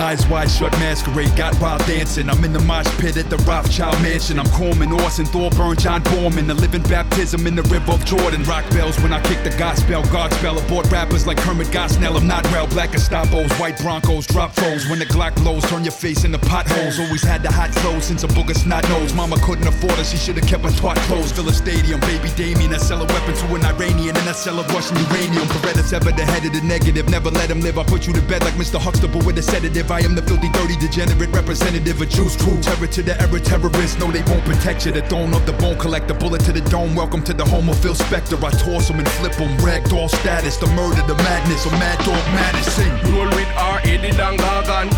eyes 0.00 0.26
wide 0.28 0.50
shut, 0.50 0.72
masquerade, 0.80 1.34
got 1.36 1.58
wild 1.60 1.84
dancing. 1.86 2.28
I'm 2.28 2.42
in 2.42 2.52
the 2.52 2.60
mosh 2.60 2.88
pit 2.98 3.16
at 3.16 3.28
the 3.28 3.36
Rothschild 3.38 4.00
mansion. 4.02 4.38
I'm 4.38 4.48
Corman, 4.50 4.92
Orson, 4.92 5.26
Thorburn, 5.26 5.76
John 5.76 6.02
Boorman. 6.02 6.46
The 6.46 6.54
living 6.54 6.82
baptism 6.82 7.46
in 7.46 7.54
the 7.54 7.62
river 7.64 7.92
of 7.92 8.04
Jordan. 8.04 8.42
Rock 8.44 8.68
bells 8.70 8.98
when 9.00 9.12
I 9.12 9.20
kick 9.22 9.44
the 9.44 9.54
gospel, 9.58 10.02
God 10.10 10.32
spell. 10.34 10.58
Abort 10.58 10.90
rappers 10.90 11.26
like 11.26 11.36
Kermit 11.38 11.68
Gosnell. 11.68 12.16
I'm 12.16 12.26
not 12.26 12.44
well, 12.50 12.66
black 12.66 12.90
Estapos, 12.90 13.52
white 13.60 13.78
Broncos, 13.78 14.26
drop 14.26 14.52
foes. 14.54 14.88
When 14.88 14.98
the 14.98 15.06
Glock 15.06 15.34
blows, 15.36 15.64
turn 15.68 15.84
your 15.84 15.92
face 15.92 16.24
into 16.24 16.38
potholes. 16.38 16.98
Always 16.98 17.22
had 17.22 17.42
the 17.42 17.52
hot 17.52 17.70
clothes 17.76 18.04
since 18.04 18.24
a 18.24 18.28
booger 18.28 18.56
snot 18.56 18.88
nose. 18.88 19.12
Mama 19.14 19.36
couldn't 19.44 19.66
afford 19.66 19.94
her, 19.94 20.04
she 20.04 20.16
should've 20.16 20.46
kept 20.46 20.64
her 20.64 20.70
twat 20.70 20.96
closed. 21.08 21.36
Fill 21.36 21.48
a 21.48 21.52
stadium, 21.52 22.00
baby 22.00 22.30
Damien. 22.36 22.72
I 22.72 22.78
sell 22.78 23.02
a 23.02 23.06
weapon 23.06 23.34
to 23.34 23.54
an 23.54 23.64
Iranian, 23.64 24.16
and 24.16 24.28
I 24.28 24.32
sell 24.32 24.58
a 24.58 24.66
Russian 24.68 24.96
uranium. 24.96 25.46
Beretta's 25.48 25.92
ever 25.92 26.10
the 26.10 26.24
head 26.24 26.44
of 26.46 26.52
the 26.52 26.62
negative. 26.62 27.08
Never 27.08 27.30
let 27.30 27.50
him 27.50 27.60
live. 27.60 27.78
I 27.78 27.84
put 27.84 28.06
you 28.06 28.12
to 28.14 28.22
bed 28.22 28.42
like 28.44 28.54
Mr. 28.54 28.80
Huxtable 28.80 29.20
with 29.26 29.38
a 29.38 29.42
sedative. 29.42 29.89
I 29.90 30.00
am 30.00 30.14
the 30.14 30.22
filthy, 30.22 30.48
dirty, 30.50 30.76
degenerate 30.76 31.34
representative 31.34 32.00
of 32.00 32.08
Jews. 32.08 32.36
Crew. 32.36 32.60
Terror 32.62 32.86
to 32.86 33.02
the 33.02 33.20
error 33.20 33.40
terrorists. 33.40 33.98
No, 33.98 34.10
they 34.12 34.22
won't 34.30 34.44
protect 34.44 34.86
you. 34.86 34.92
The 34.92 35.02
throne 35.02 35.34
of 35.34 35.44
the 35.46 35.52
bone 35.52 35.76
collect 35.78 36.06
the 36.06 36.14
bullet 36.14 36.42
to 36.42 36.52
the 36.52 36.60
dome. 36.70 36.94
Welcome 36.94 37.24
to 37.24 37.34
the 37.34 37.44
home 37.44 37.68
of 37.68 37.78
Phil 37.80 37.94
Spector. 37.94 38.38
I 38.38 38.50
toss 38.50 38.86
them 38.86 38.98
and 39.00 39.08
flip 39.18 39.32
them. 39.34 39.50
Ragdoll 39.58 40.08
status, 40.08 40.58
the 40.58 40.68
murder, 40.78 41.02
the 41.08 41.16
madness, 41.26 41.66
a 41.66 41.70
mad 41.72 41.98
dog 42.04 42.22
madness. 42.30 42.72
Sing. 42.72 42.92
Roll 43.12 43.26
with 43.34 43.50
R.A. 43.56 43.96
the 43.98 44.16
Rugged 44.16 44.68
Man. 44.68 44.88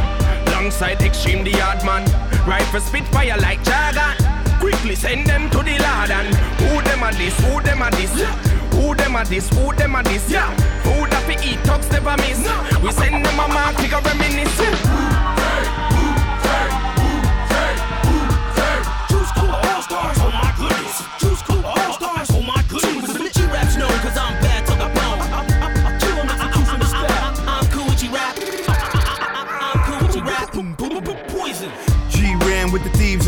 Alongside 0.48 1.00
Extreme 1.00 1.44
the 1.44 1.52
hard 1.52 1.82
man. 1.86 2.04
Rifle 2.46 2.80
spitfire 2.80 3.38
like 3.40 3.64
Jargon. 3.64 4.12
Quickly 4.60 4.94
send 4.94 5.26
them 5.26 5.48
to 5.50 5.58
the 5.58 5.78
lad 5.78 6.10
and 6.10 6.34
who 6.60 6.82
them 6.82 7.02
a 7.02 7.10
this, 7.16 7.34
who 7.40 7.62
them 7.62 7.80
a 7.80 7.90
this, 7.90 8.12
who 8.82 8.94
them 8.96 9.14
a 9.14 9.24
this, 9.24 9.48
who 9.50 9.72
them 9.74 9.94
a 9.94 10.02
this, 10.02 10.28
yeah. 10.28 10.50
Who 10.82 11.06
that 11.08 11.22
fi 11.26 11.34
eat 11.48 11.62
talks 11.64 11.90
never 11.90 12.16
miss. 12.16 12.38
We 12.82 12.90
send 12.90 13.24
them 13.24 13.38
a 13.38 13.48
mark, 13.48 13.76
figure 13.76 14.00
reminisce. 14.00 15.01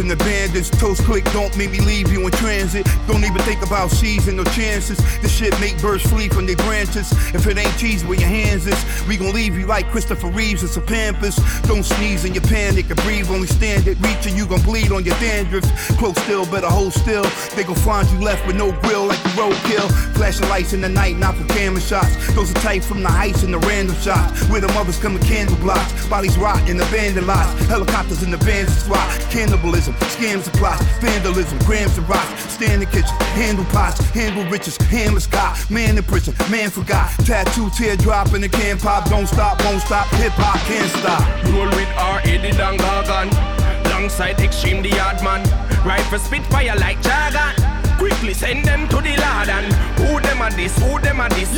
And 0.04 0.10
the 0.10 0.22
bandits. 0.24 0.68
Toast 0.68 1.02
click, 1.04 1.24
don't 1.32 1.56
make 1.56 1.70
me 1.70 1.80
leave 1.80 2.12
you 2.12 2.20
in 2.26 2.30
transit. 2.32 2.86
Don't 3.06 3.24
even 3.24 3.40
think 3.42 3.64
about 3.64 3.90
seizing 3.90 4.36
no 4.36 4.44
chances. 4.44 4.98
This 5.22 5.34
shit 5.34 5.58
make 5.60 5.80
birds 5.80 6.02
flee 6.04 6.28
from 6.28 6.44
their 6.44 6.56
branches. 6.56 7.10
If 7.34 7.46
it 7.46 7.56
ain't 7.56 7.76
cheese 7.78 8.04
where 8.04 8.18
your 8.18 8.28
hands 8.28 8.66
is, 8.66 9.08
we 9.08 9.16
gon' 9.16 9.32
leave 9.32 9.56
you 9.56 9.66
like 9.66 9.90
Christopher 9.90 10.28
Reeves 10.28 10.62
and 10.62 10.70
some 10.70 10.84
Pampers. 10.84 11.36
Don't 11.62 11.84
sneeze 11.84 12.24
in 12.26 12.34
your 12.34 12.42
panic 12.42 12.90
and 12.90 13.00
breathe, 13.02 13.30
only 13.30 13.46
stand 13.46 13.88
it. 13.88 13.96
Reaching, 14.00 14.36
you 14.36 14.46
gon' 14.46 14.60
bleed 14.60 14.92
on 14.92 15.04
your 15.04 15.18
dandruff. 15.20 15.64
Close 15.96 16.18
still, 16.18 16.44
better 16.46 16.68
hold 16.68 16.92
still. 16.92 17.24
They 17.56 17.64
gon' 17.64 17.76
find 17.76 18.08
you 18.10 18.18
left 18.18 18.46
with 18.46 18.56
no 18.56 18.72
grill 18.82 19.06
like 19.06 19.22
the 19.22 19.30
roadkill. 19.30 19.88
Flashing 20.16 20.48
lights 20.50 20.74
in 20.74 20.82
the 20.82 20.88
night, 20.88 21.16
not 21.16 21.34
for 21.34 21.46
camera 21.54 21.80
shots. 21.80 22.34
Those 22.34 22.50
are 22.50 22.60
tight 22.60 22.84
from 22.84 23.02
the 23.02 23.08
heights 23.10 23.42
and 23.42 23.54
the 23.54 23.58
random 23.60 23.96
shots. 23.96 24.46
Where 24.50 24.60
the 24.60 24.68
mothers 24.68 24.98
come 24.98 25.16
in 25.16 25.22
candle 25.22 25.56
blocks. 25.56 26.06
Bodies 26.08 26.36
rot 26.36 26.68
in 26.68 26.78
abandoned 26.78 27.26
lots. 27.26 27.52
Helicopters 27.66 28.22
in 28.22 28.30
the 28.30 28.38
bandit 28.38 28.74
fly. 28.84 29.02
Cannibalism, 29.30 29.93
scams 30.14 30.46
and 30.46 30.56
plots. 30.56 30.82
Vandalism, 30.98 31.58
grams 31.60 31.96
and 31.98 32.08
rocks. 32.08 32.52
Stand 32.52 32.82
in 32.82 32.88
kitchen, 32.88 33.16
handle 33.34 33.64
pots, 33.66 34.00
handle 34.10 34.44
riches, 34.50 34.76
handless 34.76 35.26
cop. 35.26 35.56
Man 35.70 35.96
in 35.96 36.04
prison, 36.04 36.34
man 36.50 36.70
forgot. 36.70 37.10
Tattoo, 37.24 37.70
teardrop 37.70 38.32
in 38.34 38.42
the 38.42 38.48
can 38.48 38.78
pop. 38.78 39.08
Don't 39.08 39.26
stop, 39.26 39.62
won't 39.64 39.80
stop. 39.82 40.06
Hip 40.14 40.32
hop 40.36 40.58
can't 40.66 40.90
stop. 40.98 41.22
Roll 41.52 41.68
with 41.76 41.88
R.A. 41.96 42.38
the 42.38 42.56
Rugged 42.58 43.08
Man. 43.08 43.86
Alongside 43.86 44.40
Extreme 44.40 44.82
the 44.82 44.90
hard 44.90 45.22
man. 45.22 45.42
Rifle 45.84 46.18
spitfire 46.18 46.74
like 46.76 47.00
Jargon. 47.02 47.54
Quickly 47.98 48.34
send 48.34 48.64
them 48.64 48.88
to 48.88 48.96
the 48.96 49.16
lad 49.16 49.48
and 49.48 49.72
who 50.00 50.20
them 50.20 50.42
a 50.42 50.50
this, 50.56 50.76
who 50.78 50.98
them 51.00 51.20
a 51.20 51.28
this, 51.28 51.50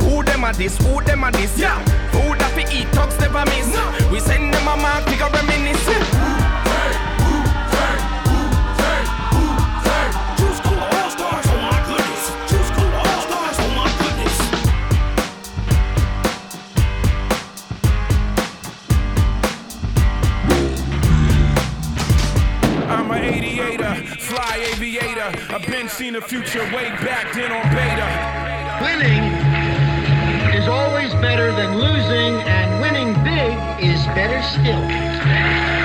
who 0.00 0.22
them 0.22 0.44
a 0.44 0.52
this, 0.52 0.76
who 0.78 1.00
them 1.02 1.24
a 1.24 1.30
this, 1.30 1.58
yeah. 1.58 1.78
Who 2.12 2.34
that 2.36 2.50
fi 2.52 2.64
eat 2.74 2.90
talks 2.92 3.18
never 3.20 3.44
miss. 3.44 3.68
We 4.10 4.18
send 4.20 4.52
them 4.52 4.66
a 4.66 4.76
mark, 4.76 5.04
figure 5.04 5.28
reminisce. 5.28 6.33
Been 25.74 25.88
seen 25.88 26.12
the 26.12 26.20
future 26.20 26.62
way 26.72 26.88
back 27.02 27.34
then 27.34 27.50
on 27.50 27.64
beta. 27.74 28.06
Winning 28.80 29.24
is 30.54 30.68
always 30.68 31.12
better 31.14 31.50
than 31.50 31.76
losing, 31.76 32.40
and 32.46 32.80
winning 32.80 33.12
big 33.24 33.84
is 33.84 34.06
better 34.14 34.40
still. 34.44 35.83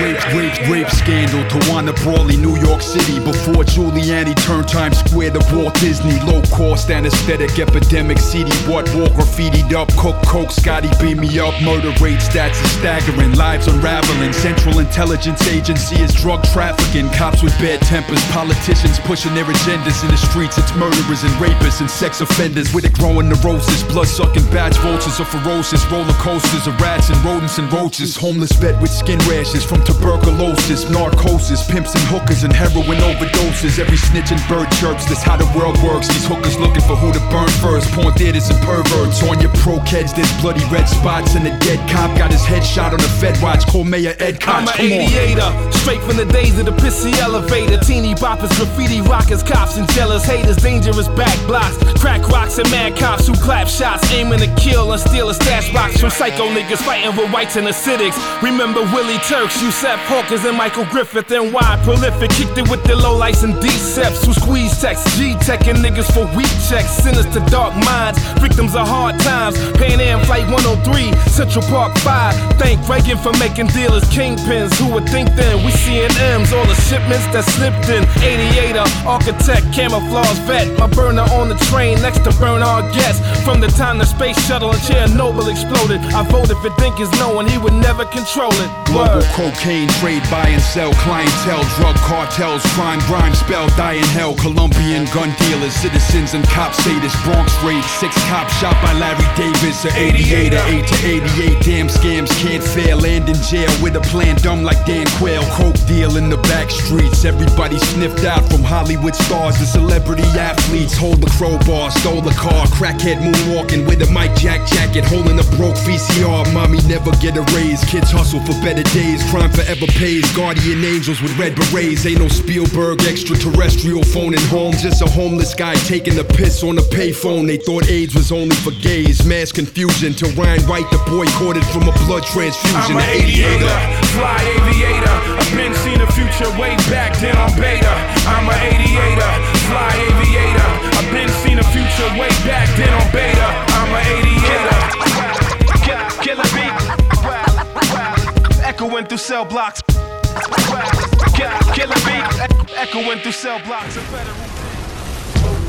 Rape, 0.00 0.24
rape, 0.34 0.68
rape 0.68 0.90
scandal. 0.90 1.44
Tawana 1.44 1.92
Brawley, 2.02 2.36
New 2.36 2.56
York 2.56 2.80
City. 2.80 3.20
Before 3.20 3.64
Giuliani 3.64 4.34
turned 4.46 4.68
Times 4.68 4.98
Square 4.98 5.32
to 5.32 5.42
Walt 5.54 5.74
Disney. 5.74 6.18
Low 6.20 6.40
cost 6.54 6.90
anesthetic 6.90 7.58
epidemic. 7.58 8.18
CD 8.18 8.50
what 8.70 8.88
wall 8.94 9.08
graffitied 9.08 9.72
up. 9.74 9.88
Cook, 9.96 10.16
coke, 10.24 10.50
Scotty 10.50 10.88
beam 11.00 11.20
me 11.20 11.38
up. 11.38 11.54
Murder 11.62 11.92
rate 12.00 12.20
stats 12.20 12.62
are 12.62 12.72
staggering. 12.80 13.34
Lives 13.34 13.66
unraveling. 13.66 14.32
Central 14.32 14.78
Intelligence 14.78 15.46
Agency 15.48 15.96
is 16.00 16.14
drug 16.14 16.42
trafficking. 16.44 17.10
Cops 17.10 17.42
with 17.42 17.52
bad 17.58 17.80
tempers. 17.82 18.24
Politicians 18.32 18.98
pushing 19.00 19.34
their 19.34 19.44
agendas 19.44 20.02
in 20.02 20.10
the 20.10 20.16
streets. 20.16 20.56
It's 20.56 20.74
murderers 20.74 21.22
and 21.22 21.32
rapists 21.34 21.80
and 21.80 21.90
sex 21.90 22.20
offenders 22.22 22.72
with 22.72 22.84
a 22.84 22.90
growing 22.90 23.28
neurosis. 23.28 23.82
Blood 23.82 24.08
sucking 24.08 24.46
batch 24.50 24.76
vultures 24.78 25.20
are 25.20 25.26
ferocious. 25.26 25.84
Roller 25.92 26.14
coasters 26.14 26.66
of 26.66 26.80
rats 26.80 27.10
and 27.10 27.22
rodents 27.24 27.58
and 27.58 27.70
roaches. 27.72 28.16
Homeless 28.16 28.52
vet 28.52 28.80
with 28.80 28.90
skin 28.90 29.18
rashes 29.28 29.64
from 29.64 29.81
tuberculosis, 29.84 30.88
narcosis, 30.90 31.66
pimps 31.70 31.94
and 31.94 32.04
hookers 32.08 32.44
and 32.44 32.52
heroin 32.52 32.98
overdoses. 33.02 33.78
Every 33.78 33.96
snitch 33.96 34.30
and 34.30 34.40
bird 34.48 34.70
chirps, 34.78 35.06
that's 35.06 35.22
how 35.22 35.36
the 35.36 35.46
world 35.56 35.76
works. 35.82 36.08
These 36.08 36.26
hookers 36.26 36.58
looking 36.58 36.82
for 36.82 36.96
who 36.96 37.12
to 37.12 37.20
burn 37.30 37.48
first. 37.62 37.90
Porn 37.92 38.12
theaters 38.14 38.48
and 38.50 38.58
perverts. 38.64 39.22
On 39.24 39.38
your 39.40 39.50
pro 39.62 39.80
kids, 39.84 40.12
there's 40.14 40.30
bloody 40.40 40.64
red 40.70 40.88
spots. 40.88 41.34
And 41.34 41.46
a 41.46 41.56
dead 41.60 41.80
cop 41.90 42.16
got 42.18 42.30
his 42.32 42.44
head 42.44 42.64
shot 42.64 42.92
on 42.92 43.00
a 43.00 43.10
Fed 43.20 43.40
watch. 43.42 43.66
Call 43.66 43.84
Mayor 43.84 44.14
Ed 44.18 44.42
I'm 44.44 44.66
Koch. 44.66 44.78
an 44.80 44.88
Come 44.88 44.92
on. 44.92 45.02
aviator, 45.10 45.50
straight 45.72 46.02
from 46.02 46.16
the 46.16 46.26
days 46.26 46.58
of 46.58 46.66
the 46.66 46.72
pissy 46.72 47.14
elevator. 47.18 47.78
Teeny 47.78 48.14
boppers, 48.14 48.50
graffiti 48.56 49.00
rockers, 49.02 49.42
cops 49.42 49.76
and 49.76 49.88
jealous 49.92 50.24
haters, 50.24 50.56
dangerous 50.56 51.08
back 51.08 51.36
blocks, 51.46 51.76
crack 52.00 52.26
rocks 52.28 52.58
and 52.58 52.70
mad 52.70 52.96
cops 52.96 53.26
who 53.26 53.34
clap 53.34 53.68
shots, 53.68 54.10
aiming 54.12 54.38
to 54.40 54.50
kill 54.56 54.92
and 54.92 55.00
steal 55.00 55.28
a 55.28 55.34
stash 55.34 55.72
box 55.72 56.00
from 56.00 56.10
psycho 56.10 56.48
niggas 56.54 56.78
fighting 56.84 57.12
for 57.12 57.26
whites 57.28 57.56
and 57.56 57.66
acidics. 57.66 58.16
Remember 58.42 58.80
Willie 58.92 59.18
Turks, 59.28 59.60
Yusef 59.72 60.04
Hawkins 60.04 60.44
and 60.44 60.54
Michael 60.54 60.84
Griffith 60.92 61.30
and 61.32 61.50
why 61.50 61.80
prolific 61.82 62.30
kicked 62.32 62.58
it 62.58 62.68
with 62.68 62.84
the 62.84 62.94
low 62.94 63.16
lights 63.16 63.42
and 63.42 63.58
D-Seps 63.58 64.20
who 64.20 64.34
squeeze 64.34 64.78
text, 64.78 65.08
G-Tech 65.16 65.66
and 65.66 65.78
niggas 65.78 66.12
for 66.12 66.28
weak 66.36 66.52
checks, 66.68 66.92
Sinners 67.00 67.24
to 67.32 67.40
dark 67.48 67.72
minds, 67.80 68.20
victims 68.36 68.76
of 68.76 68.86
hard 68.86 69.18
times. 69.20 69.56
Pan 69.80 69.98
Am 69.98 70.20
Flight 70.28 70.44
103, 70.52 71.16
Central 71.32 71.64
Park 71.72 71.96
5. 72.04 72.60
Thank 72.60 72.86
Reagan 72.86 73.16
for 73.16 73.32
making 73.40 73.72
dealers 73.72 74.04
kingpins. 74.12 74.76
Who 74.76 74.92
would 74.92 75.08
think 75.08 75.32
then? 75.40 75.64
We 75.64 75.72
seeing 75.72 76.12
M's, 76.20 76.52
all 76.52 76.68
the 76.68 76.76
shipments 76.76 77.24
that 77.32 77.48
slipped 77.56 77.88
in. 77.88 78.04
Aviator, 78.20 78.84
architect, 79.08 79.72
camouflage 79.72 80.38
vet. 80.44 80.68
My 80.78 80.86
burner 80.86 81.24
on 81.32 81.48
the 81.48 81.56
train 81.72 81.96
next 82.04 82.20
to 82.28 82.30
burn 82.36 82.60
our 82.60 82.84
guests. 82.92 83.24
From 83.40 83.64
the 83.64 83.72
time 83.72 83.96
the 83.96 84.04
space 84.04 84.36
shuttle 84.46 84.68
and 84.68 84.82
Chernobyl 84.84 85.48
exploded, 85.48 86.04
I 86.12 86.28
voted 86.28 86.60
for 86.60 86.68
Dinkins 86.76 87.10
knowing 87.16 87.48
he 87.48 87.56
would 87.56 87.72
never 87.80 88.04
control 88.04 88.52
it. 88.52 88.70
Global 88.84 89.24
Word. 89.24 89.61
Cocaine 89.62 89.88
trade, 90.00 90.22
buy 90.30 90.48
and 90.48 90.60
sell, 90.60 90.92
clientele, 90.94 91.62
drug 91.76 91.94
cartels, 91.96 92.62
crime, 92.74 92.98
grime, 93.06 93.34
spell, 93.34 93.68
die 93.76 93.94
in 93.94 94.04
hell. 94.10 94.34
Colombian 94.34 95.04
gun 95.14 95.32
dealers, 95.38 95.72
citizens 95.74 96.34
and 96.34 96.44
cops 96.48 96.82
this 96.84 97.14
Bronx 97.22 97.54
raid. 97.62 97.84
Six 97.84 98.14
cops 98.28 98.52
shot 98.58 98.74
by 98.82 98.92
Larry 98.94 99.24
Davis, 99.36 99.84
an 99.84 99.92
88 99.94 100.54
or 100.54 100.66
8 100.66 100.86
to 100.86 100.96
88. 101.06 101.62
Damn 101.62 101.86
scams 101.86 102.30
can't 102.42 102.62
fail. 102.62 102.98
Land 102.98 103.28
in 103.28 103.36
jail 103.46 103.70
with 103.82 103.94
a 103.94 104.00
plan 104.10 104.36
dumb 104.36 104.64
like 104.64 104.84
Dan 104.84 105.06
Quayle. 105.18 105.44
Coke 105.54 105.78
deal 105.86 106.16
in 106.16 106.28
the 106.28 106.38
back 106.50 106.70
streets. 106.70 107.24
Everybody 107.24 107.78
sniffed 107.78 108.24
out 108.24 108.42
from 108.50 108.62
Hollywood 108.62 109.14
stars 109.14 109.58
to 109.58 109.66
celebrity 109.66 110.26
athletes. 110.34 110.96
Hold 110.96 111.20
the 111.20 111.30
crowbar, 111.38 111.90
stole 111.92 112.20
the 112.20 112.34
car. 112.34 112.66
Crackhead 112.66 113.22
moonwalking 113.22 113.86
with 113.86 114.02
a 114.02 114.10
Mike 114.10 114.34
Jack 114.34 114.66
jacket, 114.66 115.04
holding 115.04 115.38
a 115.38 115.46
broke 115.56 115.78
VCR. 115.86 116.52
Mommy 116.52 116.78
never 116.88 117.12
get 117.22 117.36
a 117.36 117.42
raise. 117.54 117.84
Kids 117.84 118.10
hustle 118.10 118.40
for 118.40 118.58
better 118.64 118.82
days. 118.90 119.22
Crime 119.30 119.51
forever 119.52 119.86
pays. 119.98 120.24
Guardian 120.36 120.84
angels 120.84 121.22
with 121.22 121.32
red 121.38 121.54
berets. 121.54 122.04
Ain't 122.04 122.20
no 122.20 122.28
Spielberg 122.28 123.02
extraterrestrial 123.04 124.02
phoning 124.02 124.44
home. 124.52 124.72
Just 124.72 125.00
a 125.02 125.08
homeless 125.08 125.54
guy 125.54 125.74
taking 125.88 126.18
a 126.18 126.24
piss 126.24 126.62
on 126.62 126.78
a 126.78 126.82
payphone. 126.82 127.46
They 127.46 127.56
thought 127.56 127.88
AIDS 127.88 128.14
was 128.14 128.32
only 128.32 128.56
for 128.56 128.72
gays. 128.82 129.24
Mass 129.24 129.52
confusion 129.52 130.12
till 130.12 130.32
Ryan 130.32 130.62
White 130.68 130.90
the 130.90 130.98
boy, 131.08 131.22
boycotted 131.22 131.64
from 131.66 131.88
a 131.88 131.92
blood 132.04 132.24
transfusion. 132.24 132.76
I'm 132.76 132.96
an 132.96 133.08
aviator, 133.08 133.76
fly 134.16 134.42
aviator. 134.42 135.16
I've 135.38 135.54
been 135.56 135.74
seen 135.74 135.98
the 135.98 136.10
future 136.12 136.50
way 136.58 136.74
back 136.90 137.16
then 137.18 137.36
on 137.36 137.54
beta. 137.54 137.94
I'm 138.26 138.48
an 138.48 138.58
aviator, 138.74 139.32
fly 139.70 139.92
aviator. 140.10 140.70
I've 140.98 141.10
been 141.12 141.30
seen 141.42 141.56
the 141.58 141.68
future 141.70 142.10
way 142.18 142.30
back 142.44 142.68
then 142.76 142.92
on 142.92 143.12
beta. 143.12 143.71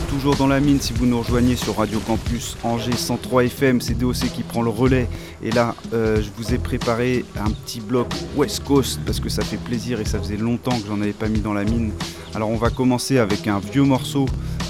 Toujours 0.10 0.36
dans 0.36 0.48
la 0.48 0.60
mine 0.60 0.82
si 0.82 0.94
vous 0.94 1.06
nous 1.06 1.20
rejoignez 1.20 1.56
sur 1.56 1.78
Radio 1.78 2.00
Campus 2.00 2.58
Angers 2.64 2.98
103 2.98 3.46
FM, 3.46 3.82
c'est 3.82 3.94
DOC 3.94 4.32
qui 4.34 4.42
prend 4.42 4.64
le 4.64 4.72
relais. 4.72 5.08
Et 5.44 5.52
là, 5.52 5.76
euh, 5.94 6.24
je 6.24 6.30
vous 6.36 6.56
ai 6.56 6.58
préparé 6.58 7.24
un 7.40 7.52
petit 7.52 7.82
bloc 7.82 8.08
West 8.36 8.64
Coast 8.64 9.00
parce 9.06 9.20
que 9.20 9.30
ça 9.30 9.44
fait 9.44 9.58
plaisir 9.58 10.00
et 10.00 10.06
ça 10.06 10.18
faisait 10.18 10.38
longtemps 10.38 10.72
que 10.72 10.88
j'en 10.88 11.00
avais 11.00 11.14
pas 11.14 11.28
mis 11.28 11.42
dans 11.42 11.54
la 11.54 11.66
mine. 11.66 11.92
Alors 12.34 12.50
on 12.50 12.58
va 12.58 12.72
commencer 12.72 13.20
avec 13.20 13.48
un 13.48 13.60
vieux 13.60 13.84
morceau 13.84 14.26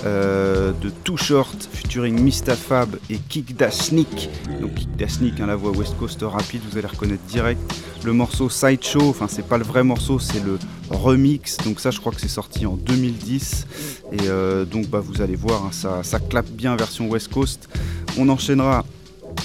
euh, 0.06 0.74
de 0.82 0.90
Too 0.90 1.15
Short 1.15 1.70
featuring 1.94 2.20
Mr 2.20 2.56
Fab 2.56 2.95
et 3.11 3.20
Kick 3.30 3.56
Da 3.56 3.70
Sneak. 3.70 4.28
Donc 4.60 4.74
Kick 4.74 4.95
Da 4.95 5.07
Sneak, 5.07 5.40
hein, 5.40 5.45
la 5.45 5.56
voix 5.56 5.70
West 5.70 5.95
Coast 5.99 6.20
rapide, 6.24 6.61
vous 6.68 6.80
allez 6.80 6.88
reconnaître 6.88 7.22
direct. 7.26 7.61
Le 8.03 8.14
morceau 8.14 8.49
Sideshow, 8.49 9.10
enfin 9.10 9.28
c'est 9.30 9.48
pas 9.48 9.60
le 9.60 9.64
vrai 9.64 9.84
morceau, 9.84 10.18
c'est 10.18 10.44
le 10.44 10.57
remix. 10.90 11.57
Donc 11.57 11.80
ça 11.80 11.91
je 11.91 11.99
crois 11.99 12.11
que 12.11 12.20
c'est 12.20 12.28
sorti 12.28 12.65
en 12.65 12.78
2010. 12.78 13.68
Et 14.11 14.18
euh, 14.24 14.65
donc 14.65 14.88
bah, 14.88 15.02
vous 15.02 15.22
allez 15.22 15.36
voir, 15.36 15.65
hein, 15.65 15.72
ça, 15.72 16.02
ça 16.02 16.18
bien 16.41 16.76
version 16.76 17.07
West 17.10 17.32
Coast. 17.32 17.70
On 18.18 18.28
enchaînera 18.28 18.86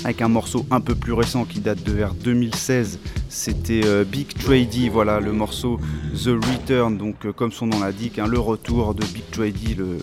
avec 0.04 0.22
un 0.22 0.28
morceau 0.28 0.66
un 0.70 0.80
peu 0.80 0.94
plus 0.94 1.12
récent 1.12 1.44
qui 1.44 1.60
date 1.60 1.82
de 1.82 1.92
vers 1.92 2.14
2016. 2.14 2.98
C'était 3.28 3.82
euh, 3.84 4.04
Big 4.04 4.28
Trady, 4.34 4.88
voilà 4.88 5.20
le 5.20 5.32
morceau 5.32 5.78
The 6.14 6.28
Return, 6.28 6.96
donc 6.96 7.26
euh, 7.26 7.32
comme 7.32 7.52
son 7.52 7.66
nom 7.66 7.80
l'indique, 7.80 8.18
hein, 8.18 8.26
le 8.26 8.38
retour 8.38 8.94
de 8.94 9.04
Big 9.06 9.28
Trady, 9.30 9.74
le, 9.74 9.98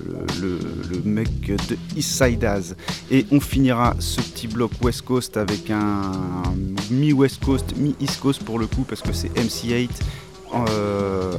mec 1.04 1.30
de 1.46 1.78
East 1.96 2.24
Side 2.24 2.44
Az. 2.44 2.76
Et 3.12 3.26
on 3.32 3.40
finira 3.40 3.96
ce 4.00 4.22
petit 4.22 4.48
bloc 4.48 4.72
West 4.82 5.04
Coast 5.04 5.38
avec 5.38 5.70
un 5.70 6.12
mi-West 6.92 7.44
Coast, 7.44 7.76
mi-East 7.78 8.20
Coast 8.20 8.44
pour 8.44 8.60
le 8.60 8.68
coup, 8.68 8.86
parce 8.88 9.02
que 9.02 9.14
c'est 9.14 9.34
MC8 9.36 9.90
euh, 9.90 9.94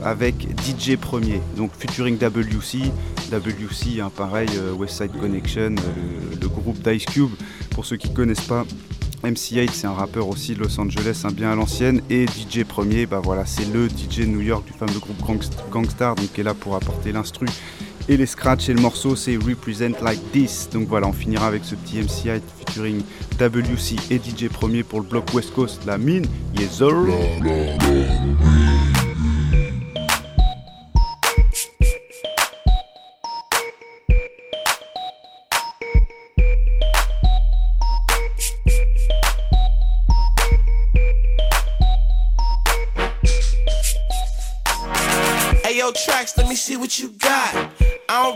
avec 0.04 0.34
DJ 0.60 0.96
Premier, 0.96 1.40
donc 1.56 1.70
featuring 1.78 2.18
WC. 2.18 2.92
WC, 3.30 4.00
hein, 4.00 4.10
pareil, 4.14 4.48
euh, 4.56 4.72
West 4.72 4.98
Side 4.98 5.12
Connection, 5.18 5.74
euh, 5.74 6.36
le, 6.40 6.48
groupe 6.48 6.78
d'Ice 6.82 7.04
Cube. 7.06 7.30
Pour 7.70 7.84
ceux 7.84 7.96
qui 7.96 8.10
ne 8.10 8.14
connaissent 8.14 8.40
pas, 8.46 8.64
MC8 9.24 9.70
c'est 9.72 9.86
un 9.86 9.92
rappeur 9.92 10.28
aussi 10.28 10.54
de 10.54 10.60
Los 10.60 10.78
Angeles, 10.78 11.22
un 11.24 11.32
bien 11.32 11.50
à 11.50 11.54
l'ancienne, 11.56 12.02
et 12.08 12.26
DJ 12.26 12.64
Premier, 12.64 13.06
bah 13.06 13.20
voilà, 13.22 13.44
c'est 13.44 13.70
le 13.72 13.88
DJ 13.88 14.20
New 14.26 14.40
York 14.40 14.64
du 14.64 14.72
fameux 14.72 14.98
groupe 14.98 15.20
Gangstar, 15.72 16.14
donc 16.14 16.32
qui 16.32 16.40
est 16.40 16.44
là 16.44 16.54
pour 16.54 16.76
apporter 16.76 17.12
l'instru 17.12 17.46
et 18.08 18.16
les 18.16 18.26
scratchs 18.26 18.68
et 18.68 18.74
le 18.74 18.80
morceau 18.80 19.16
c'est 19.16 19.36
Represent 19.36 19.94
Like 20.02 20.20
This. 20.32 20.68
Donc 20.72 20.88
voilà, 20.88 21.06
on 21.08 21.12
finira 21.12 21.46
avec 21.46 21.64
ce 21.64 21.74
petit 21.74 22.00
MC8 22.00 22.40
featuring 22.58 23.02
WC 23.38 23.96
et 24.10 24.18
DJ 24.18 24.48
Premier 24.48 24.82
pour 24.82 25.00
le 25.00 25.06
bloc 25.06 25.32
West 25.34 25.52
Coast, 25.54 25.82
la 25.86 25.98
mine, 25.98 26.26
yes 26.58 26.78
sir. 26.78 26.92
Ayo, 45.64 45.92
tracks, 45.92 46.36
let 46.36 46.48
me 46.48 46.54
see 46.54 46.76
what 46.76 46.98
you 46.98 47.10
got. 47.18 47.25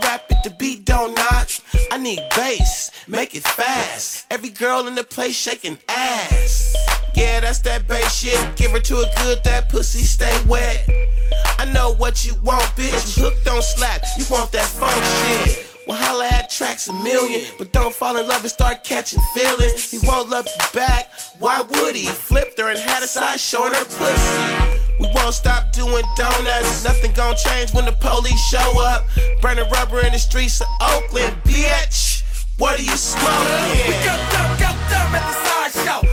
Rap 0.03 0.23
it, 0.29 0.37
the 0.43 0.49
beat 0.51 0.85
don't 0.85 1.15
knock. 1.15 1.49
I 1.91 1.97
need 1.97 2.19
bass, 2.35 2.91
make 3.07 3.35
it 3.35 3.43
fast. 3.43 4.25
Every 4.31 4.49
girl 4.49 4.87
in 4.87 4.95
the 4.95 5.03
place 5.03 5.35
shaking 5.35 5.77
ass. 5.87 6.75
Yeah, 7.15 7.39
that's 7.41 7.59
that 7.59 7.87
bass 7.87 8.19
shit. 8.19 8.55
Give 8.55 8.71
her 8.71 8.79
to 8.79 8.97
a 8.97 9.13
good, 9.17 9.43
that 9.43 9.69
pussy 9.69 9.99
stay 9.99 10.35
wet. 10.47 10.89
I 11.59 11.65
know 11.65 11.93
what 11.93 12.25
you 12.25 12.35
want, 12.43 12.63
bitch. 12.75 13.19
Hook 13.19 13.35
don't 13.43 13.63
slap, 13.63 14.03
you 14.17 14.25
want 14.29 14.51
that 14.51 14.65
funk 14.65 15.03
shit. 15.03 15.67
Well, 15.87 15.97
holla 15.97 16.27
at 16.27 16.49
tracks 16.49 16.87
a 16.87 16.93
million, 16.93 17.41
but 17.57 17.71
don't 17.71 17.93
fall 17.93 18.17
in 18.17 18.27
love 18.27 18.41
and 18.41 18.51
start 18.51 18.83
catching 18.83 19.19
feelings. 19.33 19.91
He 19.91 19.99
won't 20.07 20.29
love 20.29 20.47
you 20.47 20.79
back. 20.79 21.11
Why 21.39 21.61
would 21.61 21.95
he? 21.95 22.05
Flipped 22.05 22.59
her 22.59 22.69
and 22.69 22.79
had 22.79 23.03
a 23.03 23.07
side 23.07 23.39
her 23.39 23.85
pussy. 23.85 24.80
We 25.01 25.07
won't 25.15 25.33
stop 25.33 25.71
doing 25.71 26.05
donuts. 26.15 26.83
Nothing 26.83 27.11
gon' 27.13 27.35
change 27.35 27.73
when 27.73 27.85
the 27.85 27.91
police 27.93 28.39
show 28.49 28.79
up. 28.85 29.07
Burning 29.41 29.67
rubber 29.71 30.05
in 30.05 30.11
the 30.11 30.19
streets 30.19 30.61
of 30.61 30.67
Oakland, 30.79 31.35
bitch. 31.43 32.21
What 32.57 32.79
are 32.79 32.83
you 32.83 32.95
smoking? 32.95 33.87
We 33.87 33.97
go 34.05 34.13
dumb, 34.29 34.53
go 34.61 34.69
dumb 34.93 35.15
at 35.17 35.25
the 35.25 35.33
sideshow. 35.73 36.01
Go, 36.05 36.10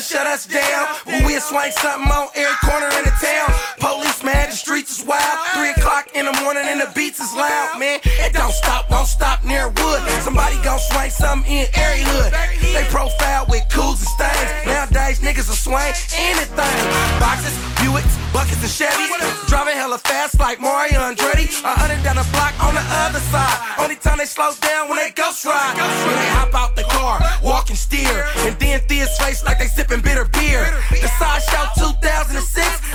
shut 0.00 0.26
us 0.26 0.46
down. 0.46 0.86
Well, 1.06 1.26
we'll 1.26 1.40
swing 1.40 1.72
something 1.72 2.10
on 2.10 2.28
every 2.34 2.56
corner 2.64 2.88
in 2.98 3.04
the 3.04 3.14
town. 3.20 3.48
Police 3.78 4.09
mad, 4.32 4.50
the 4.50 4.56
streets 4.56 4.98
is 4.98 5.02
wild. 5.04 5.38
Three 5.54 5.70
o'clock 5.70 6.14
in 6.14 6.24
the 6.26 6.34
morning 6.42 6.62
and 6.66 6.80
the 6.80 6.90
beats 6.94 7.20
is 7.20 7.32
loud, 7.34 7.78
man. 7.78 8.00
It 8.04 8.32
don't 8.32 8.52
stop, 8.52 8.88
don't 8.88 9.06
stop 9.06 9.44
near 9.44 9.68
wood. 9.68 10.00
Somebody 10.22 10.56
gon' 10.62 10.78
swing 10.78 11.10
something 11.10 11.50
in 11.50 11.66
every 11.74 12.02
hood. 12.06 12.30
They 12.74 12.84
profile 12.90 13.46
with 13.48 13.64
cools 13.70 13.98
and 14.02 14.10
stains. 14.16 14.50
Nowadays 14.66 15.18
niggas 15.20 15.48
will 15.50 15.58
swing 15.58 15.92
anything. 16.14 16.78
Boxes, 17.18 17.56
Buicks, 17.82 18.14
buckets 18.32 18.62
and 18.62 18.74
Chevys. 18.78 19.48
Driving 19.48 19.76
hella 19.76 19.98
fast 19.98 20.38
like 20.38 20.60
Mario 20.60 21.00
Andretti. 21.00 21.48
A 21.64 21.72
hundred 21.74 22.02
down 22.04 22.16
the 22.16 22.26
block 22.30 22.54
on 22.62 22.74
the 22.74 22.84
other 23.02 23.22
side. 23.34 23.58
Only 23.78 23.96
time 23.96 24.18
they 24.18 24.26
slow 24.26 24.52
down 24.60 24.88
when 24.88 24.98
they 24.98 25.10
ghost 25.10 25.44
ride. 25.44 25.74
When 26.06 26.16
they 26.22 26.30
hop 26.38 26.54
out 26.54 26.76
the 26.76 26.84
car, 26.84 27.18
walk 27.42 27.70
and 27.70 27.78
steer. 27.78 28.26
And 28.46 28.54
then 28.58 28.80
his 29.00 29.16
face 29.18 29.42
like 29.44 29.58
they 29.58 29.66
sipping 29.66 30.00
bitter 30.00 30.26
beer. 30.26 30.68
The 30.90 31.08
side 31.16 31.42
show 31.48 31.64
2006 31.88 32.36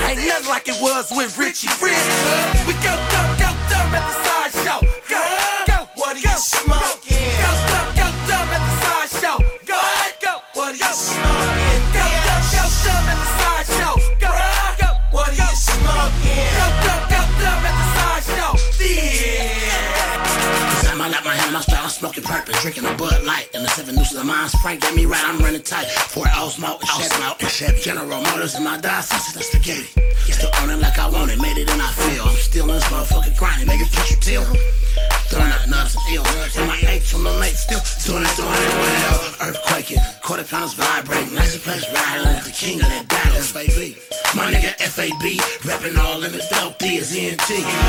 ain't 0.05 0.21
nothing 0.21 0.49
like 0.49 0.67
it 0.69 0.77
was 0.81 1.11
with 1.11 1.24
Richie 1.33 1.67
Rich. 1.81 1.97
We 2.67 2.73
go 2.85 2.93
dumb, 3.09 3.31
go 3.39 3.49
dumb 3.69 3.95
at 3.97 4.05
the 4.05 4.13
sideshow. 4.25 4.79
Go, 5.09 5.21
go. 5.65 5.89
What 5.95 6.15
are 6.15 6.19
you 6.19 6.37
smoking? 6.37 7.17
Go 7.41 7.51
dumb, 7.67 7.95
go 7.95 8.07
dumb 8.29 8.49
at 8.53 8.61
the 8.61 9.09
sideshow. 9.09 9.37
Go, 9.65 9.81
go. 10.21 10.33
What 10.53 10.73
are 10.73 10.77
you 10.77 10.93
smoking? 10.93 11.64
I 21.55 21.63
I'm 21.85 21.89
smoking 21.89 22.23
purpose, 22.23 22.61
drinking 22.61 22.83
a 22.83 22.93
Bud 22.95 23.23
Light, 23.23 23.47
and 23.53 23.63
the 23.63 23.69
seven 23.69 23.95
nooses 23.95 24.19
of 24.19 24.25
mine. 24.25 24.49
Frank 24.61 24.81
get 24.81 24.93
me 24.93 25.05
right, 25.05 25.23
I'm 25.23 25.39
running 25.39 25.63
tight. 25.63 25.87
Four 26.11 26.27
L's 26.27 26.55
smoke, 26.55 26.81
and 26.81 26.89
Chevy, 26.89 27.15
smoke, 27.15 27.41
and 27.41 27.49
Chevy. 27.49 27.79
General 27.79 28.21
Motors 28.21 28.55
in 28.55 28.63
my 28.65 28.75
diocese, 28.77 29.33
that's 29.33 29.47
spaghetti. 29.47 29.87
Still 30.35 30.51
on 30.59 30.69
it 30.69 30.79
like 30.83 30.99
I 30.99 31.07
want 31.07 31.31
it, 31.31 31.39
made 31.39 31.55
it 31.55 31.71
and 31.71 31.81
I 31.81 31.87
feel. 31.93 32.25
I'm 32.25 32.35
still 32.35 32.67
in 32.67 32.75
this 32.75 32.83
motherfucking 32.91 33.37
grinding, 33.37 33.69
nigga, 33.69 33.87
catch 33.87 34.11
you 34.11 34.17
till. 34.19 34.43
Throwing 35.31 35.47
up 35.47 35.63
nuts 35.69 35.95
and 35.95 36.15
ills, 36.15 36.57
and 36.57 36.67
my 36.67 36.75
H 36.91 37.07
from 37.07 37.23
the 37.23 37.31
lake, 37.39 37.55
still 37.55 37.79
doing 38.03 38.27
it, 38.27 38.35
doing 38.35 38.51
it 38.51 38.75
well. 38.75 39.19
Earthquaking, 39.47 40.21
quarter 40.23 40.43
pounders 40.43 40.73
vibrating, 40.73 41.35
nice 41.35 41.55
place 41.63 41.87
riding, 41.87 42.43
the 42.43 42.51
king 42.51 42.83
of 42.83 42.89
that 42.91 43.07
battle, 43.07 43.39
FAB. 43.39 43.95
My 44.35 44.51
nigga 44.51 44.75
FAB, 44.91 45.39
rapping 45.63 45.95
all 45.97 46.21
in 46.21 46.33
his 46.33 46.51
D 46.79 46.97
is 46.97 47.15
ENT. 47.15 47.84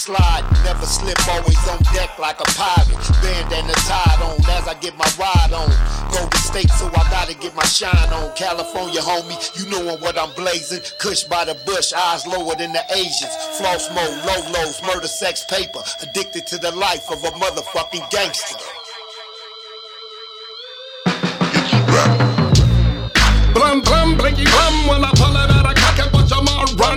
Slide, 0.00 0.44
never 0.64 0.86
slip, 0.86 1.20
always 1.28 1.60
on 1.68 1.78
deck 1.92 2.18
like 2.18 2.40
a 2.40 2.48
pirate. 2.56 2.96
Bandana 3.20 3.74
tied 3.84 4.20
on 4.24 4.40
as 4.56 4.66
I 4.66 4.74
get 4.80 4.96
my 4.96 5.04
ride 5.20 5.52
on. 5.52 5.68
Golden 6.10 6.40
State, 6.40 6.70
so 6.70 6.86
I 6.88 7.04
gotta 7.12 7.34
get 7.34 7.54
my 7.54 7.64
shine 7.64 8.10
on. 8.16 8.34
California, 8.34 9.00
homie, 9.00 9.36
you 9.58 9.68
know 9.70 9.96
what 9.96 10.18
I'm 10.18 10.32
blazing. 10.34 10.80
Kush 10.98 11.24
by 11.24 11.44
the 11.44 11.54
bush, 11.66 11.92
eyes 11.92 12.26
lower 12.26 12.54
than 12.56 12.72
the 12.72 12.84
Asians. 12.96 13.34
Floss 13.58 13.92
mode, 13.94 14.16
low 14.24 14.40
lows, 14.56 14.80
murder, 14.82 15.06
sex, 15.06 15.44
paper. 15.44 15.82
Addicted 16.02 16.46
to 16.48 16.58
the 16.58 16.72
life 16.72 17.10
of 17.10 17.22
a 17.22 17.30
motherfucking 17.36 18.10
gangster. 18.10 18.56
Blam 23.52 23.82
blam 23.82 24.16
blinky 24.16 24.44
blam 24.44 24.88
when 24.88 25.04
I 25.04 25.10
pull 25.16 25.36
it 25.36 25.50
out 25.50 25.66
I 25.66 25.79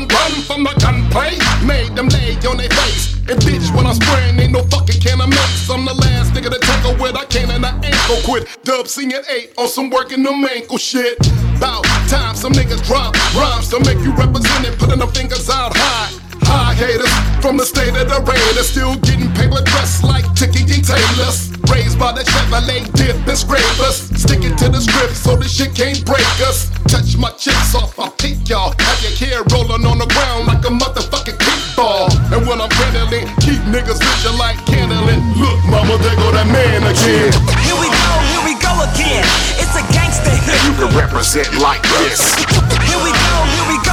run 0.08 0.32
from 0.48 0.64
the 0.64 0.74
gunplay 0.80 1.38
Made 1.66 1.96
them 1.96 2.08
lay 2.10 2.36
on 2.48 2.58
their 2.58 2.70
face. 2.70 3.16
And 3.30 3.40
bitch 3.42 3.74
when 3.76 3.88
I'm 3.88 3.96
spraying 3.96 4.40
ain't 4.40 4.52
no 4.52 4.64
fucking 4.64 5.00
can 5.00 5.22
I 5.22 5.28
mix 5.28 5.70
I'm 5.70 5.86
the 5.86 5.94
last 5.94 6.34
nigga 6.34 6.52
to 6.52 6.60
tackle 6.60 6.96
with 7.02 7.16
I 7.16 7.26
can 7.26 7.50
and 7.52 7.66
I 7.66 7.74
ain't 7.84 8.02
gon' 8.08 8.22
quit. 8.24 8.48
Dub 8.64 8.88
singing 8.88 9.24
eight 9.30 9.54
on 9.58 9.68
some 9.68 9.90
working 9.90 10.24
them 10.24 10.44
ankle 10.46 10.78
shit. 10.78 11.18
Bout 11.60 11.86
time 12.10 12.36
some 12.36 12.54
niggas 12.54 12.86
drop 12.86 13.16
rhymes 13.36 13.70
to 13.70 13.80
make 13.80 14.00
you 14.00 14.12
represent 14.14 14.66
it. 14.66 14.78
Putting 14.78 15.00
them 15.00 15.10
fingers 15.10 15.50
out 15.50 15.76
high 15.76 16.23
High 16.54 16.78
haters. 16.78 17.10
From 17.42 17.58
the 17.58 17.66
state 17.66 17.98
of 17.98 18.06
the 18.06 18.22
rain 18.30 18.54
are 18.62 18.64
Still 18.64 18.96
getting 19.02 19.34
paper 19.34 19.62
dressed 19.66 20.04
like 20.04 20.26
Tiki 20.38 20.64
G 20.66 20.82
Taylors. 20.82 21.50
Raised 21.70 21.98
by 21.98 22.14
the 22.14 22.22
Chevrolet 22.22 22.86
dip 22.94 23.18
and 23.26 23.38
scrapers. 23.38 24.10
Sticking 24.14 24.56
to 24.62 24.70
the 24.70 24.82
script 24.82 25.18
so 25.18 25.36
the 25.36 25.50
shit 25.50 25.74
can't 25.74 26.06
break 26.06 26.30
us. 26.46 26.70
Touch 26.88 27.18
my 27.18 27.30
chips 27.42 27.74
off, 27.74 27.98
I 27.98 28.10
pick 28.22 28.38
y'all. 28.48 28.74
Have 28.78 29.00
your 29.02 29.16
hair 29.18 29.42
rolling 29.50 29.86
on 29.86 29.98
the 29.98 30.06
ground 30.14 30.46
like 30.46 30.64
a 30.66 30.74
motherfucking 30.74 31.38
kickball. 31.42 32.14
And 32.30 32.46
when 32.46 32.62
I'm 32.62 32.70
handling, 32.70 33.26
keep 33.42 33.62
niggas 33.74 33.98
vision 33.98 34.38
like 34.38 34.58
candling 34.66 35.22
Look 35.38 35.60
mama, 35.66 35.98
there 35.98 36.16
go 36.18 36.30
that 36.34 36.46
man 36.46 36.86
again. 36.86 37.34
Here 37.66 37.78
we 37.82 37.90
go, 37.90 38.14
here 38.30 38.44
we 38.46 38.54
go 38.62 38.74
again. 38.94 39.26
It's 39.58 39.74
a 39.74 39.84
gangster 39.90 40.30
hit. 40.30 40.58
You 40.70 40.74
can 40.78 40.90
represent 40.94 41.50
like 41.58 41.82
this. 41.98 42.22
Here 42.38 42.46
we 42.46 42.62
go, 42.70 42.78
here 42.86 43.02
we 43.02 43.12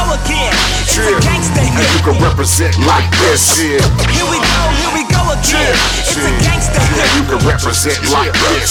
go 0.00 0.14
again. 0.16 0.52
It's 0.80 0.96
a 0.96 1.02
Yeah. 1.02 1.20
gangster 1.20 1.60
And 1.60 1.88
you 1.94 2.00
can 2.04 2.16
represent 2.22 2.74
like 2.86 3.08
this. 3.20 3.42
Yeah. 3.58 3.80
Here 4.16 4.28
we 4.32 4.38
go, 4.38 4.62
here 4.80 4.92
we 4.96 5.02
go 5.12 5.22
again. 5.36 5.76
It's 6.00 6.16
a 6.16 6.30
gangster 6.44 6.80
Yeah, 6.80 7.04
hit. 7.04 7.16
you 7.16 7.24
can 7.30 7.40
represent 7.46 8.00
like 8.10 8.32
this. 8.48 8.70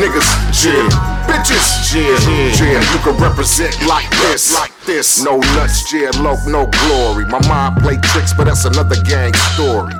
Niggas, 0.00 0.28
yeah. 0.64 0.88
Bitches, 1.28 1.66
yeah. 1.94 2.18
Yeah, 2.60 2.92
you 2.92 2.98
can 3.04 3.16
represent 3.18 3.74
like 3.86 4.08
this. 4.22 4.52
Like 4.54 4.72
this. 4.86 5.22
No 5.22 5.38
nuts, 5.56 5.92
yeah, 5.92 6.10
low, 6.20 6.36
no 6.46 6.66
glory. 6.66 7.24
My 7.26 7.40
mind 7.48 7.82
play 7.82 7.96
tricks, 8.10 8.32
but 8.36 8.44
that's 8.46 8.64
another 8.64 8.96
gang 9.02 9.32
story. 9.54 9.92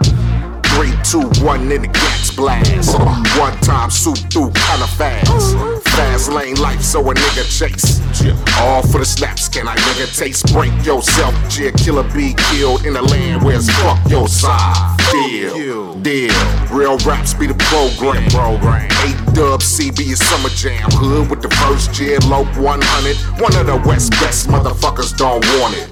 Three, 0.77 0.93
two, 1.03 1.27
one 1.43 1.73
in 1.73 1.81
the 1.81 1.89
gas 1.89 2.31
blast. 2.37 2.99
One 3.39 3.57
time 3.61 3.89
soup 3.89 4.19
through 4.31 4.51
kinda 4.53 4.87
fast. 4.87 5.57
Fast 5.97 6.31
lane 6.31 6.57
life, 6.57 6.83
so 6.83 7.01
a 7.01 7.15
nigga 7.15 7.45
chase. 7.49 7.99
All 8.61 8.83
for 8.83 8.99
the 8.99 9.07
snaps, 9.07 9.49
can 9.49 9.67
I 9.69 9.75
nigga 9.75 10.07
taste? 10.15 10.53
Break 10.53 10.75
yourself, 10.85 11.35
yeah, 11.59 11.71
killer 11.71 12.03
be 12.13 12.35
killed 12.51 12.85
in 12.85 12.95
a 12.95 13.01
land 13.01 13.43
where 13.43 13.57
it's 13.57 13.71
fuck 13.81 13.99
your 14.11 14.29
side. 14.29 14.99
Deal, 15.13 15.95
deal. 15.95 16.35
Real 16.71 16.99
raps 16.99 17.33
be 17.33 17.47
the 17.47 17.55
program. 17.73 18.29
Program. 18.29 18.85
Eight 19.07 19.17
dub 19.33 19.63
CB 19.63 20.13
is 20.13 20.23
summer 20.29 20.51
jam. 20.51 20.91
Hood 20.93 21.31
with 21.31 21.41
the 21.41 21.49
first 21.57 21.99
year, 21.99 22.19
lope 22.29 22.55
100. 22.59 23.17
One 23.41 23.57
of 23.57 23.67
the 23.67 23.89
West 23.89 24.11
best 24.21 24.49
motherfuckers 24.49 25.17
don't 25.17 25.43
want 25.59 25.75
it. 25.75 25.89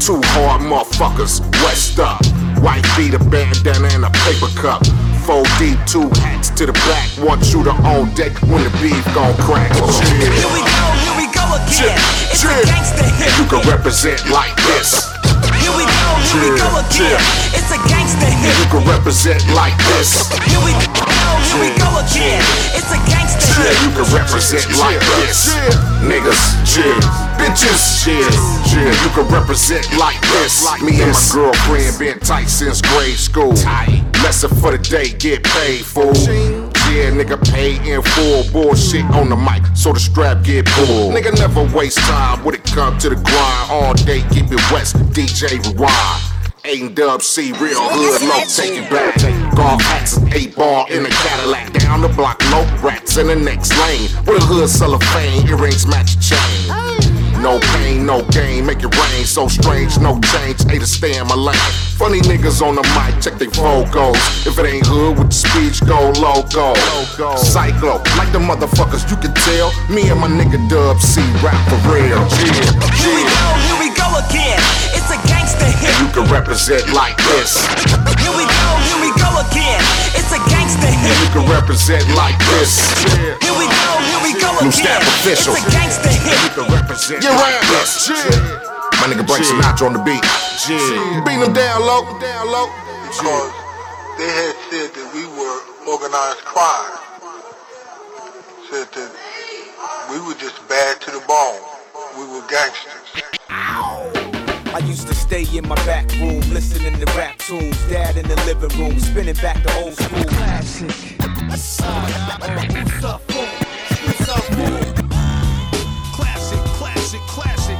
Two 0.00 0.20
hard 0.36 0.60
motherfuckers, 0.62 1.40
West 1.64 1.98
up. 1.98 2.24
White 2.62 2.86
beat, 2.96 3.14
a 3.14 3.18
bandana, 3.18 3.88
and 3.90 4.04
a 4.04 4.10
paper 4.22 4.46
cup. 4.54 4.86
Four 5.26 5.42
deep, 5.58 5.78
two 5.86 6.08
hats 6.22 6.50
to 6.50 6.66
the 6.66 6.72
back. 6.72 7.08
One 7.18 7.42
shooter 7.42 7.70
on 7.70 8.14
deck 8.14 8.40
when 8.42 8.62
the 8.62 8.70
beef 8.78 9.04
gon' 9.14 9.34
crack. 9.42 9.72
Here 9.74 10.30
we 10.30 10.62
go, 10.62 10.86
here 11.02 11.16
we 11.18 11.26
go 11.34 11.42
again. 11.58 11.98
It's 12.30 12.44
a 12.44 12.54
gangster 12.66 13.08
hit. 13.18 13.34
You 13.38 13.46
can 13.50 13.68
represent 13.68 14.30
like 14.30 14.54
this. 14.56 15.15
Here 15.60 15.74
we 15.74 15.84
go, 15.84 16.08
here 16.30 16.40
we 16.42 16.50
go 16.58 16.68
again. 16.80 17.20
It's 17.52 17.70
a 17.72 17.80
gangster 17.88 18.30
hit. 18.30 18.52
You 18.56 18.66
can 18.70 18.82
represent 18.88 19.42
like 19.52 19.76
this. 19.94 20.28
Here 20.48 20.62
we 20.62 20.72
go, 20.94 21.06
here 21.48 21.60
we 21.60 21.70
go 21.76 21.90
again. 22.00 22.42
It's 22.76 22.90
a 22.92 23.00
gangster 23.08 23.62
hit. 23.62 23.74
you 23.84 23.90
can 23.96 24.06
represent 24.14 24.66
like 24.78 25.00
this. 25.20 25.54
Niggas, 26.04 26.40
yeah. 26.76 27.00
bitches. 27.40 28.06
Yeah, 28.06 28.22
yeah, 28.72 28.92
you 29.02 29.10
can 29.10 29.26
represent 29.28 29.86
like 29.98 30.20
this. 30.36 30.62
Me 30.82 31.00
and 31.02 31.12
my 31.12 31.22
girlfriend 31.32 31.98
been 31.98 32.18
tight 32.20 32.48
since 32.48 32.80
grade 32.80 33.18
school. 33.18 33.54
Lesson 34.22 34.50
for 34.60 34.72
the 34.72 34.78
day, 34.78 35.10
get 35.18 35.44
paid, 35.44 35.84
fool. 35.84 36.12
Yeah, 36.90 37.10
nigga 37.10 37.36
pay 37.52 37.76
in 37.90 38.02
full. 38.02 38.44
Bullshit 38.52 39.04
on 39.12 39.28
the 39.28 39.36
mic, 39.36 39.62
so 39.74 39.92
the 39.92 40.00
strap 40.00 40.44
get 40.44 40.66
pulled. 40.66 41.14
Nigga 41.14 41.36
never 41.36 41.64
waste 41.76 41.98
time 41.98 42.44
when 42.44 42.54
it 42.54 42.64
come 42.64 42.96
to 42.98 43.08
the 43.08 43.16
grind. 43.16 43.70
All 43.70 43.94
day, 43.94 44.22
keep 44.30 44.46
it 44.50 44.62
west. 44.70 44.96
DJ 45.26 45.58
Rewind. 45.66 46.22
Eight 46.64 46.82
and 46.82 46.94
dub 46.94 47.20
C, 47.20 47.52
real 47.58 47.78
hood, 47.78 48.22
low, 48.22 48.42
take 48.46 48.78
it 48.78 48.90
back. 48.90 49.14
Golf 49.56 49.82
hats, 49.82 50.18
eight 50.34 50.54
ball 50.54 50.86
in 50.86 51.04
a 51.04 51.08
Cadillac. 51.08 51.72
Down 51.72 52.00
the 52.00 52.08
block, 52.08 52.38
low 52.50 52.62
rats 52.82 53.16
in 53.16 53.26
the 53.26 53.34
next 53.34 53.74
lane. 53.74 54.08
With 54.26 54.42
a 54.42 54.46
hood 54.46 54.68
cellophane, 54.68 55.48
earrings 55.48 55.86
match 55.86 56.14
chain. 56.22 56.70
No 57.42 57.58
pain, 57.74 58.06
no 58.06 58.22
gain, 58.30 58.66
make 58.66 58.82
it 58.82 58.94
rain. 58.94 59.24
So 59.24 59.48
strange, 59.48 59.98
no 59.98 60.20
change, 60.32 60.62
A 60.70 60.78
to 60.78 60.86
stay 60.86 61.18
in 61.18 61.26
my 61.26 61.34
lane. 61.34 61.58
Funny 61.98 62.20
niggas 62.20 62.62
on 62.62 62.76
the 62.76 62.82
mic, 62.94 63.20
check 63.22 63.38
they 63.38 63.46
vocals. 63.46 64.18
If 64.46 64.58
it 64.58 64.66
ain't 64.66 64.86
hood 64.86 65.18
with 65.18 65.30
the 65.30 65.34
speech, 65.34 65.82
go 65.86 66.10
loco. 66.22 66.74
Cyclo, 67.34 67.98
like 68.16 68.30
the 68.30 68.38
motherfuckers, 68.38 69.10
you 69.10 69.16
can 69.18 69.34
tell. 69.34 69.74
Me 69.90 70.08
and 70.08 70.20
my 70.20 70.28
nigga 70.28 70.62
Dub 70.70 71.00
C 71.00 71.20
rap 71.42 71.58
for 71.66 71.78
real. 71.90 72.22
Yeah, 73.02 73.74
yeah. 73.74 73.75
Go, 74.22 74.32
here 74.32 74.56
we 74.56 74.56
go 74.56 74.56
again. 74.56 74.60
It's 74.96 75.10
a 75.12 75.18
gangster 75.28 75.70
hit. 75.76 75.92
You 76.00 76.08
can 76.12 76.26
represent 76.32 76.84
like 76.92 77.16
this. 77.36 77.60
Here 78.20 78.32
we 78.32 78.44
go, 78.48 78.68
here 78.88 79.00
we 79.00 79.10
go 79.20 79.28
again. 79.44 79.80
It's 80.16 80.32
a 80.32 80.40
gangster 80.48 80.88
hit. 80.88 81.12
You 81.20 81.28
can 81.32 81.44
represent 81.50 82.04
like 82.16 82.38
this. 82.56 82.80
Here 83.12 83.56
we 83.56 83.66
go, 83.68 83.90
here 84.08 84.22
we 84.24 84.32
go 84.40 84.50
New 84.62 84.72
again. 84.72 84.72
staff 84.72 85.02
official. 85.20 85.54
It's 85.54 85.66
a 85.66 85.70
gangster 85.70 86.12
hit. 86.12 86.38
You 86.42 86.50
can 86.56 86.66
represent 86.72 87.24
like 87.24 87.60
this. 87.68 88.08
My 89.00 89.12
nigga 89.12 89.26
Frank 89.28 89.44
Sinatra 89.44 89.86
on 89.86 89.92
the 89.92 90.02
beat. 90.02 90.24
Beat 91.24 91.38
him 91.44 91.52
down 91.52 91.80
low. 91.82 92.02
Down 92.18 92.46
low. 92.48 92.66
because 93.04 93.52
they 94.18 94.30
had 94.32 94.56
said 94.72 94.90
that 94.96 95.08
we 95.14 95.26
were 95.36 95.60
organized 95.86 96.40
crime. 96.48 96.96
Said 98.70 98.88
that 98.96 99.12
we 100.10 100.18
were 100.26 100.34
just 100.34 100.56
bad 100.68 101.00
to 101.02 101.10
the 101.10 101.20
bone. 101.28 101.60
We 102.18 102.24
were 102.32 102.44
gangsters. 102.48 103.22
I 104.76 104.80
used 104.80 105.08
to 105.08 105.14
stay 105.14 105.46
in 105.56 105.66
my 105.66 105.74
back 105.86 106.06
room, 106.20 106.42
listening 106.52 107.00
to 107.00 107.06
rap 107.16 107.38
tunes. 107.38 107.78
Dad 107.88 108.18
in 108.18 108.28
the 108.28 108.36
living 108.44 108.68
room, 108.78 109.00
spinning 109.00 109.34
back 109.36 109.62
the 109.62 109.74
old 109.78 109.94
school 109.94 110.22
classic. 110.24 110.90
Classic, 116.12 116.60
classic, 116.76 117.22
classic. 117.26 117.78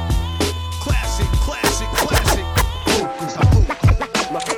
Classic, 0.81 1.27
classic, 1.37 1.87
classic. 2.01 2.45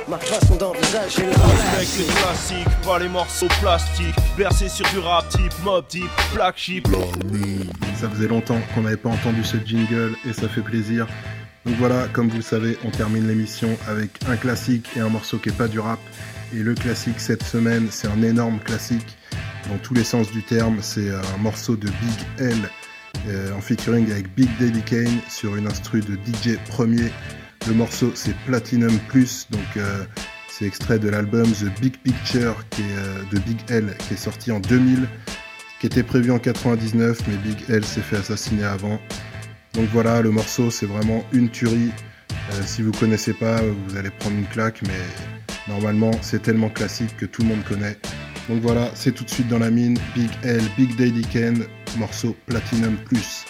Ma 0.08 0.18
sont 0.46 0.56
dans 0.56 0.72
le 0.72 0.80
Respecte 0.80 1.98
les 1.98 2.06
classiques, 2.06 2.80
pas 2.82 2.98
les 2.98 3.08
morceaux 3.10 3.48
plastiques. 3.60 4.16
Bercé 4.38 4.70
sur 4.70 4.88
du 4.88 4.98
rap 5.00 5.28
type, 5.28 5.52
mob 5.62 5.86
type, 5.88 6.10
black 6.32 6.56
sheep. 6.56 6.88
Ça 8.00 8.08
faisait 8.08 8.28
longtemps 8.28 8.60
qu'on 8.74 8.80
n'avait 8.80 8.96
pas 8.96 9.10
entendu 9.10 9.44
ce 9.44 9.58
jingle 9.58 10.16
et 10.26 10.32
ça 10.32 10.48
fait 10.48 10.62
plaisir. 10.62 11.06
Donc 11.66 11.76
voilà, 11.76 12.08
comme 12.12 12.28
vous 12.28 12.36
le 12.36 12.42
savez, 12.42 12.78
on 12.84 12.90
termine 12.90 13.28
l'émission 13.28 13.76
avec 13.86 14.10
un 14.28 14.36
classique 14.36 14.88
et 14.96 15.00
un 15.00 15.08
morceau 15.08 15.38
qui 15.38 15.50
est 15.50 15.56
pas 15.56 15.68
du 15.68 15.78
rap. 15.78 16.00
Et 16.54 16.58
le 16.58 16.74
classique 16.74 17.20
cette 17.20 17.42
semaine, 17.42 17.88
c'est 17.90 18.08
un 18.08 18.22
énorme 18.22 18.58
classique 18.60 19.16
dans 19.68 19.76
tous 19.78 19.94
les 19.94 20.04
sens 20.04 20.30
du 20.30 20.42
terme. 20.42 20.78
C'est 20.80 21.10
un 21.10 21.36
morceau 21.38 21.76
de 21.76 21.86
Big 21.86 22.26
L 22.38 22.56
euh, 23.28 23.52
en 23.52 23.60
featuring 23.60 24.10
avec 24.10 24.34
Big 24.34 24.48
Daddy 24.58 24.82
Kane 24.82 25.20
sur 25.28 25.56
une 25.56 25.66
instru 25.66 26.00
de 26.00 26.14
DJ 26.14 26.56
Premier. 26.68 27.10
Le 27.68 27.74
morceau 27.74 28.12
c'est 28.14 28.34
Platinum 28.46 28.98
Plus, 29.08 29.46
donc 29.50 29.60
euh, 29.76 30.04
c'est 30.48 30.64
extrait 30.64 30.98
de 30.98 31.10
l'album 31.10 31.46
The 31.52 31.80
Big 31.80 31.98
Picture 31.98 32.56
qui 32.70 32.80
est, 32.80 32.96
euh, 32.96 33.22
de 33.30 33.38
Big 33.40 33.58
L 33.68 33.94
qui 33.98 34.14
est 34.14 34.16
sorti 34.16 34.50
en 34.50 34.60
2000 34.60 35.06
qui 35.80 35.86
était 35.86 36.02
prévu 36.02 36.30
en 36.30 36.38
99, 36.38 37.20
mais 37.26 37.36
Big 37.36 37.58
L 37.70 37.84
s'est 37.84 38.02
fait 38.02 38.16
assassiner 38.16 38.64
avant. 38.64 39.00
Donc 39.74 39.88
voilà, 39.92 40.20
le 40.20 40.30
morceau 40.30 40.70
c'est 40.70 40.86
vraiment 40.86 41.24
une 41.32 41.48
tuerie. 41.48 41.90
Euh, 42.30 42.62
si 42.64 42.82
vous 42.82 42.92
connaissez 42.92 43.32
pas, 43.32 43.60
vous 43.62 43.96
allez 43.96 44.10
prendre 44.10 44.36
une 44.36 44.46
claque, 44.46 44.82
mais 44.82 45.72
normalement 45.72 46.10
c'est 46.22 46.42
tellement 46.42 46.68
classique 46.68 47.16
que 47.16 47.26
tout 47.26 47.42
le 47.42 47.48
monde 47.48 47.64
connaît. 47.68 47.96
Donc 48.48 48.62
voilà, 48.62 48.90
c'est 48.94 49.12
tout 49.12 49.24
de 49.24 49.30
suite 49.30 49.48
dans 49.48 49.60
la 49.60 49.70
mine. 49.70 49.96
Big 50.14 50.30
L, 50.42 50.60
Big 50.76 50.96
Daddy 50.96 51.22
Kane, 51.22 51.64
morceau 51.98 52.34
Platinum 52.46 52.96
Plus. 53.04 53.44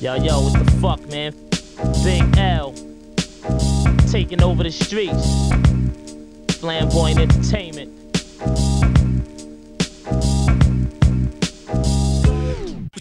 Yo, 0.00 0.14
yo, 0.16 0.40
what 0.40 0.64
the 0.64 0.70
fuck, 0.80 1.00
man? 1.10 1.32
Big 2.04 2.24
L. 2.36 2.74
Taking 4.10 4.42
over 4.42 4.62
the 4.62 4.70
streets. 4.70 5.50
Flamboyant 6.60 7.18
entertainment. 7.18 7.90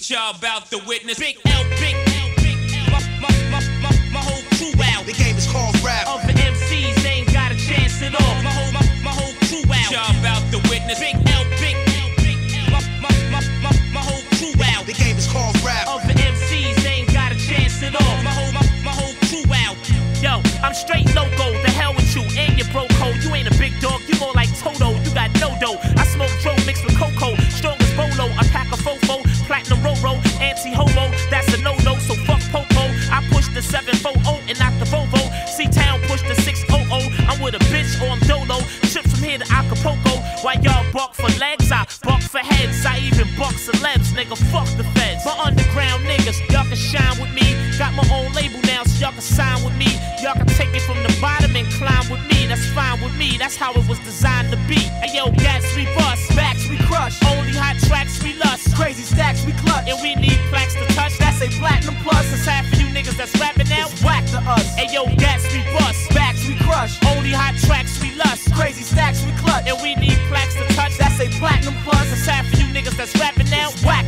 What 0.02 0.10
y'all 0.10 0.36
about 0.36 0.66
to 0.72 0.82
witness? 0.88 1.20
Big 1.20 1.38
L, 1.46 1.64
big 1.78 1.94
L, 1.94 2.30
big 2.42 2.58
L. 2.74 2.90
My, 2.90 3.22
my, 3.22 3.30
my, 3.54 3.62
my, 3.86 3.94
my 4.10 4.18
whole 4.26 4.42
crew 4.58 4.74
out. 4.82 5.06
The 5.06 5.14
game 5.14 5.38
is 5.38 5.46
called 5.46 5.78
rap. 5.86 6.10
Of 6.10 6.26
the 6.26 6.34
MCs, 6.34 7.04
they 7.06 7.22
ain't 7.22 7.32
got 7.32 7.52
a 7.52 7.56
chance 7.56 8.02
at 8.02 8.18
all. 8.18 8.36
My 8.42 8.50
whole, 8.50 8.74
my, 8.74 8.82
my 9.06 9.14
whole 9.14 9.38
crew 9.46 9.62
out. 9.70 9.94
Y'all 9.94 10.10
about 10.18 10.42
to 10.50 10.58
witness? 10.74 10.98
Big 10.98 11.14
L, 11.14 11.46
big 11.62 11.78
L, 12.02 12.10
big 12.18 12.34
L. 12.34 12.74
My, 12.74 12.82
my, 12.98 13.14
my, 13.30 13.42
my, 13.62 13.70
my 13.94 14.02
whole 14.02 14.26
crew 14.42 14.58
out. 14.74 14.90
The 14.90 14.98
game 14.98 15.22
is 15.22 15.30
called 15.30 15.54
rap. 15.62 15.86
Of 15.86 16.02
the 16.10 16.18
MCs, 16.18 16.82
they 16.82 17.06
ain't 17.06 17.14
got 17.14 17.30
a 17.30 17.38
chance 17.38 17.78
at 17.86 17.94
all. 17.94 18.18
My 18.26 18.34
whole, 18.34 18.50
my, 18.58 18.66
my 18.82 18.98
whole 18.98 19.14
crew 19.30 19.46
out. 19.54 19.78
Yo, 20.18 20.42
I'm 20.66 20.74
straight 20.74 21.14
loco. 21.14 21.54
The 21.62 21.70
hell 21.78 21.94
with 21.94 22.10
you 22.18 22.26
and 22.42 22.58
your 22.58 22.66
broke 22.74 22.90
hoe. 22.98 23.14
You 23.22 23.38
ain't 23.38 23.54
a 23.54 23.56
big 23.62 23.78
dog, 23.78 24.02
you 24.10 24.18
more 24.18 24.34
like 24.34 24.50
Toto. 24.58 24.98
You 24.98 25.14
got 25.14 25.30
no 25.38 25.54
dough. 25.62 25.78
I 25.94 26.10
smoke 26.10 26.34
dro 26.42 26.58
mixed 26.66 26.90
with 26.90 26.98
cocoa. 26.98 27.38
I 28.38 28.44
pack 28.48 28.68
a 28.72 28.78
fofo. 28.78 29.24
Platinum 29.48 29.80
Roro. 29.80 30.18
Anti 30.40 30.72
homo. 30.72 31.12
That's 31.30 31.54
a 31.54 31.62
no 31.62 31.74
no. 31.84 31.98
So 32.00 32.16
fuck 32.28 32.42
popo. 32.52 32.84
I 33.12 33.24
push 33.32 33.48
the 33.54 33.62
740 33.62 34.50
and 34.50 34.60
not 34.60 34.74
the 34.80 34.86
Volvo. 34.86 35.22
C 35.48 35.68
Town 35.68 36.00
push 36.08 36.22
the 36.24 36.36
600. 36.36 36.72
I'm 37.28 37.40
with 37.42 37.56
a 37.56 37.64
bitch 37.72 38.02
or 38.02 38.12
I'm 38.12 38.20
dolo. 38.28 38.60
Trip 38.92 39.06
from 39.06 39.24
here 39.24 39.38
to 39.38 39.48
Acapulco. 39.52 40.20
While 40.44 40.60
y'all 40.60 40.86
bark 40.92 41.14
for 41.14 41.32
legs, 41.40 41.72
I 41.72 41.88
bark 42.04 42.22
for 42.22 42.40
heads. 42.40 42.86
I 42.86 43.00
even 43.00 43.28
bark 43.38 43.54
celebs, 43.56 44.12
nigga. 44.12 44.36
Fuck 44.52 44.68
the 44.78 44.84
feds. 44.96 45.26
My 45.26 45.38
underground 45.40 46.04
niggas, 46.04 46.40
y'all 46.52 46.66
can 46.66 46.76
shine 46.76 47.16
with 47.22 47.32
me. 47.34 47.56
Got 47.78 47.94
my 47.94 48.04
own 48.12 48.34
label 48.34 48.60
now, 48.68 48.84
so 48.84 49.06
y'all 49.06 49.12
can 49.12 49.22
sign 49.22 49.64
with 49.64 49.76
me. 49.78 49.88
Y'all 50.22 50.36
can 50.36 50.48
take 50.48 50.74
it 50.76 50.82
from 50.82 51.02
the 51.04 51.14
bottom 51.22 51.56
and 51.56 51.68
climb 51.80 52.10
with 52.10 52.22
me. 52.28 52.48
That's 52.48 52.66
fine 52.76 53.02
with 53.02 53.16
me. 53.18 53.38
That's 53.38 53.56
how 53.56 53.72
it 53.74 53.88
was 53.88 54.00
designed 54.00 54.52
to 54.52 54.58
be. 54.68 54.80
Hey 55.02 55.16
yo, 55.16 55.32
gas 55.32 55.64
we 55.76 55.86
crush. 55.96 56.11
Only 57.92 58.24
we 58.24 58.34
lust. 58.40 58.74
Crazy 58.76 59.04
stacks 59.04 59.46
we 59.46 59.52
clutch. 59.54 59.88
And 59.88 60.00
we 60.02 60.16
need 60.16 60.40
plaques 60.50 60.74
to 60.76 60.86
touch. 60.96 61.18
That's 61.20 61.42
a 61.42 61.50
platinum 61.60 61.96
plus. 62.04 62.32
It's 62.34 62.46
half 62.46 62.66
for 62.70 62.78
you 62.78 62.88
niggas 62.88 63.18
that's 63.18 63.38
rapping 63.40 63.68
now. 63.68 63.88
It's 63.92 64.02
whack 64.04 64.26
to 64.32 64.40
us. 64.40 64.66
Hey 64.80 64.88
yo, 64.94 65.06
gas 65.18 65.44
we 65.54 65.62
bust, 65.76 66.10
backs 66.16 66.48
we 66.48 66.56
crush. 66.64 66.98
Only 67.06 67.32
hot 67.32 67.56
tracks 67.68 68.02
we 68.02 68.16
lust. 68.16 68.54
Crazy 68.54 68.84
stacks 68.84 69.24
we 69.26 69.32
clutch. 69.44 69.68
And 69.68 69.78
we 69.84 69.96
need 69.96 70.18
plaques 70.30 70.56
to 70.56 70.66
touch. 70.74 70.98
That's 70.98 71.20
a 71.20 71.28
platinum 71.38 71.76
plus. 71.84 72.12
It's 72.12 72.26
half 72.26 72.48
for 72.48 72.58
you 72.58 72.68
niggas 72.74 72.98
that's 72.98 73.14
rapping 73.20 73.41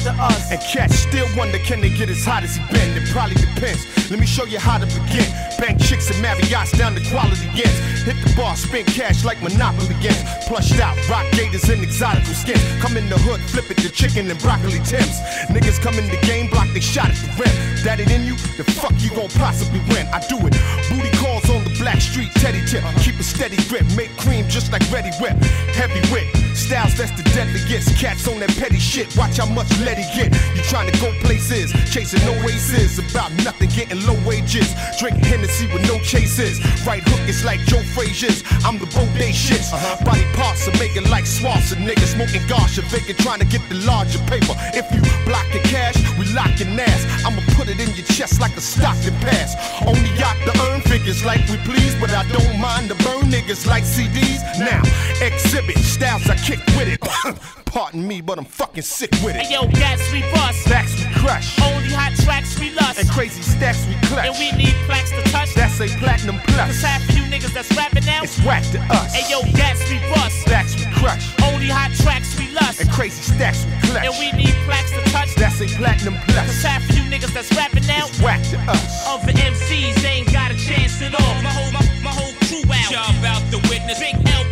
to 0.04 0.12
us. 0.20 0.52
And 0.52 0.60
Catch 0.60 0.92
still 0.92 1.28
wonder 1.36 1.58
can 1.60 1.80
they 1.82 1.90
get 1.90 2.10
as 2.10 2.24
hot 2.24 2.44
as 2.44 2.56
he 2.56 2.64
been? 2.68 2.96
It 2.96 3.10
probably 3.10 3.36
depends. 3.36 3.88
Let 4.12 4.20
me 4.20 4.26
show 4.26 4.46
you 4.46 4.60
how 4.60 4.78
to 4.78 4.86
begin. 4.86 5.28
Bank 5.58 5.80
chicks 5.80 6.12
and 6.12 6.22
Marriott's 6.22 6.72
down 6.78 6.96
to 6.96 7.02
quality 7.10 7.48
ends. 7.56 7.80
Hit 8.04 8.20
the 8.20 8.34
bar, 8.36 8.56
spend 8.56 8.88
cash 8.88 9.24
like 9.24 9.42
Monopoly 9.42 9.96
ends. 10.04 10.24
Plushed 10.46 10.80
out, 10.80 10.98
rock 11.10 11.26
gators 11.32 11.70
and 11.70 11.82
exotical 11.82 12.36
skins. 12.36 12.62
Come 12.84 12.98
in 12.98 13.08
the 13.08 13.18
hood, 13.18 13.40
flip 13.48 13.72
it 13.72 13.78
to 13.80 13.90
chicken 13.90 14.30
and 14.30 14.40
broccoli 14.40 14.84
Tims. 14.84 15.24
Niggas 15.48 15.80
come 15.82 15.96
in 15.96 16.08
the 16.12 16.20
game, 16.28 16.50
block 16.50 16.68
they 16.74 16.82
shot 16.82 17.10
at 17.10 17.16
the 17.16 17.32
rim. 17.40 17.56
That 17.84 18.00
it 18.00 18.12
in 18.12 18.26
you? 18.26 18.36
The 18.60 18.64
fuck 18.64 18.94
you 19.00 19.10
gon' 19.16 19.32
possibly 19.40 19.80
win? 19.88 20.08
I 20.12 20.20
do 20.28 20.36
it. 20.44 20.54
Booty 20.92 21.12
calls 21.16 21.48
on 21.50 21.64
the 21.64 21.74
black 21.80 22.02
street, 22.02 22.32
teddy 22.36 22.60
tip. 22.68 22.84
Keep 23.00 23.20
a 23.20 23.24
steady 23.24 23.58
grip, 23.72 23.88
make 23.96 24.12
cream 24.18 24.48
just 24.50 24.72
like 24.72 24.84
Ready 24.92 25.12
Whip. 25.24 25.40
Heavy 25.72 26.04
whip, 26.12 26.28
styles 26.58 26.96
that's 26.96 27.12
the 27.12 27.24
deadliest. 27.34 27.98
Cats 27.98 28.28
on 28.28 28.40
that 28.40 28.50
petty 28.58 28.80
shit, 28.80 29.16
watch 29.18 29.38
how 29.38 29.46
much 29.46 29.70
let 29.80 29.98
it 29.98 30.10
get. 30.16 30.34
You 30.56 30.62
trying 30.64 30.92
to 30.92 30.98
go 31.00 31.12
places, 31.22 31.72
chasing 31.92 32.24
no 32.26 32.34
aces. 32.48 33.00
About 33.00 33.32
nothing, 33.44 33.70
getting 33.70 34.06
low 34.06 34.18
wages. 34.26 34.74
Drinking 35.00 35.24
Hennessy 35.24 35.68
with 35.68 35.88
no 35.88 36.00
chases. 36.00 36.60
Right 36.86 37.04
hook 37.04 37.28
is 37.28 37.44
like 37.44 37.60
Joe 37.66 37.82
Frazier's. 37.94 38.44
I'm 38.66 38.78
the 38.78 38.86
bodacious. 38.86 39.74
Uh-huh. 39.74 40.06
Body 40.06 40.26
parts 40.34 40.68
are 40.68 40.78
making 40.78 41.10
like 41.10 41.26
swamps 41.26 41.72
and 41.72 41.88
niggas 41.88 42.14
smoking 42.14 42.46
gosh 42.48 42.78
and 42.78 42.88
vacant 42.88 43.20
trying 43.20 43.40
to 43.40 43.46
get 43.46 43.62
the 43.70 43.76
larger 43.86 44.20
paper. 44.30 44.54
If 44.74 44.86
you 44.94 45.02
block 45.26 45.48
your 45.54 45.64
cash, 45.64 45.98
we 46.18 46.26
lock 46.34 46.60
your 46.60 46.70
ass. 46.80 47.02
I'ma 47.26 47.42
put 47.56 47.70
it 47.70 47.80
in 47.80 47.90
your 47.96 48.06
chest 48.06 48.40
like 48.40 48.56
a 48.58 48.62
Stockton 48.62 49.16
pass. 49.22 49.56
Only 49.86 50.12
got 50.18 50.38
to 50.46 50.54
earn 50.70 50.82
figures 50.82 51.24
like 51.26 51.42
we 51.50 51.58
please, 51.66 51.96
but 52.00 52.12
I 52.12 52.28
don't 52.30 52.60
mind 52.60 52.90
to 52.90 52.96
burn 53.04 53.32
niggas 53.32 53.66
like 53.66 53.84
CDs. 53.84 54.42
Now, 54.60 54.82
exhibit 55.26 55.78
styles 55.80 56.30
I 56.30 56.36
kick 56.44 56.60
with 56.76 56.92
it. 56.92 57.00
pardon 57.66 58.06
me, 58.06 58.22
but 58.22 58.38
I'm 58.38 58.46
fucking 58.46 58.84
sick 58.84 59.12
with 59.24 59.36
it. 59.36 59.48
Hey 59.48 59.54
yo, 59.56 59.68
gas 59.68 60.00
we 60.12 60.22
bust. 60.36 60.60
Stacks 60.68 60.94
we 61.00 61.08
crush. 61.16 61.60
Only 61.64 61.90
hot 61.90 62.14
tracks 62.24 62.60
we 62.60 62.70
lust. 62.76 63.00
And 63.00 63.10
crazy 63.10 63.42
stacks 63.42 63.88
we 63.88 63.96
clutch. 64.08 64.28
And 64.28 64.36
we 64.38 64.52
need 64.60 64.76
plaques 64.86 65.12
to 65.12 65.24
touch. 65.32 65.56
That's 65.56 65.80
a 65.80 65.88
platinum 65.98 66.40
plus. 66.52 66.68
Cause 66.68 66.82
half 66.84 67.02
of 67.10 67.16
you 67.16 67.24
niggas 67.32 67.54
that's 67.54 67.72
rapping 67.76 68.06
now. 68.06 68.24
It's 68.24 68.38
whack 68.44 68.64
to 68.76 68.80
us. 68.92 69.16
Hey 69.16 69.26
yo, 69.32 69.42
gas 69.56 69.80
we 69.90 69.98
bust. 70.14 70.36
Stacks 70.44 70.76
we 70.76 70.86
crush. 71.00 71.34
Only 71.50 71.68
hot 71.68 71.92
tracks 72.04 72.38
we 72.38 72.52
lust. 72.52 72.82
And 72.82 72.90
crazy 72.92 73.24
stacks 73.24 73.66
we 73.66 73.72
clutch. 73.88 74.06
And 74.06 74.16
we 74.20 74.36
need 74.36 74.54
plaques 74.68 74.92
to 74.92 75.02
touch. 75.16 75.34
That's 75.36 75.62
a 75.62 75.68
platinum 75.80 76.20
plus. 76.28 76.46
Cause 76.46 76.64
half 76.64 76.84
of 76.84 76.96
you 76.96 77.04
niggas 77.08 77.34
that's 77.34 77.50
rapping 77.56 77.88
now. 77.88 78.06
It's 78.06 78.20
whack 78.22 78.44
to 78.52 78.60
us. 78.68 79.08
Other 79.08 79.32
MCs 79.32 79.96
they 80.04 80.22
ain't 80.22 80.32
got 80.32 80.52
a 80.52 80.58
chance 80.60 81.02
at 81.02 81.16
all. 81.16 81.36
My 81.42 81.50
whole, 81.50 81.72
my, 81.72 81.84
my 82.04 82.14
whole 82.14 82.36
crew 82.46 82.68
out. 82.68 82.92
Y'all 82.92 83.10
about 83.18 83.42
to 83.50 83.58
witness. 83.70 83.98
Big 84.00 84.16
L, 84.30 84.43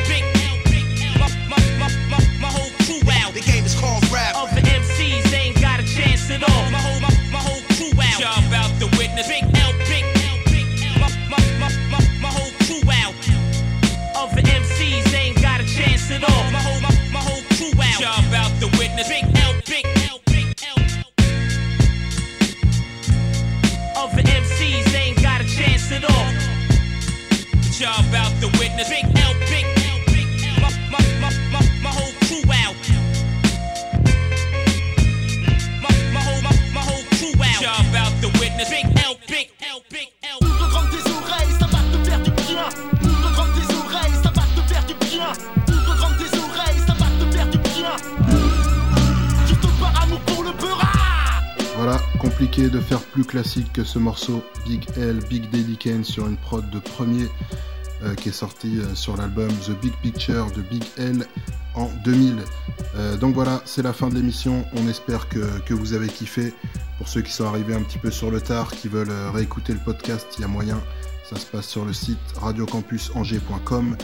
at 6.41 6.49
all. 6.49 6.71
My 6.71 6.79
whole, 6.79 6.99
my, 6.99 7.11
my 7.31 7.39
whole 7.39 7.61
crew 7.75 7.93
out. 7.99 8.19
Y'all 8.19 8.47
about 8.47 8.71
to 8.79 8.87
witness. 8.97 9.27
Big 9.27 9.43
L, 9.43 9.73
big 9.87 10.05
L, 10.29 10.37
big 10.49 10.67
L. 10.85 10.95
My, 10.99 11.09
my, 11.29 11.39
my, 11.59 11.69
my, 11.89 12.01
my 12.21 12.29
whole 12.29 12.53
crew 12.65 12.83
out. 12.89 13.13
Other 14.15 14.41
MCs 14.41 15.03
they 15.11 15.31
ain't 15.31 15.41
got 15.41 15.59
a 15.61 15.65
chance 15.65 16.11
at 16.11 16.23
all. 16.23 16.43
My 16.51 16.59
whole, 16.59 16.81
my, 16.81 16.93
my 17.11 17.21
whole 17.21 17.43
crew 17.57 17.73
out. 17.77 17.99
Y'all 17.99 18.27
about 18.29 18.51
to 18.61 18.67
witness. 18.77 19.07
Big 19.07 19.25
L, 19.37 19.53
big 19.67 19.85
L, 20.09 20.19
big 20.25 20.47
L. 20.65 20.77
Other 23.97 24.23
MCs 24.23 24.85
they 24.91 25.13
ain't 25.13 25.21
got 25.21 25.41
a 25.41 25.47
chance 25.47 25.91
at 25.91 26.03
all. 26.03 26.29
Y'all 27.79 28.01
about 28.09 28.31
to 28.41 28.47
witness. 28.59 28.89
Big 28.89 29.05
L, 29.05 29.33
big 29.39 29.49
L, 29.49 29.50
de 52.47 52.79
faire 52.79 53.01
plus 53.01 53.23
classique 53.23 53.71
que 53.71 53.83
ce 53.83 53.99
morceau 53.99 54.43
Big 54.65 54.83
L, 54.97 55.19
Big 55.29 55.47
Daddy 55.51 55.77
Kane 55.77 56.03
sur 56.03 56.27
une 56.27 56.37
prod 56.37 56.67
de 56.71 56.79
premier 56.79 57.27
euh, 58.03 58.15
qui 58.15 58.29
est 58.29 58.33
sorti 58.33 58.79
euh, 58.79 58.95
sur 58.95 59.15
l'album 59.15 59.47
The 59.47 59.79
Big 59.79 59.93
Picture 60.01 60.49
de 60.51 60.63
Big 60.63 60.83
L 60.97 61.27
en 61.75 61.87
2000. 62.03 62.37
Euh, 62.95 63.15
donc 63.15 63.35
voilà, 63.35 63.61
c'est 63.65 63.83
la 63.83 63.93
fin 63.93 64.09
de 64.09 64.15
l'émission. 64.15 64.65
On 64.73 64.87
espère 64.87 65.29
que, 65.29 65.59
que 65.67 65.75
vous 65.75 65.93
avez 65.93 66.07
kiffé. 66.07 66.51
Pour 66.97 67.07
ceux 67.07 67.21
qui 67.21 67.31
sont 67.31 67.45
arrivés 67.45 67.75
un 67.75 67.83
petit 67.83 67.99
peu 67.99 68.09
sur 68.09 68.31
le 68.31 68.41
tard, 68.41 68.71
qui 68.71 68.87
veulent 68.87 69.13
réécouter 69.33 69.73
le 69.73 69.79
podcast, 69.79 70.25
il 70.37 70.41
y 70.41 70.43
a 70.43 70.47
moyen. 70.47 70.81
Ça 71.29 71.35
se 71.35 71.45
passe 71.45 71.67
sur 71.67 71.85
le 71.85 71.93
site 71.93 72.17
radiocampusangers.com. 72.37 73.97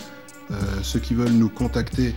Ceux 0.84 1.00
qui 1.00 1.14
veulent 1.16 1.34
nous 1.34 1.50
contacter, 1.50 2.16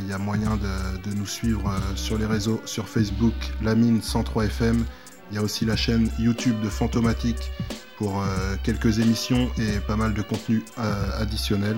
il 0.00 0.08
y 0.08 0.12
a 0.12 0.18
moyen 0.18 0.56
de, 0.56 1.10
de 1.10 1.16
nous 1.16 1.26
suivre 1.26 1.72
sur 1.94 2.16
les 2.16 2.26
réseaux, 2.26 2.60
sur 2.64 2.88
Facebook, 2.88 3.34
Lamine 3.60 4.02
103 4.02 4.46
FM. 4.46 4.84
Il 5.30 5.34
y 5.34 5.38
a 5.38 5.42
aussi 5.42 5.64
la 5.64 5.76
chaîne 5.76 6.10
YouTube 6.18 6.60
de 6.60 6.68
Fantomatique 6.68 7.50
pour 7.96 8.22
euh, 8.22 8.54
quelques 8.62 9.00
émissions 9.00 9.50
et 9.58 9.80
pas 9.80 9.96
mal 9.96 10.14
de 10.14 10.22
contenu 10.22 10.62
euh, 10.78 11.20
additionnel. 11.20 11.76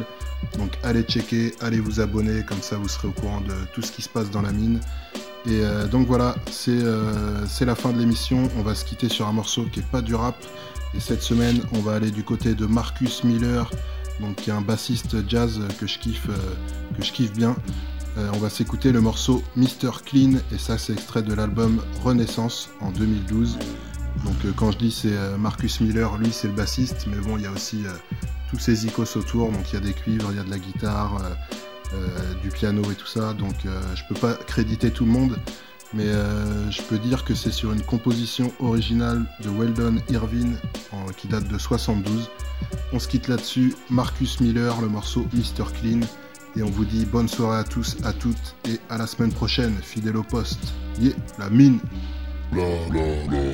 Donc 0.58 0.72
allez 0.82 1.02
checker, 1.02 1.54
allez 1.60 1.80
vous 1.80 2.00
abonner, 2.00 2.44
comme 2.44 2.60
ça 2.60 2.76
vous 2.76 2.88
serez 2.88 3.08
au 3.08 3.12
courant 3.12 3.40
de 3.40 3.54
tout 3.72 3.82
ce 3.82 3.90
qui 3.90 4.02
se 4.02 4.08
passe 4.08 4.30
dans 4.30 4.42
la 4.42 4.52
mine. 4.52 4.80
Et 5.46 5.64
euh, 5.64 5.86
donc 5.86 6.06
voilà, 6.06 6.36
c'est 6.50 6.84
la 7.64 7.74
fin 7.74 7.92
de 7.92 7.98
l'émission. 7.98 8.48
On 8.58 8.62
va 8.62 8.74
se 8.74 8.84
quitter 8.84 9.08
sur 9.08 9.26
un 9.26 9.32
morceau 9.32 9.64
qui 9.72 9.80
est 9.80 9.90
pas 9.90 10.02
du 10.02 10.14
rap. 10.14 10.36
Et 10.94 11.00
cette 11.00 11.22
semaine, 11.22 11.60
on 11.72 11.80
va 11.80 11.94
aller 11.94 12.10
du 12.10 12.24
côté 12.24 12.54
de 12.54 12.66
Marcus 12.66 13.24
Miller, 13.24 13.70
donc 14.20 14.36
qui 14.36 14.50
est 14.50 14.52
un 14.52 14.60
bassiste 14.60 15.16
jazz 15.28 15.60
que 15.78 15.86
je 15.86 15.98
kiffe 15.98 17.32
bien. 17.32 17.56
Euh, 18.18 18.28
on 18.34 18.38
va 18.38 18.50
s'écouter 18.50 18.92
le 18.92 19.00
morceau 19.00 19.42
Mr 19.56 20.02
Clean 20.04 20.32
et 20.52 20.58
ça 20.58 20.78
c'est 20.78 20.92
extrait 20.92 21.22
de 21.22 21.32
l'album 21.32 21.80
Renaissance 22.02 22.70
en 22.80 22.90
2012. 22.90 23.58
Donc 24.24 24.34
euh, 24.44 24.52
quand 24.54 24.72
je 24.72 24.78
dis 24.78 24.90
c'est 24.90 25.12
euh, 25.12 25.36
Marcus 25.36 25.80
Miller, 25.80 26.16
lui 26.16 26.32
c'est 26.32 26.48
le 26.48 26.54
bassiste, 26.54 27.06
mais 27.06 27.18
bon 27.18 27.36
il 27.36 27.44
y 27.44 27.46
a 27.46 27.52
aussi 27.52 27.84
tous 28.50 28.58
ces 28.58 28.86
icônes 28.86 29.06
autour, 29.14 29.52
donc 29.52 29.70
il 29.70 29.74
y 29.74 29.76
a 29.76 29.80
des 29.80 29.92
cuivres, 29.92 30.28
il 30.32 30.36
y 30.36 30.40
a 30.40 30.44
de 30.44 30.50
la 30.50 30.58
guitare, 30.58 31.22
du 32.42 32.50
piano 32.50 32.82
et 32.90 32.94
tout 32.94 33.06
ça, 33.06 33.32
donc 33.32 33.54
je 33.64 34.02
peux 34.08 34.14
pas 34.14 34.34
créditer 34.34 34.90
tout 34.90 35.04
le 35.04 35.12
monde, 35.12 35.38
mais 35.94 36.08
je 36.70 36.82
peux 36.82 36.98
dire 36.98 37.24
que 37.24 37.34
c'est 37.34 37.52
sur 37.52 37.72
une 37.72 37.82
composition 37.82 38.52
originale 38.58 39.24
de 39.44 39.50
Weldon 39.50 39.98
Irvine 40.08 40.56
qui 41.16 41.28
date 41.28 41.46
de 41.46 41.58
72. 41.58 42.28
On 42.92 42.98
se 42.98 43.06
quitte 43.06 43.28
là-dessus, 43.28 43.76
Marcus 43.88 44.40
Miller, 44.40 44.80
le 44.80 44.88
morceau 44.88 45.28
Mr 45.32 45.66
Clean, 45.80 46.00
et 46.56 46.62
on 46.62 46.70
vous 46.70 46.84
dit 46.84 47.04
bonne 47.04 47.28
soirée 47.28 47.60
à 47.60 47.64
tous, 47.64 47.96
à 48.04 48.12
toutes, 48.12 48.56
et 48.68 48.78
à 48.88 48.98
la 48.98 49.06
semaine 49.06 49.32
prochaine, 49.32 49.74
fidèle 49.82 50.16
au 50.16 50.22
poste. 50.22 50.74
Yeah, 51.00 51.14
la 51.38 51.48
mine 51.50 51.78
La, 52.52 52.64
la, 52.92 53.26
la. 53.30 53.52